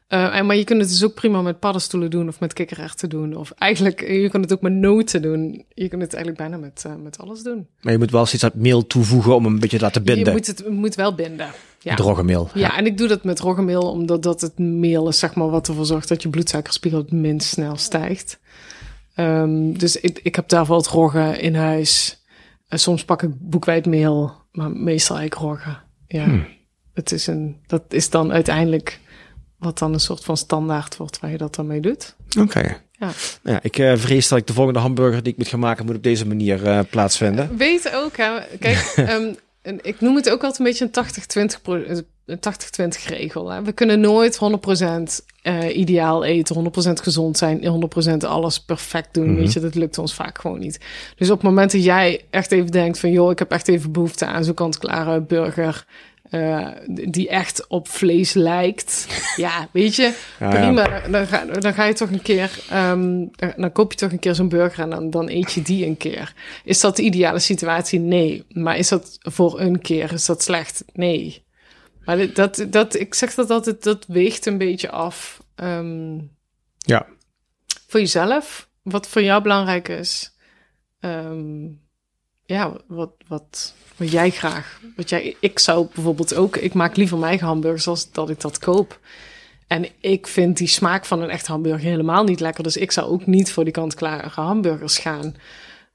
Eh, 0.09 0.37
en, 0.37 0.47
maar 0.47 0.57
je 0.57 0.65
kunt 0.65 0.81
het 0.81 0.89
dus 0.89 1.05
ook 1.05 1.15
prima 1.15 1.43
met 1.43 1.59
paddenstoelen 1.59 2.11
doen 2.11 2.29
of 2.29 2.41
met 2.41 2.53
kikkererwten 2.53 3.09
doen. 3.09 3.37
Of 3.37 3.51
eigenlijk, 3.51 4.03
eh, 4.03 4.23
je 4.23 4.31
kunt 4.31 4.45
het 4.45 4.53
ook 4.53 4.61
met 4.61 4.73
noten 4.73 5.23
doen. 5.23 5.65
Je 5.75 5.89
kunt 5.89 6.03
het 6.03 6.15
eigenlijk 6.15 6.43
bijna 6.43 6.57
met, 6.57 6.85
met 7.03 7.19
alles 7.19 7.43
doen. 7.43 7.67
Maar 7.81 7.93
je 7.93 7.99
moet 7.99 8.11
wel 8.11 8.23
iets 8.23 8.43
het 8.43 8.55
meel 8.55 8.87
toevoegen 8.87 9.35
om 9.35 9.47
een 9.47 9.59
beetje 9.59 9.77
te 9.77 9.85
laten 9.85 10.05
Je 10.05 10.15
binden. 10.15 10.33
moet 10.33 10.47
het 10.47 10.69
moet 10.69 10.95
wel 10.95 11.15
binden. 11.15 11.49
Ja. 11.81 11.95
Roggemeel. 11.95 12.51
Ja, 12.55 12.77
en 12.77 12.87
ik 12.87 12.99
doe 12.99 13.09
dat 13.09 13.25
met 13.25 13.41
roggemeel, 13.41 13.91
omdat 13.91 14.23
dat 14.23 14.41
het 14.41 14.59
meel 14.59 15.09
is, 15.09 15.19
zeg 15.19 15.35
maar, 15.35 15.51
wat 15.51 15.69
ervoor 15.69 15.87
zorgt 15.87 16.09
dat 16.09 16.23
je 16.23 16.29
bloedsuikerspiegel 16.29 17.01
het 17.01 17.13
minst 17.13 17.49
snel 17.49 17.77
stijgt. 17.77 18.39
Ehm, 19.17 19.73
dus 19.73 19.97
ik, 19.97 20.21
ik 20.23 20.35
heb 20.35 20.49
daarvoor 20.49 20.77
het 20.77 20.87
roggen 20.87 21.41
in 21.41 21.55
huis. 21.55 22.23
En 22.69 22.79
soms 22.79 23.05
pak 23.05 23.23
ik 23.23 23.31
boekwijdmeel, 23.39 24.33
maar 24.53 24.71
meestal 24.71 25.17
eigenlijk 25.19 25.51
roggen. 25.51 25.83
Ja, 26.07 26.47
het 26.95 27.13
is 27.13 27.27
een, 27.27 27.57
dat 27.67 27.83
is 27.89 28.11
dan 28.11 28.33
uiteindelijk 28.33 29.01
wat 29.59 29.79
dan 29.79 29.93
een 29.93 30.01
soort 30.01 30.25
van 30.25 30.37
standaard 30.37 30.97
wordt 30.97 31.21
waar 31.21 31.31
je 31.31 31.37
dat 31.37 31.55
dan 31.55 31.67
mee 31.67 31.81
doet. 31.81 32.17
Oké. 32.39 32.81
Ja. 32.99 33.11
Nou 33.43 33.57
ja, 33.57 33.59
ik 33.63 33.79
eh, 33.79 33.97
vrees 33.97 34.29
dat 34.29 34.39
ik 34.39 34.47
de 34.47 34.53
volgende 34.53 34.79
hamburger 34.79 35.23
die 35.23 35.33
ik 35.33 35.39
moet 35.39 35.49
gaan 35.49 35.59
maken, 35.59 35.87
moet 35.87 35.97
op 35.97 36.03
deze 36.03 36.27
manier 36.27 36.67
eh, 36.67 36.81
plaatsvinden. 36.91 37.57
Weet 37.57 37.93
ook, 37.95 38.17
hè, 38.17 38.31
kijk, 38.59 38.93
ehm, 38.97 39.35
en 39.67 39.79
ik 39.83 40.01
noem 40.01 40.17
het 40.17 40.31
ook 40.31 40.43
altijd 40.45 40.59
een 40.59 40.65
beetje 40.65 40.91
een 41.37 41.49
80-20 41.59 41.63
pro- 41.63 42.05
een 42.27 42.39
80-20 42.39 43.09
regel. 43.09 43.51
Hè. 43.51 43.63
We 43.63 43.73
kunnen 43.73 44.01
nooit 44.01 44.39
100% 44.39 45.25
eh, 45.43 45.77
ideaal 45.77 46.25
eten, 46.25 46.73
100% 46.89 46.93
gezond 46.93 47.39
zijn, 47.39 47.89
100% 48.15 48.17
alles 48.27 48.61
perfect 48.61 49.15
doen. 49.15 49.37
Weet 49.37 49.53
je, 49.53 49.61
dat 49.61 49.75
lukt 49.75 49.99
ons 49.99 50.15
vaak 50.15 50.39
gewoon 50.39 50.59
niet. 50.59 50.81
Dus 51.17 51.31
op 51.31 51.37
het 51.37 51.47
moment 51.49 51.73
dat 51.73 51.85
jij 51.85 52.25
echt 52.31 52.53
even 52.53 52.71
denkt 52.71 52.99
van, 52.99 53.11
joh, 53.11 53.31
ik 53.31 53.39
heb 53.39 53.51
echt 53.51 53.69
even 53.69 53.93
behoefte 53.93 54.27
aan 54.27 54.45
zo'n 54.45 54.55
kant-klare 54.55 55.21
burger. 55.21 55.87
Eh, 56.31 56.69
die 57.11 57.29
echt 57.29 57.67
op 57.67 57.89
vlees 57.89 58.33
lijkt. 58.33 59.07
ja, 59.37 59.69
weet 59.73 59.95
je, 59.97 60.15
Ja, 60.39 60.49
prima. 60.49 61.01
Dan, 61.09 61.27
ga, 61.27 61.45
dan 61.45 61.75
ga 61.75 61.85
je 61.85 61.93
toch 61.95 62.11
een 62.11 62.23
keer, 62.23 62.59
ehm, 62.71 63.25
dan, 63.57 63.73
koop 63.73 63.93
je 63.93 63.99
toch 63.99 64.13
een 64.13 64.19
keer 64.19 64.35
zo'n 64.35 64.49
burger 64.49 64.83
en 64.85 64.91
dan, 64.91 65.11
dan 65.11 65.29
eet 65.29 65.53
je 65.53 65.63
die 65.63 65.87
een 65.87 65.97
keer. 65.97 66.35
Is 66.65 66.81
dat 66.81 66.97
de 66.97 67.03
ideale 67.03 67.39
situatie? 67.39 67.99
Nee. 68.01 68.45
Maar 68.49 68.77
is 68.77 68.89
dat 68.89 69.19
voor 69.21 69.61
een 69.61 69.81
keer, 69.81 70.13
is 70.13 70.27
dat 70.27 70.43
slecht? 70.43 70.85
Nee. 70.93 71.45
Maar 72.05 72.33
dat, 72.33 72.67
dat, 72.71 72.95
ik 72.95 73.15
zeg 73.15 73.35
dat 73.35 73.51
altijd, 73.51 73.83
dat 73.83 74.05
weegt 74.07 74.47
een 74.47 74.59
beetje 74.59 74.91
af. 74.91 75.43
ehm, 75.55 76.15
Ja. 76.79 77.07
voor 77.89 78.01
jezelf, 78.01 78.69
wat 78.83 79.09
voor 79.09 79.23
jou 79.23 79.43
belangrijk 79.43 79.89
is. 79.89 80.35
Ehm, 81.01 81.65
ja, 82.47 82.73
wat, 82.87 83.11
wat, 83.27 83.75
wat 83.97 84.11
jij 84.11 84.31
graag. 84.31 84.81
Wat 84.97 85.09
jij, 85.09 85.37
ik 85.41 85.59
zou 85.59 85.87
bijvoorbeeld 85.95 86.35
ook, 86.35 86.57
ik 86.57 86.75
maak 86.75 86.97
liever 86.97 87.17
mijn 87.17 87.29
eigen 87.29 87.47
hamburgers 87.47 87.87
als 87.87 88.13
dat 88.13 88.31
ik 88.31 88.41
dat 88.41 88.59
koop. 88.59 88.99
En 89.67 89.87
ik 90.01 90.27
vind 90.27 90.57
die 90.57 90.69
smaak 90.69 91.05
van 91.05 91.23
een 91.23 91.31
echt 91.31 91.47
hamburger 91.47 91.89
helemaal 91.89 92.25
niet 92.25 92.41
lekker. 92.41 92.63
Dus 92.63 92.77
ik 92.77 92.93
zou 92.93 93.11
ook 93.11 93.27
niet 93.27 93.53
voor 93.53 93.65
die 93.65 93.73
kant-klare 93.73 94.29
hamburgers 94.29 94.99
gaan. 94.99 95.35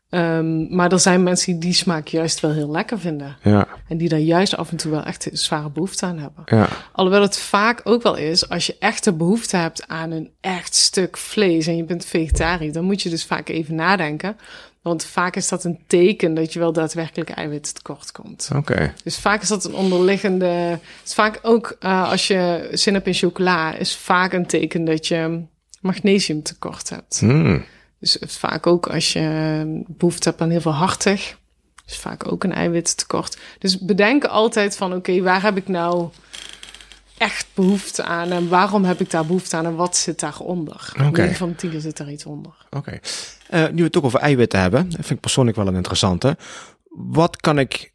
Ehm, 0.10 0.76
maar 0.76 0.92
er 0.92 1.00
zijn 1.00 1.24
mensen 1.24 1.52
die 1.52 1.62
die 1.62 1.74
smaak 1.74 2.08
juist 2.08 2.40
wel 2.40 2.52
heel 2.52 2.72
lekker 2.72 3.00
vinden. 3.00 3.38
Ja, 3.44 3.68
En 3.88 3.98
die 3.98 4.10
daar 4.10 4.20
juist 4.20 4.56
af 4.56 4.72
en 4.72 4.78
toe 4.78 4.92
wel 4.92 5.04
echt 5.04 5.30
zware 5.32 5.70
behoefte 5.70 6.06
aan 6.06 6.18
hebben. 6.18 6.44
ja. 6.46 6.68
Alhoewel 6.92 7.22
het 7.22 7.38
vaak 7.40 7.82
ook 7.84 8.02
wel 8.04 8.16
is, 8.16 8.50
als 8.50 8.66
je 8.66 8.76
echt 8.80 9.04
de 9.04 9.14
behoefte 9.14 9.58
hebt 9.58 9.88
aan 9.88 10.12
een 10.12 10.32
echt 10.42 10.76
stuk 10.76 11.18
vlees 11.18 11.68
en 11.68 11.76
je 11.76 11.84
bent 11.84 12.06
vegetariër, 12.06 12.72
dan 12.74 12.84
moet 12.84 13.02
je 13.02 13.10
dus 13.10 13.26
vaak 13.26 13.50
even 13.50 13.76
nadenken. 13.76 14.38
Want 14.82 15.06
vaak 15.06 15.36
is 15.36 15.48
dat 15.48 15.64
een 15.64 15.80
teken 15.88 16.34
dat 16.34 16.54
je 16.54 16.60
wel 16.60 16.74
daadwerkelijk 16.74 17.30
eiwit 17.30 17.76
tekort 17.76 18.12
komt. 18.12 18.50
Oké. 18.56 18.94
Dus 19.04 19.18
vaak 19.18 19.42
is 19.42 19.48
dat 19.48 19.66
een 19.66 19.74
onderliggende. 19.74 20.46
Het 20.46 20.82
is 21.06 21.14
vaak 21.14 21.40
ook 21.42 21.78
uh, 21.80 22.10
als 22.10 22.28
je 22.28 22.70
zin 22.72 22.94
hebt 22.94 23.08
in 23.08 23.14
chocola, 23.14 23.74
is 23.76 23.96
vaak 23.96 24.34
een 24.34 24.46
teken 24.46 24.86
dat 24.86 25.08
je 25.08 25.42
magnesium 25.82 26.44
tekort 26.44 26.90
hebt. 26.90 27.20
Hmm. 27.20 27.66
Dus 28.00 28.18
vaak 28.28 28.68
ook 28.68 28.88
als 28.88 29.14
je 29.14 29.84
behoefte 29.88 30.30
hebt 30.30 30.42
aan 30.42 30.50
heel 30.50 30.62
veel 30.62 30.72
hartig, 30.72 31.38
is 31.86 31.98
vaak 31.98 32.32
ook 32.32 32.44
een 32.44 32.54
eiwittekort. 32.54 33.38
Dus 33.60 33.80
bedenk 33.80 34.24
altijd 34.24 34.78
van, 34.78 34.88
oké, 34.88 34.98
okay, 34.98 35.22
waar 35.22 35.42
heb 35.42 35.58
ik 35.58 35.68
nou 35.68 36.10
echt 37.22 37.48
behoefte 37.54 38.04
aan 38.04 38.32
en 38.32 38.50
waarom 38.50 38.84
heb 38.84 39.00
ik 39.00 39.10
daar 39.10 39.26
behoefte 39.26 39.56
aan 39.56 39.66
en 39.66 39.76
wat 39.76 39.98
zit 39.98 40.20
daaronder? 40.20 40.94
Okay. 41.08 41.36
van 41.36 41.56
tien 41.56 41.82
zit 41.82 42.00
er 42.00 42.12
iets 42.12 42.26
onder. 42.26 42.54
Oké. 42.70 42.78
Okay. 42.78 43.02
Uh, 43.64 43.70
nu 43.70 43.76
we 43.76 43.84
het 43.84 43.98
ook 43.98 44.04
over 44.04 44.20
eiwitten 44.20 44.60
hebben, 44.60 44.92
vind 44.92 45.10
ik 45.10 45.20
persoonlijk 45.20 45.58
wel 45.58 45.68
een 45.68 45.76
interessante. 45.76 46.38
Wat 46.90 47.38
kan 47.38 47.60
ik 47.60 47.94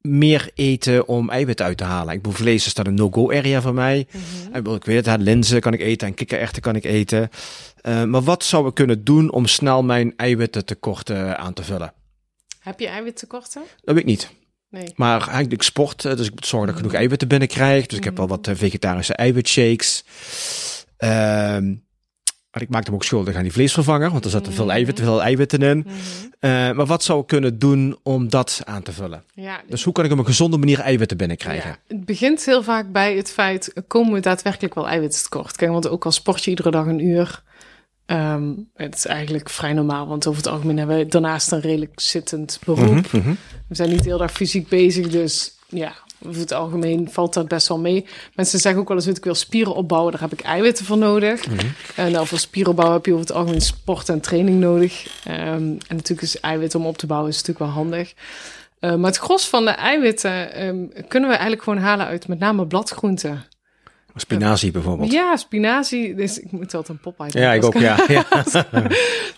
meer 0.00 0.50
eten 0.54 1.08
om 1.08 1.30
eiwit 1.30 1.60
uit 1.60 1.76
te 1.76 1.84
halen? 1.84 2.14
Ik 2.14 2.22
bedoel, 2.22 2.38
vlees 2.38 2.66
is 2.66 2.74
dat 2.74 2.86
een 2.86 2.94
no-go 2.94 3.30
area 3.30 3.60
voor 3.60 3.74
mij. 3.74 4.06
Mm 4.10 4.20
-hmm. 4.52 4.74
Ik 4.74 4.84
weet 4.84 5.06
het, 5.06 5.20
linzen 5.20 5.60
kan 5.60 5.72
ik 5.72 5.80
eten 5.80 6.08
en 6.08 6.14
kikkererwten 6.14 6.62
kan 6.62 6.76
ik 6.76 6.84
eten. 6.84 7.30
Uh, 7.82 8.04
maar 8.04 8.22
wat 8.22 8.44
zou 8.44 8.68
ik 8.68 8.74
kunnen 8.74 9.04
doen 9.04 9.32
om 9.32 9.46
snel 9.46 9.82
mijn 9.82 10.12
eiwittentekorten 10.16 11.38
aan 11.38 11.52
te 11.52 11.62
vullen? 11.64 11.92
Heb 12.58 12.80
je 12.80 12.86
eiwittekorten? 12.86 13.62
Dat 13.80 13.94
weet 13.94 14.04
ik 14.04 14.10
niet. 14.10 14.30
Nee. 14.74 14.92
Maar 14.96 15.28
eigenlijk 15.28 15.62
sport, 15.62 16.02
dus 16.02 16.26
ik 16.26 16.34
moet 16.34 16.46
zorgen 16.46 16.68
dat 16.68 16.76
ik 16.76 16.82
genoeg 16.82 16.98
eiwitten 16.98 17.28
binnenkrijg. 17.28 17.86
Dus 17.86 17.98
ik 17.98 18.04
heb 18.04 18.16
wel 18.16 18.28
wat 18.28 18.48
uh, 18.48 18.54
vegetarische 18.54 19.14
eiwitshakes. 19.14 20.04
Um, 20.98 21.82
maar 22.54 22.62
ik 22.62 22.68
maak 22.68 22.86
hem 22.86 22.94
ook 22.94 23.04
schuldig 23.04 23.34
aan 23.34 23.42
die 23.42 23.52
vleesvervanger, 23.52 24.10
want 24.10 24.24
er 24.24 24.30
zitten 24.30 24.52
veel 24.52 24.70
eiwitten, 24.70 25.04
veel 25.04 25.22
eiwitten 25.22 25.62
in. 25.62 25.76
Mm 25.76 25.84
-hmm. 25.84 26.50
uh, 26.50 26.50
maar 26.76 26.86
wat 26.86 27.04
zou 27.04 27.20
ik 27.20 27.26
kunnen 27.26 27.58
doen 27.58 27.98
om 28.02 28.28
dat 28.28 28.60
aan 28.64 28.82
te 28.82 28.92
vullen? 28.92 29.24
Ja, 29.32 29.60
dus 29.68 29.84
hoe 29.84 29.92
kan 29.92 30.04
ik 30.04 30.12
op 30.12 30.18
een 30.18 30.26
gezonde 30.26 30.58
manier 30.58 30.80
eiwitten 30.80 31.16
binnenkrijgen? 31.16 31.70
Ja, 31.70 31.78
het 31.96 32.04
begint 32.04 32.44
heel 32.44 32.62
vaak 32.62 32.92
bij 32.92 33.16
het 33.16 33.30
feit, 33.30 33.72
komen 33.86 34.12
we 34.12 34.20
daadwerkelijk 34.20 34.74
wel 34.74 34.88
eiwittekort? 34.88 35.56
Kijk, 35.56 35.70
want 35.70 35.88
ook 35.88 36.04
al 36.04 36.12
sport 36.12 36.44
je 36.44 36.50
iedere 36.50 36.70
dag 36.70 36.86
een 36.86 37.06
uur, 37.06 37.42
um, 38.06 38.68
het 38.74 38.94
is 38.94 39.06
eigenlijk 39.06 39.50
vrij 39.50 39.72
normaal, 39.72 40.06
want 40.06 40.26
over 40.26 40.42
het 40.42 40.52
algemeen 40.52 40.78
hebben 40.78 40.96
we 40.96 41.06
daarnaast 41.06 41.52
een 41.52 41.60
redelijk 41.60 42.00
zittend 42.00 42.58
beroep. 42.64 43.12
Mm 43.12 43.20
-hmm. 43.20 43.36
We 43.68 43.74
zijn 43.74 43.88
niet 43.88 43.98
de 43.98 44.04
hele 44.04 44.18
dag 44.18 44.32
fysiek 44.32 44.68
bezig, 44.68 45.08
dus 45.08 45.52
ja, 45.68 45.92
over 46.26 46.40
het 46.40 46.52
algemeen 46.52 47.08
valt 47.10 47.34
dat 47.34 47.48
best 47.48 47.68
wel 47.68 47.78
mee. 47.78 48.06
Mensen 48.34 48.58
zeggen 48.58 48.80
ook 48.80 48.88
wel 48.88 48.96
eens, 48.96 49.06
ik 49.06 49.24
wil 49.24 49.34
spieren 49.34 49.74
opbouwen, 49.74 50.12
daar 50.12 50.20
heb 50.20 50.32
ik 50.32 50.40
eiwitten 50.40 50.84
voor 50.84 50.98
nodig. 50.98 51.46
Mhm. 51.46 51.52
Mm 51.52 51.58
-hmm. 51.58 51.74
En 51.94 52.12
nou, 52.12 52.26
voor 52.26 52.38
spieren 52.38 52.70
opbouwen 52.70 52.96
heb 52.96 53.06
je 53.06 53.12
over 53.12 53.26
het 53.26 53.34
algemeen 53.34 53.60
sport 53.60 54.08
en 54.08 54.20
training 54.20 54.60
nodig. 54.60 55.06
Um, 55.28 55.32
en 55.32 55.78
natuurlijk 55.88 56.22
is 56.22 56.40
eiwit 56.40 56.74
om 56.74 56.86
op 56.86 56.98
te 56.98 57.06
bouwen 57.06 57.30
is 57.30 57.36
natuurlijk 57.36 57.64
wel 57.64 57.74
handig. 57.74 58.14
Uh, 58.80 58.94
maar 58.94 59.10
het 59.10 59.20
gros 59.20 59.48
van 59.48 59.64
de 59.64 59.70
eiwitten 59.70 60.66
um, 60.66 60.92
kunnen 61.08 61.28
we 61.28 61.34
eigenlijk 61.34 61.62
gewoon 61.62 61.78
halen 61.78 62.06
uit 62.06 62.28
met 62.28 62.38
name 62.38 62.66
bladgroenten. 62.66 63.44
Spinazie 64.16 64.70
bijvoorbeeld. 64.70 65.12
Ja, 65.12 65.36
spinazie. 65.36 66.14
Dus 66.14 66.38
ik 66.38 66.52
moet 66.52 66.74
altijd 66.74 66.88
een 66.88 67.02
pop 67.02 67.20
uit. 67.20 67.32
Ja, 67.32 67.52
ik 67.52 67.64
ook, 67.64 67.74
ja. 67.74 67.98
ja. 68.08 68.24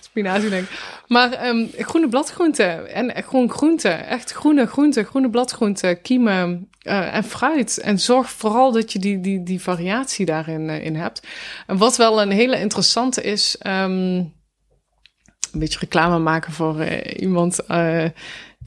spinazie 0.00 0.50
denk 0.50 0.64
ik. 0.64 1.02
Maar 1.06 1.48
um, 1.48 1.70
groene 1.78 2.08
bladgroenten 2.08 2.92
en 2.92 3.24
gewoon 3.24 3.50
groenten. 3.50 4.06
Echt 4.06 4.32
groene 4.32 4.66
groenten, 4.66 5.04
groene 5.04 5.30
bladgroenten, 5.30 6.02
kiemen 6.02 6.68
uh, 6.82 7.14
en 7.14 7.24
fruit. 7.24 7.78
En 7.78 7.98
zorg 7.98 8.30
vooral 8.30 8.72
dat 8.72 8.92
je 8.92 8.98
die, 8.98 9.20
die, 9.20 9.42
die 9.42 9.60
variatie 9.60 10.26
daarin 10.26 10.68
uh, 10.68 10.84
in 10.84 10.96
hebt. 10.96 11.26
En 11.66 11.76
wat 11.76 11.96
wel 11.96 12.22
een 12.22 12.30
hele 12.30 12.60
interessante 12.60 13.22
is... 13.22 13.56
Um, 13.66 14.34
een 15.52 15.62
beetje 15.62 15.78
reclame 15.78 16.18
maken 16.18 16.52
voor 16.52 16.80
uh, 16.80 17.20
iemand... 17.20 17.60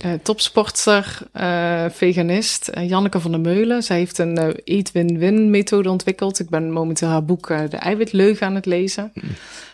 Uh, 0.05 0.13
topsporter, 0.23 1.17
uh, 1.33 1.85
veganist, 1.89 2.69
uh, 2.77 2.89
Janneke 2.89 3.19
van 3.19 3.31
der 3.31 3.39
Meulen. 3.39 3.83
Zij 3.83 3.97
heeft 3.97 4.17
een 4.17 4.61
eat-win-win 4.63 5.49
methode 5.49 5.89
ontwikkeld. 5.89 6.39
Ik 6.39 6.49
ben 6.49 6.71
momenteel 6.71 7.07
haar 7.07 7.25
boek 7.25 7.47
De 7.47 7.77
Eiwitleugen 7.77 8.47
aan 8.47 8.55
het 8.55 8.65
lezen. 8.65 9.11
Mm. 9.13 9.29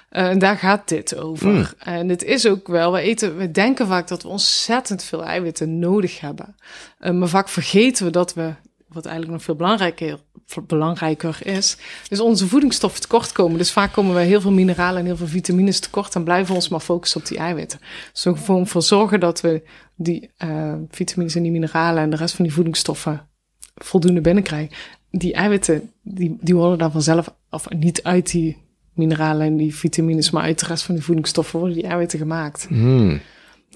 en 0.10 0.40
daar 0.40 0.58
gaat 0.58 0.88
dit 0.88 1.18
over. 1.18 1.50
Mm. 1.50 1.66
En 1.80 2.10
het 2.10 2.24
is 2.24 2.48
ook 2.48 2.68
wel, 2.68 2.92
we, 2.92 3.00
eten, 3.00 3.38
we 3.38 3.52
denken 3.52 3.88
vaak 3.88 4.08
dat 4.08 4.24
we 4.24 4.28
ontzettend 4.28 5.04
veel 5.04 5.24
eiwitten 5.24 5.80
nodig 5.80 6.20
hebben. 6.20 6.56
maar 7.00 7.30
vaak 7.30 7.50
vergeten 7.50 8.06
we 8.06 8.12
dat 8.12 8.34
we, 8.34 8.54
wat 8.88 9.06
eigenlijk 9.06 9.36
nog 9.36 9.44
veel 9.44 9.56
belangrijker, 9.56 10.20
belangrijker 10.68 11.38
is, 11.44 11.78
dus 12.08 12.20
onze 12.20 12.48
voedingsstoffen 12.48 13.02
tekort 13.02 13.32
komen. 13.32 13.58
Dus 13.58 13.72
vaak 13.72 13.94
komen 13.94 14.16
we 14.16 14.22
heel 14.22 14.42
veel 14.42 14.52
mineralen 14.52 15.00
en 15.00 15.06
heel 15.06 15.18
veel 15.18 15.28
vitamines 15.28 15.80
tekort 15.80 16.16
en 16.16 16.24
blijven 16.24 16.48
we 16.48 16.54
ons 16.54 16.70
maar 16.70 16.80
focussen 16.80 17.22
op 17.22 17.28
die 17.28 17.38
eiwitten. 17.38 17.80
Dus 18.12 18.24
we 18.24 18.36
gewoon 18.36 18.68
voor 18.68 18.82
zorgen 18.82 19.20
dat 19.20 19.42
we 19.42 19.64
die 19.96 20.32
uh, 20.38 20.74
vitamines 20.90 21.36
en 21.36 21.44
die 21.44 21.52
mineralen 21.52 22.04
en 22.04 22.10
de 22.10 22.16
rest 22.16 22.36
van 22.36 22.46
die 22.46 22.54
voedingsstoffen 22.54 23.28
voldoende 23.76 24.22
binnenkrijgen. 24.22 24.76
Die 25.12 25.34
eiwitten, 25.34 25.92
die, 26.02 26.38
die 26.42 26.56
worden 26.56 26.78
dan 26.78 26.92
vanzelf, 26.92 27.34
of 27.50 27.70
niet 27.70 28.04
uit 28.04 28.32
die 28.32 28.58
mineralen 28.94 29.48
en 29.48 29.58
die 29.58 29.76
vitamines, 29.76 30.32
maar 30.32 30.44
uit 30.44 30.60
de 30.60 30.66
rest 30.66 30.84
van 30.84 30.96
die 30.96 31.04
voedingsstoffen 31.04 31.60
worden 31.60 31.78
die 31.78 31.88
eiwitten 31.88 32.20
gemaakt. 32.20 32.70
Mm. 32.70 33.20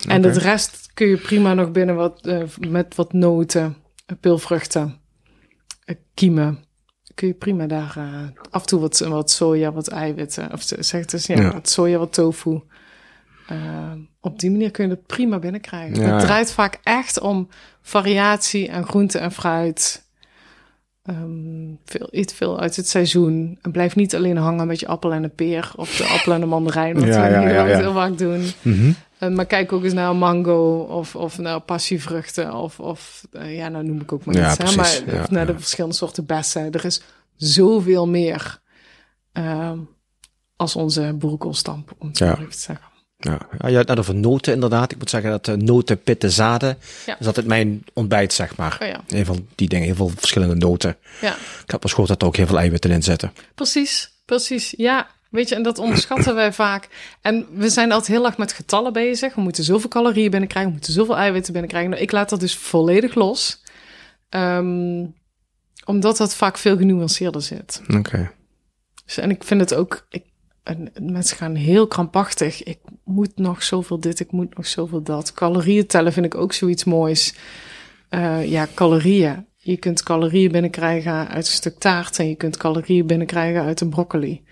Okay. 0.04 0.16
En 0.16 0.22
de 0.22 0.32
rest 0.32 0.90
kun 0.94 1.08
je 1.08 1.18
prima 1.18 1.54
nog 1.54 1.72
binnen 1.72 1.96
wat, 1.96 2.28
uh, 2.28 2.44
met 2.70 2.96
wat 2.96 3.14
noten, 3.14 3.76
pilvruchten, 4.20 5.00
kiemen. 6.14 6.64
Kun 7.14 7.28
je 7.28 7.34
prima 7.34 7.68
daar 7.68 7.96
uh, 7.98 8.28
af 8.50 8.62
en 8.62 8.68
toe 8.68 8.80
wat, 8.80 9.00
wat 9.00 9.32
soja, 9.32 9.72
wat 9.72 9.88
eiwitten, 9.88 10.54
of 10.54 10.62
zeg 10.62 11.02
het 11.02 11.14
eens, 11.14 11.26
ja, 11.26 11.42
ja. 11.42 11.52
wat 11.52 11.70
soja, 11.70 11.98
wat 11.98 12.14
tofu. 12.14 12.62
Uh, 13.52 13.92
op 14.20 14.40
die 14.40 14.52
manier 14.52 14.72
kun 14.72 14.86
je 14.86 14.92
het 14.92 15.06
prima 15.06 15.40
binnenkrijgen. 15.40 16.02
Ja. 16.02 16.12
Het 16.12 16.20
draait 16.20 16.52
vaak 16.52 16.80
echt 16.84 17.20
om 17.20 17.48
variatie 17.82 18.68
en 18.68 18.86
groente 18.86 19.18
en 19.18 19.32
fruit. 19.32 20.09
Um, 21.10 21.80
veel, 21.86 22.08
eet 22.12 22.34
veel 22.34 22.60
uit 22.60 22.76
het 22.76 22.88
seizoen. 22.88 23.58
En 23.62 23.72
blijf 23.72 23.96
niet 23.96 24.16
alleen 24.16 24.38
hangen 24.38 24.68
met 24.68 24.80
je 24.80 24.88
appel 24.88 25.14
en 25.14 25.24
een 25.24 25.36
peer 25.36 25.72
of 25.76 25.98
de 25.98 26.04
appel 26.04 26.34
en 26.34 26.40
de 26.40 26.46
mandarijn, 26.46 26.94
wat 26.94 27.04
ja, 27.08 27.24
we 27.24 27.30
ja, 27.30 27.66
ja, 27.68 27.78
heel 27.78 27.94
vaak 27.94 28.18
doen. 28.18 28.40
Mm 28.62 28.74
-hmm. 28.74 28.96
uh, 29.20 29.30
maar 29.30 29.46
kijk 29.46 29.72
ook 29.72 29.84
eens 29.84 29.94
naar 29.94 30.10
een 30.10 30.18
mango 30.18 30.78
of, 30.80 31.16
of 31.16 31.38
naar 31.38 31.60
passievruchten 31.60 32.54
of, 32.54 32.80
of 32.80 33.28
uh, 33.32 33.56
ja, 33.58 33.70
nou 33.70 33.86
noem 33.86 34.02
ik 34.02 34.12
ook 34.12 34.26
maar 34.26 34.36
iets. 34.36 34.58
Hè? 34.58 34.76
Maar 34.76 35.22
of 35.22 35.30
naar 35.30 35.46
de 35.46 35.60
verschillende 35.60 35.96
soorten 35.96 36.26
bessen. 36.26 36.72
Er 36.72 36.86
is 36.86 37.02
zoveel 37.36 38.08
meer 38.08 38.60
uh, 39.34 39.72
als 40.56 40.76
onze 40.76 41.14
boerenkoolstamp, 41.14 41.96
om 41.98 42.08
het 42.08 42.18
zo 42.18 42.26
even 42.26 42.50
te 42.50 42.60
zeggen. 42.60 42.89
Ja, 43.22 43.40
ja 43.60 43.68
je 43.68 43.76
had 43.76 43.88
net 43.88 44.00
over 44.00 44.16
noten 44.16 44.54
inderdaad. 44.54 44.92
Ik 44.92 44.98
moet 44.98 45.10
zeggen 45.10 45.32
dat 45.32 45.48
uh, 45.48 45.56
noten, 45.56 46.02
pitten, 46.02 46.32
zaden, 46.32 46.78
ja. 47.06 47.20
is 47.20 47.26
altijd 47.26 47.46
mijn 47.46 47.84
ontbijt, 47.94 48.34
zeg 48.34 48.56
maar. 48.56 48.78
Oh, 48.82 48.88
ja. 48.88 49.02
Heel 49.08 49.26
veel 49.26 49.46
die 49.56 49.68
dingen, 49.68 49.86
heel 49.86 49.96
veel 49.96 50.12
verschillende 50.16 50.56
noten. 50.56 50.98
Ja. 51.22 51.36
Ik 51.64 51.72
heb 51.72 51.80
pas 51.80 51.92
gehoord 51.92 52.10
dat 52.10 52.22
er 52.22 52.28
ook 52.28 52.36
heel 52.36 52.48
veel 52.48 52.58
eiwitten 52.58 52.92
in 52.92 53.04
zitten. 53.04 53.34
Precies, 53.56 54.12
precies. 54.26 54.74
Ja, 54.78 55.08
weet 55.30 55.50
je, 55.50 55.56
en 55.56 55.64
dat 55.64 55.78
onderschatten 55.78 56.36
wij 56.36 56.54
vaak. 56.54 56.90
En 57.22 57.46
we 57.54 57.70
zijn 57.70 57.92
altijd 57.92 58.18
heel 58.18 58.26
erg 58.26 58.38
met 58.38 58.54
getallen 58.54 58.94
bezig. 58.94 59.36
We 59.36 59.42
moeten 59.42 59.64
zoveel 59.64 59.90
calorieën 59.90 60.32
binnenkrijgen, 60.32 60.72
we 60.72 60.78
moeten 60.78 60.94
zoveel 60.94 61.18
eiwitten 61.18 61.54
binnenkrijgen. 61.54 61.92
Nou, 61.92 62.04
ik 62.04 62.12
laat 62.12 62.30
dat 62.30 62.40
dus 62.40 62.56
volledig 62.56 63.16
los. 63.16 63.62
Um, 64.30 65.18
omdat 65.86 66.18
dat 66.18 66.36
vaak 66.36 66.58
veel 66.58 66.78
genuanceerder 66.78 67.42
zit. 67.42 67.82
Oké. 67.88 67.98
Okay. 67.98 68.32
Dus, 69.06 69.18
en 69.18 69.30
ik 69.30 69.44
vind 69.44 69.60
het 69.60 69.74
ook... 69.74 70.06
Ik, 70.10 70.24
en 70.70 70.92
mensen 71.02 71.38
gaan 71.38 71.56
heel 71.56 71.88
krampachtig. 71.88 72.64
Ik 72.64 72.80
moet 73.04 73.32
nog 73.36 73.64
zoveel 73.64 74.00
dit, 74.00 74.20
ik 74.20 74.32
moet 74.32 74.58
nog 74.58 74.68
zoveel 74.68 75.02
dat. 75.02 75.34
Calorieën 75.34 75.88
tellen 75.88 76.14
vind 76.14 76.26
ik 76.26 76.36
ook 76.36 76.54
zoiets 76.54 76.84
moois. 76.84 77.34
Uh, 78.10 78.46
ja, 78.46 78.68
calorieën. 78.74 79.46
je 79.58 79.78
kunt 79.78 80.04
calorieën 80.04 80.52
binnenkrijgen 80.52 81.28
uit 81.28 81.46
een 81.46 81.52
stuk 81.52 81.80
taart 81.80 82.20
en 82.20 82.28
je 82.30 82.36
kunt 82.36 82.58
calorieën 82.58 83.08
binnenkrijgen 83.08 83.62
uit 83.62 83.82
een 83.82 83.90
broccoli. 83.90 84.44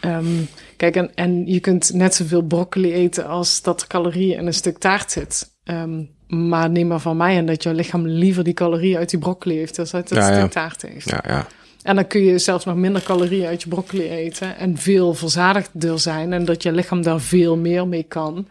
Ehm, 0.00 0.42
kijk, 0.76 0.96
en, 0.96 1.14
en 1.14 1.46
je 1.46 1.60
kunt 1.60 1.92
net 1.92 2.14
zoveel 2.14 2.42
broccoli 2.42 2.92
eten 2.92 3.26
als 3.26 3.62
dat 3.62 3.80
er 3.80 3.86
calorieën 3.86 4.38
in 4.38 4.46
een 4.46 4.54
stuk 4.54 4.78
taart 4.78 5.10
zit. 5.10 5.50
Ehm, 5.64 6.04
maar 6.28 6.70
neem 6.70 6.86
maar 6.86 7.00
van 7.00 7.16
mij 7.16 7.36
en 7.36 7.46
dat 7.46 7.62
jouw 7.62 7.72
lichaam 7.72 8.06
liever 8.06 8.44
die 8.44 8.54
calorieën 8.54 8.98
uit 8.98 9.10
die 9.10 9.18
broccoli 9.18 9.56
heeft 9.56 9.76
dan 9.76 9.86
uit 9.90 10.08
Ja, 10.08 10.22
stuk 10.22 10.36
ja. 10.36 10.48
taart 10.48 10.82
heeft. 10.82 11.10
Ja, 11.10 11.24
ja. 11.26 11.46
En 11.86 11.94
dan 11.94 12.06
kun 12.06 12.20
je 12.20 12.38
zelfs 12.38 12.64
nog 12.64 12.76
minder 12.76 13.02
calorieën 13.02 13.46
uit 13.46 13.62
je 13.62 13.68
broccoli 13.68 14.08
eten 14.10 14.56
en 14.56 14.76
veel 14.76 15.14
verzadigder 15.14 15.98
zijn 15.98 16.32
en 16.32 16.44
dat 16.44 16.62
je 16.62 16.72
lichaam 16.72 17.02
daar 17.02 17.20
veel 17.20 17.56
meer 17.56 17.88
mee 17.88 18.02
kan. 18.02 18.48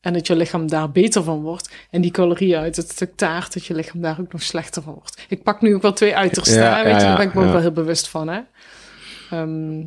En 0.00 0.12
dat 0.12 0.26
je 0.26 0.36
lichaam 0.36 0.68
daar 0.68 0.90
beter 0.90 1.22
van 1.22 1.42
wordt. 1.42 1.70
En 1.90 2.00
die 2.00 2.10
calorieën 2.10 2.58
uit 2.58 2.76
het 2.76 2.90
stuk 2.90 3.16
taart, 3.16 3.52
dat 3.52 3.66
je 3.66 3.74
lichaam 3.74 4.00
daar 4.00 4.20
ook 4.20 4.32
nog 4.32 4.42
slechter 4.42 4.82
van 4.82 4.92
wordt. 4.92 5.22
Ik 5.28 5.42
pak 5.42 5.60
nu 5.60 5.74
ook 5.74 5.82
wel 5.82 5.92
twee 5.92 6.16
uitersten, 6.16 6.62
Ja, 6.62 6.84
weet 6.84 6.92
ja, 6.92 6.98
je, 6.98 7.04
daar 7.04 7.16
ben 7.16 7.26
ik 7.26 7.34
me 7.34 7.44
ook 7.44 7.52
wel 7.52 7.60
heel 7.60 7.72
bewust 7.72 8.08
van. 8.08 8.28
Hè? 8.28 8.40
Ehm, 9.30 9.78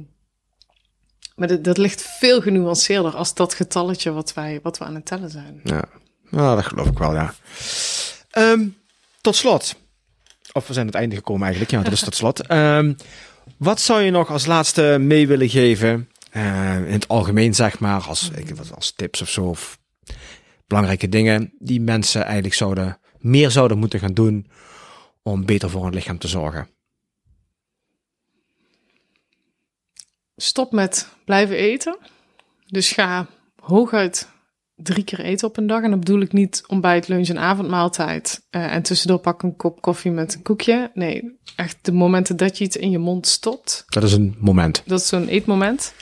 maar 1.35 1.47
dat, 1.47 1.63
dat 1.63 1.77
ligt 1.77 2.01
veel 2.01 2.41
genuanceerder 2.41 3.15
als 3.15 3.33
dat 3.33 3.53
getalletje 3.53 4.11
wat 4.11 4.33
wij, 4.33 4.59
wat 4.63 4.77
we 4.77 4.85
aan 4.85 4.95
het 4.95 5.05
tellen 5.05 5.29
zijn. 5.29 5.59
Ja, 5.63 5.83
nou, 6.29 6.55
dat 6.55 6.65
geloof 6.65 6.87
ik 6.87 6.97
wel, 6.97 7.13
ja. 7.13 7.33
Ehm, 8.31 8.67
tot 9.21 9.35
slot. 9.35 9.75
Of 10.57 10.67
we 10.67 10.73
zijn 10.73 10.85
aan 10.85 10.91
het 10.91 11.01
einde 11.01 11.15
gekomen 11.15 11.41
eigenlijk. 11.41 11.71
Ja, 11.71 11.81
dat 11.81 11.93
is 11.93 11.99
tot 11.99 12.15
slot. 12.15 12.47
Ehm, 12.47 12.93
wat 13.57 13.81
zou 13.81 14.01
je 14.01 14.11
nog 14.11 14.29
als 14.29 14.45
laatste 14.45 14.97
mee 14.99 15.27
willen 15.27 15.49
geven? 15.49 16.07
eh, 16.37 16.85
in 16.85 16.91
het 16.91 17.07
algemeen, 17.07 17.55
zeg 17.55 17.79
maar, 17.79 18.01
als, 18.01 18.31
als 18.75 18.91
tips 18.91 19.21
of 19.21 19.29
zo. 19.29 19.45
Of 19.45 19.79
belangrijke 20.67 21.09
dingen 21.09 21.53
die 21.59 21.81
mensen 21.81 22.23
eigenlijk 22.23 22.53
zouden, 22.53 22.99
meer 23.19 23.51
zouden 23.51 23.77
moeten 23.77 23.99
gaan 23.99 24.13
doen 24.13 24.47
om 25.21 25.45
beter 25.45 25.69
voor 25.69 25.83
hun 25.83 25.93
lichaam 25.93 26.17
te 26.17 26.27
zorgen. 26.27 26.69
Stop 30.35 30.71
met 30.71 31.07
blijven 31.25 31.55
eten. 31.55 31.97
Dus 32.65 32.91
ga 32.91 33.27
hooguit 33.59 34.29
drie 34.77 35.03
keer 35.03 35.19
eten 35.19 35.47
op 35.47 35.57
een 35.57 35.67
dag. 35.67 35.83
En 35.83 35.89
dan 35.89 35.99
bedoel 35.99 36.21
ik 36.21 36.33
niet 36.33 36.63
ontbijt, 36.67 37.07
lunch 37.07 37.27
en 37.27 37.37
avondmaaltijd. 37.39 38.45
eh, 38.49 38.73
en 38.73 38.81
tussendoor 38.81 39.19
pak 39.19 39.43
een 39.43 39.55
kop 39.55 39.81
koffie 39.81 40.11
met 40.11 40.33
een 40.33 40.41
koekje. 40.41 40.91
Nee, 40.93 41.39
echt 41.55 41.77
de 41.81 41.91
momenten 41.91 42.37
dat 42.37 42.57
je 42.57 42.63
iets 42.63 42.77
in 42.77 42.89
je 42.89 42.97
mond 42.97 43.27
stopt. 43.27 43.83
Dat 43.87 44.03
is 44.03 44.13
een 44.13 44.35
moment. 44.39 44.81
Dat 44.85 44.99
is 44.99 45.07
zo'n 45.07 45.27
eetmoment. 45.27 45.93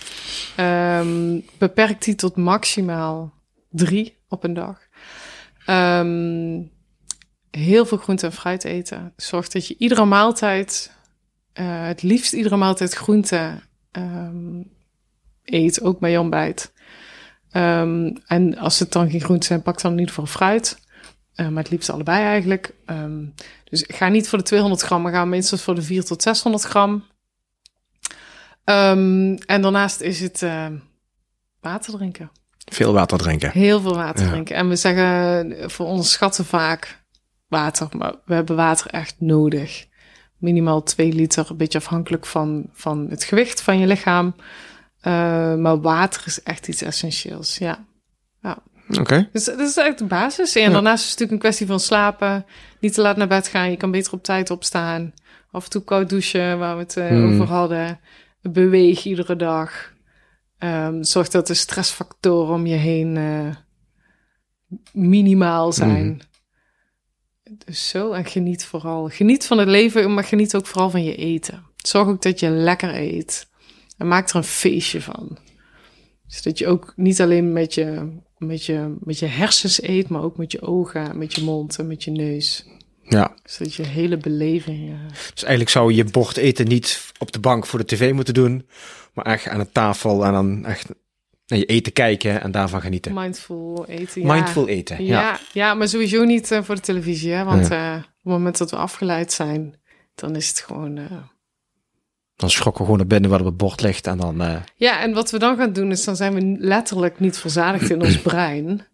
Ehm, 0.56 1.40
beperk 1.58 2.04
die 2.04 2.16
tot 2.16 2.36
maximaal 2.36 3.34
drie 3.70 4.18
op 4.28 4.44
een 4.44 4.54
dag. 4.54 4.80
Ehm, 5.66 6.62
heel 7.52 7.86
veel 7.86 7.98
groente 7.98 8.26
en 8.26 8.32
fruit 8.34 8.64
eten. 8.64 9.14
Zorg 9.16 9.48
dat 9.48 9.68
je 9.68 9.76
iedere 9.78 10.06
maaltijd, 10.06 10.92
eh, 11.54 11.88
het 11.88 12.02
liefst 12.02 12.34
iedere 12.34 12.58
maaltijd 12.58 12.94
groente 12.94 13.64
ehm, 13.92 14.62
eet, 15.44 15.82
ook 15.82 16.00
bij 16.00 16.12
je 16.12 16.20
ontbijt. 16.20 16.74
Ehm, 17.56 18.16
en 18.26 18.58
als 18.58 18.80
het 18.80 18.92
dan 18.92 19.10
geen 19.10 19.22
groenten 19.22 19.48
zijn, 19.48 19.62
pak 19.62 19.82
dan 19.82 19.92
in 19.92 20.00
ieder 20.00 20.14
geval 20.14 20.30
fruit. 20.30 20.80
Eh, 21.36 21.48
maar 21.48 21.64
het 21.64 21.72
liefst 21.72 21.90
allebei 21.90 22.24
eigenlijk. 22.24 22.74
Ehm, 22.86 23.24
dus 23.64 23.84
ga 23.88 24.08
niet 24.08 24.30
voor 24.30 24.38
de 24.38 24.44
200 24.44 24.82
gram, 24.82 25.02
maar 25.02 25.12
ga 25.14 25.26
minstens 25.26 25.62
voor 25.62 25.76
de 25.76 25.82
400 25.82 26.08
tot 26.08 26.22
600 26.22 26.64
gram. 26.64 27.04
Ehm, 28.64 29.36
en 29.46 29.62
daarnaast 29.62 30.02
is 30.02 30.20
het 30.20 30.42
eh, 30.42 30.66
water 31.62 31.94
drinken. 31.94 32.32
Veel 32.72 32.94
water 32.94 33.18
drinken. 33.18 33.52
Heel 33.52 33.82
veel 33.82 33.96
water 33.96 34.26
Ja. 34.26 34.32
drinken. 34.32 34.56
En 34.56 34.70
we 34.70 34.76
zeggen, 34.76 35.72
voor 35.72 35.86
onderschatten 35.86 36.46
vaak 36.46 37.04
water, 37.48 37.88
maar 37.98 38.14
we 38.26 38.34
hebben 38.34 38.56
water 38.56 38.92
echt 38.92 39.16
nodig. 39.20 39.86
Minimaal 40.38 40.84
2 40.84 41.14
liter, 41.14 41.48
een 41.50 41.58
beetje 41.58 41.78
afhankelijk 41.78 42.26
van, 42.26 42.70
van 42.74 43.08
het 43.10 43.24
gewicht 43.24 43.62
van 43.62 43.80
je 43.80 43.88
lichaam. 43.88 44.36
Eh, 45.06 45.56
maar 45.56 45.82
water 45.82 46.22
is 46.26 46.44
echt 46.44 46.68
iets 46.68 46.82
essentieels, 46.82 47.58
ja. 47.58 47.86
Oké. 49.00 49.30
Dus 49.32 49.44
dat 49.44 49.60
is 49.60 49.78
eigenlijk 49.78 49.98
de 49.98 50.06
basis. 50.06 50.56
En 50.56 50.72
daarnaast 50.72 51.04
is 51.04 51.10
het 51.10 51.20
natuurlijk 51.20 51.32
een 51.32 51.50
kwestie 51.50 51.68
van 51.68 51.80
slapen. 51.80 52.46
Niet 52.80 52.94
te 52.94 53.02
laat 53.02 53.18
naar 53.18 53.28
bed 53.28 53.48
gaan. 53.48 53.72
Je 53.72 53.78
kan 53.78 53.92
beter 53.92 54.14
op 54.14 54.24
tijd 54.24 54.50
opstaan. 54.50 55.14
Af 55.52 55.64
en 55.64 55.70
toe 55.70 55.84
koud 55.84 56.10
douchen, 56.10 56.60
waar 56.60 56.76
we 56.76 56.82
het 56.82 56.98
eh, 56.98 57.08
Hmm. 57.08 57.34
over 57.34 57.46
hadden. 57.48 58.00
Beweeg 58.42 59.06
iedere 59.06 59.36
dag. 59.36 59.94
Ehm, 60.58 61.04
zorg 61.04 61.28
dat 61.30 61.48
de 61.48 61.54
stressfactoren 61.54 62.54
om 62.54 62.66
je 62.66 62.76
heen 62.76 63.18
eh, 63.18 63.56
minimaal 64.94 65.74
zijn. 65.74 66.06
Mhm. 66.08 67.56
Dus 67.66 67.90
zo, 67.90 68.12
en 68.12 68.26
geniet 68.26 68.66
vooral. 68.66 69.10
Geniet 69.10 69.46
van 69.46 69.58
het 69.58 69.68
leven, 69.68 70.14
maar 70.14 70.24
geniet 70.24 70.56
ook 70.56 70.66
vooral 70.68 70.90
van 70.90 71.04
je 71.04 71.16
eten. 71.16 71.64
Zorg 71.76 72.08
ook 72.08 72.22
dat 72.22 72.40
je 72.40 72.50
lekker 72.50 72.96
eet. 72.96 73.48
En 73.98 74.08
maak 74.08 74.30
er 74.30 74.36
een 74.36 74.44
feestje 74.44 75.02
van. 75.02 75.38
Zodat 76.28 76.58
je 76.58 76.68
ook 76.68 76.94
niet 76.96 77.22
alleen 77.22 77.54
met 77.54 77.74
je, 77.74 78.12
met 78.38 78.66
je, 78.66 78.96
met 79.00 79.20
je 79.20 79.26
hersens 79.26 79.82
eet, 79.84 80.10
maar 80.10 80.22
ook 80.22 80.38
met 80.38 80.52
je 80.52 80.62
ogen, 80.62 81.18
met 81.18 81.36
je 81.36 81.44
mond 81.44 81.80
en 81.80 81.88
met 81.88 82.04
je 82.04 82.12
neus. 82.12 82.66
Ja. 83.02 83.36
Zodat 83.44 83.74
je 83.74 83.84
hele 83.86 84.18
beleving. 84.18 84.90
eh, 84.90 85.10
Dus 85.34 85.44
eigenlijk 85.44 85.70
zou 85.70 85.90
je 85.92 85.96
je 85.98 86.04
bord 86.12 86.38
eten 86.38 86.68
niet 86.68 87.12
op 87.20 87.32
de 87.32 87.40
bank 87.40 87.66
voor 87.66 87.80
de 87.80 87.86
tv 87.86 88.14
moeten 88.14 88.34
doen, 88.34 88.68
maar 89.14 89.26
echt 89.26 89.48
aan 89.48 89.60
de 89.60 89.72
tafel 89.72 90.26
en 90.26 90.32
dan 90.32 90.66
echt 90.66 90.90
naar 91.48 91.60
je 91.60 91.66
eten 91.66 91.94
kijken 91.94 92.42
en 92.42 92.52
daarvan 92.52 92.82
genieten. 92.82 93.14
mindful 93.14 93.86
eten. 93.88 94.22
Ja. 94.22 94.34
Mindful 94.34 94.68
eten. 94.68 95.06
Ja, 95.06 95.22
Ja. 95.22 95.40
ja. 95.54 95.74
maar 95.74 95.88
sowieso 95.88 96.24
niet 96.24 96.52
eh, 96.52 96.64
voor 96.64 96.76
de 96.76 96.82
televisie. 96.82 97.32
Hè? 97.32 97.44
Want 97.44 97.70
eh, 97.70 97.94
op 97.98 98.04
het 98.04 98.34
moment 98.34 98.58
dat 98.58 98.72
we 98.72 98.78
afgeleid 98.78 99.32
zijn, 99.34 99.80
dan 100.16 100.36
is 100.36 100.48
het 100.48 100.60
gewoon. 100.60 101.00
Dan 102.36 102.50
schrokken 102.50 102.82
we 102.82 102.84
gewoon 102.84 102.98
naar 102.98 103.08
binnen 103.20 103.30
wat 103.30 103.40
op 103.40 103.46
het 103.46 103.58
bord 103.58 103.82
ligt 103.82 104.08
en 104.08 104.18
dan. 104.18 104.42
eh, 104.42 104.56
Ja, 104.76 105.02
en 105.02 105.14
wat 105.14 105.32
we 105.32 105.40
dan 105.40 105.58
gaan 105.58 105.74
doen 105.74 105.92
is, 105.92 106.04
dan 106.04 106.16
zijn 106.16 106.34
we 106.34 106.56
letterlijk 106.60 107.20
niet 107.20 107.38
verzadigd 107.38 107.90
in 107.90 108.02
ons 108.02 108.22
brein. 108.22 108.88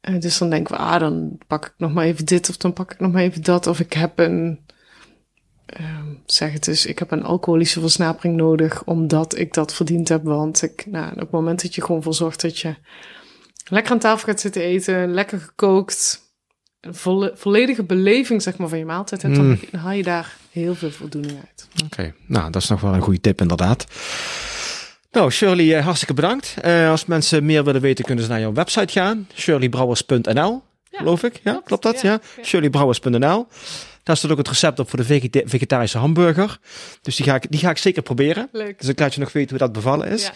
Eh, 0.00 0.20
dus 0.20 0.38
dan 0.38 0.50
denken 0.50 0.74
we, 0.76 0.80
ah, 0.82 1.00
dan 1.00 1.38
pak 1.46 1.66
ik 1.66 1.74
nog 1.76 1.92
maar 1.92 2.04
even 2.04 2.24
dit 2.24 2.48
of 2.48 2.56
dan 2.56 2.72
pak 2.72 2.92
ik 2.92 3.00
nog 3.00 3.12
maar 3.12 3.22
even 3.22 3.42
dat. 3.42 3.66
Of 3.66 3.80
ik 3.80 3.92
heb 3.92 4.18
een, 4.18 4.60
ehm, 5.66 6.06
zeg 6.26 6.52
het 6.52 6.68
eens, 6.68 6.86
ik 6.86 6.98
heb 6.98 7.10
een 7.10 7.22
alcoholische 7.24 7.80
versnapering 7.80 8.36
nodig 8.36 8.84
omdat 8.84 9.38
ik 9.38 9.54
dat 9.54 9.74
verdiend 9.74 10.08
heb. 10.08 10.24
Want 10.24 10.62
ik, 10.62 10.86
nou, 10.86 11.12
op 11.12 11.18
het 11.18 11.30
moment 11.30 11.62
dat 11.62 11.74
je 11.74 11.82
gewoon 11.82 12.02
voor 12.02 12.14
zorgt 12.14 12.40
dat 12.40 12.58
je 12.58 12.74
lekker 13.64 13.92
aan 13.92 13.98
tafel 13.98 14.28
gaat 14.28 14.40
zitten 14.40 14.62
eten, 14.62 15.12
lekker 15.12 15.40
gekookt, 15.40 16.20
volle- 16.80 17.32
volledige 17.34 17.82
beleving 17.82 18.42
zeg 18.42 18.56
maar 18.56 18.68
van 18.68 18.78
je 18.78 18.84
maaltijd 18.84 19.22
hebt, 19.22 19.34
dan, 19.36 19.58
dan 19.70 19.80
haal 19.80 19.92
je 19.92 20.02
daar 20.02 20.36
heel 20.50 20.74
veel 20.74 20.90
voldoening 20.90 21.36
uit. 21.48 21.68
Oké, 21.84 22.14
nou 22.26 22.50
dat 22.50 22.62
is 22.62 22.68
nog 22.68 22.80
wel 22.80 22.94
een 22.94 23.00
goede 23.00 23.20
tip 23.20 23.40
inderdaad. 23.40 23.84
Nou, 25.12 25.30
Shirley, 25.30 25.76
eh, 25.76 25.84
hartstikke 25.84 26.14
bedankt. 26.14 26.54
Eh, 26.60 26.90
als 26.90 27.04
mensen 27.06 27.44
meer 27.44 27.64
willen 27.64 27.80
weten, 27.80 28.04
kunnen 28.04 28.24
ze 28.24 28.30
naar 28.30 28.40
jouw 28.40 28.52
website 28.52 28.92
gaan. 28.92 29.26
shirleybrouwers.nl, 29.34 30.62
geloof 30.92 31.22
ik. 31.22 31.34
Ja, 31.34 31.50
klopt. 31.50 31.66
klopt 31.66 31.82
dat? 31.82 32.00
Ja, 32.00 32.10
Ja, 32.36 32.42
shirleybrouwers.nl. 32.44 33.46
Daar 34.02 34.16
staat 34.16 34.30
ook 34.30 34.38
het 34.38 34.48
recept 34.48 34.78
op 34.78 34.88
voor 34.88 34.98
de 34.98 35.04
vegeta- 35.04 35.40
vegetarische 35.44 35.98
hamburger. 35.98 36.58
Dus 37.02 37.16
die 37.16 37.26
ga, 37.26 37.34
ik, 37.34 37.46
die 37.50 37.60
ga 37.60 37.70
ik 37.70 37.78
zeker 37.78 38.02
proberen. 38.02 38.48
Leuk. 38.52 38.78
Dus 38.80 38.88
ik 38.88 38.98
laat 38.98 39.14
je 39.14 39.20
nog 39.20 39.32
weten 39.32 39.50
hoe 39.50 39.58
dat 39.58 39.72
bevallen 39.72 40.08
is. 40.08 40.22
Ja. 40.22 40.32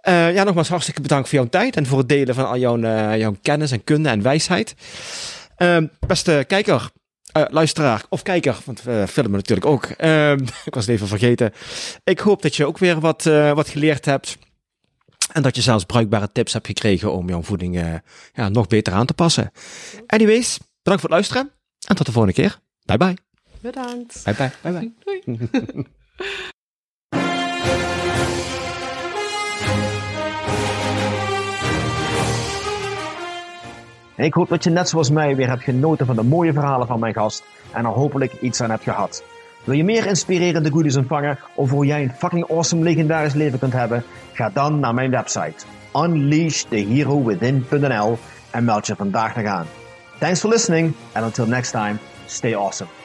Eh, 0.00 0.34
ja, 0.34 0.42
nogmaals 0.44 0.68
hartstikke 0.68 1.00
bedankt 1.00 1.28
voor 1.28 1.38
jouw 1.38 1.48
tijd 1.48 1.76
en 1.76 1.86
voor 1.86 1.98
het 1.98 2.08
delen 2.08 2.34
van 2.34 2.46
al 2.48 2.58
jouw, 2.58 2.80
eh, 2.82 3.18
jouw 3.18 3.36
kennis 3.42 3.70
en 3.70 3.84
kunde 3.84 4.08
en 4.08 4.22
wijsheid. 4.22 4.74
Ehm, 5.58 5.86
beste 6.06 6.44
kijker, 6.46 6.90
eh, 7.32 7.44
luisteraar 7.50 8.04
of 8.08 8.22
kijker, 8.22 8.56
want 8.64 8.82
we 8.82 9.04
filmen 9.08 9.32
natuurlijk 9.32 9.66
ook. 9.66 9.84
Ehm, 9.84 10.38
ik 10.64 10.74
was 10.74 10.86
het 10.86 10.94
even 10.94 11.08
vergeten. 11.08 11.52
Ik 12.04 12.18
hoop 12.18 12.42
dat 12.42 12.56
je 12.56 12.66
ook 12.66 12.78
weer 12.78 13.00
wat, 13.00 13.26
eh, 13.26 13.52
wat 13.52 13.68
geleerd 13.68 14.04
hebt. 14.04 14.38
En 15.32 15.42
dat 15.42 15.56
je 15.56 15.62
zelfs 15.62 15.84
bruikbare 15.84 16.32
tips 16.32 16.52
hebt 16.52 16.66
gekregen 16.66 17.12
om 17.12 17.28
jouw 17.28 17.42
voeding 17.42 17.78
eh, 17.78 17.94
ja, 18.32 18.48
nog 18.48 18.66
beter 18.66 18.92
aan 18.92 19.06
te 19.06 19.14
passen. 19.14 19.50
Anyways, 20.06 20.58
bedankt 20.58 21.00
voor 21.00 21.10
het 21.10 21.18
luisteren. 21.18 21.50
En 21.86 21.96
tot 21.96 22.06
de 22.06 22.12
volgende 22.12 22.42
keer. 22.42 22.58
Bye 22.84 22.96
bye. 22.96 23.16
Bedankt. 23.60 24.24
Bye 24.24 24.34
bye. 24.34 24.50
Bye 24.62 24.72
bye. 24.72 24.92
Doei. 25.04 25.86
Ik 34.18 34.34
hoop 34.34 34.48
dat 34.48 34.64
je 34.64 34.70
net 34.70 34.88
zoals 34.88 35.10
mij 35.10 35.36
weer 35.36 35.48
hebt 35.48 35.62
genoten 35.62 36.06
van 36.06 36.16
de 36.16 36.22
mooie 36.22 36.52
verhalen 36.52 36.86
van 36.86 37.00
mijn 37.00 37.14
gast 37.14 37.44
en 37.72 37.84
er 37.84 37.90
hopelijk 37.90 38.32
iets 38.40 38.60
aan 38.60 38.70
hebt 38.70 38.82
gehad. 38.82 39.24
Wil 39.64 39.74
je 39.74 39.84
meer 39.84 40.06
inspirerende 40.06 40.70
goodies 40.70 40.96
ontvangen 40.96 41.38
over 41.54 41.74
hoe 41.74 41.86
jij 41.86 42.02
een 42.02 42.12
fucking 42.12 42.50
awesome 42.50 42.82
legendarisch 42.82 43.34
leven 43.34 43.58
kunt 43.58 43.72
hebben? 43.72 44.04
Ga 44.32 44.50
dan 44.50 44.80
naar 44.80 44.94
mijn 44.94 45.10
website 45.10 45.64
unleashtheherowithin.nl 45.94 48.18
en 48.50 48.64
meld 48.64 48.86
je 48.86 48.96
vandaag 48.96 49.36
nog 49.36 49.46
aan. 49.46 49.66
Thanks 50.18 50.40
for 50.40 50.50
listening 50.50 50.94
and 51.12 51.24
until 51.24 51.46
next 51.46 51.70
time, 51.70 51.96
stay 52.26 52.54
awesome. 52.54 52.97